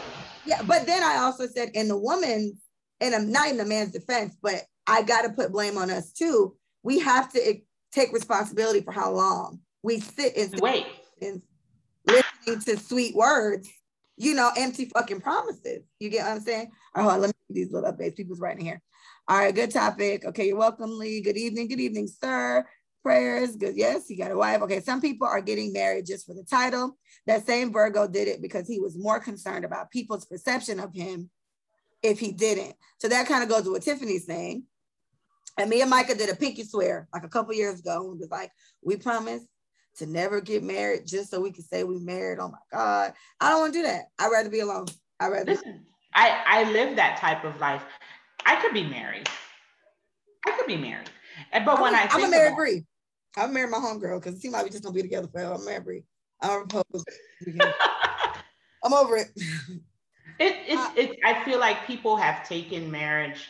Yeah, 0.45 0.63
but 0.63 0.87
then 0.87 1.03
I 1.03 1.19
also 1.19 1.47
said 1.47 1.71
in 1.75 1.89
the 1.89 1.99
woman's, 1.99 2.61
and 3.01 3.15
I'm 3.15 3.31
not 3.31 3.49
in 3.49 3.57
the 3.57 3.65
man's 3.65 3.93
defense, 3.93 4.37
but 4.41 4.63
I 4.87 5.03
got 5.03 5.23
to 5.23 5.31
put 5.31 5.53
blame 5.53 5.79
on 5.79 5.91
us 5.91 6.13
too. 6.13 6.57
We 6.83 7.01
have 7.01 7.33
to 7.33 7.59
take 7.93 8.13
responsibility 8.13 8.81
for 8.81 8.93
how 8.93 9.13
long 9.13 9.61
we 9.83 10.01
sit 10.01 10.37
and 10.37 10.61
wait 10.61 10.87
and 11.21 11.43
listening 12.07 12.61
to 12.61 12.77
sweet 12.79 13.15
words, 13.15 13.69
you 14.17 14.35
know, 14.35 14.51
empty 14.57 14.87
fucking 14.87 15.21
promises. 15.21 15.83
You 15.99 16.09
get 16.11 16.25
what 16.25 16.33
I'm 16.33 16.41
saying? 16.41 16.71
Right, 16.97 17.17
let 17.17 17.29
me 17.29 17.33
these 17.51 17.73
little 17.73 17.93
updates. 17.93 18.17
People's 18.17 18.41
writing 18.41 18.65
here. 18.65 18.81
All 19.29 19.39
right, 19.39 19.55
good 19.55 19.71
topic. 19.71 20.25
Okay, 20.25 20.49
you're 20.49 20.57
welcome, 20.57 20.99
Lee. 20.99 21.21
Good 21.21 21.37
evening. 21.37 21.69
Good 21.69 21.81
evening, 21.81 22.09
sir. 22.09 22.67
prayers. 23.03 23.57
Good. 23.57 23.77
Yes, 23.77 24.07
he 24.09 24.17
got 24.17 24.31
a 24.31 24.37
wife. 24.37 24.63
Okay. 24.63 24.81
Some 24.81 25.01
people 25.01 25.27
are 25.27 25.41
getting 25.41 25.73
married 25.73 26.07
just 26.07 26.27
for 26.27 26.35
the 26.35 26.45
title. 26.45 26.97
That 27.27 27.47
same 27.47 27.73
Virgo 27.73 28.09
did 28.09 28.29
it 28.29 28.43
because 28.43 28.67
he 28.67 28.81
was 28.81 28.97
more 28.99 29.21
concerned 29.21 29.65
about 29.65 29.91
people's 29.91 30.25
perception 30.25 30.81
of 30.81 30.95
him 30.95 31.31
if 32.03 32.19
he 32.19 32.33
didn't. 32.33 32.75
So 32.99 33.09
that 33.09 33.27
kind 33.29 33.43
of 33.43 33.49
goes 33.49 33.65
with 33.65 33.73
what 33.73 33.83
Tiffany's 33.83 34.27
saying. 34.27 34.65
And 35.59 35.69
me 35.69 35.83
and 35.83 35.91
Micah 35.91 36.15
did 36.15 36.31
a 36.31 36.37
pinky 36.37 36.65
swear 36.65 37.09
like 37.13 37.25
a 37.25 37.29
couple 37.29 37.55
years 37.55 37.81
ago 37.81 38.11
and 38.11 38.19
was 38.19 38.31
like, 38.31 38.51
we 38.83 38.97
promise 38.97 39.43
to 39.99 40.07
never 40.07 40.41
get 40.41 40.63
married 40.63 41.07
just 41.07 41.31
so 41.31 41.41
we 41.41 41.53
can 41.53 41.65
say 41.65 41.85
we 41.85 41.99
married. 41.99 42.39
Oh 42.41 42.49
my 42.49 42.59
God. 42.73 43.13
I 43.41 43.51
don't 43.51 43.61
want 43.61 43.75
to 43.75 43.79
do 43.81 43.85
that. 43.85 44.07
I'd 44.19 44.33
rather 44.33 44.49
be 44.49 44.61
alone. 44.61 44.87
I'd 45.21 45.29
rather 45.29 45.53
Listen, 45.53 45.85
I, 46.15 46.43
I 46.47 46.73
live 46.73 46.97
that 46.97 47.19
type 47.19 47.45
of 47.45 47.61
life. 47.61 47.83
I 48.45 48.57
could 48.57 48.73
be 48.73 48.85
married. 48.85 49.29
I 50.47 50.53
could 50.53 50.67
be 50.67 50.77
married. 50.77 51.11
But 51.53 51.81
when 51.81 51.95
I'm, 51.95 52.09
I 52.09 52.11
I'm 52.13 52.25
a 52.25 52.29
married 52.29 52.57
Bree. 52.57 52.85
I'm 53.37 53.53
married 53.53 53.71
my 53.71 53.79
homegirl 53.79 54.21
because 54.21 54.35
it 54.35 54.41
seems 54.41 54.55
like 54.55 54.65
we 54.65 54.71
just 54.71 54.83
don't 54.83 54.95
be 54.95 55.03
together 55.03 55.29
forever. 55.29 55.55
I'm 55.55 55.65
married 55.65 55.85
Bree. 55.85 56.03
I'm 56.41 56.63
opposed. 56.63 57.07
I'm 58.85 58.93
over 58.93 59.17
it. 59.17 59.31
It, 60.39 60.57
it, 60.67 60.99
it, 60.99 61.19
I 61.25 61.45
feel 61.45 61.61
like 61.61 61.87
people 61.87 62.17
have 62.17 62.47
taken 62.47 62.91
marriage 62.91 63.49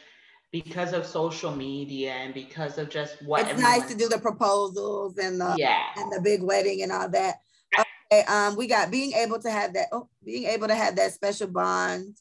because 0.50 0.92
of 0.92 1.06
social 1.06 1.50
media 1.50 2.12
and 2.12 2.34
because 2.34 2.76
of 2.76 2.90
just 2.90 3.22
what 3.22 3.48
it's 3.48 3.60
nice 3.60 3.86
to 3.86 3.96
do 3.96 4.08
the 4.08 4.18
proposals 4.18 5.16
and 5.16 5.40
the 5.40 5.54
yeah 5.58 5.84
and 5.96 6.12
the 6.12 6.20
big 6.20 6.42
wedding 6.42 6.82
and 6.82 6.92
all 6.92 7.08
that. 7.08 7.36
Okay, 7.74 8.24
um, 8.24 8.56
we 8.56 8.66
got 8.66 8.90
being 8.90 9.12
able 9.14 9.38
to 9.40 9.50
have 9.50 9.72
that 9.72 9.88
oh, 9.92 10.08
being 10.22 10.44
able 10.44 10.68
to 10.68 10.74
have 10.74 10.96
that 10.96 11.12
special 11.12 11.46
bond, 11.46 12.16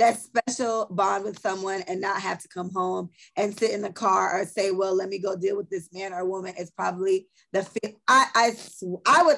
that 0.00 0.18
special 0.18 0.86
bond 0.90 1.24
with 1.24 1.38
someone 1.38 1.82
and 1.86 2.00
not 2.00 2.20
have 2.20 2.40
to 2.40 2.48
come 2.48 2.70
home 2.72 3.10
and 3.36 3.56
sit 3.56 3.70
in 3.70 3.82
the 3.82 3.92
car 3.92 4.40
or 4.40 4.46
say, 4.46 4.70
well, 4.70 4.96
let 4.96 5.08
me 5.08 5.18
go 5.18 5.36
deal 5.36 5.56
with 5.56 5.68
this 5.68 5.90
man 5.92 6.12
or 6.12 6.24
woman. 6.24 6.54
It's 6.56 6.70
probably 6.70 7.28
the 7.52 7.66
I 8.08 8.26
I 8.34 8.52
I 9.06 9.22
would 9.22 9.36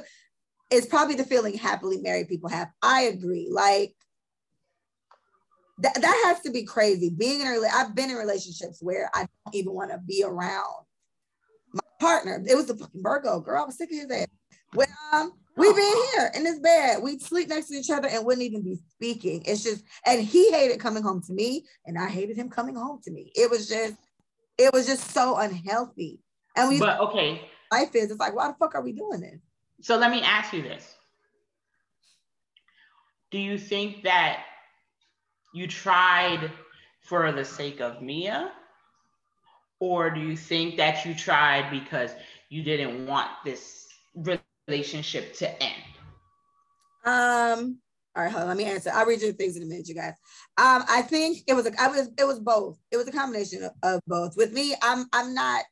it's 0.70 0.86
probably 0.86 1.16
the 1.16 1.24
feeling 1.24 1.58
happily 1.58 1.98
married 2.00 2.28
people 2.28 2.48
have. 2.48 2.68
I 2.80 3.02
agree. 3.02 3.48
Like 3.50 3.94
that, 5.78 6.00
that 6.00 6.22
has 6.26 6.40
to 6.42 6.50
be 6.50 6.64
crazy. 6.64 7.10
Being 7.10 7.40
in 7.40 7.48
a 7.48 7.60
I've 7.74 7.94
been 7.94 8.10
in 8.10 8.16
relationships 8.16 8.78
where 8.80 9.10
I 9.14 9.26
don't 9.44 9.54
even 9.54 9.72
want 9.74 9.90
to 9.90 9.98
be 9.98 10.24
around 10.24 10.86
my 11.72 11.80
partner. 12.00 12.42
It 12.46 12.54
was 12.54 12.66
the 12.66 12.76
fucking 12.76 13.02
Virgo 13.02 13.40
girl. 13.40 13.62
I 13.62 13.66
was 13.66 13.76
sick 13.76 13.90
of 13.90 13.98
his 13.98 14.10
ass. 14.10 14.26
When 14.74 14.88
um 15.12 15.32
we 15.56 15.68
oh. 15.68 15.74
been 15.74 16.20
here 16.20 16.30
in 16.34 16.44
this 16.44 16.58
bed, 16.58 17.02
we'd 17.02 17.20
sleep 17.20 17.48
next 17.48 17.68
to 17.68 17.74
each 17.74 17.90
other 17.90 18.08
and 18.08 18.24
wouldn't 18.24 18.44
even 18.44 18.62
be 18.62 18.78
speaking. 18.94 19.42
It's 19.44 19.62
just, 19.62 19.84
and 20.06 20.22
he 20.22 20.50
hated 20.50 20.80
coming 20.80 21.02
home 21.02 21.22
to 21.22 21.32
me, 21.32 21.64
and 21.86 21.98
I 21.98 22.08
hated 22.08 22.36
him 22.36 22.48
coming 22.48 22.74
home 22.74 23.00
to 23.04 23.10
me. 23.10 23.32
It 23.34 23.50
was 23.50 23.68
just, 23.68 23.94
it 24.58 24.72
was 24.72 24.86
just 24.86 25.10
so 25.10 25.36
unhealthy. 25.36 26.20
And 26.56 26.68
we, 26.68 26.78
but 26.78 27.00
okay, 27.00 27.42
life 27.70 27.94
is. 27.94 28.10
It's 28.10 28.20
like, 28.20 28.34
why 28.34 28.48
the 28.48 28.54
fuck 28.54 28.74
are 28.74 28.82
we 28.82 28.92
doing 28.92 29.20
this? 29.20 29.40
So 29.80 29.96
let 29.96 30.10
me 30.10 30.22
ask 30.22 30.52
you 30.52 30.62
this: 30.62 30.94
Do 33.30 33.38
you 33.38 33.58
think 33.58 34.04
that 34.04 34.44
you 35.54 35.66
tried 35.66 36.50
for 37.00 37.32
the 37.32 37.44
sake 37.44 37.80
of 37.80 38.02
Mia? 38.02 38.52
Or 39.80 40.10
do 40.10 40.20
you 40.20 40.36
think 40.36 40.76
that 40.76 41.04
you 41.04 41.12
tried 41.12 41.68
because 41.70 42.12
you 42.50 42.62
didn't 42.62 43.04
want 43.04 43.28
this 43.44 43.88
relationship 44.68 45.34
to 45.36 45.62
end? 45.62 45.82
Um, 47.04 47.78
all 48.14 48.22
right, 48.22 48.30
hold 48.30 48.42
on, 48.42 48.48
let 48.48 48.56
me 48.56 48.64
answer. 48.64 48.90
I'll 48.92 49.06
read 49.06 49.22
you 49.22 49.32
things 49.32 49.56
in 49.56 49.62
a 49.62 49.66
minute, 49.66 49.88
you 49.88 49.94
guys. 49.94 50.14
Um, 50.58 50.84
I 50.88 51.02
think 51.02 51.38
it 51.46 51.54
was 51.54 51.66
a 51.66 51.72
I 51.80 51.88
was 51.88 52.10
it 52.18 52.24
was 52.24 52.38
both. 52.38 52.78
It 52.90 52.96
was 52.96 53.08
a 53.08 53.12
combination 53.12 53.64
of, 53.64 53.72
of 53.82 54.00
both. 54.06 54.36
With 54.36 54.52
me, 54.52 54.74
I'm 54.82 55.06
I'm 55.12 55.34
not 55.34 55.64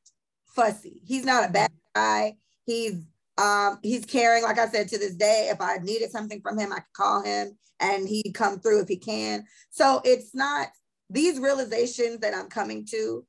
fussy. 0.47 1.01
He's 1.05 1.25
not 1.25 1.49
a 1.49 1.53
bad 1.53 1.71
guy. 1.95 2.37
He's 2.65 3.05
um, 3.39 3.79
he's 3.83 4.05
caring, 4.05 4.43
like 4.43 4.59
I 4.59 4.69
said, 4.69 4.89
to 4.89 4.99
this 4.99 5.15
day. 5.15 5.49
If 5.51 5.61
I 5.61 5.79
needed 5.79 6.11
something 6.11 6.41
from 6.41 6.59
him, 6.59 6.73
I 6.73 6.77
could 6.77 6.93
call 6.95 7.23
him 7.23 7.57
and 7.81 8.09
he'd 8.09 8.35
come 8.35 8.61
through 8.61 8.83
if 8.83 8.89
he 8.89 8.97
can. 8.97 9.45
So 9.71 10.01
it's 10.05 10.35
not 10.35 10.69
these 11.09 11.41
realizations 11.41 12.21
that 12.21 12.35
I'm 12.35 12.49
coming 12.49 12.87
to 12.91 13.25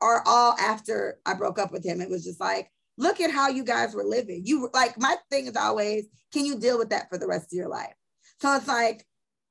are 0.00 0.22
all 0.26 0.54
after 0.58 1.18
I 1.26 1.34
broke 1.34 1.58
up 1.58 1.72
with 1.72 1.84
him. 1.84 2.00
It 2.00 2.10
was 2.10 2.24
just 2.24 2.40
like, 2.40 2.70
look 2.96 3.20
at 3.20 3.30
how 3.30 3.48
you 3.48 3.64
guys 3.64 3.94
were 3.94 4.04
living. 4.04 4.42
You 4.44 4.70
like, 4.72 4.98
my 4.98 5.16
thing 5.30 5.46
is 5.46 5.56
always, 5.56 6.06
can 6.32 6.44
you 6.44 6.58
deal 6.58 6.78
with 6.78 6.90
that 6.90 7.08
for 7.10 7.18
the 7.18 7.26
rest 7.26 7.52
of 7.52 7.56
your 7.56 7.68
life? 7.68 7.94
So 8.40 8.54
it's 8.56 8.68
like, 8.68 9.04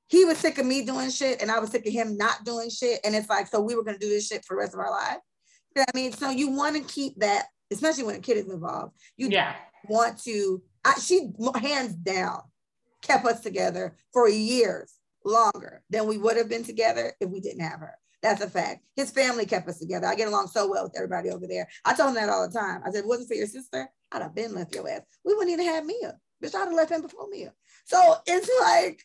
he 0.08 0.26
was 0.26 0.38
sick 0.38 0.58
of 0.58 0.66
me 0.66 0.86
doing 0.86 1.10
shit 1.10 1.42
and 1.42 1.50
I 1.50 1.60
was 1.60 1.72
sick 1.72 1.86
of 1.88 1.94
him 1.94 2.18
not 2.18 2.44
doing 2.46 2.70
shit. 2.70 3.00
And 3.04 3.16
it's 3.16 3.30
like, 3.30 3.48
so 3.48 3.60
we 3.62 3.76
were 3.76 3.84
going 3.84 3.98
to 3.98 4.06
do 4.06 4.10
this 4.10 4.28
shit 4.28 4.46
for 4.46 4.56
the 4.56 4.60
rest 4.60 4.74
of 4.74 4.80
our 4.80 4.92
life. 4.92 5.18
You 5.76 5.82
know 5.82 5.86
I 5.94 5.98
mean? 5.98 6.12
So 6.12 6.30
you 6.30 6.52
want 6.52 6.76
to 6.76 6.94
keep 6.94 7.20
that, 7.20 7.46
especially 7.72 8.04
when 8.04 8.16
a 8.16 8.20
kid 8.20 8.38
is 8.38 8.50
involved. 8.50 8.94
You 9.18 9.30
yeah. 9.30 9.56
want 9.90 10.22
to, 10.24 10.62
I, 10.86 10.94
she 11.00 11.32
hands 11.56 11.96
down 11.96 12.42
kept 13.02 13.26
us 13.26 13.42
together 13.42 13.96
for 14.12 14.30
years 14.30 14.94
longer 15.26 15.84
than 15.90 16.08
we 16.08 16.18
would 16.18 16.38
have 16.38 16.50
been 16.50 16.64
together 16.64 17.14
if 17.20 17.30
we 17.30 17.40
didn't 17.40 17.62
have 17.62 17.80
her. 17.80 17.98
That's 18.24 18.42
a 18.42 18.50
fact. 18.50 18.84
His 18.96 19.12
family 19.12 19.46
kept 19.46 19.68
us 19.68 19.80
together. 19.80 20.08
I 20.08 20.16
get 20.16 20.30
along 20.30 20.48
so 20.48 20.70
well 20.70 20.86
with 20.86 20.96
everybody 20.96 21.30
over 21.30 21.46
there. 21.46 21.68
I 21.86 21.94
told 21.94 22.10
him 22.10 22.16
that 22.16 22.30
all 22.30 22.48
the 22.48 22.58
time. 22.58 22.82
I 22.84 22.90
said, 22.90 23.04
it 23.04 23.08
wasn't 23.08 23.28
for 23.28 23.36
your 23.36 23.48
sister, 23.48 23.88
I'd 24.12 24.22
have 24.22 24.34
been 24.34 24.56
left 24.56 24.74
your 24.74 24.90
ass. 24.90 25.02
We 25.24 25.36
wouldn't 25.36 25.52
even 25.52 25.68
have 25.68 25.86
Mia. 25.86 26.18
Bitch, 26.44 26.56
I'd 26.56 26.66
have 26.66 26.74
left 26.74 26.92
him 26.92 27.02
before 27.02 27.28
Mia. 27.30 27.54
So 27.86 28.16
it's 28.26 28.50
like, 28.62 29.04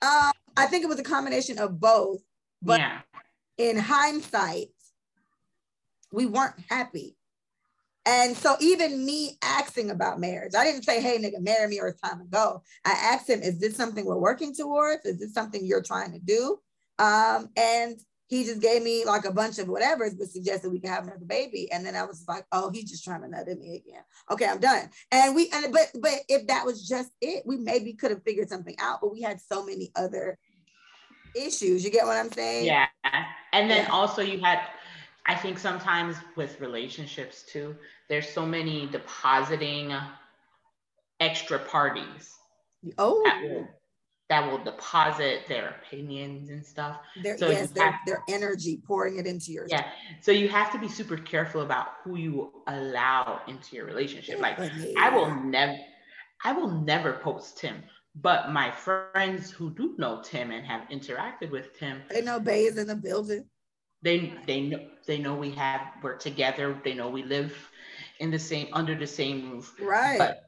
um, 0.00 0.32
I 0.56 0.66
think 0.66 0.84
it 0.84 0.88
was 0.88 1.00
a 1.00 1.04
combination 1.04 1.58
of 1.58 1.78
both. 1.78 2.20
But 2.62 2.80
yeah. 2.80 3.00
in 3.58 3.76
hindsight, 3.76 4.68
we 6.12 6.26
weren't 6.26 6.54
happy 6.70 7.18
and 8.08 8.34
so 8.34 8.56
even 8.58 9.04
me 9.04 9.36
asking 9.42 9.90
about 9.90 10.18
marriage, 10.18 10.54
I 10.56 10.64
didn't 10.64 10.84
say, 10.84 11.02
hey, 11.02 11.18
nigga, 11.18 11.40
marry 11.40 11.68
me 11.68 11.78
or 11.78 11.88
it's 11.88 12.00
time 12.00 12.20
to 12.20 12.24
go. 12.24 12.62
I 12.86 12.92
asked 12.92 13.28
him, 13.28 13.42
is 13.42 13.60
this 13.60 13.76
something 13.76 14.06
we're 14.06 14.16
working 14.16 14.54
towards? 14.54 15.04
Is 15.04 15.18
this 15.18 15.34
something 15.34 15.62
you're 15.62 15.82
trying 15.82 16.12
to 16.12 16.18
do? 16.18 16.58
Um, 16.98 17.50
and 17.54 18.00
he 18.28 18.44
just 18.44 18.60
gave 18.60 18.82
me 18.82 19.04
like 19.04 19.24
a 19.24 19.32
bunch 19.32 19.58
of 19.58 19.66
whatevers, 19.66 20.16
but 20.18 20.28
suggested 20.28 20.70
we 20.70 20.80
could 20.80 20.90
have 20.90 21.04
another 21.04 21.24
baby. 21.26 21.70
And 21.72 21.84
then 21.84 21.96
I 21.96 22.04
was 22.04 22.24
like, 22.28 22.44
oh, 22.52 22.70
he's 22.70 22.90
just 22.90 23.02
trying 23.02 23.22
to 23.22 23.28
nut 23.28 23.48
at 23.48 23.58
me 23.58 23.76
again. 23.76 24.02
Okay, 24.30 24.46
I'm 24.46 24.60
done. 24.60 24.90
And 25.10 25.34
we, 25.34 25.50
and 25.52 25.72
but 25.72 25.90
but 26.00 26.20
if 26.28 26.46
that 26.46 26.64
was 26.64 26.86
just 26.86 27.10
it, 27.20 27.42
we 27.46 27.56
maybe 27.56 27.94
could 27.94 28.10
have 28.10 28.22
figured 28.22 28.48
something 28.48 28.76
out. 28.78 29.00
But 29.00 29.12
we 29.12 29.22
had 29.22 29.40
so 29.40 29.64
many 29.64 29.90
other 29.96 30.38
issues. 31.34 31.82
You 31.84 31.90
get 31.90 32.06
what 32.06 32.16
I'm 32.16 32.30
saying? 32.30 32.66
Yeah. 32.66 32.86
And 33.52 33.70
then 33.70 33.84
yeah. 33.84 33.92
also 33.92 34.22
you 34.22 34.38
had 34.40 34.60
I 35.26 35.34
think 35.34 35.58
sometimes 35.58 36.16
with 36.36 36.60
relationships 36.60 37.42
too, 37.42 37.76
there's 38.08 38.28
so 38.28 38.46
many 38.46 38.86
depositing 38.86 39.94
extra 41.20 41.58
parties. 41.58 42.34
Oh. 42.96 43.22
Will, 43.42 43.68
that 44.28 44.50
will 44.50 44.62
deposit 44.62 45.42
their 45.48 45.76
opinions 45.80 46.50
and 46.50 46.64
stuff. 46.64 46.98
Their, 47.22 47.38
so 47.38 47.50
yes, 47.50 47.70
their, 47.70 47.98
their 48.06 48.22
energy, 48.28 48.80
pouring 48.86 49.18
it 49.18 49.26
into 49.26 49.52
your. 49.52 49.66
Yeah. 49.68 49.86
So 50.20 50.32
you 50.32 50.48
have 50.48 50.70
to 50.72 50.78
be 50.78 50.88
super 50.88 51.16
careful 51.16 51.62
about 51.62 51.88
who 52.04 52.16
you 52.16 52.52
allow 52.66 53.40
into 53.48 53.76
your 53.76 53.86
relationship. 53.86 54.38
Like 54.40 54.58
I 54.98 55.08
will 55.08 55.34
never, 55.34 55.76
I 56.44 56.52
will 56.52 56.68
never 56.68 57.14
post 57.14 57.58
Tim. 57.58 57.82
But 58.14 58.50
my 58.50 58.70
friends 58.70 59.50
who 59.50 59.70
do 59.74 59.94
know 59.96 60.20
Tim 60.22 60.50
and 60.50 60.66
have 60.66 60.88
interacted 60.88 61.50
with 61.50 61.78
Tim, 61.78 62.02
they 62.10 62.20
know 62.20 62.40
Bay 62.40 62.64
is 62.64 62.76
in 62.76 62.86
the 62.86 62.96
building 62.96 63.44
they 64.02 64.32
they 64.46 64.60
know 64.62 64.78
they 65.06 65.18
know 65.18 65.34
we 65.34 65.50
have 65.50 65.80
we're 66.02 66.16
together 66.16 66.78
they 66.84 66.94
know 66.94 67.08
we 67.08 67.22
live 67.22 67.70
in 68.20 68.30
the 68.30 68.38
same 68.38 68.68
under 68.72 68.94
the 68.94 69.06
same 69.06 69.50
roof 69.50 69.74
right 69.80 70.18
but 70.18 70.44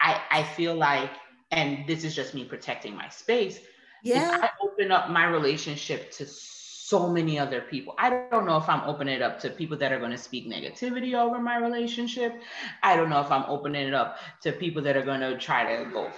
i 0.00 0.20
i 0.30 0.42
feel 0.42 0.74
like 0.74 1.10
and 1.52 1.86
this 1.86 2.02
is 2.02 2.14
just 2.14 2.34
me 2.34 2.44
protecting 2.44 2.96
my 2.96 3.08
space 3.08 3.60
yeah. 4.02 4.38
I 4.42 4.50
open 4.62 4.90
up 4.90 5.10
my 5.10 5.26
relationship 5.26 6.10
to 6.12 6.26
so 6.26 7.08
many 7.08 7.38
other 7.38 7.60
people. 7.60 7.94
I 7.98 8.10
don't 8.30 8.44
know 8.44 8.56
if 8.56 8.68
i'm 8.68 8.82
opening 8.88 9.14
it 9.14 9.22
up 9.22 9.40
to 9.40 9.50
people 9.50 9.78
that 9.78 9.92
are 9.92 9.98
going 9.98 10.10
to 10.10 10.18
speak 10.18 10.46
negativity 10.48 11.14
over 11.14 11.38
my 11.38 11.56
relationship. 11.56 12.34
I 12.82 12.96
don't 12.96 13.08
know 13.08 13.20
if 13.20 13.30
i'm 13.30 13.44
opening 13.48 13.86
it 13.88 13.94
up 13.94 14.18
to 14.42 14.52
people 14.52 14.82
that 14.82 14.96
are 14.96 15.04
going 15.04 15.20
to 15.20 15.38
try 15.38 15.76
to 15.76 15.90
go 15.90 16.10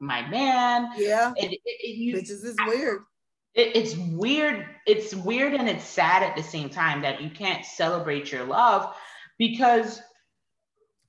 my 0.00 0.28
man. 0.28 0.88
Yeah. 0.96 1.32
It, 1.36 1.52
it, 1.52 1.60
it 1.64 1.96
you, 1.96 2.14
which 2.14 2.30
is 2.30 2.56
weird. 2.66 3.02
It, 3.54 3.76
it's 3.76 3.96
weird. 3.96 4.66
It's 4.86 5.14
weird 5.14 5.54
and 5.54 5.68
it's 5.68 5.84
sad 5.84 6.22
at 6.22 6.36
the 6.36 6.42
same 6.42 6.68
time 6.68 7.02
that 7.02 7.20
you 7.20 7.30
can't 7.30 7.64
celebrate 7.64 8.32
your 8.32 8.44
love 8.44 8.94
because 9.38 10.00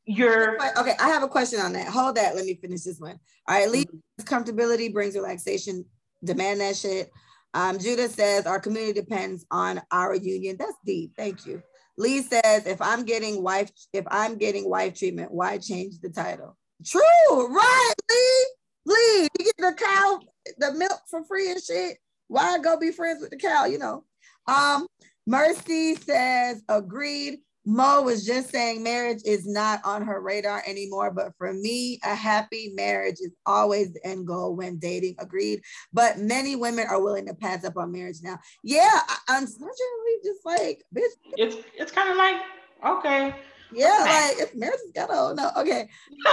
you're 0.09 0.55
okay. 0.75 0.95
I 0.99 1.09
have 1.09 1.21
a 1.21 1.27
question 1.27 1.59
on 1.59 1.71
that. 1.73 1.87
Hold 1.87 2.15
that. 2.15 2.35
Let 2.35 2.43
me 2.43 2.55
finish 2.55 2.81
this 2.81 2.99
one. 2.99 3.19
All 3.47 3.59
right, 3.59 3.69
leave 3.69 3.85
comfortability 4.21 4.91
brings 4.91 5.13
relaxation. 5.13 5.85
Demand 6.23 6.61
that 6.61 6.75
shit. 6.75 7.11
Um, 7.53 7.77
Judah 7.77 8.09
says 8.09 8.47
our 8.47 8.59
community 8.59 8.99
depends 8.99 9.45
on 9.51 9.79
our 9.91 10.15
union. 10.15 10.55
That's 10.57 10.73
deep. 10.83 11.11
Thank 11.15 11.45
you. 11.45 11.61
Lee 11.99 12.23
says 12.23 12.65
if 12.65 12.81
I'm 12.81 13.03
getting 13.03 13.43
wife, 13.43 13.69
if 13.93 14.05
I'm 14.09 14.39
getting 14.39 14.67
wife 14.67 14.97
treatment, 14.97 15.31
why 15.31 15.59
change 15.59 15.99
the 16.01 16.09
title? 16.09 16.57
True, 16.83 17.01
right, 17.29 17.93
Lee? 18.09 18.45
Lee, 18.87 19.27
you 19.37 19.45
get 19.45 19.57
the 19.59 19.75
cow, 19.77 20.19
the 20.57 20.73
milk 20.73 21.01
for 21.07 21.23
free 21.25 21.51
and 21.51 21.61
shit. 21.61 21.97
Why 22.29 22.57
go 22.57 22.79
be 22.79 22.91
friends 22.91 23.21
with 23.21 23.29
the 23.29 23.37
cow? 23.37 23.65
You 23.65 23.77
know. 23.77 24.05
Um, 24.47 24.87
Mercy 25.27 25.93
says, 25.93 26.63
agreed. 26.67 27.41
Mo 27.65 28.01
was 28.01 28.25
just 28.25 28.49
saying 28.49 28.81
marriage 28.81 29.21
is 29.25 29.45
not 29.45 29.81
on 29.83 30.01
her 30.03 30.21
radar 30.21 30.63
anymore, 30.65 31.11
but 31.11 31.33
for 31.37 31.53
me, 31.53 31.99
a 32.03 32.15
happy 32.15 32.71
marriage 32.73 33.17
is 33.19 33.31
always 33.45 33.93
the 33.93 34.05
end 34.07 34.25
goal 34.25 34.55
when 34.55 34.79
dating. 34.79 35.15
Agreed. 35.19 35.61
But 35.91 36.19
many 36.19 36.55
women 36.55 36.87
are 36.87 37.01
willing 37.01 37.25
to 37.27 37.33
pass 37.33 37.65
up 37.65 37.77
on 37.77 37.91
marriage 37.91 38.17
now. 38.23 38.39
Yeah, 38.63 38.99
unfortunately, 39.27 40.15
just 40.23 40.45
like 40.45 40.83
bitch. 40.95 41.11
It's 41.37 41.57
it's 41.77 41.91
kind 41.91 42.09
of 42.09 42.17
like 42.17 42.37
okay. 42.85 43.35
Yeah, 43.71 43.97
okay. 44.01 44.27
like 44.29 44.39
if 44.39 44.55
marriage 44.55 44.79
is 44.85 45.05
oh, 45.09 45.33
no, 45.37 45.51
okay. 45.57 45.89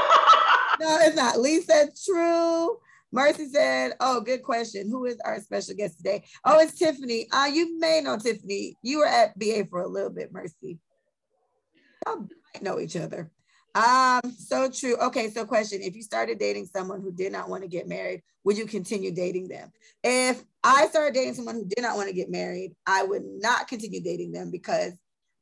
no, 0.80 0.98
it's 1.02 1.16
not. 1.16 1.40
Lee 1.40 1.60
said 1.60 1.90
true. 2.04 2.78
Mercy 3.12 3.48
said, 3.48 3.92
"Oh, 4.00 4.20
good 4.20 4.42
question. 4.42 4.90
Who 4.90 5.06
is 5.06 5.18
our 5.24 5.40
special 5.40 5.74
guest 5.74 5.98
today? 5.98 6.24
Oh, 6.44 6.58
it's 6.60 6.78
Tiffany. 6.78 7.28
Uh, 7.32 7.46
you 7.46 7.78
may 7.78 8.00
know 8.00 8.16
Tiffany. 8.16 8.76
You 8.82 8.98
were 8.98 9.06
at 9.06 9.38
BA 9.38 9.66
for 9.70 9.82
a 9.82 9.88
little 9.88 10.10
bit, 10.10 10.32
Mercy 10.32 10.78
know 12.62 12.80
each 12.80 12.96
other. 12.96 13.30
Um, 13.74 14.20
so 14.38 14.70
true. 14.70 14.96
Okay, 14.96 15.28
so 15.30 15.44
question: 15.44 15.80
If 15.82 15.94
you 15.94 16.02
started 16.02 16.38
dating 16.38 16.66
someone 16.66 17.02
who 17.02 17.12
did 17.12 17.32
not 17.32 17.48
want 17.48 17.62
to 17.62 17.68
get 17.68 17.86
married, 17.86 18.22
would 18.44 18.56
you 18.56 18.66
continue 18.66 19.12
dating 19.12 19.48
them? 19.48 19.70
If 20.02 20.42
I 20.64 20.86
started 20.86 21.14
dating 21.14 21.34
someone 21.34 21.56
who 21.56 21.66
did 21.66 21.82
not 21.82 21.96
want 21.96 22.08
to 22.08 22.14
get 22.14 22.30
married, 22.30 22.74
I 22.86 23.02
would 23.02 23.22
not 23.24 23.68
continue 23.68 24.00
dating 24.00 24.32
them 24.32 24.50
because 24.50 24.92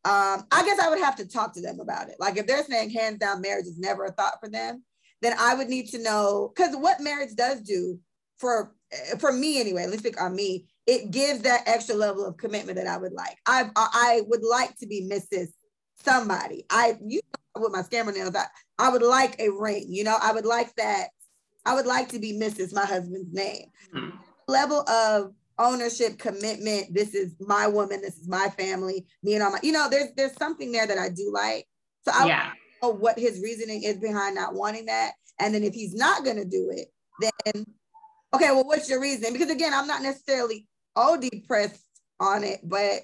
um, 0.05 0.45
I 0.51 0.65
guess 0.65 0.81
I 0.81 0.91
would 0.91 0.99
have 0.99 1.17
to 1.17 1.29
talk 1.29 1.55
to 1.55 1.63
them 1.63 1.81
about 1.81 2.09
it. 2.09 2.17
Like 2.19 2.37
if 2.37 2.47
they're 2.47 2.65
saying 2.65 2.91
hands 2.91 3.19
down 3.19 3.41
marriage 3.41 3.67
is 3.67 3.79
never 3.79 4.05
a 4.05 4.13
thought 4.13 4.41
for 4.41 4.49
them, 4.49 4.83
then 5.23 5.37
I 5.39 5.55
would 5.55 5.69
need 5.69 5.87
to 5.91 6.03
know 6.03 6.53
because 6.55 6.75
what 6.77 7.01
marriage 7.01 7.35
does 7.37 7.61
do 7.61 8.01
for 8.39 8.75
for 9.19 9.33
me 9.33 9.61
anyway. 9.61 9.87
Let's 9.87 10.01
speak 10.01 10.21
on 10.21 10.35
me. 10.35 10.67
It 10.87 11.11
gives 11.11 11.41
that 11.41 11.63
extra 11.67 11.95
level 11.95 12.27
of 12.27 12.37
commitment 12.37 12.77
that 12.79 12.87
I 12.87 12.97
would 12.97 13.13
like. 13.13 13.39
I 13.47 13.71
I 13.77 14.23
would 14.27 14.43
like 14.43 14.77
to 14.79 14.87
be 14.87 15.09
Mrs 15.09 15.49
somebody. 16.05 16.65
I 16.71 16.97
you 17.05 17.21
know, 17.57 17.63
with 17.63 17.73
my 17.73 17.83
scammer 17.83 18.15
nails, 18.15 18.35
I, 18.35 18.47
I 18.79 18.91
would 18.91 19.03
like 19.03 19.37
a 19.39 19.51
ring, 19.51 19.87
you 19.89 20.05
know, 20.05 20.17
I 20.21 20.33
would 20.33 20.47
like 20.47 20.75
that. 20.77 21.09
I 21.67 21.75
would 21.75 21.87
like 21.87 22.11
to 22.11 22.19
be 22.19 22.39
Mrs. 22.39 22.75
My 22.75 22.85
husband's 22.85 23.33
name. 23.33 23.67
Mm-hmm. 23.95 24.17
Level 24.49 24.89
of 24.89 25.33
ownership, 25.59 26.19
commitment. 26.19 26.93
This 26.93 27.15
is 27.15 27.35
my 27.41 27.67
woman, 27.67 28.03
this 28.03 28.19
is 28.19 28.29
my 28.29 28.49
family, 28.59 29.07
me 29.23 29.35
and 29.35 29.43
all 29.43 29.53
my, 29.53 29.61
you 29.63 29.73
know, 29.73 29.89
there's 29.91 30.09
there's 30.17 30.37
something 30.37 30.73
there 30.73 30.87
that 30.87 30.99
I 30.99 31.09
do 31.09 31.31
like. 31.33 31.67
So 32.05 32.13
I 32.15 32.27
yeah. 32.27 32.51
know 32.83 32.91
what 32.91 33.19
his 33.19 33.41
reasoning 33.41 33.83
is 33.85 33.97
behind 33.97 34.35
not 34.35 34.55
wanting 34.55 34.87
that. 34.87 35.13
And 35.41 35.55
then 35.55 35.65
if 35.65 35.75
he's 35.75 35.95
not 35.95 36.25
gonna 36.25 36.45
do 36.45 36.71
it, 36.71 36.89
then 37.21 37.65
okay, 38.35 38.51
well, 38.51 38.65
what's 38.65 38.91
your 38.91 39.01
reason? 39.01 39.33
Because 39.33 39.51
again, 39.51 39.73
I'm 39.73 39.87
not 39.87 40.03
necessarily 40.03 40.67
all 40.97 41.19
depressed 41.19 41.83
on 42.21 42.45
it, 42.45 42.61
but 42.63 43.01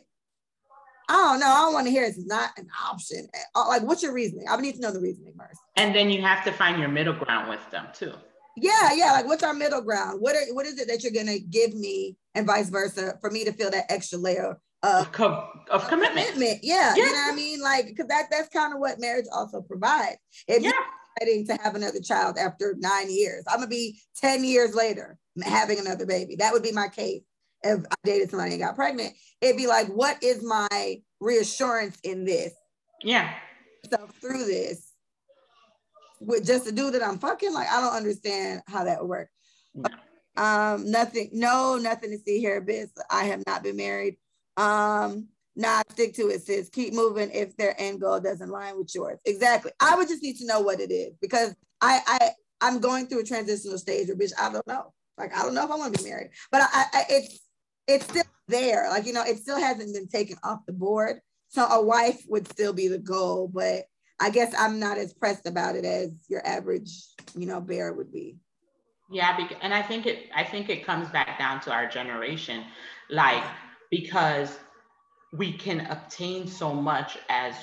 I 1.11 1.15
don't 1.15 1.41
know. 1.41 1.49
I 1.49 1.61
don't 1.63 1.75
want 1.75 1.87
to 1.89 1.91
hear 1.91 2.05
it's 2.05 2.25
not 2.25 2.51
an 2.57 2.69
option. 2.89 3.27
Uh, 3.57 3.67
like, 3.67 3.83
what's 3.83 4.01
your 4.01 4.13
reasoning? 4.13 4.47
I 4.49 4.57
need 4.59 4.77
to 4.77 4.81
know 4.81 4.93
the 4.93 5.01
reasoning 5.01 5.35
first. 5.37 5.61
And 5.75 5.93
then 5.93 6.09
you 6.09 6.23
have 6.23 6.45
to 6.45 6.53
find 6.53 6.79
your 6.79 6.89
middle 6.89 7.15
ground 7.15 7.51
with 7.51 7.69
them 7.73 7.89
too. 7.93 8.13
Yeah, 8.57 8.93
yeah. 8.95 9.11
Like, 9.11 9.27
what's 9.27 9.43
our 9.43 9.53
middle 9.53 9.81
ground? 9.81 10.21
What 10.21 10.37
are, 10.37 10.55
what 10.55 10.67
is 10.67 10.79
it 10.79 10.87
that 10.87 11.03
you're 11.03 11.13
gonna 11.13 11.41
give 11.41 11.75
me, 11.75 12.17
and 12.37 12.47
vice 12.47 12.69
versa, 12.71 13.19
for 13.21 13.29
me 13.29 13.45
to 13.45 13.53
feel 13.53 13.73
that 13.73 13.91
extra 13.91 14.19
layer 14.19 14.57
of, 14.85 15.21
of, 15.21 15.49
of 15.69 15.89
commitment. 15.89 16.29
commitment? 16.29 16.61
Yeah, 16.63 16.95
yeah, 16.95 17.05
you 17.05 17.07
know 17.07 17.13
what 17.13 17.33
I 17.33 17.35
mean. 17.35 17.61
Like, 17.61 17.87
because 17.87 18.07
that 18.07 18.27
that's 18.31 18.49
kind 18.51 18.73
of 18.73 18.79
what 18.79 19.01
marriage 19.01 19.27
also 19.35 19.63
provides. 19.63 20.19
If 20.47 20.63
yeah. 20.63 20.71
you're 20.71 21.29
ready 21.29 21.45
to 21.45 21.55
have 21.65 21.75
another 21.75 22.01
child 22.01 22.39
after 22.39 22.77
nine 22.79 23.11
years, 23.11 23.43
I'm 23.49 23.57
gonna 23.57 23.67
be 23.67 24.01
ten 24.15 24.45
years 24.45 24.77
later 24.77 25.19
having 25.43 25.81
another 25.81 26.07
baby. 26.07 26.37
That 26.37 26.53
would 26.53 26.63
be 26.63 26.73
my 26.73 26.87
case 26.87 27.23
if 27.63 27.85
I 27.91 27.95
dated 28.05 28.31
somebody 28.31 28.53
and 28.53 28.61
got 28.61 28.77
pregnant, 28.77 29.15
it'd 29.41 29.57
be 29.57 29.67
like, 29.67 29.89
what 29.89 30.23
is 30.23 30.43
my 30.43 31.01
reassurance 31.21 31.99
in 32.03 32.25
this? 32.25 32.53
Yeah. 33.03 33.33
So 33.91 34.09
through 34.21 34.45
this, 34.47 34.93
with 36.21 36.47
just 36.47 36.67
a 36.67 36.73
dude 36.73 36.95
that 36.95 37.03
I'm 37.03 37.19
fucking, 37.19 37.53
like 37.53 37.69
I 37.69 37.81
don't 37.81 37.97
understand 37.97 38.63
how 38.67 38.85
that 38.85 39.01
would 39.01 39.09
work. 39.09 39.29
Um, 40.37 40.91
nothing, 40.91 41.31
no, 41.33 41.77
nothing 41.77 42.11
to 42.11 42.19
see 42.19 42.39
here, 42.39 42.61
Biz. 42.61 42.91
I 43.11 43.25
have 43.25 43.43
not 43.47 43.63
been 43.63 43.77
married. 43.77 44.17
Um, 44.57 45.29
nah, 45.57 45.83
stick 45.91 46.15
to 46.15 46.29
it, 46.29 46.43
sis. 46.43 46.69
Keep 46.69 46.95
moving 46.95 47.31
if 47.33 47.57
their 47.57 47.75
end 47.81 48.01
goal 48.01 48.21
doesn't 48.21 48.49
line 48.49 48.77
with 48.79 48.95
yours. 48.95 49.19
Exactly. 49.25 49.73
I 49.81 49.97
would 49.97 50.09
just 50.09 50.23
need 50.23 50.37
to 50.39 50.47
know 50.47 50.61
what 50.61 50.81
it 50.81 50.91
is 50.91 51.15
because 51.21 51.55
I 51.81 52.01
I 52.07 52.31
I'm 52.61 52.81
going 52.81 53.07
through 53.07 53.21
a 53.21 53.25
transitional 53.25 53.79
stage 53.79 54.09
where 54.09 54.17
bitch, 54.17 54.33
I 54.39 54.53
don't 54.53 54.67
know. 54.67 54.93
Like 55.19 55.37
I 55.37 55.43
don't 55.43 55.55
know 55.55 55.65
if 55.65 55.71
I 55.71 55.77
want 55.77 55.95
to 55.95 56.03
be 56.03 56.09
married, 56.09 56.31
but 56.51 56.63
I, 56.63 56.85
I 56.93 57.05
it's 57.09 57.41
it's 57.87 58.05
still 58.05 58.25
there. 58.49 58.89
Like, 58.91 59.07
you 59.07 59.13
know, 59.13 59.25
it 59.25 59.39
still 59.39 59.59
hasn't 59.59 59.95
been 59.95 60.09
taken 60.09 60.37
off 60.43 60.67
the 60.67 60.73
board. 60.73 61.21
So 61.49 61.67
a 61.67 61.83
wife 61.83 62.23
would 62.29 62.49
still 62.49 62.73
be 62.73 62.89
the 62.89 62.99
goal, 62.99 63.49
but 63.53 63.85
I 64.21 64.31
guess 64.31 64.55
I'm 64.57 64.79
not 64.79 64.99
as 64.99 65.13
pressed 65.13 65.47
about 65.47 65.77
it 65.77 65.85
as 65.85 66.11
your 66.29 66.47
average, 66.47 66.91
you 67.35 67.47
know, 67.47 67.61
bear 67.61 67.93
would 67.93 68.13
be. 68.13 68.37
Yeah, 69.11 69.37
and 69.61 69.75
I 69.75 69.83
think 69.83 70.07
it 70.07 70.29
I 70.35 70.45
think 70.45 70.69
it 70.69 70.87
comes 70.87 71.09
back 71.09 71.37
down 71.37 71.61
to 71.63 71.73
our 71.73 71.89
generation, 71.89 72.65
like 73.09 73.43
because 73.91 74.57
we 75.33 75.53
can 75.53 75.81
obtain 75.87 76.47
so 76.47 76.73
much 76.73 77.19
as 77.29 77.55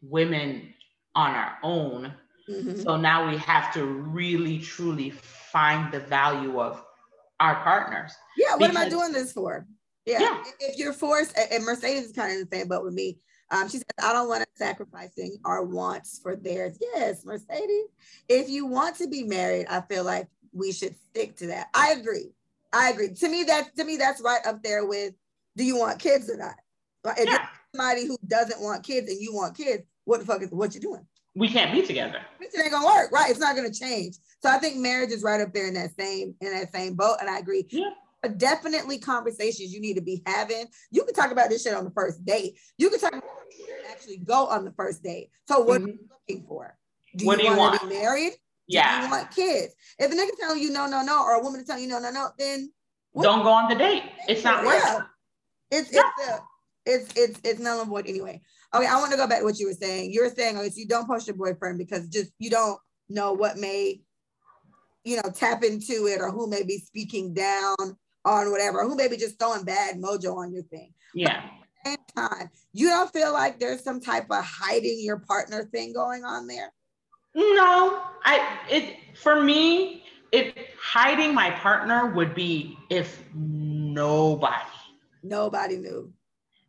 women 0.00 0.72
on 1.16 1.34
our 1.34 1.58
own. 1.64 2.12
Mm-hmm. 2.48 2.80
So 2.80 2.96
now 2.96 3.28
we 3.28 3.36
have 3.38 3.72
to 3.74 3.84
really 3.84 4.60
truly 4.60 5.10
find 5.10 5.92
the 5.92 6.00
value 6.00 6.60
of 6.60 6.84
our 7.42 7.56
partners. 7.62 8.12
Yeah, 8.36 8.54
what 8.56 8.70
am 8.70 8.76
I 8.76 8.88
doing 8.88 9.12
this 9.12 9.32
for? 9.32 9.66
Yeah. 10.06 10.20
yeah. 10.20 10.42
If 10.60 10.78
you're 10.78 10.92
forced, 10.92 11.36
and 11.36 11.64
Mercedes 11.64 12.06
is 12.06 12.12
kind 12.12 12.40
of 12.40 12.48
the 12.48 12.56
same 12.56 12.68
boat 12.68 12.84
with 12.84 12.94
me. 12.94 13.18
Um, 13.50 13.68
she 13.68 13.78
said, 13.78 13.86
I 14.02 14.12
don't 14.12 14.28
want 14.28 14.42
to 14.42 14.46
sacrificing 14.54 15.38
our 15.44 15.62
wants 15.64 16.20
for 16.22 16.36
theirs. 16.36 16.78
Yes, 16.80 17.24
Mercedes. 17.24 17.88
If 18.28 18.48
you 18.48 18.66
want 18.66 18.96
to 18.96 19.08
be 19.08 19.24
married, 19.24 19.66
I 19.68 19.80
feel 19.82 20.04
like 20.04 20.28
we 20.52 20.72
should 20.72 20.94
stick 21.10 21.36
to 21.38 21.48
that. 21.48 21.68
I 21.74 21.92
agree. 21.92 22.32
I 22.72 22.90
agree. 22.90 23.10
To 23.12 23.28
me, 23.28 23.42
that 23.44 23.76
to 23.76 23.84
me, 23.84 23.96
that's 23.96 24.22
right 24.22 24.40
up 24.46 24.62
there 24.62 24.86
with 24.86 25.12
do 25.56 25.64
you 25.64 25.76
want 25.76 25.98
kids 25.98 26.30
or 26.30 26.36
not? 26.36 26.54
Like, 27.04 27.18
if 27.18 27.26
yeah. 27.26 27.46
somebody 27.74 28.06
who 28.06 28.16
doesn't 28.26 28.62
want 28.62 28.84
kids 28.84 29.10
and 29.10 29.20
you 29.20 29.34
want 29.34 29.56
kids, 29.56 29.82
what 30.04 30.20
the 30.20 30.26
fuck 30.26 30.42
is 30.42 30.50
what 30.50 30.74
you 30.74 30.80
doing? 30.80 31.06
We 31.34 31.48
can't 31.48 31.72
be 31.72 31.82
together. 31.86 32.20
It 32.40 32.50
ain't 32.58 32.72
gonna 32.72 32.86
work, 32.86 33.10
right? 33.12 33.30
It's 33.30 33.40
not 33.40 33.56
gonna 33.56 33.72
change. 33.72 34.16
So 34.42 34.50
I 34.50 34.58
think 34.58 34.76
marriage 34.76 35.10
is 35.10 35.22
right 35.22 35.40
up 35.40 35.54
there 35.54 35.68
in 35.68 35.74
that 35.74 35.90
same 35.98 36.34
in 36.40 36.52
that 36.52 36.72
same 36.72 36.94
boat, 36.94 37.16
and 37.20 37.30
I 37.30 37.38
agree. 37.38 37.66
Yeah. 37.70 37.90
But 38.20 38.38
definitely 38.38 38.98
conversations 38.98 39.72
you 39.72 39.80
need 39.80 39.94
to 39.94 40.02
be 40.02 40.22
having. 40.26 40.66
You 40.90 41.04
can 41.04 41.14
talk 41.14 41.32
about 41.32 41.48
this 41.48 41.64
shit 41.64 41.74
on 41.74 41.84
the 41.84 41.90
first 41.90 42.24
date. 42.24 42.58
You 42.78 42.88
can 42.90 43.00
talk 43.00 43.14
actually 43.90 44.18
go 44.18 44.46
on 44.46 44.64
the 44.64 44.72
first 44.72 45.02
date. 45.02 45.30
So 45.48 45.60
what 45.60 45.80
mm-hmm. 45.80 45.90
are 45.90 45.92
you 45.92 46.08
looking 46.28 46.46
for? 46.46 46.76
Do 47.16 47.26
what 47.26 47.38
you, 47.38 47.44
do 47.44 47.50
you 47.50 47.58
want 47.58 47.80
to 47.80 47.86
be 47.86 47.94
married? 47.94 48.32
Yeah. 48.66 49.00
Do 49.00 49.06
you 49.06 49.10
want 49.10 49.30
kids? 49.30 49.74
If 49.98 50.12
a 50.12 50.14
nigga 50.14 50.30
telling 50.40 50.62
you 50.62 50.70
no, 50.70 50.86
no, 50.86 51.02
no, 51.02 51.22
or 51.22 51.34
a 51.34 51.42
woman 51.42 51.64
telling 51.64 51.82
you 51.82 51.88
no, 51.88 51.98
no, 51.98 52.10
no, 52.10 52.28
then 52.38 52.72
what? 53.12 53.24
don't 53.24 53.42
go 53.42 53.50
on 53.50 53.68
the 53.68 53.74
date. 53.74 54.04
It's 54.28 54.44
not 54.44 54.64
worth 54.64 54.82
it. 54.82 55.02
It's 55.70 55.90
it's 55.90 56.28
a, 56.28 56.40
it's 56.86 57.12
it's 57.16 57.40
it's 57.44 57.60
null 57.60 57.80
and 57.80 57.88
void 57.88 58.06
anyway. 58.06 58.40
Okay, 58.74 58.86
I 58.86 58.98
want 58.98 59.10
to 59.10 59.18
go 59.18 59.26
back 59.26 59.40
to 59.40 59.44
what 59.44 59.58
you 59.58 59.66
were 59.66 59.74
saying. 59.74 60.12
You 60.12 60.22
were 60.22 60.30
saying, 60.30 60.56
oh, 60.56 60.66
you 60.74 60.86
don't 60.86 61.06
post 61.06 61.26
your 61.26 61.36
boyfriend 61.36 61.78
because 61.78 62.08
just 62.08 62.32
you 62.38 62.48
don't 62.48 62.78
know 63.08 63.32
what 63.32 63.58
may 63.58 64.00
you 65.04 65.16
know, 65.16 65.30
tap 65.34 65.64
into 65.64 66.06
it 66.06 66.20
or 66.20 66.30
who 66.30 66.48
may 66.48 66.62
be 66.62 66.78
speaking 66.78 67.34
down 67.34 67.76
on 68.24 68.50
whatever, 68.50 68.84
who 68.84 68.94
may 68.94 69.08
be 69.08 69.16
just 69.16 69.38
throwing 69.38 69.64
bad 69.64 69.96
mojo 69.96 70.36
on 70.36 70.52
your 70.52 70.62
thing. 70.64 70.92
Yeah. 71.14 71.42
same 71.84 71.96
time, 72.16 72.50
you 72.72 72.88
don't 72.88 73.12
feel 73.12 73.32
like 73.32 73.58
there's 73.58 73.82
some 73.82 74.00
type 74.00 74.26
of 74.30 74.44
hiding 74.44 75.00
your 75.00 75.18
partner 75.18 75.64
thing 75.64 75.92
going 75.92 76.24
on 76.24 76.46
there? 76.46 76.72
No, 77.34 78.02
I 78.24 78.58
it 78.70 78.96
for 79.14 79.42
me, 79.42 80.04
it 80.32 80.54
hiding 80.80 81.34
my 81.34 81.50
partner 81.50 82.12
would 82.14 82.34
be 82.34 82.78
if 82.90 83.22
nobody 83.34 84.70
nobody 85.22 85.78
knew. 85.78 86.12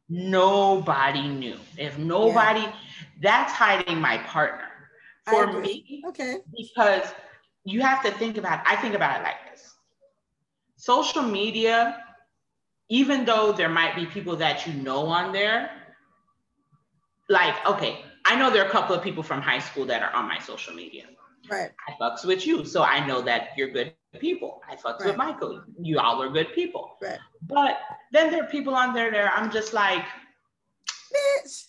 Nobody 0.09 1.27
knew. 1.27 1.57
If 1.77 1.97
nobody, 1.97 2.61
yeah. 2.61 2.75
that's 3.21 3.53
hiding 3.53 3.99
my 3.99 4.17
partner. 4.19 4.67
For 5.25 5.59
me, 5.61 6.03
okay. 6.05 6.37
Because 6.55 7.13
you 7.65 7.81
have 7.81 8.03
to 8.03 8.11
think 8.11 8.37
about 8.37 8.61
i 8.65 8.75
think 8.75 8.93
about 8.93 9.19
it 9.19 9.23
like 9.23 9.37
this 9.51 9.75
social 10.75 11.21
media 11.21 11.97
even 12.89 13.25
though 13.25 13.51
there 13.53 13.69
might 13.69 13.95
be 13.95 14.05
people 14.05 14.35
that 14.35 14.67
you 14.67 14.73
know 14.73 15.05
on 15.07 15.31
there 15.31 15.71
like 17.29 17.55
okay 17.65 17.99
i 18.25 18.35
know 18.35 18.51
there 18.51 18.63
are 18.63 18.67
a 18.67 18.71
couple 18.71 18.95
of 18.95 19.01
people 19.01 19.23
from 19.23 19.41
high 19.41 19.59
school 19.59 19.85
that 19.85 20.01
are 20.01 20.13
on 20.13 20.27
my 20.27 20.37
social 20.39 20.73
media 20.73 21.05
right 21.49 21.71
i 21.87 21.91
fucks 22.01 22.25
with 22.25 22.45
you 22.45 22.65
so 22.65 22.83
i 22.83 23.05
know 23.05 23.21
that 23.21 23.49
you're 23.57 23.69
good 23.69 23.93
people 24.19 24.61
i 24.69 24.75
fucks 24.75 24.99
right. 24.99 25.07
with 25.07 25.17
michael 25.17 25.61
you 25.79 25.99
all 25.99 26.21
are 26.21 26.29
good 26.29 26.53
people 26.53 26.97
right 27.01 27.19
but 27.41 27.79
then 28.11 28.31
there 28.31 28.43
are 28.43 28.47
people 28.47 28.75
on 28.75 28.93
there 28.93 29.11
that 29.11 29.31
i'm 29.35 29.51
just 29.51 29.73
like 29.73 30.03
bitch 31.13 31.65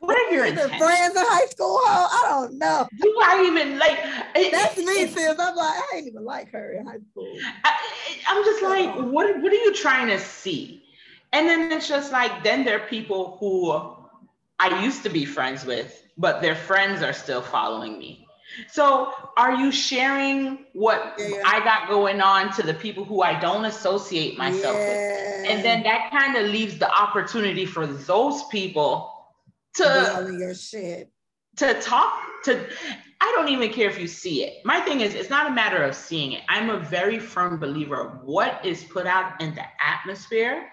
what 0.00 0.16
are 0.16 0.34
your 0.34 0.46
friends 0.56 1.14
in 1.14 1.22
high 1.22 1.46
school? 1.46 1.78
Huh? 1.82 2.08
I 2.10 2.30
don't 2.30 2.58
know. 2.58 2.88
Do 3.00 3.20
I 3.22 3.44
even 3.46 3.78
like? 3.78 3.98
That's 4.50 4.78
me, 4.78 5.06
sis. 5.06 5.38
I'm 5.38 5.54
like, 5.54 5.58
I 5.58 5.96
ain't 5.96 6.06
even 6.06 6.24
like 6.24 6.50
her 6.52 6.72
in 6.72 6.86
high 6.86 7.00
school. 7.10 7.38
I, 7.64 7.76
am 8.28 8.44
just 8.44 8.62
like, 8.62 8.94
what? 9.12 9.40
What 9.42 9.52
are 9.52 9.56
you 9.56 9.74
trying 9.74 10.08
to 10.08 10.18
see? 10.18 10.82
And 11.32 11.46
then 11.46 11.70
it's 11.70 11.86
just 11.86 12.12
like, 12.12 12.42
then 12.42 12.64
there 12.64 12.76
are 12.80 12.86
people 12.88 13.36
who 13.38 13.72
I 14.58 14.82
used 14.82 15.02
to 15.04 15.10
be 15.10 15.24
friends 15.24 15.64
with, 15.64 16.02
but 16.16 16.40
their 16.40 16.56
friends 16.56 17.02
are 17.02 17.12
still 17.12 17.42
following 17.42 17.98
me. 17.98 18.19
So 18.70 19.12
are 19.36 19.54
you 19.54 19.70
sharing 19.72 20.66
what 20.72 21.14
yeah. 21.18 21.42
I 21.44 21.60
got 21.64 21.88
going 21.88 22.20
on 22.20 22.52
to 22.54 22.62
the 22.62 22.74
people 22.74 23.04
who 23.04 23.22
I 23.22 23.38
don't 23.38 23.64
associate 23.64 24.36
myself 24.36 24.76
yeah. 24.76 25.42
with? 25.42 25.50
And 25.50 25.64
then 25.64 25.82
that 25.84 26.10
kind 26.10 26.36
of 26.36 26.50
leaves 26.50 26.78
the 26.78 26.90
opportunity 26.90 27.66
for 27.66 27.86
those 27.86 28.44
people 28.44 29.12
to 29.76 30.36
your 30.38 30.54
shit. 30.54 31.10
To 31.56 31.74
talk 31.80 32.12
to 32.44 32.66
I 33.22 33.32
don't 33.36 33.48
even 33.50 33.70
care 33.70 33.88
if 33.90 33.98
you 33.98 34.06
see 34.06 34.44
it. 34.44 34.64
My 34.64 34.80
thing 34.80 35.02
is, 35.02 35.14
it's 35.14 35.28
not 35.28 35.50
a 35.50 35.54
matter 35.54 35.82
of 35.82 35.94
seeing 35.94 36.32
it. 36.32 36.42
I'm 36.48 36.70
a 36.70 36.78
very 36.78 37.18
firm 37.18 37.58
believer 37.58 38.00
of 38.00 38.22
what 38.22 38.64
is 38.64 38.82
put 38.84 39.06
out 39.06 39.40
in 39.42 39.54
the 39.54 39.64
atmosphere 39.84 40.66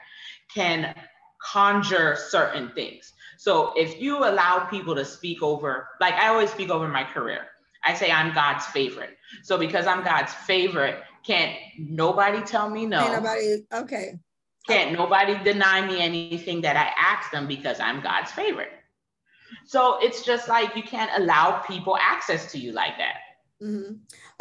can 0.54 0.96
conjure 1.44 2.16
certain 2.30 2.72
things. 2.74 3.14
So 3.38 3.74
if 3.76 4.02
you 4.02 4.20
allow 4.20 4.60
people 4.60 4.96
to 4.96 5.04
speak 5.04 5.44
over, 5.44 5.90
like 6.00 6.14
I 6.14 6.30
always 6.30 6.50
speak 6.50 6.70
over 6.70 6.88
my 6.88 7.04
career, 7.04 7.48
I 7.88 7.94
say 7.94 8.12
I'm 8.12 8.34
God's 8.34 8.66
favorite. 8.66 9.18
So 9.44 9.58
because 9.58 9.88
I'm 9.88 10.04
God's 10.04 10.34
favorite, 10.34 11.02
can't 11.24 11.56
nobody 11.80 12.42
tell 12.42 12.70
me 12.70 12.86
no. 12.86 13.00
Can't 13.00 13.24
nobody, 13.24 13.66
okay. 13.74 14.20
Can't 14.68 14.90
okay. 14.90 14.98
nobody 14.98 15.42
deny 15.44 15.88
me 15.88 16.02
anything 16.02 16.62
that 16.62 16.76
I 16.76 16.92
ask 16.98 17.32
them 17.32 17.48
because 17.48 17.80
I'm 17.80 18.02
God's 18.02 18.32
favorite. 18.32 18.72
So 19.66 20.00
it's 20.02 20.26
just 20.26 20.50
like 20.50 20.76
you 20.76 20.84
can't 20.84 21.12
allow 21.16 21.60
people 21.60 21.98
access 21.98 22.52
to 22.52 22.58
you 22.60 22.74
like 22.74 22.98
that. 22.98 23.16
Mm-hmm. 23.64 23.94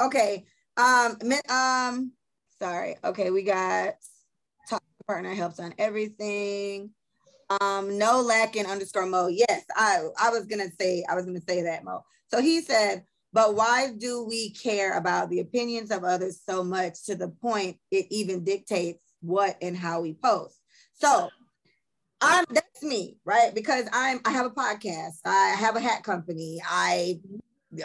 Okay. 0.05 0.45
Um, 0.77 1.17
um, 1.49 2.13
sorry. 2.59 2.97
Okay, 3.05 3.31
we 3.31 3.43
got 3.43 3.95
top 4.69 4.83
partner 5.07 5.35
helps 5.35 5.61
on 5.61 5.73
everything. 5.79 6.91
Um, 7.61 7.97
no 7.97 8.21
lacking 8.21 8.67
underscore 8.67 9.07
Mo. 9.07 9.29
Yes, 9.29 9.65
I 9.77 10.03
I 10.21 10.31
was 10.31 10.47
gonna 10.47 10.71
say 10.81 11.05
I 11.09 11.15
was 11.15 11.25
gonna 11.25 11.41
say 11.41 11.63
that 11.63 11.85
Mo. 11.85 12.05
So 12.29 12.41
he 12.41 12.61
said, 12.61 13.05
but 13.37 13.55
why 13.55 13.91
do 13.99 14.25
we 14.25 14.49
care 14.49 14.97
about 14.97 15.29
the 15.29 15.41
opinions 15.41 15.91
of 15.91 16.05
others 16.05 16.41
so 16.49 16.65
much 16.65 17.05
to 17.05 17.15
the 17.15 17.29
point 17.29 17.77
it 17.91 18.07
even 18.09 18.45
dictates 18.45 18.99
what 19.21 19.59
and 19.61 19.77
how 19.77 20.01
we 20.01 20.15
post? 20.15 20.59
So 20.95 21.29
I'm 22.23 22.47
that's 22.49 22.83
me, 22.83 23.19
right? 23.27 23.55
Because 23.55 23.91
I'm 23.93 24.23
I 24.25 24.31
have 24.31 24.47
a 24.47 24.51
podcast, 24.51 25.17
I 25.27 25.55
have 25.59 25.77
a 25.77 25.81
hat 25.81 26.03
company, 26.03 26.63
I 26.67 27.21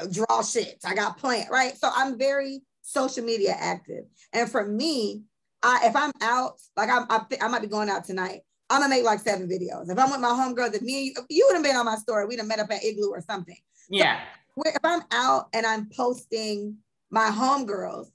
draw 0.09 0.41
shit, 0.41 0.79
I 0.85 0.95
got 0.95 1.17
plant, 1.17 1.51
right? 1.51 1.77
So 1.77 1.89
I'm 1.93 2.17
very 2.17 2.61
social 2.81 3.25
media 3.25 3.53
active. 3.59 4.05
And 4.31 4.49
for 4.49 4.65
me, 4.65 5.23
I 5.61 5.81
if 5.83 5.97
I'm 5.97 6.13
out, 6.21 6.61
like 6.77 6.89
I'm, 6.89 7.07
I, 7.09 7.25
I 7.41 7.49
might 7.49 7.61
be 7.61 7.67
going 7.67 7.89
out 7.89 8.05
tonight. 8.05 8.39
I'm 8.69 8.79
gonna 8.79 8.95
make 8.95 9.03
like 9.03 9.19
seven 9.19 9.49
videos. 9.49 9.89
If 9.89 9.99
I'm 9.99 10.11
with 10.11 10.21
my 10.21 10.29
homegirls, 10.29 10.75
if 10.75 10.81
me 10.81 11.07
you, 11.07 11.13
you 11.29 11.45
would 11.49 11.55
have 11.55 11.63
been 11.65 11.75
on 11.75 11.83
my 11.83 11.97
story, 11.97 12.25
we'd 12.25 12.39
have 12.39 12.47
met 12.47 12.59
up 12.59 12.71
at 12.71 12.85
Igloo 12.85 13.09
or 13.09 13.19
something. 13.19 13.57
Yeah. 13.89 14.17
So 14.17 14.40
if 14.57 14.83
I'm 14.83 15.01
out 15.11 15.47
and 15.53 15.65
I'm 15.65 15.89
posting 15.95 16.77
my 17.09 17.29
homegirls, 17.29 18.07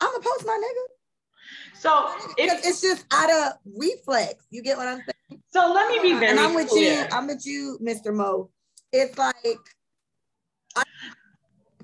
I'm 0.00 0.10
gonna 0.12 0.22
post 0.22 0.46
my 0.46 0.60
nigga. 0.62 1.80
So 1.80 2.08
if, 2.36 2.66
it's 2.66 2.80
just 2.80 3.04
out 3.12 3.30
of 3.30 3.58
reflex. 3.76 4.46
You 4.50 4.62
get 4.62 4.76
what 4.76 4.88
I'm 4.88 4.98
saying? 4.98 5.42
So 5.48 5.72
let 5.72 5.88
me 5.88 6.00
be 6.00 6.14
very 6.14 6.32
and 6.32 6.40
I'm 6.40 6.54
with 6.54 6.68
clear. 6.68 7.02
you. 7.02 7.06
I'm 7.12 7.26
with 7.26 7.46
you, 7.46 7.78
Mr. 7.82 8.14
Mo. 8.14 8.50
It's 8.92 9.16
like 9.18 9.58
I, 10.76 10.82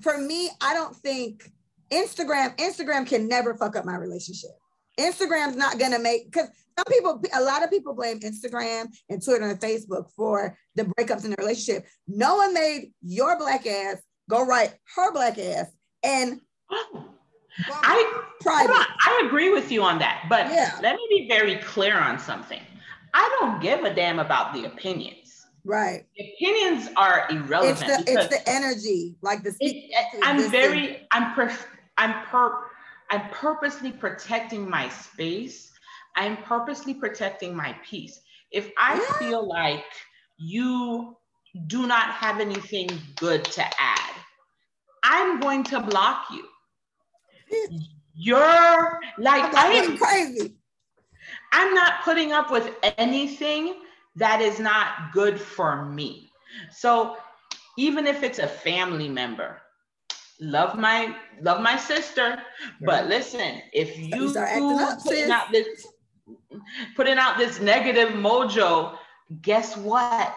for 0.01 0.17
me, 0.17 0.49
I 0.61 0.73
don't 0.73 0.95
think 0.95 1.51
Instagram, 1.91 2.55
Instagram 2.57 3.07
can 3.07 3.27
never 3.27 3.55
fuck 3.55 3.75
up 3.75 3.85
my 3.85 3.95
relationship. 3.95 4.51
Instagram's 4.99 5.55
not 5.55 5.79
gonna 5.79 5.99
make 5.99 6.31
because 6.31 6.49
some 6.77 6.85
people, 6.89 7.21
a 7.35 7.41
lot 7.41 7.63
of 7.63 7.69
people 7.69 7.93
blame 7.93 8.19
Instagram 8.19 8.87
and 9.09 9.23
Twitter 9.23 9.47
and 9.47 9.59
Facebook 9.59 10.09
for 10.15 10.57
the 10.75 10.83
breakups 10.83 11.23
in 11.23 11.31
the 11.31 11.35
relationship. 11.37 11.85
No 12.07 12.35
one 12.35 12.53
made 12.53 12.91
your 13.01 13.37
black 13.37 13.67
ass 13.67 13.97
go 14.29 14.45
write 14.45 14.73
her 14.95 15.11
black 15.11 15.37
ass 15.37 15.67
and 16.03 16.39
I 17.69 18.23
private. 18.41 18.73
I 18.73 19.23
agree 19.27 19.51
with 19.51 19.71
you 19.71 19.83
on 19.83 19.99
that, 19.99 20.25
but 20.29 20.47
yeah. 20.47 20.79
let 20.81 20.95
me 20.95 21.05
be 21.09 21.27
very 21.27 21.57
clear 21.57 21.99
on 21.99 22.17
something. 22.17 22.61
I 23.13 23.37
don't 23.39 23.61
give 23.61 23.83
a 23.83 23.93
damn 23.93 24.17
about 24.17 24.53
the 24.53 24.65
opinions. 24.65 25.45
Right. 25.63 26.05
The 26.17 26.33
opinions 26.33 26.89
are 26.97 27.27
irrelevant. 27.29 27.87
It's 27.87 28.05
the, 28.05 28.11
it's 28.11 28.27
the 28.27 28.49
energy, 28.49 29.15
like 29.21 29.43
the. 29.43 29.55
It, 29.59 29.93
I'm 30.23 30.49
very. 30.49 31.07
I'm 31.11 31.33
per. 31.35 31.55
I'm 31.97 32.25
per. 32.25 32.57
I'm 33.13 33.29
purposely 33.29 33.91
protecting 33.91 34.67
my 34.67 34.89
space. 34.89 35.71
I'm 36.15 36.35
purposely 36.37 36.95
protecting 36.95 37.55
my 37.55 37.75
peace. 37.87 38.19
If 38.49 38.71
I 38.75 38.95
yeah. 38.95 39.19
feel 39.19 39.47
like 39.47 39.85
you 40.39 41.15
do 41.67 41.85
not 41.85 42.09
have 42.09 42.39
anything 42.39 42.89
good 43.17 43.45
to 43.45 43.63
add, 43.79 44.15
I'm 45.03 45.39
going 45.39 45.63
to 45.65 45.79
block 45.79 46.25
you. 46.31 47.77
You're 48.15 48.99
like 49.19 49.53
I 49.53 49.67
am 49.73 49.95
crazy. 49.95 50.55
I'm 51.51 51.71
not 51.75 52.03
putting 52.03 52.31
up 52.31 52.49
with 52.49 52.71
anything 52.97 53.75
that 54.15 54.41
is 54.41 54.59
not 54.59 55.11
good 55.13 55.39
for 55.39 55.85
me. 55.85 56.31
So 56.71 57.17
even 57.77 58.07
if 58.07 58.23
it's 58.23 58.39
a 58.39 58.47
family 58.47 59.07
member, 59.07 59.61
love 60.43 60.77
my 60.77 61.15
love 61.41 61.61
my 61.61 61.77
sister, 61.77 62.41
but 62.81 63.07
listen, 63.07 63.61
if 63.71 63.97
you 63.97 64.29
start 64.29 64.49
acting 64.49 64.79
up, 64.79 64.99
putting 65.01 65.31
out 65.31 65.51
this 65.51 65.87
putting 66.95 67.17
out 67.17 67.37
this 67.37 67.59
negative 67.59 68.09
mojo, 68.09 68.97
guess 69.41 69.77
what? 69.77 70.35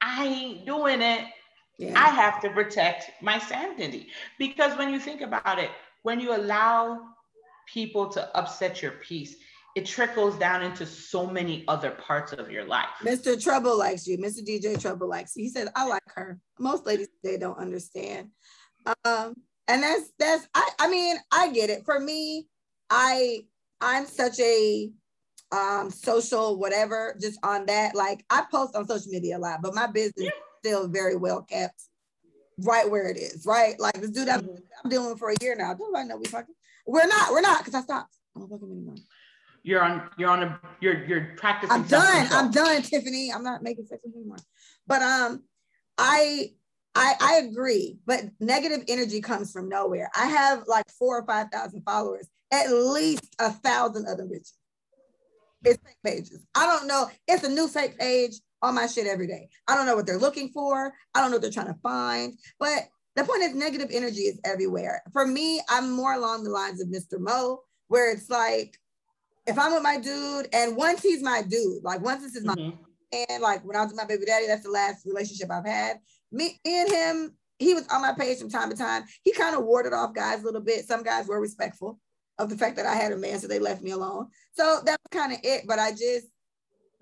I 0.00 0.26
ain't 0.26 0.66
doing 0.66 1.02
it. 1.02 1.26
Yeah. 1.78 1.92
I 1.96 2.08
have 2.08 2.40
to 2.42 2.50
protect 2.50 3.10
my 3.22 3.38
sanity 3.38 4.08
because 4.38 4.76
when 4.78 4.92
you 4.92 4.98
think 4.98 5.20
about 5.20 5.58
it, 5.58 5.70
when 6.02 6.20
you 6.20 6.34
allow 6.34 7.00
people 7.72 8.08
to 8.08 8.36
upset 8.36 8.82
your 8.82 8.92
peace, 8.92 9.36
it 9.74 9.86
trickles 9.86 10.38
down 10.38 10.62
into 10.62 10.84
so 10.84 11.26
many 11.26 11.64
other 11.66 11.92
parts 11.92 12.32
of 12.32 12.50
your 12.50 12.64
life. 12.64 12.90
Mr. 13.02 13.42
Trouble 13.42 13.78
likes 13.78 14.06
you. 14.06 14.18
Mr. 14.18 14.46
DJ 14.46 14.80
Trouble 14.80 15.08
likes 15.08 15.34
you. 15.34 15.44
He 15.44 15.48
said, 15.48 15.68
I 15.74 15.86
like 15.86 16.02
her. 16.14 16.38
Most 16.58 16.84
ladies, 16.84 17.08
they 17.24 17.38
don't 17.38 17.58
understand. 17.58 18.28
Um, 19.04 19.34
and 19.68 19.82
that's 19.82 20.10
that's 20.18 20.48
I, 20.54 20.68
I 20.80 20.88
mean, 20.88 21.16
I 21.30 21.50
get 21.52 21.70
it. 21.70 21.84
For 21.84 21.98
me, 21.98 22.46
I 22.90 23.40
I'm 23.80 24.06
such 24.06 24.38
a 24.40 24.90
um 25.50 25.90
social 25.90 26.58
whatever, 26.58 27.16
just 27.20 27.38
on 27.42 27.66
that. 27.66 27.94
Like 27.94 28.24
I 28.30 28.44
post 28.50 28.76
on 28.76 28.86
social 28.86 29.10
media 29.10 29.38
a 29.38 29.40
lot, 29.40 29.60
but 29.62 29.74
my 29.74 29.86
business 29.86 30.26
yeah. 30.26 30.30
still 30.60 30.88
very 30.88 31.16
well 31.16 31.42
kept 31.42 31.82
right 32.58 32.90
where 32.90 33.08
it 33.08 33.16
is, 33.16 33.46
right? 33.46 33.78
Like 33.78 34.00
this 34.00 34.10
dude 34.10 34.28
I'm, 34.28 34.42
mm-hmm. 34.42 34.54
I'm 34.84 34.90
dealing 34.90 35.16
for 35.16 35.30
a 35.30 35.36
year 35.40 35.54
now. 35.56 35.74
Don't 35.74 35.96
I 35.96 36.04
know 36.04 36.16
we 36.16 36.26
fucking? 36.26 36.54
We're 36.86 37.06
not. 37.06 37.32
We're 37.32 37.40
not 37.40 37.58
because 37.58 37.74
I 37.74 37.82
stopped. 37.82 38.14
I 38.36 38.40
don't 38.40 38.50
fucking 38.50 38.70
anymore. 38.70 38.96
You're 39.62 39.82
on. 39.82 40.10
You're 40.18 40.30
on 40.30 40.42
a. 40.42 40.60
You're 40.80 41.04
you're 41.06 41.34
practicing. 41.36 41.72
I'm 41.72 41.84
done. 41.84 42.26
I'm 42.30 42.50
done, 42.50 42.82
Tiffany. 42.82 43.32
I'm 43.32 43.44
not 43.44 43.62
making 43.62 43.86
sex 43.86 44.02
with 44.04 44.14
anymore. 44.16 44.38
But 44.86 45.02
um, 45.02 45.44
I 45.96 46.52
I 46.94 47.14
I 47.20 47.34
agree. 47.46 47.98
But 48.06 48.24
negative 48.40 48.84
energy 48.88 49.20
comes 49.20 49.52
from 49.52 49.68
nowhere. 49.68 50.10
I 50.16 50.26
have 50.26 50.64
like 50.66 50.84
four 50.98 51.18
or 51.18 51.26
five 51.26 51.48
thousand 51.50 51.82
followers. 51.82 52.28
At 52.52 52.70
least 52.70 53.34
a 53.38 53.50
thousand 53.50 54.06
of 54.08 54.18
them 54.18 54.28
bitches. 54.28 54.52
It's 55.64 55.78
fake 55.82 55.96
pages. 56.04 56.40
I 56.54 56.66
don't 56.66 56.86
know. 56.86 57.08
It's 57.28 57.44
a 57.44 57.48
new 57.48 57.68
fake 57.68 57.98
page 57.98 58.34
on 58.62 58.74
my 58.74 58.86
shit 58.86 59.06
every 59.06 59.26
day. 59.26 59.48
I 59.68 59.74
don't 59.74 59.86
know 59.86 59.96
what 59.96 60.06
they're 60.06 60.18
looking 60.18 60.50
for. 60.50 60.92
I 61.14 61.20
don't 61.20 61.30
know 61.30 61.36
what 61.36 61.42
they're 61.42 61.50
trying 61.50 61.72
to 61.72 61.80
find. 61.82 62.34
But 62.58 62.88
the 63.16 63.24
point 63.24 63.42
is, 63.42 63.54
negative 63.54 63.90
energy 63.92 64.22
is 64.22 64.40
everywhere. 64.44 65.02
For 65.12 65.26
me, 65.26 65.60
I'm 65.68 65.90
more 65.90 66.14
along 66.14 66.44
the 66.44 66.50
lines 66.50 66.80
of 66.80 66.88
Mr. 66.88 67.18
Mo, 67.18 67.60
where 67.88 68.10
it's 68.12 68.30
like, 68.30 68.78
if 69.46 69.58
I'm 69.58 69.74
with 69.74 69.82
my 69.82 69.98
dude, 69.98 70.48
and 70.52 70.76
once 70.76 71.02
he's 71.02 71.22
my 71.22 71.42
dude, 71.42 71.82
like 71.82 72.00
once 72.00 72.22
this 72.22 72.36
is 72.36 72.44
my 72.44 72.54
mm-hmm. 72.54 72.76
and 73.30 73.42
like 73.42 73.64
when 73.64 73.76
I 73.76 73.80
was 73.80 73.90
with 73.90 74.00
my 74.00 74.06
baby 74.06 74.24
daddy, 74.24 74.46
that's 74.46 74.62
the 74.62 74.70
last 74.70 75.04
relationship 75.04 75.50
I've 75.50 75.66
had. 75.66 75.98
Me 76.32 76.58
and 76.64 76.90
him, 76.90 77.36
he 77.58 77.74
was 77.74 77.86
on 77.88 78.02
my 78.02 78.12
page 78.12 78.38
from 78.38 78.50
time 78.50 78.70
to 78.70 78.76
time. 78.76 79.04
He 79.22 79.32
kind 79.32 79.56
of 79.56 79.64
warded 79.64 79.92
off 79.92 80.14
guys 80.14 80.42
a 80.42 80.44
little 80.44 80.60
bit. 80.60 80.86
Some 80.86 81.02
guys 81.02 81.28
were 81.28 81.40
respectful 81.40 82.00
of 82.38 82.48
the 82.48 82.56
fact 82.56 82.76
that 82.76 82.86
I 82.86 82.94
had 82.94 83.12
a 83.12 83.16
man, 83.16 83.38
so 83.38 83.46
they 83.46 83.58
left 83.58 83.82
me 83.82 83.92
alone. 83.92 84.28
So 84.54 84.80
that 84.84 84.98
was 85.02 85.20
kind 85.20 85.32
of 85.32 85.38
it. 85.42 85.64
But 85.66 85.78
I 85.78 85.90
just 85.90 86.26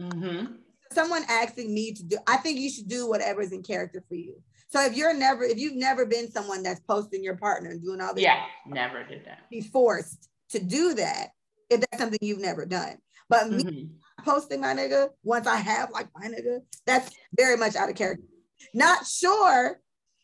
mm-hmm 0.01 0.55
someone 0.93 1.23
asking 1.28 1.73
me 1.73 1.93
to 1.93 2.02
do, 2.05 2.19
I 2.27 2.36
think 2.36 2.59
you 2.59 2.70
should 2.70 2.89
do 2.89 3.09
whatever 3.09 3.40
is 3.40 3.52
in 3.52 3.62
character 3.62 4.05
for 4.09 4.15
you. 4.15 4.36
So 4.69 4.85
if 4.85 4.97
you're 4.97 5.15
never, 5.15 5.43
if 5.43 5.59
you've 5.59 5.77
never 5.77 6.07
been 6.07 6.31
someone 6.31 6.62
that's 6.62 6.81
posting 6.81 7.24
your 7.24 7.36
partner 7.36 7.70
and 7.70 7.82
doing 7.82 8.01
all 8.01 8.15
this, 8.15 8.23
yeah, 8.23 8.44
never 8.66 9.02
did 9.05 9.24
that. 9.24 9.51
Be 9.51 9.61
forced 9.61 10.28
to 10.51 10.62
do 10.62 10.94
that 10.94 11.28
if 11.69 11.81
that's 11.81 11.98
something 11.98 12.19
you've 12.23 12.40
never 12.40 12.66
done. 12.66 12.98
But 13.28 13.44
mm-hmm. 13.44 13.66
me 13.66 13.89
posting 14.24 14.61
my 14.61 14.74
nigga 14.74 15.09
once 15.24 15.47
I 15.47 15.57
have 15.57 15.90
like 15.90 16.09
my 16.15 16.27
nigga, 16.27 16.61
that's 16.86 17.11
very 17.36 17.57
much 17.57 17.74
out 17.74 17.89
of 17.89 17.97
character. 17.97 18.24
Not 18.74 19.06
sure 19.06 19.80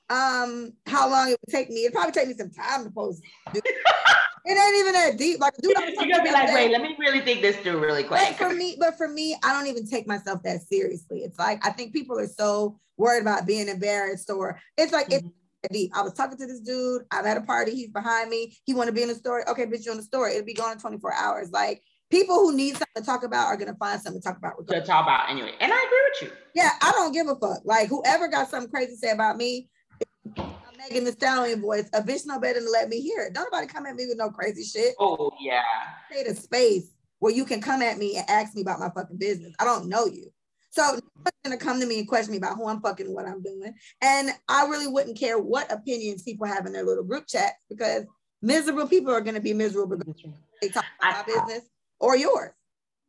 um 0.09 0.73
how 0.87 1.11
long 1.11 1.31
it 1.31 1.39
would 1.41 1.53
take 1.53 1.69
me. 1.69 1.85
It'd 1.85 1.93
probably 1.93 2.13
take 2.13 2.29
me 2.29 2.35
some 2.35 2.51
time 2.51 2.85
to 2.85 2.91
post. 2.91 3.23
It 4.47 4.57
ain't 4.57 4.79
even 4.79 4.93
that 4.93 5.19
deep. 5.19 5.41
Like, 5.41 5.55
dude, 5.57 5.77
you're 5.77 6.09
gonna 6.09 6.23
be 6.23 6.31
like, 6.31 6.55
wait, 6.55 6.71
let 6.71 6.81
me 6.81 6.95
really 7.01 7.21
think 7.21 7.43
this 7.43 7.57
through 7.57 7.81
really 7.81 8.05
quick. 8.05 8.21
But 8.21 8.37
for 8.37 8.55
me, 8.55 8.77
but 8.79 8.97
for 8.97 9.09
me, 9.09 9.37
I 9.43 9.53
don't 9.53 9.67
even 9.67 9.89
take 9.89 10.07
myself 10.07 10.41
that 10.45 10.63
seriously. 10.63 11.25
It's 11.25 11.37
like 11.37 11.67
I 11.67 11.71
think 11.71 11.93
people 11.93 12.17
are 12.17 12.29
so 12.29 12.79
worried 12.97 13.23
about 13.23 13.45
being 13.45 13.69
embarrassed, 13.69 14.31
or 14.31 14.61
it's 14.79 14.93
like 14.93 15.09
mm-hmm. 15.09 15.27
it's 15.27 15.73
deep. 15.73 15.91
I 15.97 16.03
was 16.03 16.13
talking 16.13 16.39
to 16.39 16.47
this 16.47 16.61
dude. 16.61 17.03
I'm 17.11 17.27
at 17.27 17.37
a 17.37 17.41
party. 17.41 17.75
He's 17.75 17.91
behind 17.91 18.31
me. 18.31 18.57
He 18.65 18.73
want 18.73 18.87
to 18.87 18.93
be 18.93 19.03
in 19.03 19.09
the 19.09 19.17
story. 19.17 19.43
Okay, 19.49 19.67
bitch, 19.67 19.85
you 19.85 19.91
in 19.91 19.97
the 19.97 20.05
story. 20.05 20.35
It'll 20.35 20.47
be 20.47 20.55
gone 20.55 20.73
in 20.73 20.79
24 20.79 21.13
hours. 21.13 21.51
Like 21.51 21.83
people 22.11 22.37
who 22.37 22.55
need 22.55 22.77
something 22.77 23.03
to 23.03 23.03
talk 23.03 23.25
about 23.25 23.47
are 23.47 23.57
gonna 23.57 23.77
find 23.77 24.01
something 24.01 24.21
to 24.21 24.29
talk 24.29 24.39
about. 24.39 24.67
To 24.67 24.81
talk 24.83 25.05
about 25.05 25.31
anyway. 25.31 25.53
And 25.61 25.73
I 25.73 25.77
agree 25.77 26.03
with 26.11 26.23
you. 26.23 26.39
Yeah, 26.55 26.71
I 26.81 26.93
don't 26.93 27.13
give 27.13 27.29
a 27.29 27.37
fuck. 27.37 27.61
Like 27.65 27.89
whoever 27.89 28.29
got 28.29 28.49
something 28.49 28.71
crazy 28.71 28.93
to 28.93 28.97
say 28.97 29.11
about 29.11 29.37
me, 29.37 29.69
Megan 30.79 31.05
Thee 31.05 31.13
Stallion 31.13 31.61
voice, 31.61 31.89
a 31.93 32.03
bitch 32.03 32.27
no 32.27 32.39
better 32.39 32.61
than 32.61 32.71
let 32.73 32.89
me 32.89 33.01
hear 33.01 33.23
it. 33.23 33.33
Don't 33.33 33.51
nobody 33.53 33.67
come 33.67 33.87
at 33.87 33.97
me 33.97 34.07
with 34.07 34.19
no 34.19 34.31
crazy 34.31 34.63
shit. 34.63 34.95
Oh 34.99 35.33
yeah. 35.41 35.63
Create 36.11 36.27
a 36.27 36.35
space 36.35 36.93
where 37.19 37.33
you 37.33 37.45
can 37.45 37.61
come 37.61 37.83
at 37.83 37.99
me 37.99 38.17
and 38.17 38.29
ask 38.29 38.55
me 38.55 38.63
about 38.63 38.81
my 38.81 38.91
fucking 38.91 39.19
business. 39.19 39.55
I 39.59 39.65
don't 39.65 39.89
know 39.89 40.07
you. 40.07 40.31
So 40.71 40.83
nobody's 40.83 41.41
gonna 41.43 41.57
come 41.57 41.81
to 41.81 41.87
me 41.87 41.99
and 41.99 42.09
question 42.09 42.33
me 42.33 42.39
about 42.39 42.57
who 42.57 42.69
I'm 42.69 42.81
fucking 42.83 43.13
what 43.13 43.27
I'm 43.27 43.43
doing. 43.43 43.75
And 44.03 44.31
I 44.49 44.67
really 44.67 44.87
wouldn't 44.87 45.19
care 45.19 45.39
what 45.39 45.73
opinions 45.73 46.23
people 46.23 46.47
have 46.47 46.67
in 46.67 46.73
their 46.73 46.85
little 46.85 47.05
group 47.05 47.27
chats 47.27 47.57
because 47.71 48.05
miserable 48.43 48.87
people 48.87 49.13
are 49.13 49.23
gonna 49.23 49.41
be 49.41 49.55
miserable 49.55 49.97
because 49.97 50.15
they 50.61 50.69
talk 50.69 50.85
about 51.01 51.25
I, 51.29 51.47
business 51.47 51.69
or 52.01 52.17
yours. 52.17 52.53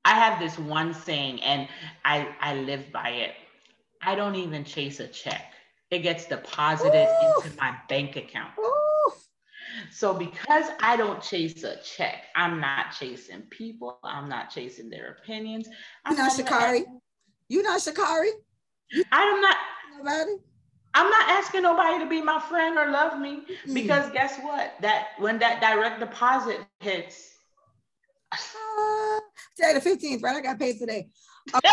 I 0.05 0.13
have 0.13 0.39
this 0.39 0.57
one 0.57 0.93
saying 0.93 1.41
and 1.41 1.67
I 2.05 2.27
I 2.39 2.55
live 2.55 2.91
by 2.91 3.09
it. 3.09 3.31
I 4.01 4.15
don't 4.15 4.35
even 4.35 4.63
chase 4.63 4.99
a 4.99 5.07
check 5.07 5.53
it 5.89 5.99
gets 5.99 6.25
deposited 6.25 7.07
Ooh. 7.07 7.41
into 7.41 7.57
my 7.57 7.75
bank 7.87 8.15
account. 8.15 8.51
Ooh. 8.59 9.11
So 9.91 10.13
because 10.13 10.65
I 10.81 10.97
don't 10.97 11.21
chase 11.21 11.63
a 11.63 11.77
check, 11.77 12.25
I'm 12.35 12.59
not 12.59 12.87
chasing 12.97 13.41
people. 13.49 13.99
I'm 14.03 14.27
not 14.27 14.49
chasing 14.49 14.89
their 14.89 15.17
opinions. 15.21 15.67
I'm 16.05 16.15
You're 16.15 16.25
not 16.25 16.33
Sha'Carri. 16.33 16.85
You're 17.47 17.63
not 17.63 17.79
Sha'Carri. 17.79 18.29
I'm 19.11 19.41
not 19.41 19.57
nobody. 19.97 20.31
I'm 20.93 21.09
not 21.09 21.29
asking 21.29 21.61
nobody 21.61 21.99
to 21.99 22.09
be 22.09 22.21
my 22.21 22.39
friend 22.39 22.77
or 22.77 22.89
love 22.89 23.19
me 23.19 23.43
mm. 23.67 23.73
because 23.73 24.09
guess 24.11 24.39
what? 24.39 24.73
That 24.81 25.09
when 25.19 25.37
that 25.39 25.61
direct 25.61 25.99
deposit 25.99 26.59
hits. 26.79 27.36
Today 29.55 29.73
the 29.73 29.81
15th, 29.81 30.23
right? 30.23 30.37
I 30.37 30.41
got 30.41 30.59
paid 30.59 30.79
today. 30.79 31.09
Okay. 31.55 31.69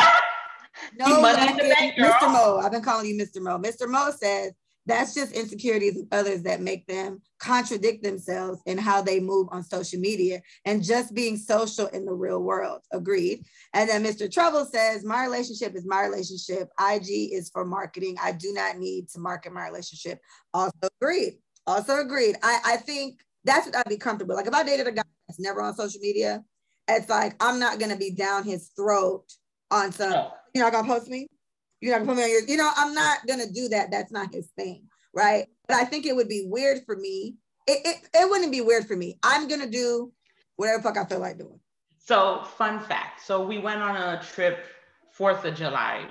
No, 0.97 1.21
bank, 1.21 1.97
Mr. 1.99 2.33
Mo. 2.33 2.61
I've 2.63 2.71
been 2.71 2.83
calling 2.83 3.07
you 3.07 3.17
Mr. 3.17 3.43
Mo. 3.43 3.59
Mr. 3.59 3.89
Mo 3.89 4.13
says 4.17 4.53
that's 4.87 5.15
just 5.15 5.33
insecurities 5.33 5.99
of 5.99 6.07
others 6.13 6.43
that 6.43 6.61
make 6.61 6.87
them 6.87 7.23
contradict 7.39 8.03
themselves 8.03 8.61
in 8.67 8.77
how 8.77 9.01
they 9.01 9.19
move 9.19 9.49
on 9.51 9.63
social 9.63 9.99
media 9.99 10.43
and 10.65 10.85
just 10.85 11.15
being 11.15 11.37
social 11.37 11.87
in 11.89 12.05
the 12.05 12.13
real 12.13 12.41
world. 12.41 12.83
Agreed. 12.93 13.45
And 13.73 13.89
then 13.89 14.05
Mr. 14.05 14.31
Trouble 14.31 14.65
says, 14.67 15.05
My 15.05 15.25
relationship 15.25 15.75
is 15.75 15.87
my 15.87 16.05
relationship. 16.05 16.69
IG 16.79 17.33
is 17.33 17.51
for 17.51 17.65
marketing. 17.65 18.17
I 18.23 18.33
do 18.33 18.53
not 18.53 18.79
need 18.79 19.09
to 19.11 19.21
market 19.21 19.53
my 19.53 19.67
relationship. 19.67 20.21
Also 20.53 20.89
agreed. 21.01 21.39
Also 21.67 22.01
agreed. 22.01 22.37
I, 22.43 22.61
I 22.65 22.77
think 22.77 23.21
that's 23.45 23.67
what 23.67 23.77
I'd 23.77 23.89
be 23.89 23.97
comfortable. 23.97 24.35
Like 24.35 24.47
if 24.47 24.55
I 24.55 24.63
dated 24.63 24.87
a 24.87 24.93
guy 24.93 25.03
that's 25.29 25.41
never 25.41 25.61
on 25.61 25.75
social 25.75 26.01
media, 26.01 26.43
it's 26.89 27.09
like 27.09 27.35
I'm 27.41 27.59
not 27.59 27.79
gonna 27.79 27.97
be 27.97 28.11
down 28.11 28.45
his 28.45 28.71
throat 28.77 29.25
on 29.71 29.93
some. 29.93 30.11
No 30.11 30.31
you're 30.55 30.65
not 30.65 30.73
gonna 30.73 30.89
post 30.89 31.09
me. 31.09 31.27
You're 31.81 31.93
not 31.93 32.07
gonna 32.07 32.13
put 32.13 32.17
me 32.17 32.25
on 32.25 32.31
your, 32.31 32.49
you 32.49 32.57
know, 32.57 32.71
I'm 32.77 32.95
not 32.95 33.27
gonna 33.27 33.51
do 33.51 33.69
that. 33.69 33.91
That's 33.91 34.13
not 34.13 34.33
his 34.33 34.49
thing, 34.57 34.85
right? 35.13 35.47
But 35.69 35.77
I 35.77 35.85
think 35.85 36.07
it 36.07 36.17
would 36.17 36.29
be 36.29 36.47
weird 36.49 36.85
for 36.87 36.97
me. 36.97 37.35
It, 37.67 37.81
it, 37.85 38.09
it 38.15 38.31
wouldn't 38.31 38.53
be 38.53 38.61
weird 38.61 38.87
for 38.87 38.97
me. 38.97 39.19
I'm 39.23 39.49
gonna 39.49 39.69
do 39.69 40.13
whatever 40.57 40.83
fuck 40.83 40.97
I 40.97 41.05
feel 41.05 41.19
like 41.19 41.39
doing. 41.39 41.61
So 41.99 42.45
fun 42.57 42.81
fact. 42.81 43.25
So 43.27 43.45
we 43.45 43.59
went 43.59 43.83
on 43.83 43.97
a 43.97 44.23
trip 44.23 44.67
Fourth 45.11 45.45
of 45.45 45.55
July. 45.55 46.07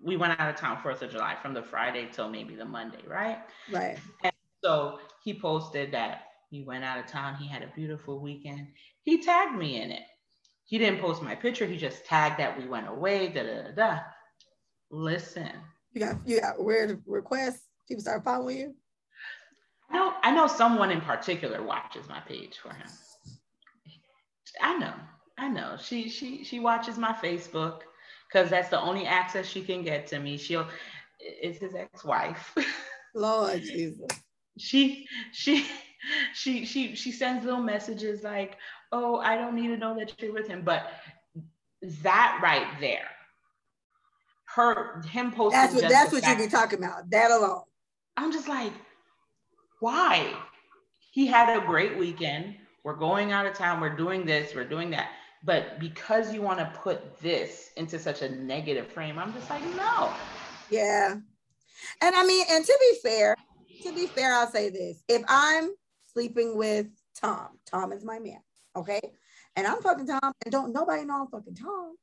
We 0.00 0.16
went 0.16 0.38
out 0.38 0.50
of 0.50 0.56
town 0.56 0.78
Fourth 0.82 1.02
of 1.02 1.10
July 1.10 1.36
from 1.40 1.54
the 1.54 1.62
Friday 1.62 2.08
till 2.12 2.28
maybe 2.28 2.54
the 2.54 2.64
Monday, 2.64 3.02
right? 3.08 3.38
Right. 3.72 3.98
And 4.22 4.32
so 4.62 4.98
he 5.24 5.38
posted 5.38 5.92
that 5.92 6.25
he 6.50 6.62
went 6.62 6.84
out 6.84 6.98
of 6.98 7.06
town. 7.06 7.36
He 7.36 7.48
had 7.48 7.62
a 7.62 7.72
beautiful 7.74 8.20
weekend. 8.20 8.68
He 9.02 9.22
tagged 9.22 9.56
me 9.56 9.80
in 9.80 9.90
it. 9.90 10.02
He 10.64 10.78
didn't 10.78 11.00
post 11.00 11.22
my 11.22 11.34
picture. 11.34 11.66
He 11.66 11.76
just 11.76 12.04
tagged 12.04 12.38
that 12.40 12.58
we 12.58 12.66
went 12.66 12.88
away. 12.88 13.28
Da 13.28 13.42
da 13.42 13.62
da. 13.62 13.70
da. 13.72 13.98
Listen. 14.90 15.50
You 15.92 16.00
got 16.00 16.16
you 16.26 16.40
got 16.40 16.62
weird 16.62 17.02
requests. 17.06 17.62
People 17.88 18.02
start 18.02 18.24
following 18.24 18.58
you. 18.58 18.74
I 19.90 19.94
know. 19.94 20.14
I 20.22 20.30
know 20.32 20.46
someone 20.46 20.90
in 20.90 21.00
particular 21.00 21.62
watches 21.62 22.08
my 22.08 22.20
page 22.20 22.58
for 22.62 22.70
him. 22.74 22.88
I 24.60 24.76
know. 24.78 24.94
I 25.38 25.48
know. 25.48 25.76
She 25.80 26.08
she 26.08 26.44
she 26.44 26.60
watches 26.60 26.98
my 26.98 27.12
Facebook 27.12 27.80
because 28.28 28.50
that's 28.50 28.68
the 28.68 28.80
only 28.80 29.06
access 29.06 29.46
she 29.46 29.62
can 29.62 29.82
get 29.82 30.06
to 30.08 30.18
me. 30.18 30.36
She'll. 30.36 30.66
It's 31.18 31.58
his 31.58 31.74
ex-wife. 31.74 32.54
Lord 33.14 33.62
Jesus. 33.62 34.08
She 34.58 35.06
she 35.32 35.66
she 36.34 36.64
she 36.64 36.94
she 36.94 37.12
sends 37.12 37.44
little 37.44 37.62
messages 37.62 38.22
like, 38.22 38.56
"Oh, 38.92 39.18
I 39.18 39.36
don't 39.36 39.54
need 39.54 39.68
to 39.68 39.76
know 39.76 39.96
that 39.98 40.20
you're 40.20 40.32
with 40.32 40.48
him," 40.48 40.62
but 40.64 40.90
that 42.02 42.38
right 42.42 42.66
there, 42.80 43.08
her 44.54 45.02
him 45.02 45.32
posting. 45.32 45.60
That's 45.60 45.74
what 45.74 45.88
that's 45.88 46.12
what 46.12 46.26
you 46.26 46.36
be 46.36 46.48
talking 46.48 46.78
about. 46.78 47.10
That 47.10 47.30
alone. 47.30 47.62
I'm 48.16 48.32
just 48.32 48.48
like, 48.48 48.72
why? 49.80 50.32
He 51.12 51.26
had 51.26 51.54
a 51.56 51.64
great 51.66 51.96
weekend. 51.98 52.56
We're 52.84 52.94
going 52.94 53.32
out 53.32 53.46
of 53.46 53.54
town. 53.54 53.80
We're 53.80 53.96
doing 53.96 54.24
this. 54.24 54.54
We're 54.54 54.68
doing 54.68 54.90
that. 54.90 55.10
But 55.44 55.78
because 55.78 56.32
you 56.32 56.40
want 56.42 56.58
to 56.58 56.72
put 56.78 57.18
this 57.20 57.70
into 57.76 57.98
such 57.98 58.22
a 58.22 58.28
negative 58.28 58.88
frame, 58.88 59.18
I'm 59.18 59.32
just 59.32 59.50
like, 59.50 59.62
no. 59.76 60.12
Yeah. 60.70 61.14
And 62.00 62.14
I 62.14 62.26
mean, 62.26 62.46
and 62.50 62.64
to 62.64 62.78
be 62.80 62.98
fair, 63.02 63.36
to 63.82 63.94
be 63.94 64.06
fair, 64.06 64.32
I'll 64.32 64.50
say 64.50 64.70
this. 64.70 65.02
If 65.08 65.22
I'm 65.28 65.70
sleeping 66.16 66.56
with 66.56 66.86
Tom. 67.14 67.48
Tom 67.70 67.92
is 67.92 68.02
my 68.02 68.18
man. 68.18 68.40
Okay. 68.74 69.00
And 69.54 69.66
I'm 69.66 69.82
fucking 69.82 70.06
Tom 70.06 70.32
and 70.44 70.52
don't 70.52 70.72
nobody 70.72 71.04
know 71.04 71.22
I'm 71.22 71.28
fucking 71.28 71.54
Tom. 71.54 71.94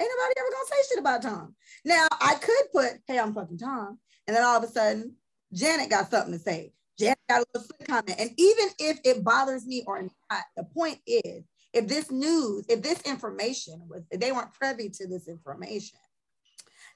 Ain't 0.00 0.10
nobody 0.18 0.34
ever 0.36 0.48
gonna 0.52 0.66
say 0.66 0.88
shit 0.88 0.98
about 0.98 1.22
Tom. 1.22 1.54
Now 1.84 2.08
I 2.20 2.34
could 2.34 2.72
put, 2.72 3.00
hey, 3.06 3.20
I'm 3.20 3.34
fucking 3.34 3.58
Tom. 3.58 4.00
And 4.26 4.36
then 4.36 4.42
all 4.42 4.56
of 4.56 4.64
a 4.64 4.66
sudden, 4.66 5.14
Janet 5.52 5.90
got 5.90 6.10
something 6.10 6.32
to 6.32 6.40
say. 6.40 6.72
Janet 6.98 7.18
got 7.28 7.42
a 7.42 7.46
little 7.54 7.68
comment. 7.86 8.18
And 8.18 8.30
even 8.36 8.66
if 8.80 8.98
it 9.04 9.22
bothers 9.22 9.64
me 9.64 9.84
or 9.86 10.02
not, 10.02 10.42
the 10.56 10.64
point 10.64 10.98
is, 11.06 11.44
if 11.72 11.86
this 11.86 12.10
news, 12.10 12.64
if 12.68 12.82
this 12.82 13.00
information 13.02 13.80
was, 13.88 14.02
if 14.10 14.18
they 14.18 14.32
weren't 14.32 14.52
privy 14.54 14.90
to 14.90 15.06
this 15.06 15.28
information, 15.28 15.98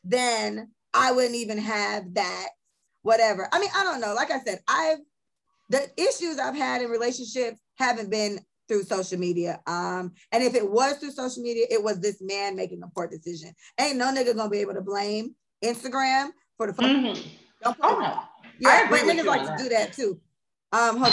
then 0.03 0.73
I 0.93 1.13
wouldn't 1.13 1.37
even 1.37 1.59
have 1.59 2.15
that, 2.15 2.49
whatever. 3.03 3.49
I 3.53 3.61
mean, 3.61 3.71
I 3.75 3.85
don't 3.85 4.01
know. 4.01 4.15
Like 4.15 4.33
I 4.33 4.41
said, 4.41 4.61
I've 4.69 4.99
the 5.68 5.90
issues 5.97 6.38
I've 6.38 6.56
had 6.56 6.82
in 6.82 6.90
relationships 6.90 7.60
haven't 7.76 8.10
been 8.10 8.40
through 8.68 8.82
social 8.82 9.18
media. 9.18 9.60
Um, 9.66 10.12
and 10.32 10.43
if 10.43 10.55
it 10.55 10.68
was 10.68 10.97
through 10.97 11.12
social 11.12 11.43
media, 11.43 11.66
it 11.70 11.82
was 11.82 12.01
this 12.01 12.20
man 12.20 12.56
making 12.56 12.82
a 12.82 12.88
poor 12.88 13.06
decision. 13.06 13.52
Ain't 13.80 13.97
no 13.97 14.06
nigga 14.06 14.36
gonna 14.36 14.51
be 14.51 14.59
able 14.59 14.74
to 14.74 14.80
blame 14.80 15.34
Instagram 15.64 16.30
for 16.56 16.66
the 16.66 16.72
mm-hmm. 16.72 17.28
Don't 17.62 17.76
oh, 17.82 17.98
no. 17.98 18.20
Yeah, 18.59 18.88
but 18.90 19.01
niggas 19.01 19.24
like 19.24 19.47
to 19.47 19.62
do 19.62 19.68
that 19.70 19.93
too. 19.93 20.20
Um. 20.72 21.05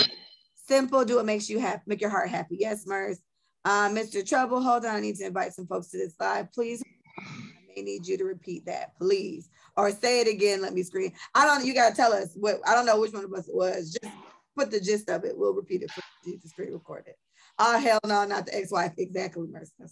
Simple, 0.66 1.04
do 1.04 1.18
what 1.18 1.26
makes 1.26 1.50
you 1.50 1.60
happy, 1.60 1.82
make 1.88 2.00
your 2.00 2.10
heart 2.10 2.30
happy. 2.30 2.56
Yes, 2.58 2.88
Mers. 2.88 3.20
Uh, 3.66 3.90
Mr. 3.90 4.28
Trouble, 4.28 4.62
hold 4.62 4.86
on. 4.86 4.96
I 4.96 5.00
need 5.02 5.18
to 5.18 5.26
invite 5.26 5.54
some 5.54 5.68
folks 5.68 5.90
to 5.90 5.98
this 5.98 6.16
live. 6.20 6.52
Please, 6.54 6.82
I 7.20 7.24
may 7.76 7.82
need 7.82 8.08
you 8.08 8.18
to 8.18 8.24
repeat 8.24 8.66
that, 8.66 8.98
please. 8.98 9.50
Or 9.76 9.92
say 9.92 10.22
it 10.22 10.28
again. 10.28 10.62
Let 10.62 10.74
me 10.74 10.84
scream. 10.84 11.12
I 11.36 11.46
don't, 11.46 11.66
you 11.66 11.74
got 11.74 11.90
to 11.90 11.96
tell 11.96 12.14
us 12.14 12.32
what, 12.36 12.60
I 12.66 12.76
don't 12.76 12.86
know 12.86 13.00
which 13.00 13.12
one 13.12 13.26
of 13.26 13.34
us 13.34 13.50
it 13.50 13.56
was. 13.56 13.98
Just 14.02 14.14
put 14.56 14.72
the 14.72 14.80
gist 14.80 15.10
of 15.10 15.26
it. 15.26 15.38
We'll 15.38 15.54
repeat 15.54 15.84
it 15.84 15.92
for 15.92 16.02
you 16.26 16.40
to 16.40 16.48
screen 16.48 16.74
record 16.74 17.06
it. 17.08 17.16
Oh 17.60 17.80
hell 17.80 18.00
no, 18.06 18.26
not 18.26 18.46
the 18.46 18.56
ex-wife. 18.56 18.94
Exactly, 18.98 19.48
Mercy. 19.48 19.72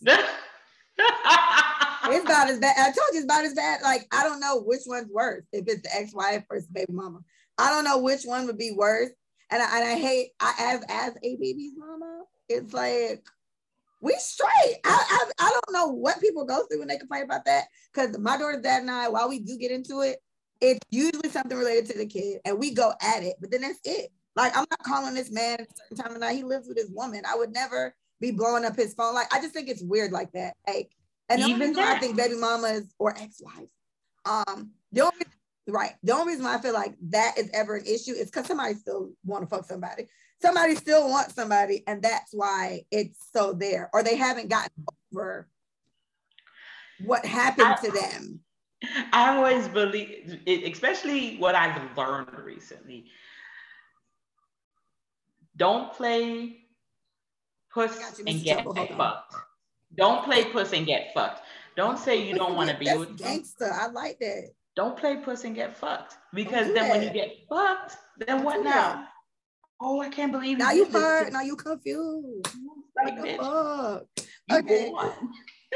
it's 0.97 2.25
about 2.25 2.49
as 2.49 2.59
bad. 2.59 2.75
I 2.77 2.85
told 2.85 3.07
you 3.13 3.19
it's 3.19 3.23
about 3.23 3.45
as 3.45 3.53
bad. 3.53 3.81
Like 3.81 4.07
I 4.11 4.23
don't 4.23 4.39
know 4.39 4.61
which 4.61 4.81
one's 4.85 5.11
worse. 5.11 5.43
If 5.51 5.67
it's 5.67 5.81
the 5.81 5.95
ex-wife 5.95 6.43
versus 6.49 6.67
baby 6.67 6.93
mama, 6.93 7.19
I 7.57 7.69
don't 7.69 7.83
know 7.83 7.99
which 7.99 8.23
one 8.23 8.47
would 8.47 8.57
be 8.57 8.71
worse. 8.75 9.11
And 9.51 9.61
I, 9.61 9.79
and 9.79 9.89
I 9.89 9.95
hate 9.95 10.31
I 10.39 10.53
as 10.59 10.85
as 10.89 11.13
a 11.23 11.35
baby's 11.35 11.73
mama. 11.77 12.23
It's 12.49 12.73
like 12.73 13.23
we 14.01 14.15
straight. 14.17 14.77
I, 14.83 15.27
I 15.29 15.31
I 15.45 15.49
don't 15.51 15.73
know 15.73 15.87
what 15.87 16.21
people 16.21 16.45
go 16.45 16.65
through 16.65 16.79
when 16.79 16.87
they 16.87 16.97
complain 16.97 17.23
about 17.23 17.45
that. 17.45 17.65
Because 17.93 18.17
my 18.17 18.37
daughter's 18.37 18.63
dad 18.63 18.81
and 18.81 18.91
I, 18.91 19.09
while 19.09 19.29
we 19.29 19.39
do 19.39 19.57
get 19.57 19.71
into 19.71 20.01
it, 20.01 20.17
it's 20.59 20.79
usually 20.89 21.29
something 21.29 21.57
related 21.57 21.87
to 21.91 21.97
the 21.97 22.05
kid, 22.05 22.39
and 22.45 22.59
we 22.59 22.73
go 22.73 22.93
at 23.01 23.23
it. 23.23 23.35
But 23.39 23.51
then 23.51 23.61
that's 23.61 23.79
it. 23.83 24.11
Like 24.35 24.55
I'm 24.55 24.65
not 24.69 24.83
calling 24.83 25.13
this 25.13 25.31
man 25.31 25.59
at 25.59 25.61
a 25.61 25.73
certain 25.75 25.97
time 25.97 26.15
of 26.15 26.21
night. 26.21 26.35
He 26.35 26.43
lives 26.43 26.67
with 26.67 26.77
his 26.77 26.89
woman. 26.91 27.23
I 27.27 27.35
would 27.35 27.51
never 27.51 27.93
be 28.19 28.31
blowing 28.31 28.65
up 28.65 28.75
his 28.75 28.93
phone. 28.93 29.13
Like 29.13 29.33
I 29.33 29.41
just 29.41 29.53
think 29.53 29.69
it's 29.69 29.81
weird 29.81 30.11
like 30.11 30.31
that. 30.33 30.55
Like 30.67 30.91
and 31.29 31.41
even 31.41 31.77
I 31.77 31.99
think 31.99 32.17
baby 32.17 32.35
mamas 32.35 32.93
or 32.99 33.17
ex-wives. 33.17 33.71
Um, 34.25 34.71
the 34.91 35.01
only 35.01 35.25
right. 35.67 35.93
The 36.03 36.13
only 36.13 36.33
reason 36.33 36.45
why 36.45 36.55
I 36.55 36.61
feel 36.61 36.73
like 36.73 36.95
that 37.09 37.37
is 37.37 37.49
ever 37.53 37.77
an 37.77 37.85
issue 37.85 38.13
is 38.13 38.25
because 38.25 38.47
somebody 38.47 38.75
still 38.75 39.11
want 39.25 39.43
to 39.43 39.47
fuck 39.47 39.65
somebody. 39.65 40.07
Somebody 40.41 40.75
still 40.75 41.09
wants 41.09 41.35
somebody, 41.35 41.83
and 41.87 42.01
that's 42.01 42.33
why 42.33 42.81
it's 42.91 43.27
so 43.33 43.53
there. 43.53 43.89
Or 43.93 44.03
they 44.03 44.15
haven't 44.15 44.49
gotten 44.49 44.71
over 45.13 45.47
what 47.05 47.25
happened 47.25 47.67
I, 47.67 47.75
to 47.85 47.91
them. 47.91 48.39
I 49.13 49.35
always 49.35 49.67
believe, 49.67 50.39
especially 50.47 51.37
what 51.37 51.55
I've 51.55 51.95
learned 51.95 52.37
recently. 52.43 53.05
Don't 55.57 55.93
play 55.93 56.57
puss 57.73 58.21
and 58.25 58.43
get 58.43 58.63
fucked. 58.65 59.35
Don't 59.95 60.23
play 60.23 60.45
puss 60.45 60.73
and 60.73 60.85
get 60.85 61.13
fucked. 61.13 61.41
Don't 61.75 61.97
say 61.97 62.25
you 62.25 62.35
don't 62.35 62.55
want 62.55 62.69
to 62.69 62.77
be 62.77 62.85
with 62.97 63.17
gangster. 63.17 63.71
I 63.71 63.87
like 63.87 64.19
that. 64.19 64.51
Don't 64.75 64.97
play 64.97 65.17
puss 65.17 65.43
and 65.43 65.53
get 65.53 65.77
fucked 65.77 66.15
because 66.33 66.67
then 66.67 66.75
that. 66.75 66.91
when 66.91 67.03
you 67.03 67.09
get 67.09 67.31
fucked, 67.49 67.97
then 68.17 68.43
what 68.43 68.63
now? 68.63 68.71
That. 68.71 69.07
Oh, 69.81 69.99
I 69.99 70.09
can't 70.09 70.31
believe 70.31 70.59
now 70.59 70.71
you 70.71 70.85
hurt. 70.85 71.33
Now 71.33 71.41
you 71.41 71.55
confused. 71.55 72.47
Like, 72.95 73.37
fuck? 73.37 74.05
Okay. 74.51 74.91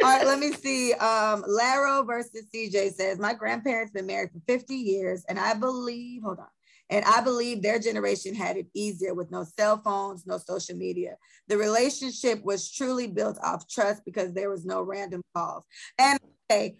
All 0.03 0.10
right, 0.10 0.26
let 0.26 0.39
me 0.39 0.52
see. 0.52 0.93
Um, 0.93 1.43
Laro 1.47 2.03
versus 2.03 2.45
CJ 2.53 2.93
says 2.93 3.18
my 3.18 3.34
grandparents 3.34 3.93
been 3.93 4.06
married 4.06 4.31
for 4.31 4.41
50 4.45 4.76
years, 4.76 5.23
and 5.30 5.39
I 5.39 5.53
believe, 5.53 6.23
hold 6.23 6.39
on, 6.39 6.47
and 6.89 7.03
I 7.05 7.21
believe 7.21 7.61
their 7.61 7.79
generation 7.79 8.35
had 8.35 8.57
it 8.57 8.67
easier 8.73 9.13
with 9.13 9.31
no 9.31 9.43
cell 9.43 9.81
phones, 9.83 10.25
no 10.27 10.37
social 10.37 10.75
media. 10.75 11.17
The 11.47 11.57
relationship 11.57 12.43
was 12.43 12.71
truly 12.71 13.07
built 13.07 13.37
off 13.43 13.67
trust 13.67 14.03
because 14.05 14.33
there 14.33 14.49
was 14.49 14.65
no 14.65 14.81
random 14.81 15.21
calls. 15.35 15.63
And 15.97 16.19
okay, 16.49 16.77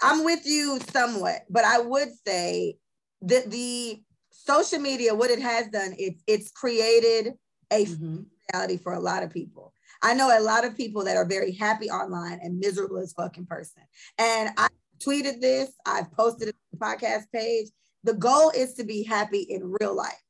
I'm 0.00 0.24
with 0.24 0.46
you 0.46 0.78
somewhat, 0.92 1.42
but 1.50 1.64
I 1.64 1.80
would 1.80 2.10
say 2.26 2.76
that 3.22 3.50
the 3.50 4.02
social 4.30 4.78
media, 4.78 5.14
what 5.14 5.30
it 5.30 5.40
has 5.40 5.68
done, 5.68 5.94
it's 5.98 6.22
it's 6.26 6.50
created 6.50 7.34
a 7.70 7.84
mm-hmm. 7.84 8.22
reality 8.52 8.76
for 8.76 8.92
a 8.92 9.00
lot 9.00 9.22
of 9.22 9.30
people. 9.30 9.72
I 10.02 10.14
know 10.14 10.36
a 10.36 10.40
lot 10.40 10.64
of 10.64 10.76
people 10.76 11.04
that 11.04 11.16
are 11.16 11.26
very 11.26 11.52
happy 11.52 11.90
online 11.90 12.40
and 12.42 12.58
miserable 12.58 12.98
as 12.98 13.12
fucking 13.12 13.46
person. 13.46 13.82
And 14.16 14.50
I 14.56 14.68
tweeted 14.98 15.40
this, 15.40 15.70
I've 15.84 16.10
posted 16.12 16.48
it 16.48 16.54
on 16.54 16.78
the 16.78 16.86
podcast 16.86 17.24
page. 17.34 17.68
The 18.04 18.14
goal 18.14 18.50
is 18.54 18.74
to 18.74 18.84
be 18.84 19.02
happy 19.02 19.40
in 19.40 19.74
real 19.80 19.94
life, 19.94 20.22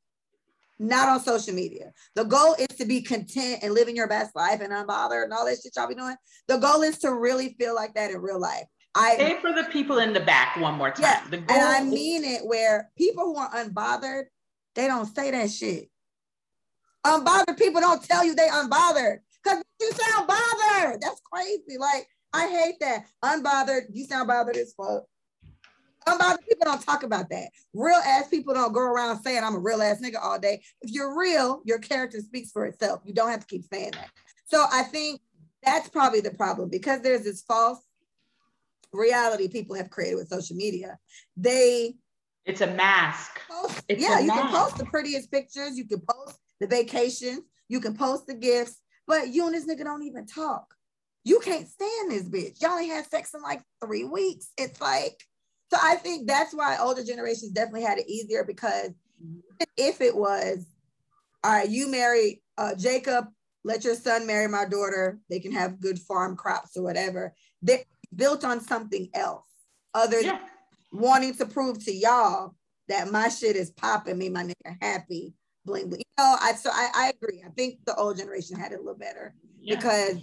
not 0.79 1.09
on 1.09 1.21
social 1.21 1.53
media. 1.53 1.93
The 2.15 2.25
goal 2.25 2.55
is 2.59 2.77
to 2.77 2.85
be 2.85 3.01
content 3.01 3.59
and 3.63 3.73
living 3.73 3.95
your 3.95 4.07
best 4.07 4.35
life 4.35 4.61
and 4.61 4.73
unbothered 4.73 5.23
and 5.23 5.33
all 5.33 5.45
that 5.45 5.57
shit 5.63 5.73
y'all 5.75 5.87
be 5.87 5.95
doing. 5.95 6.15
The 6.47 6.57
goal 6.57 6.81
is 6.81 6.97
to 6.99 7.13
really 7.13 7.55
feel 7.59 7.75
like 7.75 7.93
that 7.93 8.11
in 8.11 8.21
real 8.21 8.39
life. 8.39 8.65
I 8.93 9.15
say 9.15 9.39
for 9.39 9.53
the 9.53 9.63
people 9.71 9.99
in 9.99 10.11
the 10.11 10.19
back 10.19 10.57
one 10.57 10.75
more 10.75 10.91
time. 10.91 11.03
Yeah, 11.03 11.23
and 11.31 11.49
I 11.49 11.81
mean 11.81 12.25
it 12.25 12.45
where 12.45 12.89
people 12.97 13.23
who 13.23 13.37
are 13.37 13.49
unbothered, 13.51 14.25
they 14.75 14.87
don't 14.87 15.05
say 15.05 15.31
that 15.31 15.49
shit. 15.49 15.89
Unbothered 17.05 17.57
people 17.57 17.79
don't 17.79 18.03
tell 18.03 18.25
you 18.25 18.35
they 18.35 18.49
unbothered 18.49 19.19
because 19.43 19.63
you 19.79 19.91
sound 19.91 20.27
bothered. 20.27 21.01
That's 21.01 21.21
crazy. 21.31 21.77
Like 21.79 22.05
I 22.33 22.47
hate 22.47 22.75
that. 22.81 23.05
Unbothered, 23.23 23.83
you 23.93 24.05
sound 24.05 24.27
bothered 24.27 24.57
as 24.57 24.73
fuck. 24.73 25.03
Unbothered 26.07 26.47
people 26.47 26.65
don't 26.65 26.81
talk 26.81 27.03
about 27.03 27.29
that. 27.29 27.49
Real 27.73 27.95
ass 27.95 28.27
people 28.27 28.53
don't 28.53 28.73
go 28.73 28.81
around 28.81 29.21
saying 29.21 29.43
I'm 29.43 29.55
a 29.55 29.59
real 29.59 29.81
ass 29.81 30.01
nigga 30.01 30.21
all 30.21 30.39
day. 30.39 30.63
If 30.81 30.91
you're 30.91 31.17
real, 31.17 31.61
your 31.65 31.79
character 31.79 32.19
speaks 32.19 32.51
for 32.51 32.65
itself. 32.65 33.01
You 33.05 33.13
don't 33.13 33.29
have 33.29 33.41
to 33.41 33.47
keep 33.47 33.63
saying 33.71 33.91
that. 33.91 34.09
So 34.45 34.65
I 34.71 34.83
think 34.83 35.21
that's 35.63 35.89
probably 35.89 36.21
the 36.21 36.31
problem 36.31 36.69
because 36.69 37.01
there's 37.01 37.23
this 37.23 37.41
false 37.41 37.79
reality 38.91 39.47
people 39.47 39.75
have 39.75 39.89
created 39.89 40.15
with 40.15 40.27
social 40.27 40.55
media. 40.55 40.97
They 41.37 41.95
it's 42.45 42.61
a 42.61 42.67
mask. 42.67 43.39
Post, 43.49 43.83
it's 43.87 44.01
yeah, 44.01 44.19
you 44.19 44.27
mask. 44.27 44.41
can 44.41 44.51
post 44.51 44.77
the 44.77 44.85
prettiest 44.85 45.31
pictures, 45.31 45.77
you 45.77 45.85
can 45.85 46.01
post 46.01 46.37
the 46.59 46.67
vacations, 46.67 47.41
you 47.69 47.79
can 47.79 47.95
post 47.95 48.25
the 48.25 48.33
gifts, 48.33 48.81
but 49.07 49.29
you 49.29 49.45
and 49.45 49.53
this 49.53 49.67
nigga 49.67 49.83
don't 49.83 50.03
even 50.03 50.25
talk. 50.25 50.73
You 51.23 51.39
can't 51.39 51.67
stand 51.67 52.11
this 52.11 52.27
bitch. 52.27 52.61
Y'all 52.61 52.71
only 52.71 52.87
had 52.87 53.05
sex 53.05 53.33
in 53.35 53.41
like 53.43 53.61
three 53.83 54.03
weeks. 54.03 54.49
It's 54.57 54.81
like, 54.81 55.21
so 55.71 55.77
I 55.81 55.95
think 55.95 56.27
that's 56.27 56.53
why 56.53 56.77
older 56.77 57.03
generations 57.03 57.51
definitely 57.51 57.83
had 57.83 57.97
it 57.97 58.09
easier 58.09 58.43
because 58.43 58.91
if 59.77 60.01
it 60.01 60.15
was, 60.15 60.65
all 61.43 61.51
right, 61.51 61.69
you 61.69 61.89
married 61.89 62.41
uh, 62.57 62.75
Jacob, 62.75 63.27
let 63.63 63.83
your 63.83 63.95
son 63.95 64.27
marry 64.27 64.47
my 64.47 64.65
daughter, 64.65 65.19
they 65.29 65.39
can 65.39 65.51
have 65.51 65.79
good 65.79 65.99
farm 65.99 66.35
crops 66.35 66.75
or 66.75 66.83
whatever. 66.83 67.33
They, 67.61 67.85
built 68.15 68.43
on 68.43 68.59
something 68.59 69.09
else 69.13 69.45
other 69.93 70.19
yeah. 70.19 70.31
than 70.31 70.39
wanting 70.91 71.33
to 71.35 71.45
prove 71.45 71.83
to 71.85 71.93
y'all 71.93 72.55
that 72.87 73.11
my 73.11 73.29
shit 73.29 73.55
is 73.55 73.71
popping, 73.71 74.17
me 74.17 74.29
my 74.29 74.43
nigga 74.43 74.75
happy, 74.81 75.33
bling 75.65 75.89
bling. 75.89 76.01
You 76.01 76.23
know, 76.23 76.35
I 76.39 76.53
so 76.53 76.69
I, 76.73 76.89
I 76.93 77.09
agree. 77.15 77.43
I 77.45 77.49
think 77.51 77.79
the 77.85 77.95
old 77.95 78.17
generation 78.17 78.59
had 78.59 78.71
it 78.71 78.75
a 78.75 78.79
little 78.79 78.95
better 78.95 79.33
yeah. 79.61 79.75
because 79.75 80.17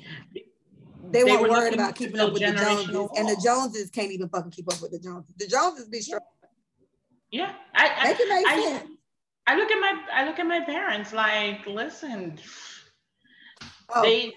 they, 1.13 1.23
they 1.23 1.31
weren't 1.31 1.51
worried 1.51 1.75
about 1.75 1.95
keeping 1.95 2.21
up 2.21 2.33
with 2.33 2.43
the 2.43 2.53
Joneses, 2.53 2.95
wall. 2.95 3.11
and 3.17 3.29
the 3.29 3.41
Joneses 3.43 3.91
can't 3.91 4.13
even 4.13 4.29
fucking 4.29 4.51
keep 4.51 4.73
up 4.73 4.81
with 4.81 4.93
the 4.93 4.99
Joneses. 4.99 5.35
The 5.39 5.47
Joneses 5.47 5.89
be 5.89 6.01
strong. 6.01 6.21
Yeah, 7.31 7.53
I, 7.75 7.89
I, 7.99 8.09
make 8.09 8.47
I, 8.47 8.83
I 9.47 9.57
look 9.57 9.71
at 9.71 9.81
my 9.81 10.03
I 10.15 10.25
look 10.25 10.39
at 10.39 10.47
my 10.47 10.61
parents 10.61 11.13
like, 11.13 11.67
listen, 11.67 12.39
oh. 13.95 14.03
they 14.03 14.33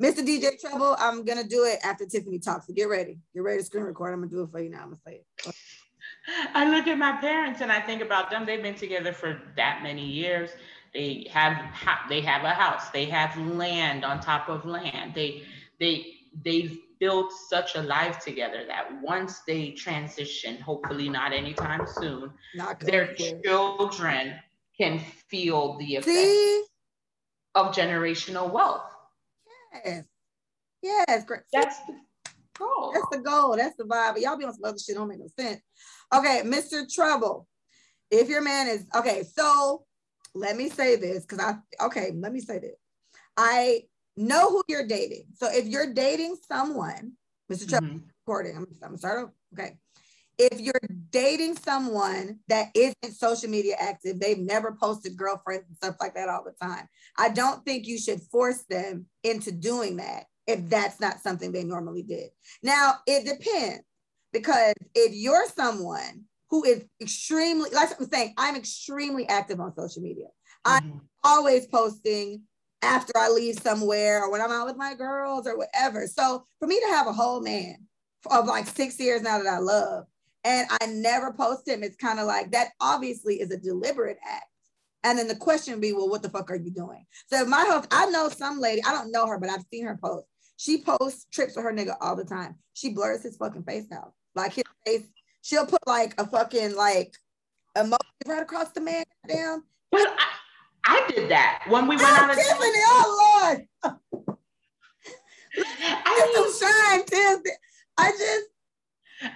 Mr. 0.00 0.26
DJ 0.26 0.58
Trouble, 0.58 0.96
I'm 0.98 1.24
gonna 1.24 1.44
do 1.44 1.64
it 1.64 1.78
after 1.84 2.06
Tiffany 2.06 2.38
talks. 2.38 2.66
So 2.66 2.72
get 2.72 2.84
ready. 2.84 3.18
Get 3.34 3.42
ready 3.42 3.58
to 3.58 3.64
screen 3.64 3.84
record. 3.84 4.14
I'm 4.14 4.20
gonna 4.20 4.30
do 4.30 4.42
it 4.42 4.50
for 4.50 4.60
you 4.60 4.70
now. 4.70 4.78
I'm 4.78 4.84
gonna 4.84 4.96
say 5.06 5.22
it. 5.46 5.54
I 6.54 6.70
look 6.70 6.86
at 6.86 6.96
my 6.96 7.12
parents 7.20 7.60
and 7.60 7.70
I 7.70 7.80
think 7.80 8.00
about 8.00 8.30
them. 8.30 8.46
They've 8.46 8.62
been 8.62 8.74
together 8.74 9.12
for 9.12 9.40
that 9.56 9.80
many 9.82 10.06
years. 10.06 10.50
They 10.94 11.26
have 11.30 11.56
they 12.08 12.20
have 12.22 12.44
a 12.44 12.50
house. 12.50 12.88
They 12.90 13.04
have 13.06 13.36
land 13.36 14.04
on 14.04 14.20
top 14.20 14.48
of 14.48 14.64
land. 14.64 15.14
They 15.14 15.42
they 15.80 16.14
they've 16.44 16.78
built 17.00 17.32
such 17.48 17.74
a 17.74 17.82
life 17.82 18.22
together 18.22 18.64
that 18.68 19.02
once 19.02 19.40
they 19.46 19.70
transition, 19.70 20.60
hopefully 20.60 21.08
not 21.08 21.32
anytime 21.32 21.86
soon, 21.86 22.30
their 22.80 23.14
children 23.14 24.34
can 24.78 25.00
feel 25.28 25.78
the 25.78 25.96
effects 25.96 26.68
of 27.54 27.74
generational 27.74 28.52
wealth. 28.52 28.84
Yes. 29.84 30.04
Yes. 30.82 31.24
Great. 31.24 31.40
That's 31.52 31.78
the 31.86 31.94
goal. 32.58 32.92
That's 32.94 33.08
the 33.10 33.18
goal. 33.18 33.56
That's 33.56 33.76
the 33.76 33.84
vibe. 33.84 34.14
But 34.14 34.20
y'all 34.20 34.36
be 34.36 34.44
on 34.44 34.52
some 34.52 34.64
other 34.64 34.78
shit. 34.78 34.96
Don't 34.96 35.08
make 35.08 35.18
no 35.18 35.28
sense. 35.38 35.60
Okay, 36.14 36.42
Mr. 36.44 36.90
Trouble. 36.92 37.46
If 38.10 38.28
your 38.28 38.42
man 38.42 38.68
is 38.68 38.86
okay, 38.94 39.22
so 39.22 39.84
let 40.34 40.56
me 40.56 40.68
say 40.68 40.96
this 40.96 41.24
because 41.24 41.38
I 41.38 41.84
okay, 41.86 42.12
let 42.14 42.32
me 42.32 42.40
say 42.40 42.58
this. 42.58 42.76
I 43.36 43.82
know 44.20 44.48
who 44.48 44.62
you're 44.68 44.86
dating. 44.86 45.24
So 45.34 45.48
if 45.50 45.66
you're 45.66 45.92
dating 45.92 46.36
someone, 46.46 47.12
Mr. 47.50 47.68
Trouble, 47.68 47.88
mm-hmm. 47.88 47.98
recording. 48.26 48.56
I'm, 48.56 48.66
I'm 48.82 48.94
off. 48.94 49.30
Okay 49.54 49.76
if 50.40 50.58
you're 50.58 50.80
dating 51.10 51.54
someone 51.54 52.38
that 52.48 52.68
isn't 52.74 53.14
social 53.14 53.50
media 53.50 53.76
active, 53.78 54.18
they've 54.18 54.38
never 54.38 54.74
posted 54.80 55.14
girlfriends 55.14 55.66
and 55.68 55.76
stuff 55.76 55.96
like 56.00 56.14
that 56.14 56.30
all 56.30 56.42
the 56.42 56.54
time. 56.66 56.88
I 57.18 57.28
don't 57.28 57.62
think 57.62 57.86
you 57.86 57.98
should 57.98 58.22
force 58.22 58.62
them 58.62 59.04
into 59.22 59.52
doing 59.52 59.96
that 59.96 60.24
if 60.46 60.66
that's 60.70 60.98
not 60.98 61.20
something 61.20 61.52
they 61.52 61.62
normally 61.62 62.02
did. 62.02 62.30
Now, 62.62 62.94
it 63.06 63.26
depends 63.26 63.84
because 64.32 64.72
if 64.94 65.12
you're 65.12 65.46
someone 65.54 66.24
who 66.48 66.64
is 66.64 66.86
extremely, 67.02 67.68
like 67.70 67.90
I'm 68.00 68.08
saying, 68.08 68.32
I'm 68.38 68.56
extremely 68.56 69.28
active 69.28 69.60
on 69.60 69.74
social 69.74 70.00
media. 70.00 70.28
Mm-hmm. 70.66 70.86
I'm 70.86 71.00
always 71.22 71.66
posting 71.66 72.44
after 72.82 73.12
I 73.16 73.28
leave 73.28 73.58
somewhere 73.58 74.22
or 74.22 74.30
when 74.30 74.40
I'm 74.40 74.50
out 74.50 74.66
with 74.66 74.76
my 74.76 74.94
girls 74.94 75.46
or 75.46 75.56
whatever. 75.56 76.06
So 76.06 76.44
for 76.58 76.66
me 76.66 76.80
to 76.80 76.86
have 76.88 77.06
a 77.06 77.12
whole 77.12 77.40
man 77.40 77.76
of 78.30 78.46
like 78.46 78.66
six 78.66 78.98
years 78.98 79.22
now 79.22 79.38
that 79.38 79.46
I 79.46 79.58
love, 79.58 80.06
and 80.44 80.66
I 80.80 80.86
never 80.86 81.32
post 81.32 81.68
him. 81.68 81.82
It's 81.82 81.96
kind 81.96 82.18
of 82.18 82.26
like 82.26 82.52
that 82.52 82.68
obviously 82.80 83.40
is 83.40 83.50
a 83.50 83.58
deliberate 83.58 84.18
act. 84.26 84.46
And 85.02 85.18
then 85.18 85.28
the 85.28 85.36
question 85.36 85.74
would 85.74 85.82
be, 85.82 85.92
well, 85.92 86.08
what 86.08 86.22
the 86.22 86.28
fuck 86.28 86.50
are 86.50 86.56
you 86.56 86.70
doing? 86.70 87.06
So 87.28 87.44
my 87.46 87.64
host, 87.68 87.88
I 87.90 88.06
know 88.06 88.28
some 88.28 88.60
lady, 88.60 88.82
I 88.84 88.92
don't 88.92 89.12
know 89.12 89.26
her, 89.26 89.38
but 89.38 89.48
I've 89.50 89.64
seen 89.70 89.86
her 89.86 89.98
post. 90.02 90.26
She 90.56 90.82
posts 90.82 91.26
trips 91.32 91.56
with 91.56 91.64
her 91.64 91.72
nigga 91.72 91.96
all 92.00 92.16
the 92.16 92.24
time. 92.24 92.56
She 92.74 92.90
blurs 92.90 93.22
his 93.22 93.36
fucking 93.36 93.64
face 93.64 93.90
out. 93.92 94.12
Like 94.34 94.52
his 94.52 94.64
face, 94.86 95.06
she'll 95.42 95.66
put 95.66 95.86
like 95.86 96.14
a 96.20 96.26
fucking 96.26 96.76
like 96.76 97.14
emoji 97.76 97.96
right 98.26 98.42
across 98.42 98.70
the 98.72 98.82
man 98.82 99.04
down. 99.26 99.62
But 99.90 100.06
I, 100.06 100.26
I 100.84 101.06
did 101.08 101.30
that 101.30 101.64
when 101.68 101.86
we 101.88 101.96
went 101.96 102.08
oh, 102.08 102.16
out 102.20 102.30
of 102.30 102.36
Tiffany, 102.36 102.80
oh 102.86 103.64
Lord. 103.84 103.98
I 105.82 106.32
some 106.34 106.68
shine, 106.68 107.04
Tiffany. 107.06 107.54
I 107.98 108.10
just 108.12 108.46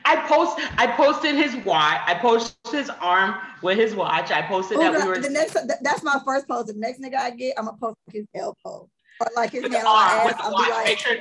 I 0.04 0.16
post 0.26 0.58
I 0.78 0.86
posted 0.86 1.34
his 1.34 1.56
watch. 1.64 2.00
I 2.06 2.14
posted 2.14 2.72
his 2.72 2.90
arm 3.00 3.34
with 3.62 3.78
his 3.78 3.94
watch. 3.94 4.30
I 4.30 4.42
posted 4.42 4.78
that 4.80 4.92
we 4.92 5.06
were 5.06 5.18
the 5.18 5.28
next 5.28 5.56
that's 5.82 6.02
my 6.02 6.20
first 6.24 6.48
post. 6.48 6.68
The 6.68 6.74
next 6.74 7.00
nigga 7.00 7.16
I 7.16 7.30
get, 7.30 7.54
I'm 7.58 7.66
gonna 7.66 7.76
post 7.76 7.98
his 8.10 8.26
elbow. 8.34 8.88
Or 9.20 9.28
like 9.36 9.50
his 9.50 9.62
nail 9.62 9.86
on 9.86 10.28
ass. 10.28 10.34
I'll 10.38 10.50
be 10.50 10.70
like, 10.70 10.86
make 10.86 10.98
sure 10.98 11.16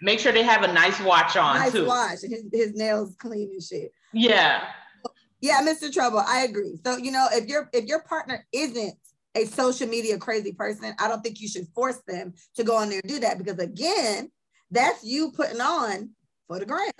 make 0.00 0.18
sure 0.20 0.32
they 0.32 0.42
have 0.42 0.62
a 0.62 0.72
nice 0.72 1.00
watch 1.00 1.36
on 1.36 1.56
nice 1.56 1.72
too. 1.72 1.86
watch 1.86 2.20
his, 2.22 2.44
his 2.52 2.74
nails 2.74 3.16
clean 3.18 3.50
and 3.50 3.62
shit. 3.62 3.92
Yeah. 4.12 4.64
Yeah, 5.40 5.60
Mr. 5.60 5.92
Trouble, 5.92 6.22
I 6.26 6.44
agree. 6.44 6.78
So, 6.86 6.96
you 6.96 7.10
know, 7.10 7.26
if 7.32 7.48
your 7.48 7.68
if 7.74 7.84
your 7.84 8.02
partner 8.02 8.46
isn't 8.52 8.94
a 9.34 9.46
social 9.46 9.88
media 9.88 10.18
crazy 10.18 10.52
person, 10.52 10.94
I 10.98 11.08
don't 11.08 11.22
think 11.22 11.40
you 11.40 11.48
should 11.48 11.66
force 11.74 12.00
them 12.06 12.34
to 12.56 12.64
go 12.64 12.76
on 12.76 12.88
there 12.88 13.00
and 13.02 13.10
do 13.10 13.20
that 13.20 13.38
because 13.38 13.58
again, 13.58 14.30
that's 14.70 15.04
you 15.04 15.32
putting 15.32 15.60
on 15.60 16.10
for 16.48 16.58
the 16.58 16.66
gram. 16.66 16.90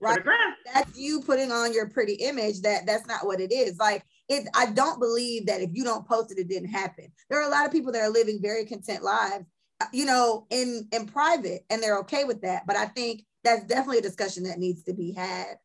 Right. 0.00 0.16
The 0.16 0.22
gram. 0.22 0.54
That's 0.72 0.98
you 0.98 1.22
putting 1.22 1.52
on 1.52 1.72
your 1.72 1.88
pretty 1.88 2.14
image. 2.14 2.60
That 2.62 2.86
that's 2.86 3.06
not 3.06 3.26
what 3.26 3.40
it 3.40 3.52
is. 3.52 3.78
Like 3.78 4.04
it, 4.28 4.48
I 4.54 4.66
don't 4.66 4.98
believe 4.98 5.46
that 5.46 5.60
if 5.60 5.70
you 5.72 5.84
don't 5.84 6.06
post 6.06 6.32
it, 6.32 6.38
it 6.38 6.48
didn't 6.48 6.70
happen. 6.70 7.06
There 7.30 7.40
are 7.40 7.48
a 7.48 7.50
lot 7.50 7.66
of 7.66 7.72
people 7.72 7.92
that 7.92 8.02
are 8.02 8.10
living 8.10 8.40
very 8.42 8.64
content 8.64 9.02
lives, 9.02 9.44
you 9.92 10.04
know, 10.04 10.46
in 10.50 10.88
in 10.92 11.06
private, 11.06 11.64
and 11.70 11.82
they're 11.82 11.98
okay 12.00 12.24
with 12.24 12.42
that. 12.42 12.66
But 12.66 12.76
I 12.76 12.86
think 12.86 13.24
that's 13.44 13.64
definitely 13.64 13.98
a 13.98 14.02
discussion 14.02 14.44
that 14.44 14.58
needs 14.58 14.82
to 14.84 14.94
be 14.94 15.12
had 15.12 15.56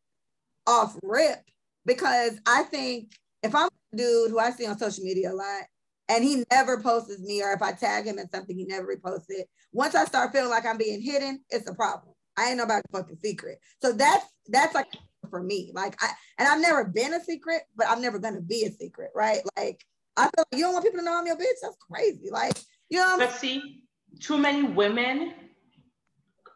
off 0.68 0.98
rip 1.02 1.40
because 1.86 2.38
I 2.46 2.64
think 2.64 3.14
if 3.42 3.56
I'm 3.56 3.70
a 3.94 3.98
dude 3.98 4.30
who 4.30 4.40
I 4.40 4.52
see 4.52 4.68
on 4.68 4.78
social 4.78 5.04
media 5.04 5.32
a 5.32 5.34
lot 5.34 5.64
and 6.10 6.24
he 6.24 6.44
never 6.52 6.82
posts 6.82 7.20
me, 7.22 7.42
or 7.42 7.54
if 7.54 7.62
I 7.62 7.72
tag 7.72 8.06
him 8.06 8.20
in 8.20 8.30
something, 8.30 8.58
he 8.58 8.66
never 8.66 8.88
reposts 8.88 9.26
it. 9.30 9.48
Once 9.72 9.96
I 9.96 10.06
start 10.06 10.34
feeling 10.34 10.50
like 10.50 10.66
I'm 10.66 10.78
being 10.78 11.02
hidden, 11.02 11.42
it's 11.50 11.70
a 11.70 11.74
problem. 11.74 12.14
I 12.36 12.50
ain't 12.50 12.58
nobody 12.58 12.82
fucking 12.92 13.18
secret. 13.24 13.60
So 13.82 13.94
that's 13.94 14.26
that's 14.48 14.74
like 14.74 14.88
for 15.30 15.42
me. 15.42 15.72
Like 15.74 15.96
I 16.02 16.10
and 16.38 16.48
I've 16.48 16.62
never 16.62 16.84
been 16.84 17.14
a 17.14 17.24
secret, 17.24 17.62
but 17.76 17.88
I'm 17.88 18.02
never 18.02 18.20
gonna 18.20 18.42
be 18.42 18.66
a 18.66 18.72
secret, 18.72 19.12
right? 19.16 19.42
Like 19.56 19.86
I 20.18 20.24
feel 20.24 20.46
like 20.52 20.60
you 20.60 20.66
don't 20.66 20.74
want 20.74 20.86
people 20.86 21.00
to 21.00 21.06
know 21.06 21.18
I'm 21.18 21.28
your 21.28 21.38
bitch. 21.38 21.62
That's 21.62 21.78
crazy. 21.92 22.30
Like, 22.32 22.58
you 22.90 23.00
know. 23.00 23.16
But 23.18 23.32
see, 23.32 23.84
too 24.20 24.38
many 24.38 24.64
women 24.64 25.34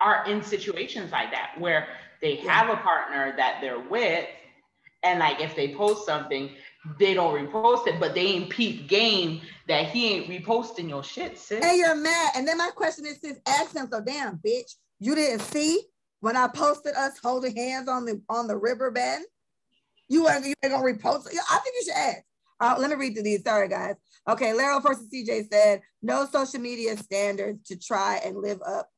are 0.01 0.25
in 0.27 0.43
situations 0.43 1.11
like 1.11 1.31
that 1.31 1.51
where 1.57 1.87
they 2.21 2.37
have 2.37 2.69
a 2.69 2.77
partner 2.77 3.33
that 3.37 3.59
they're 3.61 3.79
with 3.79 4.25
and 5.03 5.19
like 5.19 5.41
if 5.41 5.55
they 5.55 5.75
post 5.75 6.05
something, 6.05 6.49
they 6.99 7.13
don't 7.13 7.33
repost 7.33 7.87
it, 7.87 7.99
but 7.99 8.13
they 8.13 8.21
ain't 8.21 8.49
peep 8.49 8.87
game 8.87 9.41
that 9.67 9.87
he 9.87 10.13
ain't 10.13 10.27
reposting 10.27 10.89
your 10.89 11.03
shit, 11.03 11.37
sis. 11.37 11.63
And 11.63 11.77
you're 11.77 11.95
mad. 11.95 12.31
And 12.35 12.47
then 12.47 12.57
my 12.57 12.69
question 12.75 13.05
is, 13.05 13.21
sis, 13.21 13.39
ask 13.47 13.73
him, 13.73 13.87
so 13.89 14.01
damn, 14.01 14.37
bitch, 14.37 14.75
you 14.99 15.15
didn't 15.15 15.41
see 15.41 15.81
when 16.19 16.35
I 16.35 16.47
posted 16.47 16.95
us 16.95 17.19
holding 17.21 17.55
hands 17.55 17.87
on 17.87 18.05
the 18.05 18.21
on 18.29 18.47
the 18.47 18.57
river 18.57 18.91
bend? 18.91 19.25
You 20.09 20.29
ain't, 20.29 20.45
you 20.45 20.53
ain't 20.63 20.73
gonna 20.73 20.83
repost 20.83 21.27
it. 21.27 21.39
I 21.49 21.59
think 21.59 21.75
you 21.79 21.83
should 21.85 21.95
ask. 21.95 22.21
Uh, 22.59 22.75
let 22.79 22.89
me 22.89 22.95
read 22.95 23.13
through 23.13 23.23
these. 23.23 23.43
Sorry, 23.43 23.67
guys. 23.67 23.95
Okay, 24.27 24.53
Laro 24.53 24.79
versus 24.79 25.07
CJ 25.13 25.49
said, 25.51 25.81
no 26.01 26.25
social 26.25 26.61
media 26.61 26.95
standards 26.95 27.67
to 27.67 27.77
try 27.77 28.21
and 28.23 28.37
live 28.37 28.61
up 28.65 28.89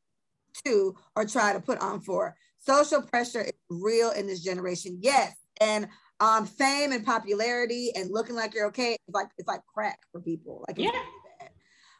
to 0.66 0.96
or 1.16 1.26
try 1.26 1.54
to 1.54 1.60
put 1.60 1.80
on 1.80 2.02
for. 2.02 2.36
Social 2.60 3.02
pressure 3.02 3.42
is 3.42 3.54
real 3.70 4.12
in 4.12 4.28
this 4.28 4.44
generation. 4.44 5.00
Yes, 5.02 5.36
and 5.62 5.88
um, 6.20 6.46
fame 6.46 6.92
and 6.92 7.06
popularity 7.06 7.92
and 7.96 8.12
looking 8.12 8.36
like 8.36 8.54
you're 8.54 8.68
okay 8.68 8.94
it's 8.94 9.14
like 9.14 9.28
it's 9.38 9.48
like 9.48 9.62
crack 9.74 10.00
for 10.12 10.22
people. 10.22 10.64
Like 10.68 10.78
yeah. 10.78 10.92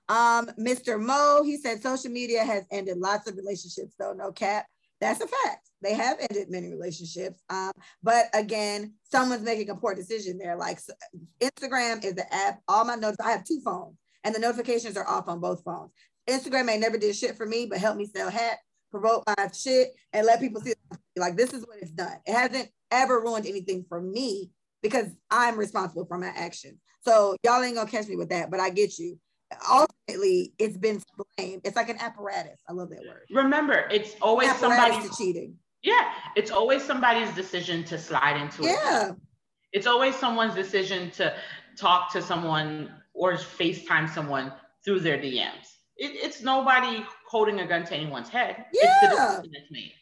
Um, 0.08 0.48
Mr. 0.60 1.02
Mo, 1.02 1.42
he 1.44 1.58
said 1.58 1.82
social 1.82 2.12
media 2.12 2.44
has 2.44 2.64
ended 2.72 2.98
lots 2.98 3.28
of 3.28 3.38
relationships, 3.38 3.96
though, 3.98 4.14
no 4.14 4.32
cap. 4.32 4.66
That's 5.02 5.20
a 5.20 5.28
fact. 5.28 5.70
They 5.82 5.94
have 5.94 6.18
ended 6.20 6.50
many 6.50 6.70
relationships. 6.70 7.42
Um, 7.50 7.72
but 8.02 8.26
again, 8.34 8.94
someone's 9.04 9.44
making 9.44 9.70
a 9.70 9.76
poor 9.76 9.94
decision 9.94 10.38
there. 10.38 10.56
Like 10.56 10.80
Instagram 11.42 12.04
is 12.04 12.16
the 12.16 12.34
app. 12.34 12.62
All 12.68 12.86
my 12.86 12.96
notes, 12.96 13.18
I 13.24 13.32
have 13.32 13.44
two 13.44 13.62
phones, 13.64 13.98
and 14.24 14.34
the 14.34 14.40
notifications 14.40 14.96
are 14.98 15.08
off 15.08 15.28
on 15.28 15.40
both 15.40 15.64
phones. 15.64 15.92
Instagram 16.28 16.66
may 16.66 16.78
never 16.78 16.98
did 16.98 17.16
shit 17.16 17.36
for 17.36 17.46
me, 17.46 17.66
but 17.66 17.78
help 17.78 17.98
me 17.98 18.06
sell 18.06 18.30
hats, 18.30 18.62
promote 18.92 19.24
my 19.28 19.50
shit, 19.54 19.90
and 20.14 20.26
let 20.26 20.40
people 20.40 20.62
see 20.62 20.74
like 21.18 21.36
this 21.36 21.54
is 21.54 21.66
what 21.66 21.78
it's 21.82 21.92
done. 21.92 22.18
It 22.26 22.34
hasn't 22.34 22.70
ever 22.92 23.20
ruined 23.20 23.46
anything 23.46 23.86
for 23.88 24.02
me 24.02 24.52
because 24.82 25.08
I'm 25.32 25.58
responsible 25.58 26.06
for 26.06 26.18
my 26.18 26.32
actions. 26.36 26.80
So 27.02 27.36
y'all 27.44 27.62
ain't 27.62 27.76
gonna 27.76 27.90
catch 27.90 28.08
me 28.08 28.16
with 28.16 28.30
that, 28.30 28.50
but 28.50 28.60
I 28.60 28.70
get 28.70 28.98
you. 28.98 29.20
Ultimately, 29.70 30.54
it's 30.58 30.78
been 30.78 31.02
blamed. 31.38 31.62
It's 31.64 31.76
like 31.76 31.90
an 31.90 31.98
apparatus. 32.00 32.60
I 32.68 32.74
love 32.74 32.90
that 32.90 33.02
word. 33.08 33.26
Remember, 33.32 33.88
it's 33.92 34.16
always 34.22 34.54
somebody's 34.58 35.16
cheating. 35.18 35.56
Yeah, 35.84 36.10
it's 36.36 36.50
always 36.50 36.84
somebody's 36.84 37.34
decision 37.36 37.84
to 37.86 38.00
slide 38.00 38.42
into 38.42 38.64
it. 38.64 38.78
Yeah. 38.84 39.12
It's 39.72 39.86
always 39.86 40.16
someone's 40.16 40.56
decision 40.56 41.12
to 41.12 41.36
talk 41.78 42.12
to 42.14 42.22
someone 42.22 42.92
or 43.14 43.34
FaceTime 43.34 44.10
someone 44.10 44.52
through 44.84 45.02
their 45.02 45.18
DMs. 45.18 45.75
It, 45.98 46.12
it's 46.16 46.42
nobody 46.42 47.06
holding 47.28 47.60
a 47.60 47.68
gun 47.68 47.86
to 47.86 47.96
anyone's 47.96 48.30
head. 48.30 48.66
Yeah. 48.74 49.00
It's 49.02 49.02
the 49.02 49.10
decision 49.10 49.52
that's 49.54 49.72
made. 49.72 49.94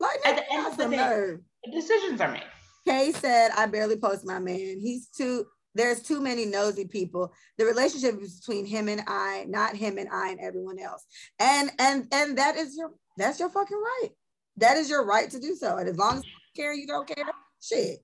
Like, 0.00 0.18
At 0.26 0.36
the 0.36 0.52
end 0.52 0.66
of 0.66 0.76
the 0.76 0.88
day, 0.88 0.96
nerve. 0.96 1.40
decisions 1.72 2.20
are 2.20 2.32
made. 2.32 2.42
Kay 2.86 3.12
said, 3.12 3.50
I 3.56 3.66
barely 3.66 3.96
post 3.96 4.24
my 4.24 4.38
man. 4.38 4.56
He's 4.80 5.08
too, 5.08 5.44
there's 5.74 6.02
too 6.02 6.20
many 6.20 6.46
nosy 6.46 6.86
people. 6.86 7.32
The 7.58 7.66
relationship 7.66 8.20
is 8.20 8.40
between 8.40 8.66
him 8.66 8.88
and 8.88 9.02
I, 9.06 9.44
not 9.48 9.76
him 9.76 9.98
and 9.98 10.08
I 10.10 10.30
and 10.30 10.40
everyone 10.40 10.78
else. 10.78 11.04
And 11.38 11.70
and 11.78 12.08
and 12.12 12.38
that 12.38 12.56
is 12.56 12.76
your 12.76 12.92
that's 13.16 13.38
your 13.38 13.50
fucking 13.50 13.76
right. 13.76 14.08
That 14.56 14.76
is 14.78 14.90
your 14.90 15.06
right 15.06 15.30
to 15.30 15.38
do 15.38 15.54
so. 15.54 15.76
And 15.76 15.88
as 15.88 15.96
long 15.96 16.16
as 16.16 16.24
you 16.24 16.30
care, 16.56 16.74
you 16.74 16.86
don't 16.86 17.06
care. 17.06 17.24
Shit. 17.62 17.98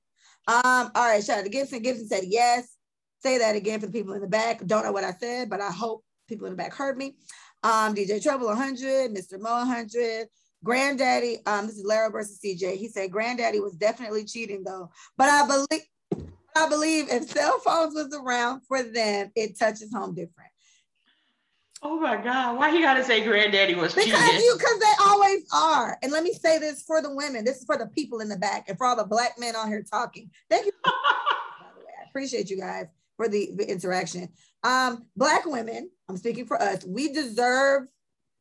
Um, 0.46 0.90
all 0.94 1.08
right, 1.08 1.24
shout 1.24 1.38
out 1.38 1.44
to 1.44 1.50
Gibson. 1.50 1.82
Gibson 1.82 2.06
said 2.06 2.24
yes. 2.26 2.76
Say 3.20 3.38
that 3.38 3.56
again 3.56 3.80
for 3.80 3.86
the 3.86 3.92
people 3.92 4.14
in 4.14 4.20
the 4.20 4.28
back. 4.28 4.64
Don't 4.64 4.84
know 4.84 4.92
what 4.92 5.02
I 5.02 5.12
said, 5.18 5.50
but 5.50 5.60
I 5.60 5.70
hope 5.72 6.04
people 6.26 6.46
in 6.46 6.52
the 6.52 6.56
back 6.56 6.74
heard 6.74 6.96
me. 6.96 7.14
Um, 7.62 7.94
DJ 7.94 8.22
Trouble 8.22 8.46
100, 8.46 9.14
Mr. 9.14 9.40
Mo 9.40 9.52
100, 9.52 10.28
Granddaddy, 10.64 11.38
um, 11.46 11.66
this 11.66 11.76
is 11.76 11.84
Lara 11.84 12.10
versus 12.10 12.40
CJ. 12.44 12.76
He 12.76 12.88
said 12.88 13.10
Granddaddy 13.10 13.60
was 13.60 13.74
definitely 13.74 14.24
cheating 14.24 14.64
though, 14.64 14.90
but 15.16 15.28
I 15.28 15.46
believe 15.46 15.82
I 16.56 16.68
believe 16.70 17.08
if 17.10 17.28
cell 17.28 17.58
phones 17.58 17.94
was 17.94 18.14
around 18.14 18.62
for 18.66 18.82
them, 18.82 19.30
it 19.36 19.58
touches 19.58 19.92
home 19.92 20.14
different. 20.14 20.50
Oh 21.82 22.00
my 22.00 22.16
God, 22.16 22.56
why 22.56 22.70
you 22.70 22.80
gotta 22.80 23.04
say 23.04 23.22
Granddaddy 23.22 23.74
was 23.74 23.94
because 23.94 24.06
cheating? 24.06 24.40
you 24.40 24.56
because 24.58 24.78
they 24.80 24.92
always 25.04 25.46
are. 25.54 25.98
And 26.02 26.10
let 26.10 26.24
me 26.24 26.32
say 26.32 26.58
this 26.58 26.82
for 26.82 27.02
the 27.02 27.14
women. 27.14 27.44
This 27.44 27.58
is 27.58 27.64
for 27.64 27.76
the 27.76 27.86
people 27.86 28.20
in 28.20 28.28
the 28.28 28.38
back 28.38 28.68
and 28.68 28.78
for 28.78 28.86
all 28.86 28.96
the 28.96 29.04
black 29.04 29.38
men 29.38 29.54
on 29.54 29.68
here 29.68 29.84
talking. 29.88 30.30
Thank 30.48 30.66
you. 30.66 30.72
by 30.84 30.92
the 31.74 31.80
way, 31.80 31.92
I 32.02 32.08
appreciate 32.08 32.48
you 32.48 32.58
guys 32.58 32.86
for 33.16 33.28
the, 33.28 33.50
the 33.54 33.70
interaction. 33.70 34.28
Um, 34.66 35.06
black 35.14 35.46
women, 35.46 35.90
I'm 36.08 36.16
speaking 36.16 36.44
for 36.44 36.60
us, 36.60 36.84
we 36.84 37.12
deserve 37.12 37.84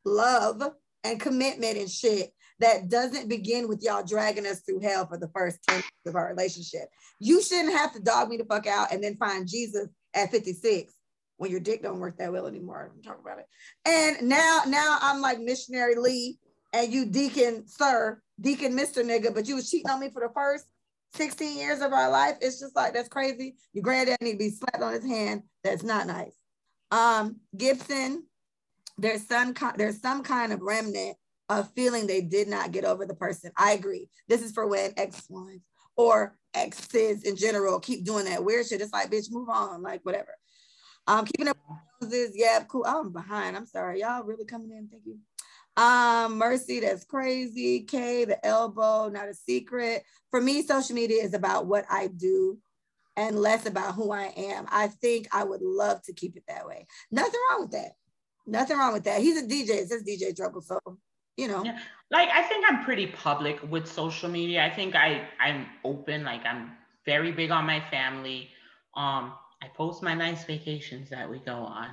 love 0.06 0.64
and 1.04 1.20
commitment 1.20 1.78
and 1.78 1.90
shit 1.90 2.32
that 2.60 2.90
doesn't 2.90 3.30
begin 3.30 3.68
with 3.68 3.84
y'all 3.84 4.04
dragging 4.04 4.48
us 4.48 4.62
through 4.62 4.80
hell 4.80 5.06
for 5.06 5.20
the 5.20 5.28
first 5.36 5.60
10 5.70 5.76
years 5.76 5.84
of 6.08 6.16
our 6.16 6.28
relationship. 6.28 6.90
You 7.20 7.44
shouldn't 7.44 7.78
have 7.78 7.94
to 7.94 8.00
dog 8.00 8.30
me 8.30 8.38
the 8.38 8.46
fuck 8.46 8.66
out 8.66 8.92
and 8.92 9.04
then 9.04 9.18
find 9.18 9.48
Jesus 9.48 9.88
at 10.16 10.32
56 10.32 10.92
when 11.38 11.52
your 11.52 11.60
dick 11.60 11.84
don't 11.84 12.00
work 12.00 12.18
that 12.18 12.32
well 12.32 12.48
anymore. 12.48 12.92
I'm 12.96 13.04
talking 13.04 13.22
about 13.24 13.38
it. 13.38 13.46
And 13.86 14.28
now, 14.28 14.62
now 14.66 14.98
I'm 15.02 15.22
like 15.22 15.40
missionary 15.40 15.94
Lee 15.94 16.40
and 16.74 16.92
you 16.92 17.06
deacon 17.06 17.68
sir, 17.68 18.20
deacon 18.42 18.76
Mr. 18.76 19.06
nigga, 19.06 19.32
but 19.32 19.48
you 19.48 19.58
was 19.58 19.70
cheating 19.70 19.92
on 19.92 20.00
me 20.00 20.10
for 20.10 20.22
the 20.22 20.34
first 20.34 20.66
16 21.16 21.58
years 21.58 21.82
of 21.82 21.94
our 21.94 22.10
life. 22.10 22.36
It's 22.42 22.60
just 22.60 22.76
like 22.76 22.94
that's 22.94 23.10
crazy. 23.10 23.56
Your 23.74 23.84
granddad 23.84 24.18
need 24.22 24.34
to 24.34 24.38
be 24.38 24.50
slapped 24.50 24.82
on 24.82 24.94
his 24.94 25.06
hand. 25.06 25.44
That's 25.64 25.84
not 25.84 26.08
nice. 26.08 26.36
Um, 26.92 27.38
Gibson, 27.58 28.26
there's 28.98 29.28
some 29.28 29.54
there's 29.78 30.02
some 30.02 30.24
kind 30.24 30.54
of 30.54 30.62
remnant 30.62 31.18
of 31.50 31.72
feeling 31.74 32.08
they 32.08 32.22
did 32.22 32.48
not 32.48 32.72
get 32.72 32.86
over 32.86 33.06
the 33.06 33.14
person. 33.14 33.52
I 33.58 33.74
agree. 33.74 34.10
This 34.28 34.42
is 34.42 34.52
for 34.52 34.68
when 34.68 34.94
ex-wives 34.98 35.62
or 35.96 36.38
exes 36.54 37.24
in 37.24 37.36
general 37.36 37.80
keep 37.80 38.06
doing 38.06 38.26
that 38.26 38.44
weird 38.44 38.66
shit. 38.66 38.82
It's 38.82 38.94
like, 38.94 39.12
bitch, 39.12 39.32
move 39.32 39.50
on, 39.50 39.82
like 39.82 40.02
whatever. 40.04 40.36
Um, 41.08 41.26
keeping 41.26 41.48
up 41.48 41.58
roses, 42.02 42.32
yeah, 42.34 42.64
cool. 42.68 42.86
I'm 42.86 43.12
behind. 43.12 43.56
I'm 43.56 43.68
sorry, 43.68 44.02
y'all 44.02 44.24
really 44.24 44.46
coming 44.46 44.72
in. 44.72 44.88
Thank 44.88 45.04
you. 45.06 45.20
Um, 45.78 46.38
Mercy, 46.38 46.80
that's 46.80 47.04
crazy. 47.04 47.82
K, 47.82 48.26
the 48.26 48.44
elbow, 48.46 49.10
not 49.10 49.28
a 49.28 49.34
secret. 49.34 50.04
For 50.32 50.40
me, 50.40 50.62
social 50.62 50.96
media 50.96 51.24
is 51.24 51.34
about 51.34 51.66
what 51.66 51.86
I 51.90 52.08
do 52.08 52.58
and 53.18 53.40
less 53.40 53.66
about 53.66 53.96
who 53.96 54.12
I 54.12 54.34
am. 54.36 54.66
I 54.70 54.88
think 54.88 55.28
I 55.32 55.44
would 55.44 55.62
love 55.62 56.02
to 56.04 56.14
keep 56.14 56.36
it 56.36 56.44
that 56.48 56.66
way. 56.66 56.88
Nothing 57.12 57.40
wrong 57.50 57.62
with 57.62 57.72
that. 57.72 57.92
Nothing 58.48 58.78
wrong 58.78 58.94
with 58.94 59.06
that. 59.06 59.22
He's 59.22 59.42
a 59.42 59.46
DJ. 59.46 59.70
It 59.70 59.90
says 59.90 60.04
DJ 60.04 60.36
Trouble. 60.36 60.62
So, 60.62 60.80
you 61.38 61.48
know. 61.48 61.64
Yeah. 61.64 61.80
Like 62.12 62.30
I 62.30 62.44
think 62.44 62.66
I'm 62.68 62.84
pretty 62.84 63.08
public 63.08 63.60
with 63.70 63.88
social 63.88 64.30
media. 64.30 64.64
I 64.64 64.70
think 64.70 64.96
I 64.96 65.28
I'm 65.40 65.66
open. 65.84 66.24
Like 66.24 66.46
I'm 66.46 66.74
very 67.06 67.32
big 67.32 67.52
on 67.52 67.66
my 67.66 67.82
family. 67.90 68.50
Um, 68.96 69.34
I 69.64 69.68
post 69.76 70.04
my 70.04 70.14
nice 70.14 70.44
vacations 70.44 71.10
that 71.10 71.30
we 71.30 71.40
go 71.40 71.56
on. 71.56 71.90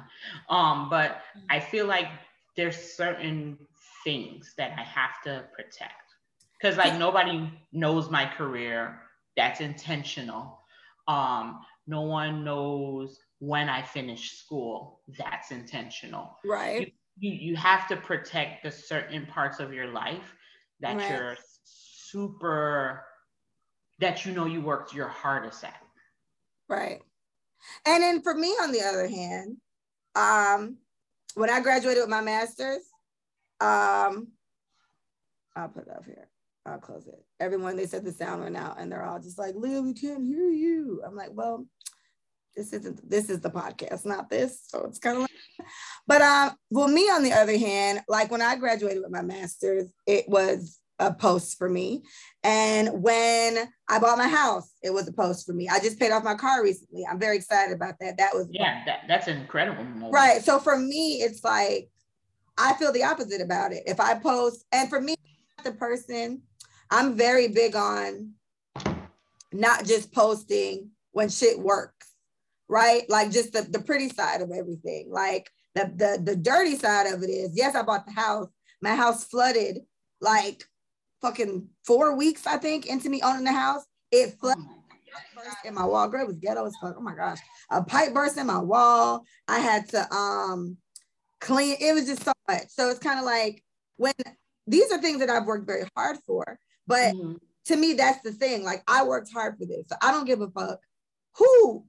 Um, 0.50 0.90
but 0.90 1.22
I 1.48 1.60
feel 1.60 1.86
like 1.86 2.06
there's 2.56 2.76
certain 2.76 3.58
things 4.04 4.54
that 4.58 4.72
I 4.78 4.82
have 4.82 5.22
to 5.24 5.44
protect. 5.54 5.92
Cause 6.60 6.76
like 6.76 6.98
nobody 6.98 7.50
knows 7.72 8.08
my 8.10 8.24
career. 8.24 9.00
That's 9.36 9.60
intentional. 9.60 10.60
Um, 11.08 11.60
no 11.86 12.02
one 12.02 12.44
knows 12.44 13.18
when 13.40 13.68
I 13.68 13.82
finish 13.82 14.38
school, 14.38 15.00
that's 15.18 15.50
intentional. 15.50 16.38
Right. 16.44 16.92
You, 17.18 17.30
you, 17.30 17.50
you 17.50 17.56
have 17.56 17.88
to 17.88 17.96
protect 17.96 18.62
the 18.62 18.70
certain 18.70 19.26
parts 19.26 19.58
of 19.58 19.72
your 19.72 19.88
life 19.88 20.36
that 20.80 20.96
right. 20.96 21.10
you're 21.10 21.36
super 21.64 23.04
that 23.98 24.26
you 24.26 24.32
know 24.32 24.46
you 24.46 24.60
worked 24.60 24.94
your 24.94 25.08
hardest 25.08 25.64
at. 25.64 25.80
Right. 26.68 27.00
And 27.86 28.02
then 28.02 28.22
for 28.22 28.34
me, 28.34 28.48
on 28.48 28.72
the 28.72 28.82
other 28.82 29.06
hand, 29.06 29.56
um, 30.14 30.78
when 31.34 31.50
I 31.50 31.60
graduated 31.60 32.02
with 32.02 32.10
my 32.10 32.20
master's, 32.20 32.82
um, 33.62 34.28
I'll 35.54 35.68
put 35.68 35.86
it 35.86 35.94
up 35.94 36.04
here. 36.04 36.28
I'll 36.64 36.78
close 36.78 37.06
it. 37.06 37.24
Everyone, 37.40 37.76
they 37.76 37.86
said 37.86 38.04
the 38.04 38.12
sound 38.12 38.42
went 38.42 38.56
out 38.56 38.80
and 38.80 38.90
they're 38.90 39.04
all 39.04 39.20
just 39.20 39.38
like, 39.38 39.54
Leah, 39.56 39.82
we 39.82 39.94
can't 39.94 40.24
hear 40.24 40.48
you. 40.48 41.02
I'm 41.04 41.16
like, 41.16 41.30
well, 41.32 41.66
this 42.56 42.72
isn't, 42.72 43.08
this 43.08 43.30
is 43.30 43.40
the 43.40 43.50
podcast, 43.50 44.04
not 44.04 44.30
this. 44.30 44.60
So 44.66 44.84
it's 44.86 44.98
kind 44.98 45.16
of 45.16 45.22
like, 45.22 45.68
but 46.06 46.22
um, 46.22 46.52
well, 46.70 46.88
me 46.88 47.02
on 47.02 47.22
the 47.22 47.32
other 47.32 47.56
hand, 47.58 48.02
like 48.08 48.30
when 48.30 48.42
I 48.42 48.56
graduated 48.56 49.02
with 49.02 49.10
my 49.10 49.22
master's, 49.22 49.90
it 50.06 50.28
was 50.28 50.78
a 50.98 51.12
post 51.12 51.58
for 51.58 51.68
me. 51.68 52.02
And 52.44 53.02
when 53.02 53.68
I 53.88 53.98
bought 53.98 54.18
my 54.18 54.28
house, 54.28 54.70
it 54.82 54.92
was 54.92 55.08
a 55.08 55.12
post 55.12 55.46
for 55.46 55.52
me. 55.52 55.68
I 55.68 55.80
just 55.80 55.98
paid 55.98 56.12
off 56.12 56.22
my 56.22 56.34
car 56.34 56.62
recently. 56.62 57.04
I'm 57.10 57.18
very 57.18 57.36
excited 57.36 57.74
about 57.74 57.94
that. 58.00 58.18
That 58.18 58.34
was 58.34 58.48
yeah, 58.50 58.84
that, 58.86 59.00
that's 59.08 59.26
an 59.26 59.38
incredible 59.38 59.84
moment. 59.84 60.12
Right. 60.12 60.42
So 60.42 60.58
for 60.60 60.78
me, 60.78 61.22
it's 61.22 61.42
like 61.42 61.88
I 62.58 62.74
feel 62.74 62.92
the 62.92 63.04
opposite 63.04 63.40
about 63.40 63.72
it. 63.72 63.82
If 63.86 64.00
I 64.00 64.14
post, 64.14 64.64
and 64.72 64.88
for 64.88 65.00
me, 65.00 65.14
the 65.64 65.72
person, 65.72 66.42
I'm 66.90 67.16
very 67.16 67.48
big 67.48 67.74
on 67.74 68.32
not 69.52 69.84
just 69.84 70.12
posting 70.12 70.90
when 71.12 71.28
shit 71.28 71.58
works, 71.58 72.08
right? 72.68 73.08
Like 73.08 73.30
just 73.30 73.52
the, 73.52 73.62
the 73.62 73.80
pretty 73.80 74.08
side 74.08 74.40
of 74.40 74.50
everything. 74.50 75.08
Like 75.10 75.50
the, 75.74 75.92
the 75.94 76.22
the 76.22 76.36
dirty 76.36 76.76
side 76.76 77.06
of 77.06 77.22
it 77.22 77.30
is, 77.30 77.52
yes, 77.54 77.74
I 77.74 77.82
bought 77.82 78.06
the 78.06 78.12
house. 78.12 78.48
My 78.80 78.94
house 78.94 79.24
flooded 79.24 79.78
like 80.20 80.64
fucking 81.20 81.68
four 81.84 82.16
weeks, 82.16 82.46
I 82.46 82.56
think, 82.56 82.86
into 82.86 83.08
me 83.08 83.22
owning 83.22 83.44
the 83.44 83.52
house. 83.52 83.84
It 84.10 84.36
flooded 84.40 84.64
burst 85.34 85.56
in 85.64 85.74
my 85.74 85.84
wall. 85.84 86.08
Girl, 86.08 86.22
it 86.22 86.28
was 86.28 86.38
ghetto 86.38 86.66
as 86.66 86.76
fuck. 86.80 86.94
Oh 86.98 87.02
my 87.02 87.14
gosh. 87.14 87.38
A 87.70 87.82
pipe 87.82 88.12
burst 88.12 88.38
in 88.38 88.46
my 88.46 88.58
wall. 88.58 89.24
I 89.48 89.58
had 89.58 89.88
to 89.90 90.12
um 90.12 90.76
clean. 91.42 91.76
It 91.80 91.92
was 91.92 92.06
just 92.06 92.24
so 92.24 92.32
much. 92.48 92.68
So 92.68 92.88
it's 92.88 92.98
kind 92.98 93.18
of 93.18 93.24
like 93.24 93.62
when 93.96 94.14
these 94.66 94.90
are 94.92 94.98
things 94.98 95.18
that 95.18 95.28
I've 95.28 95.46
worked 95.46 95.66
very 95.66 95.84
hard 95.96 96.16
for. 96.26 96.58
But 96.86 97.14
mm-hmm. 97.14 97.34
to 97.66 97.76
me, 97.76 97.92
that's 97.94 98.22
the 98.22 98.32
thing. 98.32 98.64
Like 98.64 98.82
I 98.88 99.04
worked 99.04 99.30
hard 99.32 99.58
for 99.58 99.66
this. 99.66 99.86
So 99.88 99.96
I 100.00 100.12
don't 100.12 100.26
give 100.26 100.40
a 100.40 100.48
fuck 100.48 100.80
who 101.36 101.84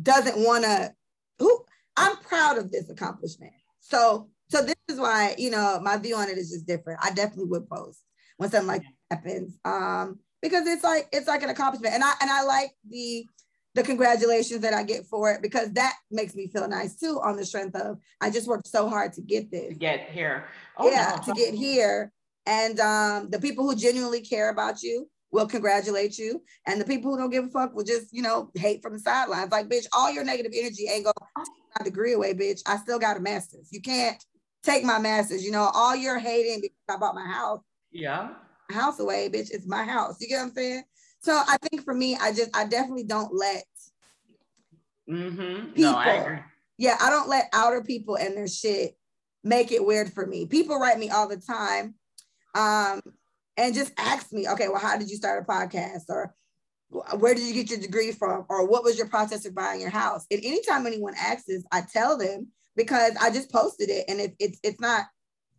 doesn't 0.00 0.38
want 0.38 0.64
to, 0.64 0.94
who 1.38 1.64
I'm 1.96 2.16
proud 2.18 2.58
of 2.58 2.70
this 2.70 2.88
accomplishment. 2.88 3.52
So 3.80 4.28
so 4.48 4.62
this 4.62 4.76
is 4.88 5.00
why, 5.00 5.34
you 5.38 5.50
know, 5.50 5.80
my 5.82 5.96
view 5.96 6.14
on 6.14 6.28
it 6.28 6.38
is 6.38 6.50
just 6.50 6.66
different. 6.66 7.00
I 7.02 7.10
definitely 7.12 7.46
would 7.46 7.68
post 7.68 8.02
when 8.36 8.50
something 8.50 8.68
like 8.68 8.82
that 8.82 9.16
happens. 9.16 9.58
Um, 9.64 10.18
because 10.42 10.66
it's 10.66 10.84
like 10.84 11.08
it's 11.12 11.28
like 11.28 11.42
an 11.42 11.50
accomplishment. 11.50 11.94
And 11.94 12.04
I 12.04 12.12
and 12.20 12.30
I 12.30 12.42
like 12.44 12.72
the 12.88 13.26
the 13.74 13.82
congratulations 13.82 14.60
that 14.60 14.74
I 14.74 14.82
get 14.82 15.06
for 15.06 15.30
it 15.32 15.40
because 15.40 15.72
that 15.72 15.94
makes 16.10 16.34
me 16.34 16.48
feel 16.48 16.68
nice 16.68 16.94
too 16.96 17.20
on 17.24 17.36
the 17.36 17.44
strength 17.44 17.74
of 17.76 17.98
I 18.20 18.30
just 18.30 18.46
worked 18.46 18.66
so 18.66 18.88
hard 18.88 19.12
to 19.14 19.22
get 19.22 19.50
this. 19.50 19.68
To 19.68 19.74
get 19.74 20.10
here. 20.10 20.46
Oh, 20.76 20.90
yeah, 20.90 21.16
no. 21.16 21.32
to 21.32 21.40
get 21.40 21.54
here. 21.54 22.12
And 22.46 22.78
um, 22.80 23.30
the 23.30 23.38
people 23.38 23.64
who 23.64 23.74
genuinely 23.74 24.20
care 24.20 24.50
about 24.50 24.82
you 24.82 25.08
will 25.30 25.46
congratulate 25.46 26.18
you. 26.18 26.42
And 26.66 26.80
the 26.80 26.84
people 26.84 27.10
who 27.10 27.18
don't 27.18 27.30
give 27.30 27.44
a 27.44 27.48
fuck 27.48 27.74
will 27.74 27.84
just, 27.84 28.08
you 28.12 28.22
know, 28.22 28.50
hate 28.54 28.82
from 28.82 28.92
the 28.92 28.98
sidelines. 28.98 29.50
Like, 29.50 29.68
bitch, 29.68 29.86
all 29.92 30.12
your 30.12 30.24
negative 30.24 30.52
energy 30.54 30.88
ain't 30.88 31.04
going 31.04 31.14
my 31.36 31.84
degree 31.84 32.12
away, 32.12 32.34
bitch. 32.34 32.60
I 32.66 32.76
still 32.76 32.98
got 32.98 33.16
a 33.16 33.20
master's. 33.20 33.68
You 33.70 33.80
can't 33.80 34.22
take 34.62 34.84
my 34.84 34.98
master's. 34.98 35.44
You 35.44 35.52
know, 35.52 35.70
all 35.74 35.96
you're 35.96 36.18
hating 36.18 36.60
because 36.60 36.76
I 36.88 36.96
bought 36.98 37.14
my 37.14 37.26
house. 37.26 37.60
Yeah. 37.90 38.30
House 38.70 39.00
away, 39.00 39.28
bitch. 39.28 39.50
It's 39.50 39.66
my 39.66 39.84
house. 39.84 40.16
You 40.20 40.28
get 40.28 40.38
what 40.38 40.42
I'm 40.48 40.52
saying? 40.52 40.82
So 41.22 41.32
I 41.34 41.56
think 41.58 41.84
for 41.84 41.94
me, 41.94 42.16
I 42.20 42.32
just 42.32 42.54
I 42.54 42.64
definitely 42.64 43.04
don't 43.04 43.32
let 43.34 43.64
mm-hmm. 45.08 45.66
people. 45.72 45.92
No, 45.92 45.96
I. 45.96 46.44
Yeah, 46.78 46.96
I 47.00 47.10
don't 47.10 47.28
let 47.28 47.48
outer 47.52 47.82
people 47.82 48.16
and 48.16 48.36
their 48.36 48.48
shit 48.48 48.96
make 49.44 49.70
it 49.70 49.84
weird 49.84 50.12
for 50.12 50.26
me. 50.26 50.46
People 50.46 50.78
write 50.78 50.98
me 50.98 51.10
all 51.10 51.28
the 51.28 51.36
time, 51.36 51.94
um, 52.56 53.00
and 53.56 53.74
just 53.74 53.92
ask 53.98 54.32
me, 54.32 54.48
okay, 54.48 54.68
well, 54.68 54.80
how 54.80 54.96
did 54.96 55.10
you 55.10 55.16
start 55.16 55.42
a 55.42 55.50
podcast, 55.50 56.04
or 56.08 56.34
where 57.18 57.34
did 57.34 57.44
you 57.44 57.54
get 57.54 57.70
your 57.70 57.78
degree 57.78 58.10
from, 58.10 58.44
or 58.48 58.66
what 58.66 58.82
was 58.82 58.98
your 58.98 59.08
process 59.08 59.46
of 59.46 59.54
buying 59.54 59.80
your 59.80 59.90
house? 59.90 60.26
And 60.30 60.44
anytime 60.44 60.86
anyone 60.86 61.14
asks, 61.16 61.50
I 61.70 61.82
tell 61.82 62.18
them 62.18 62.48
because 62.74 63.12
I 63.20 63.30
just 63.30 63.52
posted 63.52 63.90
it, 63.90 64.06
and 64.08 64.20
it, 64.20 64.34
it's 64.40 64.58
it's 64.64 64.80
not 64.80 65.04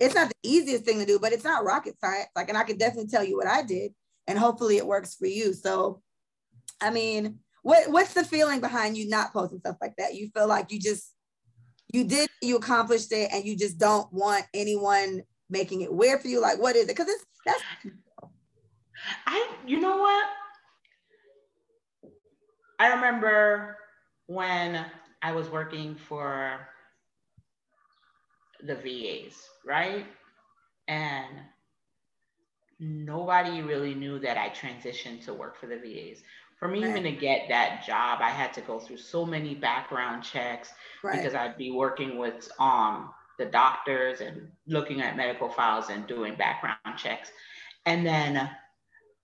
it's 0.01 0.15
not 0.15 0.27
the 0.27 0.49
easiest 0.49 0.83
thing 0.83 0.99
to 0.99 1.05
do, 1.05 1.19
but 1.19 1.31
it's 1.31 1.45
not 1.45 1.63
rocket 1.63 1.97
science. 2.01 2.27
Like, 2.35 2.49
and 2.49 2.57
I 2.57 2.63
can 2.63 2.77
definitely 2.77 3.09
tell 3.09 3.23
you 3.23 3.37
what 3.37 3.47
I 3.47 3.61
did 3.61 3.93
and 4.27 4.37
hopefully 4.37 4.77
it 4.77 4.87
works 4.87 5.15
for 5.15 5.25
you. 5.25 5.53
So, 5.53 6.01
I 6.81 6.89
mean, 6.89 7.39
what 7.61 7.89
what's 7.89 8.13
the 8.13 8.23
feeling 8.23 8.59
behind 8.59 8.97
you 8.97 9.07
not 9.09 9.33
posting 9.33 9.59
stuff 9.59 9.77
like 9.81 9.95
that? 9.97 10.15
You 10.15 10.29
feel 10.33 10.47
like 10.47 10.71
you 10.71 10.79
just 10.79 11.13
you 11.93 12.03
did 12.03 12.29
you 12.41 12.57
accomplished 12.57 13.11
it 13.11 13.29
and 13.31 13.45
you 13.45 13.55
just 13.55 13.77
don't 13.77 14.11
want 14.11 14.45
anyone 14.53 15.21
making 15.49 15.81
it 15.81 15.93
weird 15.93 16.21
for 16.21 16.27
you 16.27 16.41
like 16.41 16.59
what 16.59 16.75
is 16.75 16.85
it 16.85 16.87
because 16.87 17.07
it's 17.07 17.25
that's 17.45 17.63
i 19.27 19.55
you 19.65 19.79
know 19.79 19.97
what 19.97 20.25
i 22.79 22.87
remember 22.87 23.77
when 24.25 24.83
i 25.21 25.31
was 25.31 25.49
working 25.49 25.95
for 25.95 26.59
the 28.65 28.75
vas 28.75 29.47
right 29.65 30.05
and 30.87 31.27
nobody 32.83 33.61
really 33.61 33.93
knew 33.93 34.19
that 34.19 34.37
I 34.37 34.49
transitioned 34.49 35.23
to 35.25 35.33
work 35.33 35.57
for 35.57 35.67
the 35.67 35.77
VAs. 35.77 36.21
For 36.57 36.67
me, 36.67 36.83
right. 36.83 36.91
even 36.91 37.03
to 37.03 37.11
get 37.11 37.49
that 37.49 37.83
job, 37.85 38.19
I 38.21 38.29
had 38.29 38.53
to 38.53 38.61
go 38.61 38.79
through 38.79 38.97
so 38.97 39.25
many 39.25 39.55
background 39.55 40.23
checks 40.23 40.71
right. 41.03 41.17
because 41.17 41.33
I'd 41.33 41.57
be 41.57 41.71
working 41.71 42.17
with 42.17 42.49
um, 42.59 43.09
the 43.37 43.45
doctors 43.45 44.21
and 44.21 44.49
looking 44.67 45.01
at 45.01 45.17
medical 45.17 45.49
files 45.49 45.89
and 45.89 46.07
doing 46.07 46.35
background 46.35 46.77
checks. 46.97 47.31
And 47.85 48.05
then 48.05 48.49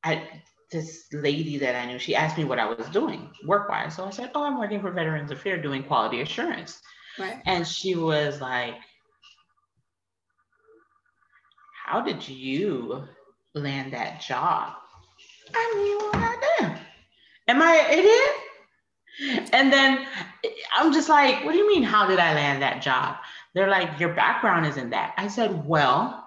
I, 0.03 0.27
this 0.71 1.05
lady 1.13 1.57
that 1.59 1.75
I 1.75 1.85
knew, 1.85 1.99
she 1.99 2.15
asked 2.15 2.37
me 2.37 2.43
what 2.43 2.59
I 2.59 2.65
was 2.65 2.87
doing 2.89 3.29
work 3.45 3.69
wise. 3.69 3.95
So 3.95 4.05
I 4.05 4.09
said, 4.09 4.31
Oh, 4.35 4.43
I'm 4.43 4.59
working 4.59 4.81
for 4.81 4.91
Veterans 4.91 5.31
Affairs 5.31 5.63
doing 5.63 5.83
quality 5.83 6.21
assurance. 6.21 6.81
Right. 7.17 7.41
And 7.45 7.65
she 7.65 7.95
was 7.95 8.41
like, 8.41 8.75
How 11.85 12.01
did 12.01 12.27
you 12.27 13.07
land 13.55 13.93
that 13.93 14.21
job. 14.21 14.73
I 15.53 15.73
mean, 15.75 15.97
what 15.97 16.15
I 16.15 16.55
do? 16.59 16.67
Am 17.47 17.61
I 17.61 17.75
an 17.75 17.99
idiot? 17.99 19.49
And 19.53 19.73
then 19.73 20.05
I'm 20.77 20.93
just 20.93 21.09
like, 21.09 21.43
what 21.43 21.51
do 21.51 21.57
you 21.57 21.67
mean? 21.67 21.83
How 21.83 22.07
did 22.07 22.19
I 22.19 22.33
land 22.33 22.61
that 22.61 22.81
job? 22.81 23.17
They're 23.53 23.69
like, 23.69 23.99
your 23.99 24.13
background 24.13 24.65
isn't 24.67 24.91
that. 24.91 25.13
I 25.17 25.27
said, 25.27 25.67
well, 25.67 26.25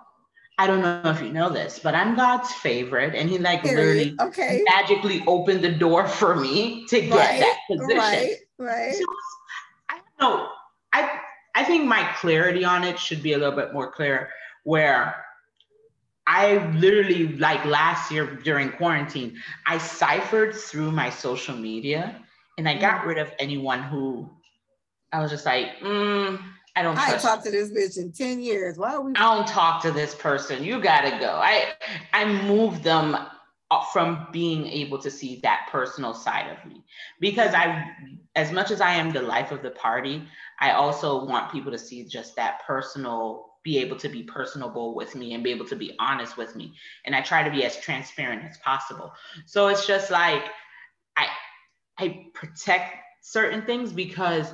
I 0.58 0.66
don't 0.66 0.82
know 0.82 1.10
if 1.10 1.22
you 1.22 1.32
know 1.32 1.48
this, 1.48 1.78
but 1.78 1.94
I'm 1.94 2.14
God's 2.14 2.52
favorite. 2.52 3.14
And 3.14 3.30
he 3.30 3.38
like 3.38 3.62
Period. 3.62 3.78
literally 3.78 4.16
okay. 4.20 4.62
magically 4.68 5.24
opened 5.26 5.62
the 5.62 5.72
door 5.72 6.06
for 6.06 6.36
me 6.36 6.84
to 6.88 7.00
get 7.00 7.10
right. 7.10 7.40
that 7.40 7.58
position. 7.68 7.96
Right, 7.96 8.36
right. 8.58 8.94
So, 8.94 9.04
I 9.88 9.94
don't 9.94 10.20
know. 10.20 10.48
I 10.92 11.20
I 11.54 11.64
think 11.64 11.84
my 11.84 12.08
clarity 12.16 12.64
on 12.64 12.84
it 12.84 12.98
should 12.98 13.22
be 13.22 13.32
a 13.32 13.38
little 13.38 13.56
bit 13.56 13.72
more 13.72 13.90
clear 13.90 14.30
where 14.64 15.24
I 16.34 16.66
literally 16.76 17.36
like 17.36 17.62
last 17.66 18.10
year 18.10 18.24
during 18.42 18.70
quarantine, 18.70 19.38
I 19.66 19.76
ciphered 19.76 20.54
through 20.54 20.90
my 20.90 21.10
social 21.10 21.54
media 21.54 22.24
and 22.56 22.66
I 22.66 22.78
got 22.78 23.02
mm. 23.02 23.06
rid 23.08 23.18
of 23.18 23.30
anyone 23.38 23.82
who 23.82 24.30
I 25.12 25.20
was 25.20 25.30
just 25.30 25.44
like, 25.44 25.78
mm, 25.82 26.42
I 26.74 26.80
don't. 26.80 26.96
I 26.96 27.18
talked 27.18 27.44
to 27.44 27.50
this 27.50 27.70
bitch 27.70 28.02
in 28.02 28.12
ten 28.12 28.40
years. 28.40 28.78
Why 28.78 28.94
are 28.94 29.02
we? 29.02 29.12
I 29.14 29.36
don't 29.36 29.46
talk 29.46 29.82
to 29.82 29.90
this 29.90 30.14
person. 30.14 30.64
You 30.64 30.80
gotta 30.80 31.10
go. 31.18 31.32
I 31.34 31.74
I 32.14 32.24
moved 32.24 32.82
them 32.82 33.14
from 33.92 34.26
being 34.32 34.66
able 34.66 34.98
to 34.98 35.10
see 35.10 35.38
that 35.42 35.68
personal 35.70 36.14
side 36.14 36.50
of 36.50 36.70
me 36.70 36.82
because 37.20 37.54
I, 37.54 37.90
as 38.36 38.52
much 38.52 38.70
as 38.70 38.80
I 38.80 38.92
am 38.92 39.12
the 39.12 39.22
life 39.22 39.50
of 39.50 39.62
the 39.62 39.70
party, 39.70 40.26
I 40.60 40.72
also 40.72 41.24
want 41.26 41.52
people 41.52 41.72
to 41.72 41.78
see 41.78 42.04
just 42.04 42.36
that 42.36 42.60
personal 42.66 43.51
be 43.64 43.78
able 43.78 43.96
to 43.96 44.08
be 44.08 44.22
personable 44.22 44.94
with 44.94 45.14
me 45.14 45.34
and 45.34 45.44
be 45.44 45.50
able 45.50 45.66
to 45.66 45.76
be 45.76 45.94
honest 45.98 46.36
with 46.36 46.56
me. 46.56 46.74
And 47.04 47.14
I 47.14 47.20
try 47.20 47.42
to 47.42 47.50
be 47.50 47.64
as 47.64 47.76
transparent 47.78 48.42
as 48.44 48.56
possible. 48.58 49.12
So 49.46 49.68
it's 49.68 49.86
just 49.86 50.10
like 50.10 50.44
I 51.16 51.26
I 51.98 52.26
protect 52.34 52.96
certain 53.22 53.62
things 53.62 53.92
because 53.92 54.52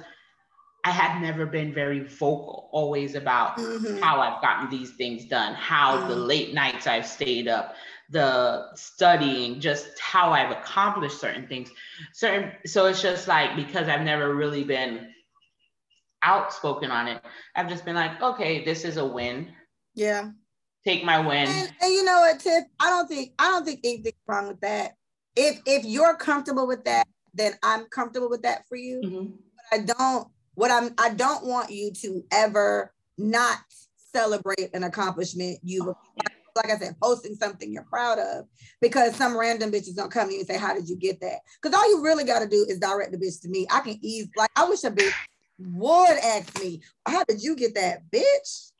I 0.85 0.91
have 0.91 1.21
never 1.21 1.45
been 1.45 1.75
very 1.75 2.01
vocal, 2.01 2.69
always 2.73 3.15
about 3.15 3.59
mm-hmm. 3.59 3.99
how 3.99 4.21
I've 4.21 4.41
gotten 4.41 4.71
these 4.71 4.93
things 4.93 5.25
done, 5.27 5.55
how 5.55 5.97
mm-hmm. 5.97 6.09
the 6.09 6.17
late 6.17 6.55
nights 6.55 6.87
I've 6.87 7.07
stayed 7.07 7.49
up, 7.49 7.75
the 8.11 8.75
studying, 8.75 9.61
just 9.61 9.99
how 9.99 10.31
I've 10.31 10.51
accomplished 10.51 11.21
certain 11.21 11.47
things. 11.47 11.71
Certain, 12.13 12.53
so 12.65 12.87
it's 12.87 13.03
just 13.03 13.29
like 13.29 13.57
because 13.57 13.89
I've 13.89 14.03
never 14.03 14.35
really 14.35 14.65
been 14.65 15.09
outspoken 16.23 16.91
on 16.91 17.09
it. 17.09 17.23
I've 17.55 17.69
just 17.69 17.85
been 17.85 17.97
like, 17.97 18.21
okay, 18.21 18.65
this 18.65 18.85
is 18.85 18.97
a 18.97 19.05
win. 19.05 19.49
Yeah. 19.95 20.31
Take 20.87 21.05
my 21.05 21.19
win. 21.19 21.49
And, 21.49 21.73
and 21.83 21.93
you 21.93 22.05
know 22.05 22.21
what, 22.21 22.41
Tiff? 22.41 22.65
I 22.81 22.91
don't 22.91 23.09
think 23.09 23.33
I 23.39 23.51
don't 23.51 23.65
think 23.65 23.81
anything's 23.85 24.15
wrong 24.27 24.49
with 24.49 24.61
that. 24.61 24.93
if 25.37 25.61
if 25.67 25.85
you're 25.85 26.17
comfortable 26.17 26.67
with 26.67 26.85
that, 26.85 27.07
then 27.35 27.55
I'm 27.63 27.87
comfortable 27.87 28.31
with 28.31 28.43
that 28.43 28.67
for 28.69 28.77
you. 28.77 29.01
Mm-hmm. 29.05 29.31
But 29.57 29.81
I 29.81 29.85
don't 29.85 30.29
what 30.55 30.71
I'm 30.71 30.95
I 30.99 31.11
don't 31.11 31.47
want 31.47 31.71
you 31.71 31.93
to 32.03 32.25
ever 32.33 32.93
not 33.19 33.59
celebrate 34.13 34.71
an 34.73 34.85
accomplishment 34.85 35.59
you've 35.63 35.95
like 36.57 36.73
I 36.73 36.79
said, 36.79 36.97
posting 37.01 37.37
something 37.37 37.73
you're 37.73 37.85
proud 37.85 38.19
of 38.19 38.47
because 38.81 39.15
some 39.15 39.39
random 39.39 39.71
bitches 39.71 39.95
don't 39.95 40.11
come 40.11 40.29
to 40.29 40.35
you 40.35 40.41
and 40.41 40.49
say, 40.49 40.59
How 40.59 40.75
did 40.75 40.89
you 40.89 40.97
get 40.97 41.21
that? 41.21 41.39
Because 41.63 41.77
all 41.77 41.89
you 41.89 42.03
really 42.03 42.25
got 42.25 42.41
to 42.41 42.49
do 42.49 42.67
is 42.69 42.79
direct 42.79 43.13
the 43.13 43.19
bitch 43.19 43.41
to 43.43 43.49
me. 43.49 43.67
I 43.71 43.81
can 43.81 43.99
ease, 44.03 44.29
like, 44.37 44.51
I 44.57 44.69
wish 44.69 44.85
a 44.85 44.91
bitch 44.91 45.13
would 45.59 46.19
ask 46.19 46.59
me, 46.61 46.83
How 47.07 47.25
did 47.25 47.43
you 47.43 47.57
get 47.57 47.75
that, 47.75 48.11
bitch? 48.11 48.73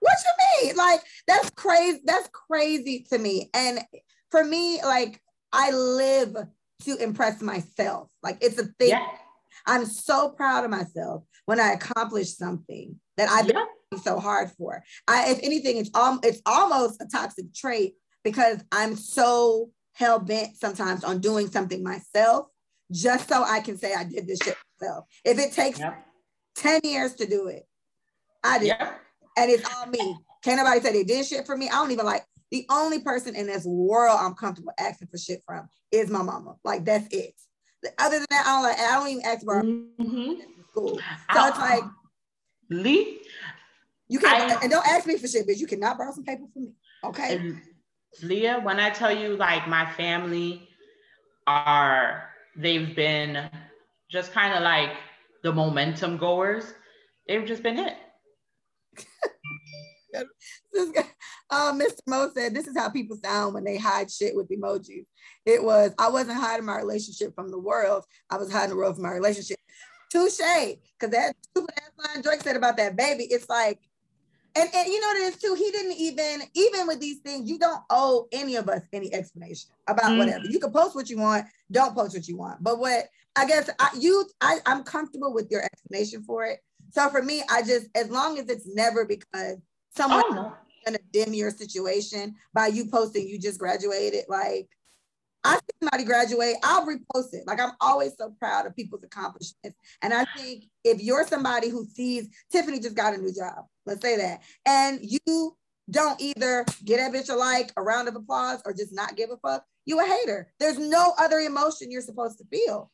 What 0.00 0.16
you 0.24 0.66
mean? 0.66 0.76
Like, 0.76 1.00
that's 1.28 1.50
crazy. 1.50 2.00
That's 2.04 2.28
crazy 2.32 3.06
to 3.10 3.18
me. 3.18 3.50
And 3.54 3.80
for 4.30 4.42
me, 4.42 4.82
like, 4.82 5.20
I 5.52 5.70
live 5.70 6.36
to 6.84 6.96
impress 6.96 7.40
myself. 7.40 8.10
Like, 8.22 8.38
it's 8.40 8.58
a 8.58 8.64
thing. 8.64 8.88
Yeah. 8.88 9.06
I'm 9.66 9.86
so 9.86 10.30
proud 10.30 10.64
of 10.64 10.70
myself 10.70 11.22
when 11.46 11.60
I 11.60 11.72
accomplish 11.72 12.36
something 12.36 12.96
that 13.16 13.28
I've 13.28 13.46
been 13.46 13.56
yeah. 13.56 13.98
so 14.00 14.18
hard 14.18 14.50
for. 14.52 14.82
I, 15.06 15.30
if 15.30 15.38
anything, 15.42 15.76
it's 15.76 15.90
um, 15.94 16.18
it's 16.24 16.42
almost 16.46 17.00
a 17.00 17.06
toxic 17.06 17.54
trait 17.54 17.94
because 18.24 18.58
I'm 18.72 18.96
so 18.96 19.70
hell 19.92 20.18
bent 20.18 20.56
sometimes 20.56 21.04
on 21.04 21.20
doing 21.20 21.48
something 21.48 21.82
myself 21.82 22.46
just 22.90 23.28
so 23.28 23.44
I 23.44 23.60
can 23.60 23.78
say 23.78 23.94
I 23.94 24.04
did 24.04 24.26
this 24.26 24.38
shit 24.42 24.56
myself. 24.82 25.06
If 25.24 25.38
it 25.38 25.52
takes 25.52 25.78
yep. 25.78 26.04
10 26.56 26.80
years 26.84 27.14
to 27.14 27.26
do 27.26 27.48
it, 27.48 27.66
I 28.44 28.58
did. 28.58 28.68
Yep. 28.68 29.00
And 29.38 29.50
it's 29.50 29.74
all 29.74 29.86
me. 29.86 30.16
Can't 30.42 30.58
nobody 30.58 30.80
say 30.80 30.92
they 30.92 31.04
did 31.04 31.24
shit 31.24 31.46
for 31.46 31.56
me. 31.56 31.68
I 31.68 31.72
don't 31.72 31.90
even 31.90 32.04
like 32.04 32.24
the 32.50 32.66
only 32.70 33.00
person 33.00 33.34
in 33.34 33.46
this 33.46 33.64
world 33.64 34.18
I'm 34.20 34.34
comfortable 34.34 34.72
asking 34.78 35.08
for 35.08 35.16
shit 35.16 35.42
from 35.46 35.68
is 35.90 36.10
my 36.10 36.22
mama. 36.22 36.56
Like 36.64 36.84
that's 36.84 37.06
it. 37.14 37.34
Other 37.98 38.18
than 38.18 38.26
that, 38.30 38.44
I 38.46 38.50
don't 38.50 38.62
like 38.62 38.78
I 38.78 38.98
don't 38.98 39.08
even 39.08 39.24
ask 39.24 39.44
for 39.44 39.62
mm-hmm. 39.62 40.32
school. 40.70 40.98
So 41.32 41.46
it's 41.48 41.58
like 41.58 41.82
Lee. 42.70 43.20
You 44.08 44.18
can't, 44.18 44.62
and 44.62 44.70
don't 44.70 44.86
ask 44.86 45.06
me 45.06 45.16
for 45.16 45.26
shit, 45.26 45.48
bitch. 45.48 45.58
You 45.58 45.66
cannot 45.66 45.96
borrow 45.96 46.12
some 46.12 46.24
paper 46.24 46.44
from 46.52 46.64
me. 46.64 46.72
Okay. 47.02 47.54
Leah, 48.22 48.60
when 48.62 48.78
I 48.78 48.90
tell 48.90 49.16
you 49.16 49.36
like 49.36 49.66
my 49.66 49.90
family 49.92 50.68
are 51.46 52.28
they've 52.54 52.94
been 52.94 53.48
just 54.12 54.32
kind 54.32 54.54
of 54.54 54.62
like 54.62 54.90
the 55.42 55.52
momentum 55.52 56.18
goers, 56.18 56.74
they've 57.26 57.46
just 57.46 57.62
been 57.62 57.78
it. 57.78 57.96
this 60.72 60.90
uh, 61.50 61.72
Mr. 61.72 62.00
Mo 62.06 62.30
said, 62.34 62.54
This 62.54 62.66
is 62.66 62.76
how 62.76 62.90
people 62.90 63.16
sound 63.16 63.54
when 63.54 63.64
they 63.64 63.78
hide 63.78 64.10
shit 64.10 64.36
with 64.36 64.48
emojis. 64.50 65.06
It 65.46 65.62
was, 65.62 65.92
I 65.98 66.10
wasn't 66.10 66.38
hiding 66.38 66.66
my 66.66 66.76
relationship 66.76 67.34
from 67.34 67.50
the 67.50 67.58
world. 67.58 68.04
I 68.30 68.36
was 68.36 68.52
hiding 68.52 68.70
the 68.70 68.76
world 68.76 68.96
from 68.96 69.04
my 69.04 69.12
relationship. 69.12 69.56
Touche. 70.10 70.38
Because 70.38 71.12
that 71.12 71.34
stupid 71.42 71.74
ass 71.78 72.14
line 72.14 72.22
Drake 72.22 72.42
said 72.42 72.56
about 72.56 72.76
that 72.76 72.96
baby, 72.96 73.24
it's 73.24 73.48
like, 73.48 73.80
and, 74.54 74.68
and 74.74 74.86
you 74.86 75.00
know 75.00 75.06
what 75.08 75.16
it 75.16 75.34
is 75.34 75.36
too? 75.38 75.54
He 75.54 75.70
didn't 75.70 75.96
even, 75.96 76.42
even 76.54 76.86
with 76.86 77.00
these 77.00 77.18
things, 77.18 77.48
you 77.48 77.58
don't 77.58 77.82
owe 77.88 78.28
any 78.32 78.56
of 78.56 78.68
us 78.68 78.82
any 78.92 79.12
explanation 79.14 79.70
about 79.86 80.06
mm-hmm. 80.06 80.18
whatever. 80.18 80.44
You 80.44 80.60
can 80.60 80.70
post 80.70 80.94
what 80.94 81.08
you 81.08 81.18
want, 81.18 81.46
don't 81.70 81.94
post 81.94 82.14
what 82.14 82.28
you 82.28 82.36
want. 82.36 82.62
But 82.62 82.78
what 82.78 83.06
I 83.36 83.46
guess 83.46 83.70
I, 83.78 83.90
you, 83.98 84.26
I, 84.40 84.58
I'm 84.66 84.84
comfortable 84.84 85.32
with 85.32 85.50
your 85.50 85.62
explanation 85.64 86.22
for 86.22 86.44
it. 86.44 86.60
So 86.90 87.08
for 87.08 87.22
me, 87.22 87.42
I 87.50 87.62
just, 87.62 87.86
as 87.94 88.10
long 88.10 88.38
as 88.38 88.48
it's 88.48 88.66
never 88.66 89.06
because 89.06 89.56
someone 89.96 90.22
oh, 90.30 90.54
gonna 90.84 90.98
dim 91.12 91.32
your 91.32 91.50
situation 91.50 92.34
by 92.52 92.66
you 92.66 92.90
posting 92.90 93.26
you 93.26 93.38
just 93.38 93.58
graduated, 93.58 94.24
like 94.28 94.68
I 95.44 95.56
see 95.56 95.74
somebody 95.82 96.04
graduate, 96.04 96.56
I'll 96.62 96.86
repost 96.86 97.32
it. 97.32 97.46
Like 97.46 97.60
I'm 97.60 97.72
always 97.80 98.12
so 98.16 98.34
proud 98.38 98.66
of 98.66 98.76
people's 98.76 99.02
accomplishments. 99.02 99.76
And 100.02 100.12
I 100.12 100.24
think 100.36 100.64
if 100.84 101.02
you're 101.02 101.26
somebody 101.26 101.68
who 101.68 101.84
sees 101.84 102.28
Tiffany 102.50 102.78
just 102.78 102.96
got 102.96 103.14
a 103.14 103.18
new 103.18 103.32
job, 103.32 103.64
let's 103.86 104.02
say 104.02 104.16
that, 104.18 104.42
and 104.66 105.00
you 105.02 105.56
don't 105.90 106.20
either 106.20 106.64
get 106.84 106.98
that 106.98 107.12
bitch 107.12 107.32
a 107.32 107.36
like, 107.36 107.72
a 107.76 107.82
round 107.82 108.08
of 108.08 108.14
applause, 108.14 108.60
or 108.64 108.72
just 108.72 108.94
not 108.94 109.16
give 109.16 109.30
a 109.30 109.36
fuck, 109.38 109.64
you 109.84 110.00
a 110.00 110.04
hater. 110.04 110.52
There's 110.60 110.78
no 110.78 111.12
other 111.18 111.38
emotion 111.38 111.90
you're 111.90 112.02
supposed 112.02 112.38
to 112.38 112.44
feel. 112.44 112.90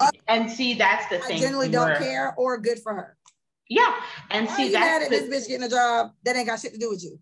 Uh, 0.00 0.10
and 0.28 0.50
see, 0.50 0.74
that's 0.74 1.08
the 1.08 1.18
thing. 1.18 1.36
I 1.36 1.40
generally 1.40 1.68
don't 1.68 1.96
care 1.98 2.34
or 2.36 2.58
good 2.58 2.80
for 2.80 2.94
her. 2.94 3.16
Yeah. 3.68 3.94
And 4.30 4.46
Why 4.46 4.56
see, 4.56 4.72
that's 4.72 5.08
the, 5.08 5.10
this 5.10 5.44
bitch 5.44 5.48
getting 5.48 5.64
a 5.64 5.68
job 5.68 6.12
that 6.24 6.36
ain't 6.36 6.46
got 6.46 6.60
shit 6.60 6.72
to 6.72 6.78
do 6.78 6.90
with 6.90 7.02
you 7.02 7.18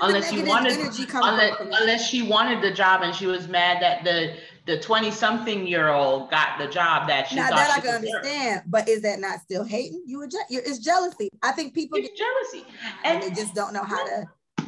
unless 0.00 0.32
you 0.32 0.44
wanted 0.44 0.78
unless, 1.12 1.56
unless 1.60 2.08
she 2.08 2.22
wanted 2.22 2.62
the 2.62 2.70
job 2.70 3.02
and 3.02 3.14
she 3.14 3.26
was 3.26 3.48
mad 3.48 3.82
that 3.82 4.04
the 4.04 4.34
the 4.66 4.78
20 4.80 5.10
something 5.10 5.66
year 5.66 5.88
old 5.88 6.30
got 6.30 6.58
the 6.58 6.66
job 6.66 7.08
that 7.08 7.28
she 7.28 7.36
now 7.36 7.48
that 7.48 7.70
I 7.70 7.80
can 7.80 7.94
understand, 7.94 8.62
but 8.66 8.86
is 8.86 9.00
that 9.02 9.18
not 9.18 9.40
still 9.40 9.64
hating? 9.64 10.02
You 10.06 10.18
were 10.18 10.28
it's 10.50 10.78
jealousy. 10.78 11.30
I 11.42 11.52
think 11.52 11.72
people 11.72 11.98
it's 11.98 12.08
get 12.08 12.18
jealousy, 12.18 12.66
and 13.04 13.22
they 13.22 13.30
just 13.30 13.54
don't 13.54 13.72
know 13.72 13.82
how 13.82 14.04
to. 14.04 14.26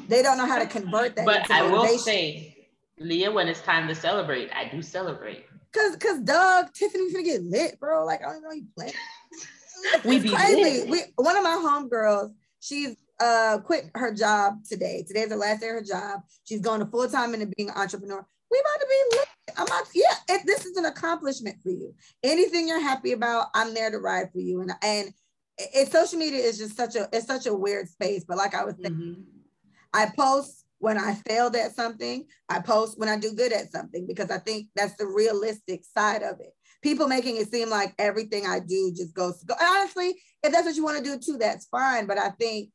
They 0.09 0.23
don't 0.23 0.39
know 0.39 0.47
how 0.47 0.59
to 0.59 0.67
convert 0.67 1.17
that. 1.17 1.27
But 1.27 1.51
I 1.51 1.71
will 1.71 1.99
say, 1.99 2.67
Leah, 2.99 3.31
when 3.31 3.47
it's 3.47 3.61
time 3.61 3.87
to 3.89 3.95
celebrate, 3.95 4.51
I 4.53 4.69
do 4.69 4.81
celebrate. 4.81 5.45
Cause, 5.73 5.97
cause, 5.97 6.19
Doug, 6.21 6.73
Tiffany's 6.73 7.13
gonna 7.13 7.25
get 7.25 7.45
lit, 7.45 7.79
bro. 7.79 8.05
Like 8.05 8.23
I 8.23 8.33
don't 8.33 8.43
know 8.43 8.53
you 8.53 8.67
playing. 8.77 8.93
we 10.05 10.19
be 10.19 10.31
crazy. 10.31 10.91
We 10.91 11.03
one 11.17 11.37
of 11.37 11.45
my 11.45 11.51
homegirls, 11.51 12.33
she's 12.61 12.97
uh 13.21 13.59
quit 13.59 13.91
her 13.95 14.13
job 14.13 14.65
today. 14.69 15.05
Today's 15.07 15.29
the 15.29 15.37
last 15.37 15.61
day 15.61 15.69
of 15.69 15.75
her 15.75 15.83
job. 15.83 16.21
She's 16.45 16.61
going 16.61 16.81
to 16.81 16.87
full 16.87 17.09
time 17.09 17.35
into 17.35 17.47
being 17.57 17.71
an 17.71 17.77
entrepreneur. 17.77 18.27
We 18.51 18.61
about 18.61 18.81
to 18.81 18.87
be 18.89 19.17
lit. 19.17 19.29
I'm 19.57 19.67
not, 19.67 19.87
yeah, 19.95 20.35
it, 20.35 20.43
this 20.45 20.67
is 20.67 20.77
an 20.77 20.87
accomplishment 20.87 21.63
for 21.63 21.71
you. 21.71 21.95
Anything 22.25 22.67
you're 22.67 22.81
happy 22.81 23.13
about, 23.13 23.47
I'm 23.55 23.75
there 23.75 23.91
to 23.91 23.99
ride 23.99 24.33
for 24.33 24.41
you. 24.41 24.61
And 24.61 24.73
and 24.83 25.15
it, 25.59 25.93
social 25.93 26.19
media 26.19 26.41
is 26.41 26.59
just 26.59 26.77
such 26.77 26.97
a 26.97 27.09
it's 27.13 27.27
such 27.27 27.47
a 27.47 27.55
weird 27.55 27.89
space. 27.89 28.25
But 28.27 28.39
like 28.39 28.55
I 28.55 28.65
was 28.65 28.75
saying, 28.81 28.95
mm-hmm. 28.95 29.23
I 29.93 30.11
post 30.17 30.60
when 30.81 30.99
I 30.99 31.15
failed 31.29 31.55
at 31.55 31.77
something. 31.77 32.27
I 32.49 32.59
post 32.59 32.99
when 32.99 33.09
I 33.09 33.17
do 33.17 33.33
good 33.33 33.53
at 33.53 33.71
something 33.71 34.07
because 34.07 34.31
I 34.31 34.39
think 34.39 34.67
that's 34.75 34.97
the 34.97 35.07
realistic 35.07 35.85
side 35.85 36.23
of 36.23 36.41
it. 36.41 36.53
People 36.83 37.07
making 37.07 37.37
it 37.37 37.51
seem 37.51 37.69
like 37.69 37.95
everything 37.99 38.47
I 38.47 38.59
do 38.59 38.93
just 38.97 39.15
goes 39.15 39.39
to 39.41 39.47
go. 39.47 39.55
Honestly, 39.63 40.15
if 40.43 40.51
that's 40.53 40.67
what 40.67 40.75
you 40.75 40.83
want 40.83 40.99
to 40.99 41.05
do 41.05 41.19
too, 41.19 41.37
that's 41.39 41.67
fine. 41.67 42.07
But 42.07 42.19
I 42.19 42.31
think 42.31 42.71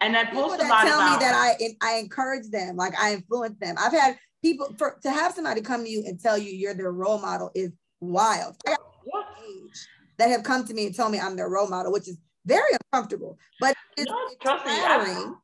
and 0.00 0.16
I 0.16 0.24
post 0.24 0.34
people 0.34 0.50
that 0.58 0.84
tell 0.86 1.00
about- 1.00 1.18
me 1.20 1.24
that 1.26 1.34
I 1.34 1.74
I 1.82 1.94
encourage 1.96 2.48
them, 2.50 2.76
like 2.76 2.94
I 3.00 3.14
influence 3.14 3.58
them. 3.58 3.74
I've 3.78 3.92
had 3.92 4.18
people 4.42 4.72
for 4.78 4.98
to 5.02 5.10
have 5.10 5.32
somebody 5.34 5.62
come 5.62 5.84
to 5.84 5.90
you 5.90 6.04
and 6.06 6.20
tell 6.20 6.38
you 6.38 6.50
you're 6.52 6.74
their 6.74 6.92
role 6.92 7.18
model 7.18 7.50
is 7.54 7.72
wild. 8.00 8.56
I 8.66 8.76
got 8.76 9.26
age 9.42 9.88
that 10.18 10.28
have 10.28 10.42
come 10.42 10.66
to 10.66 10.74
me 10.74 10.86
and 10.86 10.94
tell 10.94 11.08
me 11.08 11.18
I'm 11.18 11.34
their 11.36 11.48
role 11.48 11.68
model, 11.68 11.90
which 11.90 12.08
is 12.08 12.18
very 12.44 12.70
uncomfortable. 12.92 13.38
But 13.58 13.74
it's, 13.96 14.10
no, 14.10 14.18
it's 14.30 14.62
flattering. 14.62 15.36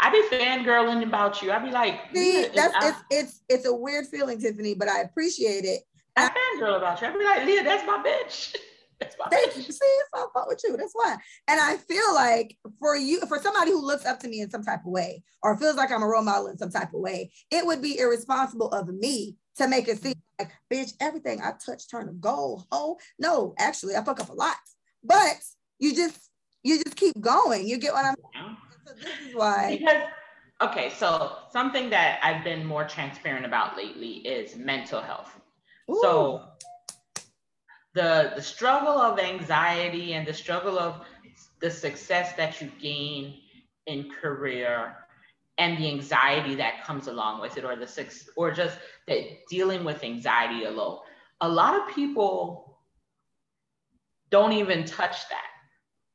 I, 0.00 0.08
I 0.08 0.10
be 0.10 0.36
fangirling 0.36 1.06
about 1.06 1.42
you. 1.42 1.52
I 1.52 1.58
be 1.58 1.70
like, 1.70 2.00
see, 2.14 2.46
that's 2.54 2.74
it's, 2.82 3.04
it's 3.10 3.42
it's 3.48 3.66
a 3.66 3.74
weird 3.74 4.06
feeling, 4.06 4.40
Tiffany, 4.40 4.74
but 4.74 4.88
I 4.88 5.00
appreciate 5.02 5.64
it. 5.64 5.82
I 6.16 6.28
fangirl 6.28 6.76
about 6.76 7.00
you. 7.00 7.08
I 7.08 7.12
be 7.12 7.24
like, 7.24 7.44
Leah, 7.44 7.64
that's 7.64 7.86
my 7.86 7.98
bitch. 7.98 8.56
Thank 9.30 9.56
you. 9.56 9.62
See, 9.62 9.70
it's 9.70 10.08
all 10.14 10.30
about 10.30 10.48
with 10.48 10.60
you. 10.64 10.76
That's 10.76 10.92
why. 10.92 11.16
And 11.48 11.60
I 11.60 11.76
feel 11.76 12.14
like 12.14 12.56
for 12.78 12.96
you, 12.96 13.20
for 13.26 13.38
somebody 13.38 13.70
who 13.70 13.84
looks 13.84 14.06
up 14.06 14.20
to 14.20 14.28
me 14.28 14.40
in 14.40 14.50
some 14.50 14.62
type 14.62 14.80
of 14.80 14.92
way, 14.92 15.22
or 15.42 15.56
feels 15.56 15.76
like 15.76 15.90
I'm 15.90 16.02
a 16.02 16.06
role 16.06 16.22
model 16.22 16.46
in 16.48 16.58
some 16.58 16.70
type 16.70 16.94
of 16.94 17.00
way, 17.00 17.32
it 17.50 17.66
would 17.66 17.82
be 17.82 17.98
irresponsible 17.98 18.68
of 18.70 18.88
me 18.88 19.36
to 19.56 19.68
make 19.68 19.88
it 19.88 20.02
seem 20.02 20.14
like, 20.38 20.52
bitch, 20.72 20.94
everything 21.00 21.40
I 21.40 21.52
touch 21.64 21.88
turn 21.90 22.06
to 22.06 22.12
gold. 22.12 22.66
Oh, 22.72 22.98
no, 23.18 23.54
actually, 23.58 23.96
I 23.96 24.04
fuck 24.04 24.20
up 24.20 24.30
a 24.30 24.34
lot. 24.34 24.56
But 25.02 25.36
you 25.78 25.94
just, 25.94 26.30
you 26.62 26.82
just 26.82 26.96
keep 26.96 27.20
going. 27.20 27.66
You 27.66 27.78
get 27.78 27.92
what 27.92 28.04
I'm 28.04 28.14
saying? 28.32 28.43
So 28.86 28.94
this 28.94 29.28
is 29.28 29.34
why. 29.34 29.78
Because 29.78 30.02
okay, 30.60 30.90
so 30.90 31.38
something 31.50 31.90
that 31.90 32.20
I've 32.22 32.44
been 32.44 32.64
more 32.64 32.84
transparent 32.84 33.44
about 33.46 33.76
lately 33.76 34.18
is 34.18 34.56
mental 34.56 35.00
health. 35.00 35.38
Ooh. 35.90 35.98
So 36.02 36.42
the 37.94 38.32
the 38.36 38.42
struggle 38.42 38.98
of 38.98 39.18
anxiety 39.18 40.14
and 40.14 40.26
the 40.26 40.34
struggle 40.34 40.78
of 40.78 41.06
the 41.60 41.70
success 41.70 42.34
that 42.34 42.60
you 42.60 42.70
gain 42.80 43.40
in 43.86 44.10
career 44.10 44.96
and 45.58 45.78
the 45.78 45.88
anxiety 45.88 46.54
that 46.56 46.84
comes 46.84 47.06
along 47.06 47.40
with 47.40 47.56
it 47.56 47.64
or 47.64 47.76
the 47.76 47.86
six 47.86 48.28
or 48.36 48.50
just 48.50 48.78
that 49.06 49.46
dealing 49.48 49.84
with 49.84 50.02
anxiety 50.02 50.64
alone 50.64 50.98
a 51.40 51.48
lot 51.48 51.74
of 51.76 51.94
people 51.94 52.78
don't 54.30 54.52
even 54.52 54.84
touch 54.84 55.28
that 55.28 55.53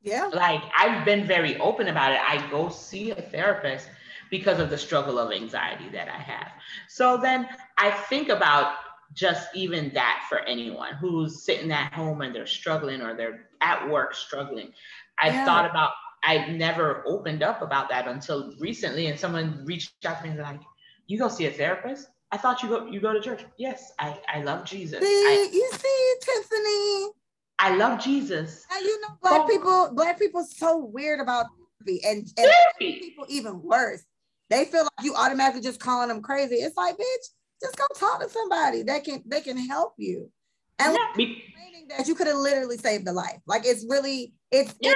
yeah 0.02 0.30
like 0.34 0.62
i've 0.78 1.04
been 1.06 1.26
very 1.26 1.58
open 1.60 1.88
about 1.88 2.12
it 2.12 2.20
i 2.22 2.46
go 2.50 2.70
see 2.70 3.12
a 3.12 3.22
therapist 3.22 3.90
because 4.30 4.60
of 4.60 4.70
the 4.70 4.78
struggle 4.78 5.18
of 5.20 5.32
anxiety 5.32 5.90
that 5.90 6.08
i 6.08 6.18
have 6.18 6.52
so 6.88 7.18
then 7.18 7.48
i 7.78 7.90
think 7.90 8.30
about 8.30 8.76
just 9.14 9.48
even 9.56 9.92
that 9.94 10.26
for 10.30 10.40
anyone 10.40 10.94
who's 10.94 11.44
sitting 11.44 11.72
at 11.72 11.94
home 11.94 12.22
and 12.22 12.34
they're 12.34 12.46
struggling 12.46 13.02
or 13.02 13.16
they're 13.16 13.48
at 13.62 13.88
work 13.90 14.14
struggling. 14.14 14.72
I 15.22 15.30
yeah. 15.30 15.46
thought 15.46 15.70
about, 15.70 15.92
I 16.24 16.48
never 16.48 17.04
opened 17.08 17.44
up 17.44 17.62
about 17.62 17.90
that 17.90 18.08
until 18.08 18.54
recently. 18.60 19.08
And 19.08 19.20
someone 19.20 19.64
reached 19.66 20.06
out 20.06 20.20
to 20.20 20.24
me 20.24 20.30
and 20.32 20.40
like, 20.40 20.62
You 21.08 21.18
go 21.18 21.28
see 21.28 21.48
a 21.48 21.52
therapist? 21.52 22.08
I 22.32 22.38
thought 22.38 22.62
you 22.62 22.70
go 22.70 22.86
you 22.86 23.00
go 23.00 23.12
to 23.12 23.20
church. 23.20 23.44
Yes, 23.58 23.92
I, 23.98 24.20
I 24.32 24.44
love 24.44 24.64
Jesus. 24.64 25.00
See, 25.00 25.08
I, 25.08 25.50
you 25.52 25.72
see, 25.74 26.14
Tiffany. 26.22 27.19
I 27.60 27.76
love 27.76 28.02
Jesus. 28.02 28.66
And 28.72 28.86
you 28.86 29.02
know, 29.02 29.10
black 29.22 29.42
oh. 29.42 29.48
people, 29.48 29.92
black 29.94 30.18
people 30.18 30.44
so 30.44 30.78
weird 30.78 31.20
about 31.20 31.48
therapy. 31.86 32.02
And, 32.06 32.28
and 32.38 32.52
people 32.80 33.26
even 33.30 33.62
worse. 33.62 34.04
They 34.50 34.66
feel 34.66 34.84
like 34.84 35.06
you 35.06 35.14
automatically 35.16 35.62
just 35.62 35.80
calling 35.80 36.08
them 36.08 36.22
crazy. 36.22 36.56
It's 36.56 36.76
like, 36.76 36.96
bitch, 36.96 37.28
just 37.62 37.78
go 37.78 37.86
talk 37.96 38.22
to 38.22 38.30
somebody 38.30 38.84
that 38.84 39.04
can 39.04 39.22
they 39.26 39.42
can 39.42 39.58
help 39.58 39.94
you. 39.98 40.32
And 40.80 40.98
yeah. 41.18 41.26
That 41.98 42.08
you 42.08 42.14
could 42.14 42.28
have 42.28 42.38
literally 42.38 42.78
saved 42.78 43.06
the 43.06 43.14
life. 43.14 43.40
Like 43.48 43.64
it's 43.66 43.86
really 43.90 44.34
it's 44.52 44.74
yeah. 44.80 44.92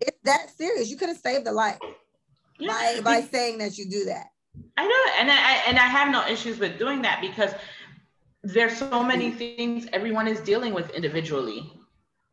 it's, 0.00 0.08
it's 0.08 0.18
that 0.24 0.50
serious. 0.56 0.90
You 0.90 0.96
could 0.96 1.08
have 1.08 1.18
saved 1.18 1.44
the 1.44 1.52
life 1.52 1.78
yeah. 2.58 2.68
by 2.68 3.00
by 3.02 3.20
saying 3.20 3.58
that 3.58 3.76
you 3.76 3.88
do 3.88 4.06
that. 4.06 4.26
I 4.76 4.86
know, 4.86 5.12
and 5.20 5.30
I 5.30 5.62
and 5.68 5.78
I 5.78 5.86
have 5.86 6.10
no 6.10 6.26
issues 6.26 6.58
with 6.58 6.78
doing 6.78 7.02
that 7.02 7.20
because 7.20 7.52
there's 8.42 8.76
so 8.76 9.02
many 9.02 9.30
things 9.30 9.86
everyone 9.92 10.28
is 10.28 10.40
dealing 10.40 10.72
with 10.72 10.90
individually. 10.90 11.72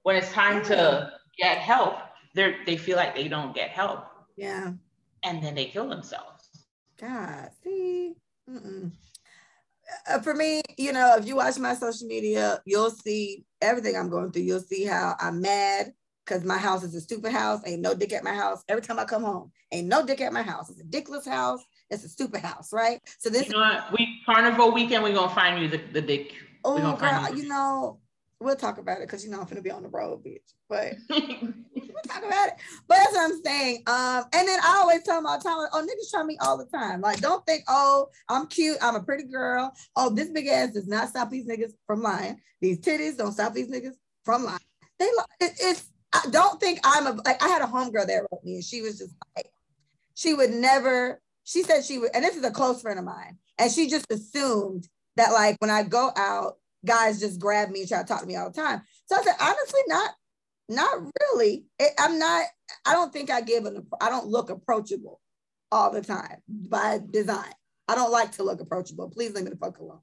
When 0.03 0.15
it's 0.15 0.31
time 0.31 0.63
to 0.65 1.11
get 1.37 1.57
help, 1.57 1.97
they 2.35 2.55
they 2.65 2.77
feel 2.77 2.97
like 2.97 3.15
they 3.15 3.27
don't 3.27 3.53
get 3.53 3.69
help. 3.69 4.05
Yeah. 4.37 4.73
And 5.23 5.43
then 5.43 5.55
they 5.55 5.65
kill 5.65 5.87
themselves. 5.87 6.49
God, 6.99 7.49
see. 7.63 8.13
Mm-mm. 8.49 8.91
Uh, 10.09 10.19
for 10.19 10.33
me, 10.33 10.61
you 10.77 10.93
know, 10.93 11.15
if 11.17 11.27
you 11.27 11.35
watch 11.35 11.57
my 11.59 11.73
social 11.73 12.07
media, 12.07 12.61
you'll 12.65 12.91
see 12.91 13.43
everything 13.61 13.95
I'm 13.95 14.09
going 14.09 14.31
through. 14.31 14.43
You'll 14.43 14.61
see 14.61 14.85
how 14.85 15.15
I'm 15.19 15.41
mad 15.41 15.93
because 16.25 16.43
my 16.43 16.57
house 16.57 16.83
is 16.83 16.95
a 16.95 17.01
stupid 17.01 17.31
house. 17.31 17.61
Ain't 17.65 17.81
no 17.81 17.93
dick 17.93 18.13
at 18.13 18.23
my 18.23 18.33
house. 18.33 18.63
Every 18.69 18.81
time 18.81 18.99
I 18.99 19.05
come 19.05 19.23
home, 19.23 19.51
ain't 19.71 19.87
no 19.87 20.05
dick 20.05 20.21
at 20.21 20.33
my 20.33 20.43
house. 20.43 20.69
It's 20.69 20.79
a 20.79 20.83
dickless 20.83 21.27
house. 21.27 21.63
It's 21.89 22.05
a 22.05 22.09
stupid 22.09 22.41
house, 22.41 22.71
right? 22.71 23.01
So 23.19 23.29
this. 23.29 23.47
You 23.47 23.53
know 23.53 23.59
what? 23.59 23.91
We 23.91 24.21
carnival 24.25 24.71
weekend. 24.71 25.03
We're 25.03 25.13
gonna 25.13 25.33
find 25.33 25.61
you 25.61 25.67
the, 25.67 25.81
the 25.91 26.01
dick. 26.01 26.33
Oh, 26.63 26.95
girl, 26.95 27.35
you 27.35 27.47
know, 27.47 27.99
we'll 28.41 28.55
talk 28.55 28.77
about 28.77 28.97
it 28.97 29.07
because 29.07 29.23
you 29.23 29.31
know 29.31 29.39
I'm 29.39 29.45
gonna 29.45 29.61
be 29.61 29.71
on 29.71 29.83
the 29.83 29.89
road, 29.89 30.23
bitch. 30.23 30.41
But 30.67 30.95
we'll 31.09 32.03
talk 32.07 32.23
about 32.23 32.47
it. 32.49 32.55
But 32.87 32.97
that's 32.97 33.13
what 33.13 33.31
I'm 33.31 33.43
saying. 33.43 33.83
Um, 33.87 34.23
and 34.33 34.47
then 34.47 34.59
I 34.63 34.79
always 34.81 35.03
tell 35.03 35.15
them 35.15 35.25
all 35.25 35.37
the 35.37 35.43
time, 35.43 35.57
oh, 35.73 35.81
niggas 35.85 36.11
try 36.11 36.23
me 36.23 36.37
all 36.41 36.57
the 36.57 36.65
time. 36.65 37.01
Like, 37.01 37.21
don't 37.21 37.45
think, 37.45 37.63
oh, 37.67 38.07
I'm 38.29 38.47
cute, 38.47 38.77
I'm 38.81 38.95
a 38.95 39.03
pretty 39.03 39.25
girl. 39.25 39.73
Oh, 39.95 40.09
this 40.09 40.29
big 40.29 40.47
ass 40.47 40.71
does 40.71 40.87
not 40.87 41.09
stop 41.09 41.29
these 41.29 41.47
niggas 41.47 41.71
from 41.85 42.01
lying. 42.01 42.41
These 42.61 42.79
titties 42.79 43.17
don't 43.17 43.33
stop 43.33 43.53
these 43.53 43.69
niggas 43.69 43.95
from 44.23 44.43
lying. 44.43 44.59
They 44.99 45.05
it, 45.39 45.53
it's 45.59 45.89
I 46.13 46.25
don't 46.29 46.59
think 46.59 46.79
I'm 46.83 47.07
a 47.07 47.11
like 47.25 47.41
I 47.41 47.47
had 47.47 47.61
a 47.61 47.65
homegirl 47.65 48.07
that 48.07 48.27
wrote 48.31 48.43
me 48.43 48.55
and 48.55 48.63
she 48.63 48.81
was 48.81 48.97
just 48.97 49.15
like, 49.35 49.47
she 50.13 50.33
would 50.33 50.51
never, 50.51 51.21
she 51.43 51.63
said 51.63 51.83
she 51.83 51.97
would, 51.97 52.11
and 52.13 52.23
this 52.23 52.35
is 52.35 52.43
a 52.43 52.51
close 52.51 52.81
friend 52.81 52.99
of 52.99 53.05
mine, 53.05 53.37
and 53.57 53.71
she 53.71 53.89
just 53.89 54.11
assumed 54.11 54.87
that 55.15 55.31
like 55.31 55.55
when 55.59 55.69
I 55.69 55.83
go 55.83 56.11
out, 56.15 56.57
guys 56.85 57.19
just 57.19 57.39
grab 57.39 57.69
me 57.69 57.81
and 57.81 57.89
try 57.89 58.01
to 58.01 58.07
talk 58.07 58.21
to 58.21 58.27
me 58.27 58.35
all 58.35 58.49
the 58.49 58.61
time. 58.61 58.81
So 59.05 59.15
I 59.17 59.23
said, 59.23 59.35
honestly, 59.39 59.81
not 59.87 60.11
not 60.69 61.03
really. 61.19 61.65
I'm 61.99 62.17
not. 62.17 62.45
I 62.85 62.93
don't 62.93 63.11
think 63.11 63.29
I 63.29 63.41
give 63.41 63.65
an. 63.65 63.85
I 63.99 64.09
don't 64.09 64.27
look 64.27 64.49
approachable 64.49 65.19
all 65.71 65.91
the 65.91 66.01
time 66.01 66.37
by 66.47 66.99
design. 67.09 67.51
I 67.87 67.95
don't 67.95 68.11
like 68.11 68.33
to 68.33 68.43
look 68.43 68.61
approachable. 68.61 69.09
Please 69.09 69.33
leave 69.33 69.43
me 69.43 69.49
the 69.49 69.57
fuck 69.57 69.79
alone. 69.79 69.99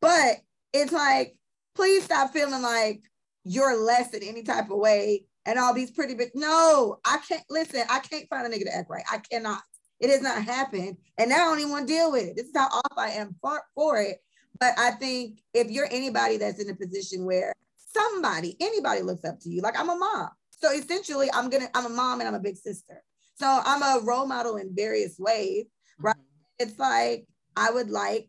But 0.00 0.36
it's 0.72 0.92
like, 0.92 1.36
please 1.74 2.04
stop 2.04 2.32
feeling 2.32 2.62
like 2.62 3.02
you're 3.44 3.82
less 3.82 4.12
in 4.12 4.22
any 4.22 4.42
type 4.42 4.70
of 4.70 4.78
way 4.78 5.24
and 5.46 5.58
all 5.58 5.72
these 5.72 5.90
pretty 5.90 6.14
big. 6.14 6.30
No, 6.34 6.98
I 7.04 7.18
can't 7.26 7.44
listen. 7.48 7.82
I 7.88 8.00
can't 8.00 8.28
find 8.28 8.46
a 8.46 8.50
nigga 8.54 8.64
to 8.64 8.76
act 8.76 8.90
right. 8.90 9.04
I 9.10 9.18
cannot. 9.18 9.62
It 10.00 10.10
has 10.10 10.20
not 10.20 10.42
happened. 10.42 10.96
And 11.16 11.32
I 11.32 11.38
don't 11.38 11.58
even 11.58 11.70
want 11.70 11.88
to 11.88 11.94
deal 11.94 12.12
with 12.12 12.24
it. 12.24 12.36
This 12.36 12.46
is 12.46 12.52
how 12.56 12.66
off 12.66 12.98
I 12.98 13.10
am 13.10 13.36
for, 13.40 13.62
for 13.74 13.98
it. 13.98 14.18
But 14.60 14.78
I 14.78 14.92
think 14.92 15.42
if 15.54 15.70
you're 15.70 15.88
anybody 15.90 16.36
that's 16.36 16.62
in 16.62 16.70
a 16.70 16.74
position 16.74 17.24
where 17.24 17.52
somebody, 17.76 18.56
anybody 18.60 19.02
looks 19.02 19.24
up 19.24 19.40
to 19.40 19.50
you, 19.50 19.60
like 19.60 19.78
I'm 19.78 19.90
a 19.90 19.96
mom. 19.96 20.28
So 20.50 20.72
essentially, 20.72 21.28
I'm 21.32 21.50
gonna, 21.50 21.68
I'm 21.74 21.86
a 21.86 21.90
mom 21.90 22.20
and 22.20 22.28
I'm 22.28 22.34
a 22.34 22.40
big 22.40 22.56
sister. 22.56 23.02
So 23.34 23.60
I'm 23.64 23.82
a 23.82 24.04
role 24.04 24.26
model 24.26 24.56
in 24.56 24.74
various 24.74 25.18
ways, 25.18 25.66
right? 25.98 26.14
Mm-hmm. 26.16 26.68
It's 26.68 26.78
like 26.78 27.26
I 27.56 27.70
would 27.70 27.90
like 27.90 28.28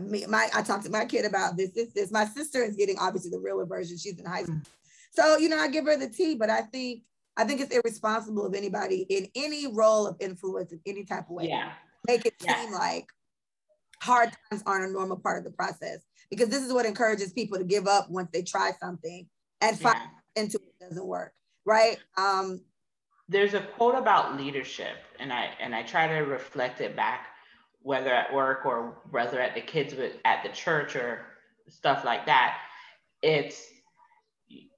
me, 0.00 0.24
my 0.26 0.48
I 0.54 0.62
talked 0.62 0.84
to 0.84 0.90
my 0.90 1.04
kid 1.04 1.24
about 1.24 1.56
this, 1.56 1.70
this, 1.72 1.92
this. 1.92 2.10
My 2.10 2.24
sister 2.24 2.62
is 2.62 2.76
getting 2.76 2.98
obviously 2.98 3.30
the 3.30 3.38
realer 3.38 3.66
version. 3.66 3.98
She's 3.98 4.18
in 4.18 4.24
high 4.24 4.44
school. 4.44 4.56
Mm-hmm. 4.56 5.12
So, 5.12 5.36
you 5.36 5.48
know, 5.48 5.58
I 5.58 5.68
give 5.68 5.84
her 5.84 5.96
the 5.96 6.08
tea, 6.08 6.34
but 6.34 6.50
I 6.50 6.62
think 6.62 7.02
I 7.36 7.44
think 7.44 7.60
it's 7.60 7.74
irresponsible 7.74 8.46
of 8.46 8.54
anybody 8.54 9.06
in 9.08 9.28
any 9.34 9.66
role 9.66 10.06
of 10.06 10.16
influence 10.20 10.72
in 10.72 10.80
any 10.86 11.04
type 11.04 11.24
of 11.24 11.30
way. 11.30 11.48
Yeah. 11.48 11.72
Make 12.06 12.26
it 12.26 12.34
yeah. 12.42 12.62
seem 12.62 12.72
like 12.72 13.06
hard 14.02 14.30
times 14.50 14.62
aren't 14.66 14.90
a 14.90 14.92
normal 14.92 15.16
part 15.16 15.38
of 15.38 15.44
the 15.44 15.56
process 15.56 16.00
because 16.28 16.48
this 16.48 16.62
is 16.62 16.72
what 16.72 16.84
encourages 16.84 17.32
people 17.32 17.56
to 17.56 17.64
give 17.64 17.86
up 17.86 18.10
once 18.10 18.28
they 18.32 18.42
try 18.42 18.72
something 18.80 19.28
and 19.60 19.78
find 19.78 19.96
yeah. 20.36 20.42
into 20.42 20.56
it 20.56 20.84
doesn't 20.84 21.06
work. 21.06 21.32
Right. 21.64 21.98
Um 22.16 22.62
there's 23.28 23.54
a 23.54 23.60
quote 23.60 23.94
about 23.94 24.36
leadership 24.36 24.96
and 25.20 25.32
I 25.32 25.50
and 25.60 25.72
I 25.72 25.84
try 25.84 26.08
to 26.08 26.24
reflect 26.24 26.80
it 26.80 26.96
back 26.96 27.28
whether 27.82 28.12
at 28.12 28.34
work 28.34 28.66
or 28.66 28.98
whether 29.10 29.40
at 29.40 29.54
the 29.54 29.60
kids 29.60 29.94
with 29.94 30.14
at 30.24 30.42
the 30.42 30.48
church 30.48 30.96
or 30.96 31.20
stuff 31.68 32.04
like 32.04 32.26
that. 32.26 32.58
It's 33.22 33.68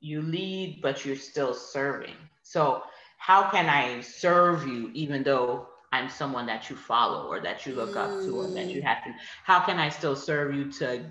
you 0.00 0.20
lead, 0.20 0.80
but 0.82 1.04
you're 1.06 1.16
still 1.16 1.54
serving. 1.54 2.16
So 2.42 2.82
how 3.16 3.50
can 3.50 3.70
I 3.70 4.02
serve 4.02 4.68
you 4.68 4.90
even 4.92 5.22
though 5.22 5.68
I'm 5.94 6.10
someone 6.10 6.46
that 6.46 6.68
you 6.68 6.74
follow 6.74 7.28
or 7.28 7.38
that 7.40 7.66
you 7.66 7.74
look 7.76 7.94
up 7.94 8.10
to 8.10 8.36
or 8.36 8.48
that 8.48 8.66
you 8.66 8.82
have 8.82 9.04
to? 9.04 9.14
How 9.44 9.60
can 9.60 9.78
I 9.78 9.90
still 9.90 10.16
serve 10.16 10.52
you 10.52 10.72
to 10.72 11.04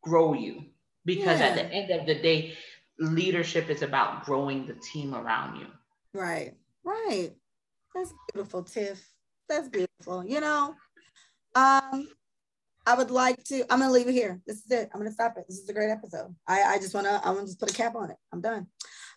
grow 0.00 0.32
you? 0.32 0.66
Because 1.04 1.40
yeah. 1.40 1.46
at 1.46 1.54
the 1.56 1.64
end 1.64 1.90
of 1.90 2.06
the 2.06 2.14
day, 2.14 2.56
leadership 3.00 3.68
is 3.68 3.82
about 3.82 4.24
growing 4.24 4.64
the 4.64 4.74
team 4.74 5.12
around 5.12 5.58
you. 5.58 5.66
Right, 6.14 6.54
right. 6.84 7.32
That's 7.94 8.14
beautiful, 8.32 8.62
Tiff. 8.62 9.04
That's 9.48 9.68
beautiful. 9.68 10.24
You 10.24 10.40
know, 10.40 10.76
um, 11.56 12.08
I 12.86 12.94
would 12.96 13.10
like 13.10 13.42
to, 13.44 13.62
I'm 13.72 13.80
gonna 13.80 13.92
leave 13.92 14.06
it 14.06 14.12
here. 14.12 14.40
This 14.46 14.64
is 14.64 14.70
it. 14.70 14.88
I'm 14.94 15.00
gonna 15.00 15.10
stop 15.10 15.34
it. 15.36 15.46
This 15.48 15.58
is 15.58 15.68
a 15.68 15.72
great 15.72 15.90
episode. 15.90 16.32
I, 16.46 16.62
I 16.62 16.78
just 16.78 16.94
wanna, 16.94 17.20
I'm 17.24 17.34
gonna 17.34 17.46
just 17.46 17.58
put 17.58 17.72
a 17.72 17.74
cap 17.74 17.96
on 17.96 18.10
it. 18.10 18.16
I'm 18.32 18.40
done. 18.40 18.68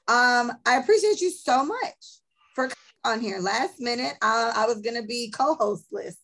Um, 0.07 0.51
I 0.65 0.77
appreciate 0.77 1.21
you 1.21 1.29
so 1.29 1.63
much 1.63 2.21
on 3.03 3.19
here. 3.21 3.39
Last 3.39 3.79
minute, 3.79 4.13
I 4.21 4.65
was 4.67 4.81
gonna 4.81 5.03
be 5.03 5.31
co-hostless 5.35 6.15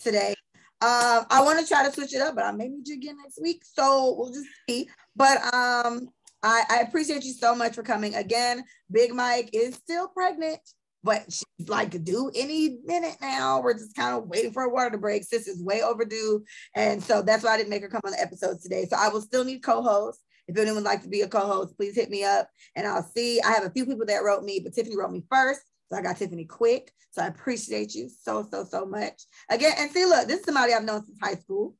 today. 0.00 0.34
Uh, 0.80 1.24
I 1.30 1.42
want 1.42 1.58
to 1.58 1.66
try 1.66 1.86
to 1.86 1.92
switch 1.92 2.14
it 2.14 2.20
up, 2.20 2.34
but 2.34 2.44
I 2.44 2.52
may 2.52 2.68
need 2.68 2.86
you 2.86 2.96
again 2.96 3.16
next 3.22 3.40
week. 3.40 3.62
So 3.64 4.14
we'll 4.18 4.32
just 4.32 4.46
see. 4.68 4.90
But 5.14 5.38
um, 5.54 6.10
I, 6.42 6.62
I 6.68 6.84
appreciate 6.86 7.24
you 7.24 7.32
so 7.32 7.54
much 7.54 7.74
for 7.74 7.82
coming 7.82 8.14
again. 8.14 8.62
Big 8.90 9.14
Mike 9.14 9.50
is 9.54 9.74
still 9.74 10.08
pregnant 10.08 10.60
but 11.06 11.22
she's 11.32 11.68
like 11.68 12.04
due 12.04 12.30
any 12.34 12.78
minute 12.84 13.16
now. 13.22 13.62
We're 13.62 13.74
just 13.74 13.94
kind 13.94 14.16
of 14.16 14.26
waiting 14.26 14.52
for 14.52 14.64
a 14.64 14.68
water 14.68 14.90
to 14.90 14.98
break. 14.98 15.22
Sis 15.22 15.46
is 15.46 15.62
way 15.62 15.80
overdue. 15.80 16.44
And 16.74 17.02
so 17.02 17.22
that's 17.22 17.44
why 17.44 17.54
I 17.54 17.56
didn't 17.56 17.70
make 17.70 17.82
her 17.82 17.88
come 17.88 18.02
on 18.04 18.10
the 18.10 18.20
episode 18.20 18.60
today. 18.60 18.86
So 18.90 18.96
I 18.98 19.08
will 19.08 19.22
still 19.22 19.44
need 19.44 19.62
co-hosts. 19.62 20.20
If 20.48 20.56
anyone 20.56 20.76
would 20.76 20.84
like 20.84 21.02
to 21.02 21.08
be 21.08 21.22
a 21.22 21.28
co-host, 21.28 21.76
please 21.76 21.94
hit 21.94 22.10
me 22.10 22.24
up 22.24 22.50
and 22.74 22.86
I'll 22.86 23.08
see. 23.16 23.40
I 23.40 23.52
have 23.52 23.64
a 23.64 23.70
few 23.70 23.86
people 23.86 24.06
that 24.06 24.24
wrote 24.24 24.42
me, 24.42 24.60
but 24.62 24.74
Tiffany 24.74 24.96
wrote 24.96 25.12
me 25.12 25.22
first. 25.30 25.60
So 25.88 25.96
I 25.96 26.02
got 26.02 26.16
Tiffany 26.16 26.44
quick. 26.44 26.92
So 27.10 27.22
I 27.22 27.26
appreciate 27.28 27.94
you 27.94 28.08
so, 28.08 28.46
so, 28.50 28.64
so 28.64 28.84
much. 28.84 29.22
Again, 29.50 29.72
and 29.78 29.90
see, 29.90 30.04
look, 30.04 30.28
this 30.28 30.40
is 30.40 30.44
somebody 30.44 30.74
I've 30.74 30.84
known 30.84 31.04
since 31.04 31.18
high 31.22 31.36
school. 31.36 31.74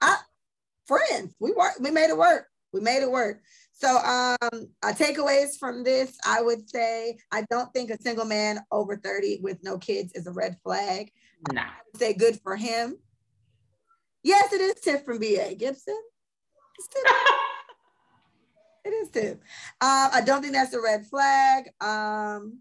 I 0.00 0.16
friends. 0.86 1.34
We 1.40 1.52
work, 1.52 1.74
we 1.80 1.90
made 1.90 2.10
it 2.10 2.16
work. 2.16 2.46
We 2.72 2.80
made 2.80 3.02
it 3.02 3.10
work. 3.10 3.40
So 3.72 3.96
um 3.96 4.68
uh, 4.82 4.92
takeaways 4.92 5.58
from 5.58 5.84
this, 5.84 6.16
I 6.26 6.42
would 6.42 6.68
say 6.68 7.18
I 7.32 7.44
don't 7.50 7.72
think 7.72 7.90
a 7.90 8.00
single 8.00 8.24
man 8.24 8.60
over 8.70 8.96
30 8.96 9.40
with 9.42 9.62
no 9.62 9.78
kids 9.78 10.12
is 10.14 10.26
a 10.26 10.32
red 10.32 10.56
flag. 10.62 11.10
Nah. 11.52 11.62
I 11.62 11.66
would 11.92 12.00
say 12.00 12.14
good 12.14 12.40
for 12.42 12.56
him. 12.56 12.96
Yes, 14.22 14.52
it 14.52 14.60
is 14.60 14.74
Tiff 14.80 15.04
from 15.04 15.18
BA 15.18 15.54
Gibson. 15.58 15.98
It's 16.78 16.88
Tiff. 16.88 17.04
it 18.84 18.90
is 18.90 19.10
Tiff. 19.10 19.34
Um, 19.80 20.10
I 20.12 20.22
don't 20.24 20.40
think 20.40 20.54
that's 20.54 20.72
a 20.72 20.80
red 20.80 21.06
flag. 21.06 21.68
Um, 21.80 22.60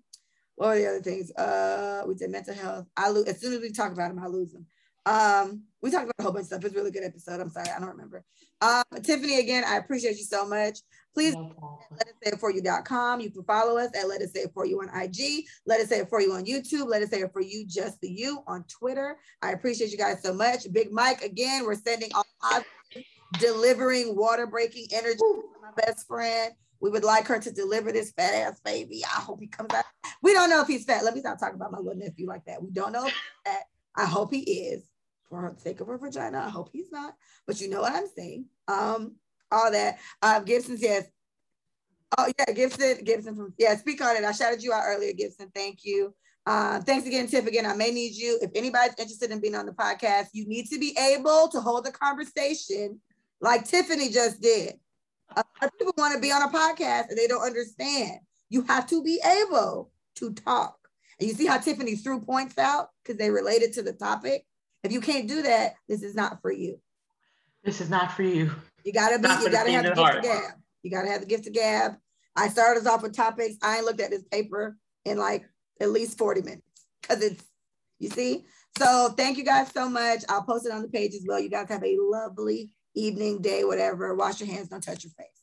what 0.55 0.69
are 0.69 0.75
the 0.77 0.87
other 0.87 1.01
things? 1.01 1.31
Uh, 1.31 2.03
we 2.07 2.15
did 2.15 2.29
mental 2.29 2.53
health. 2.53 2.87
I 2.95 3.09
lose 3.09 3.25
as 3.25 3.39
soon 3.39 3.53
as 3.53 3.61
we 3.61 3.71
talk 3.71 3.91
about 3.91 4.09
them, 4.09 4.23
I 4.23 4.27
lose 4.27 4.51
them. 4.51 4.65
Um, 5.05 5.63
we 5.81 5.91
talked 5.91 6.05
about 6.05 6.15
a 6.19 6.23
whole 6.23 6.31
bunch 6.31 6.43
of 6.43 6.47
stuff. 6.47 6.63
It's 6.63 6.73
a 6.73 6.77
really 6.77 6.91
good 6.91 7.03
episode. 7.03 7.41
I'm 7.41 7.49
sorry, 7.49 7.67
I 7.75 7.79
don't 7.79 7.89
remember. 7.89 8.23
Um, 8.61 8.83
Tiffany, 9.03 9.39
again, 9.39 9.63
I 9.67 9.77
appreciate 9.77 10.17
you 10.17 10.23
so 10.23 10.47
much. 10.47 10.79
Please 11.13 11.33
no 11.35 11.51
let 11.91 12.07
us 12.07 12.13
say 12.23 12.31
it 12.31 12.39
for 12.39 12.51
you.com. 12.51 13.19
You 13.19 13.29
can 13.29 13.43
follow 13.43 13.77
us 13.77 13.89
at 13.95 14.07
Let 14.07 14.21
Us 14.21 14.31
Say 14.33 14.41
It 14.41 14.51
For 14.53 14.65
You 14.65 14.81
on 14.81 14.89
IG. 15.01 15.45
Let 15.65 15.81
us 15.81 15.89
say 15.89 15.99
it 15.99 16.09
for 16.09 16.21
you 16.21 16.33
on 16.33 16.45
YouTube. 16.45 16.87
Let 16.87 17.03
us 17.03 17.09
say 17.09 17.21
it 17.21 17.31
for 17.33 17.41
you, 17.41 17.65
just 17.67 17.99
the 18.01 18.09
you 18.09 18.43
on 18.47 18.63
Twitter. 18.63 19.17
I 19.41 19.51
appreciate 19.51 19.91
you 19.91 19.97
guys 19.97 20.23
so 20.23 20.33
much. 20.33 20.71
Big 20.71 20.91
Mike, 20.91 21.21
again, 21.21 21.65
we're 21.65 21.75
sending 21.75 22.09
all 22.15 22.25
positive, 22.41 23.03
delivering 23.39 24.15
water 24.15 24.47
breaking 24.47 24.87
energy 24.91 25.17
to 25.17 25.43
my 25.61 25.71
best 25.85 26.07
friend. 26.07 26.53
We 26.83 26.89
would 26.89 27.05
like 27.05 27.27
her 27.27 27.39
to 27.39 27.49
deliver 27.49 27.93
this 27.93 28.11
fat 28.11 28.33
ass 28.33 28.59
baby. 28.59 29.05
I 29.05 29.21
hope 29.21 29.39
he 29.39 29.47
comes 29.47 29.73
out. 29.73 29.85
We 30.21 30.33
don't 30.33 30.49
know 30.49 30.59
if 30.59 30.67
he's 30.67 30.83
fat. 30.83 31.05
Let 31.05 31.13
me 31.13 31.21
stop 31.21 31.39
talking 31.39 31.55
about 31.55 31.71
my 31.71 31.77
little 31.77 31.95
nephew 31.95 32.27
like 32.27 32.43
that. 32.43 32.61
We 32.61 32.71
don't 32.71 32.91
know 32.91 33.05
if 33.05 33.13
fat. 33.45 33.63
I 33.95 34.05
hope 34.05 34.33
he 34.33 34.41
is. 34.41 34.83
for 35.29 35.49
the 35.55 35.61
sake 35.61 35.79
of 35.79 35.87
her 35.87 35.97
vagina. 35.97 36.39
I 36.39 36.49
hope 36.49 36.71
he's 36.73 36.91
not, 36.91 37.15
but 37.47 37.61
you 37.61 37.69
know 37.69 37.79
what 37.79 37.93
I'm 37.93 38.07
saying. 38.13 38.47
Um, 38.67 39.15
all 39.49 39.71
that. 39.71 39.97
Um, 40.21 40.43
Gibson 40.43 40.77
says, 40.77 41.09
oh 42.17 42.29
yeah, 42.37 42.53
Gibson, 42.53 42.97
Gibson 43.05 43.37
from 43.37 43.53
yeah, 43.57 43.77
speak 43.77 44.03
on 44.03 44.17
it. 44.17 44.25
I 44.25 44.33
shouted 44.33 44.61
you 44.61 44.73
out 44.73 44.83
earlier, 44.85 45.13
Gibson. 45.13 45.49
Thank 45.55 45.85
you. 45.85 46.13
Uh, 46.45 46.81
thanks 46.81 47.07
again, 47.07 47.27
Tiff. 47.27 47.47
Again, 47.47 47.65
I 47.65 47.75
may 47.77 47.91
need 47.91 48.13
you. 48.13 48.39
If 48.41 48.51
anybody's 48.55 48.95
interested 48.99 49.31
in 49.31 49.39
being 49.39 49.55
on 49.55 49.67
the 49.67 49.71
podcast, 49.71 50.27
you 50.33 50.45
need 50.49 50.65
to 50.65 50.77
be 50.77 50.97
able 50.99 51.47
to 51.47 51.61
hold 51.61 51.87
a 51.87 51.91
conversation 51.91 52.99
like 53.39 53.63
Tiffany 53.63 54.09
just 54.09 54.41
did. 54.41 54.73
Uh, 55.35 55.43
people 55.77 55.93
want 55.97 56.13
to 56.13 56.19
be 56.19 56.31
on 56.31 56.43
a 56.43 56.49
podcast 56.49 57.09
and 57.09 57.17
they 57.17 57.27
don't 57.27 57.41
understand. 57.41 58.19
You 58.49 58.63
have 58.63 58.87
to 58.87 59.03
be 59.03 59.19
able 59.25 59.91
to 60.15 60.33
talk. 60.33 60.77
And 61.19 61.27
you 61.27 61.35
see 61.35 61.45
how 61.45 61.57
Tiffany 61.57 61.95
threw 61.95 62.19
points 62.19 62.57
out 62.57 62.89
because 63.03 63.17
they 63.17 63.29
related 63.29 63.73
to 63.73 63.81
the 63.83 63.93
topic. 63.93 64.45
If 64.83 64.91
you 64.91 65.01
can't 65.01 65.27
do 65.27 65.41
that, 65.43 65.75
this 65.87 66.03
is 66.03 66.15
not 66.15 66.41
for 66.41 66.51
you. 66.51 66.79
This 67.63 67.79
is 67.79 67.89
not 67.89 68.11
for 68.11 68.23
you. 68.23 68.51
You 68.83 68.91
gotta 68.91 69.17
be, 69.17 69.27
you 69.29 69.49
gotta 69.49 69.71
have 69.71 69.83
the 69.85 69.93
gift 69.95 70.15
of 70.17 70.23
gab. 70.23 70.51
You 70.83 70.91
gotta 70.91 71.07
have 71.07 71.21
the 71.21 71.27
gift 71.27 71.47
of 71.47 71.53
gab. 71.53 71.93
I 72.35 72.49
started 72.49 72.81
us 72.81 72.87
off 72.87 73.01
with 73.01 73.15
topics. 73.15 73.55
I 73.61 73.77
ain't 73.77 73.85
looked 73.85 74.01
at 74.01 74.09
this 74.09 74.23
paper 74.23 74.77
in 75.05 75.17
like 75.17 75.45
at 75.79 75.89
least 75.89 76.17
40 76.17 76.41
minutes 76.41 76.85
because 77.01 77.23
it's, 77.23 77.43
you 77.99 78.09
see? 78.09 78.45
So 78.77 79.13
thank 79.15 79.37
you 79.37 79.45
guys 79.45 79.71
so 79.71 79.87
much. 79.87 80.23
I'll 80.27 80.43
post 80.43 80.65
it 80.65 80.71
on 80.71 80.81
the 80.81 80.89
page 80.89 81.13
as 81.13 81.25
well. 81.27 81.39
You 81.39 81.49
guys 81.49 81.69
have 81.69 81.83
a 81.83 81.97
lovely 81.99 82.71
evening, 82.95 83.41
day, 83.41 83.63
whatever. 83.65 84.15
Wash 84.15 84.41
your 84.41 84.49
hands, 84.49 84.69
don't 84.69 84.81
touch 84.83 85.05
your 85.05 85.13
face. 85.13 85.42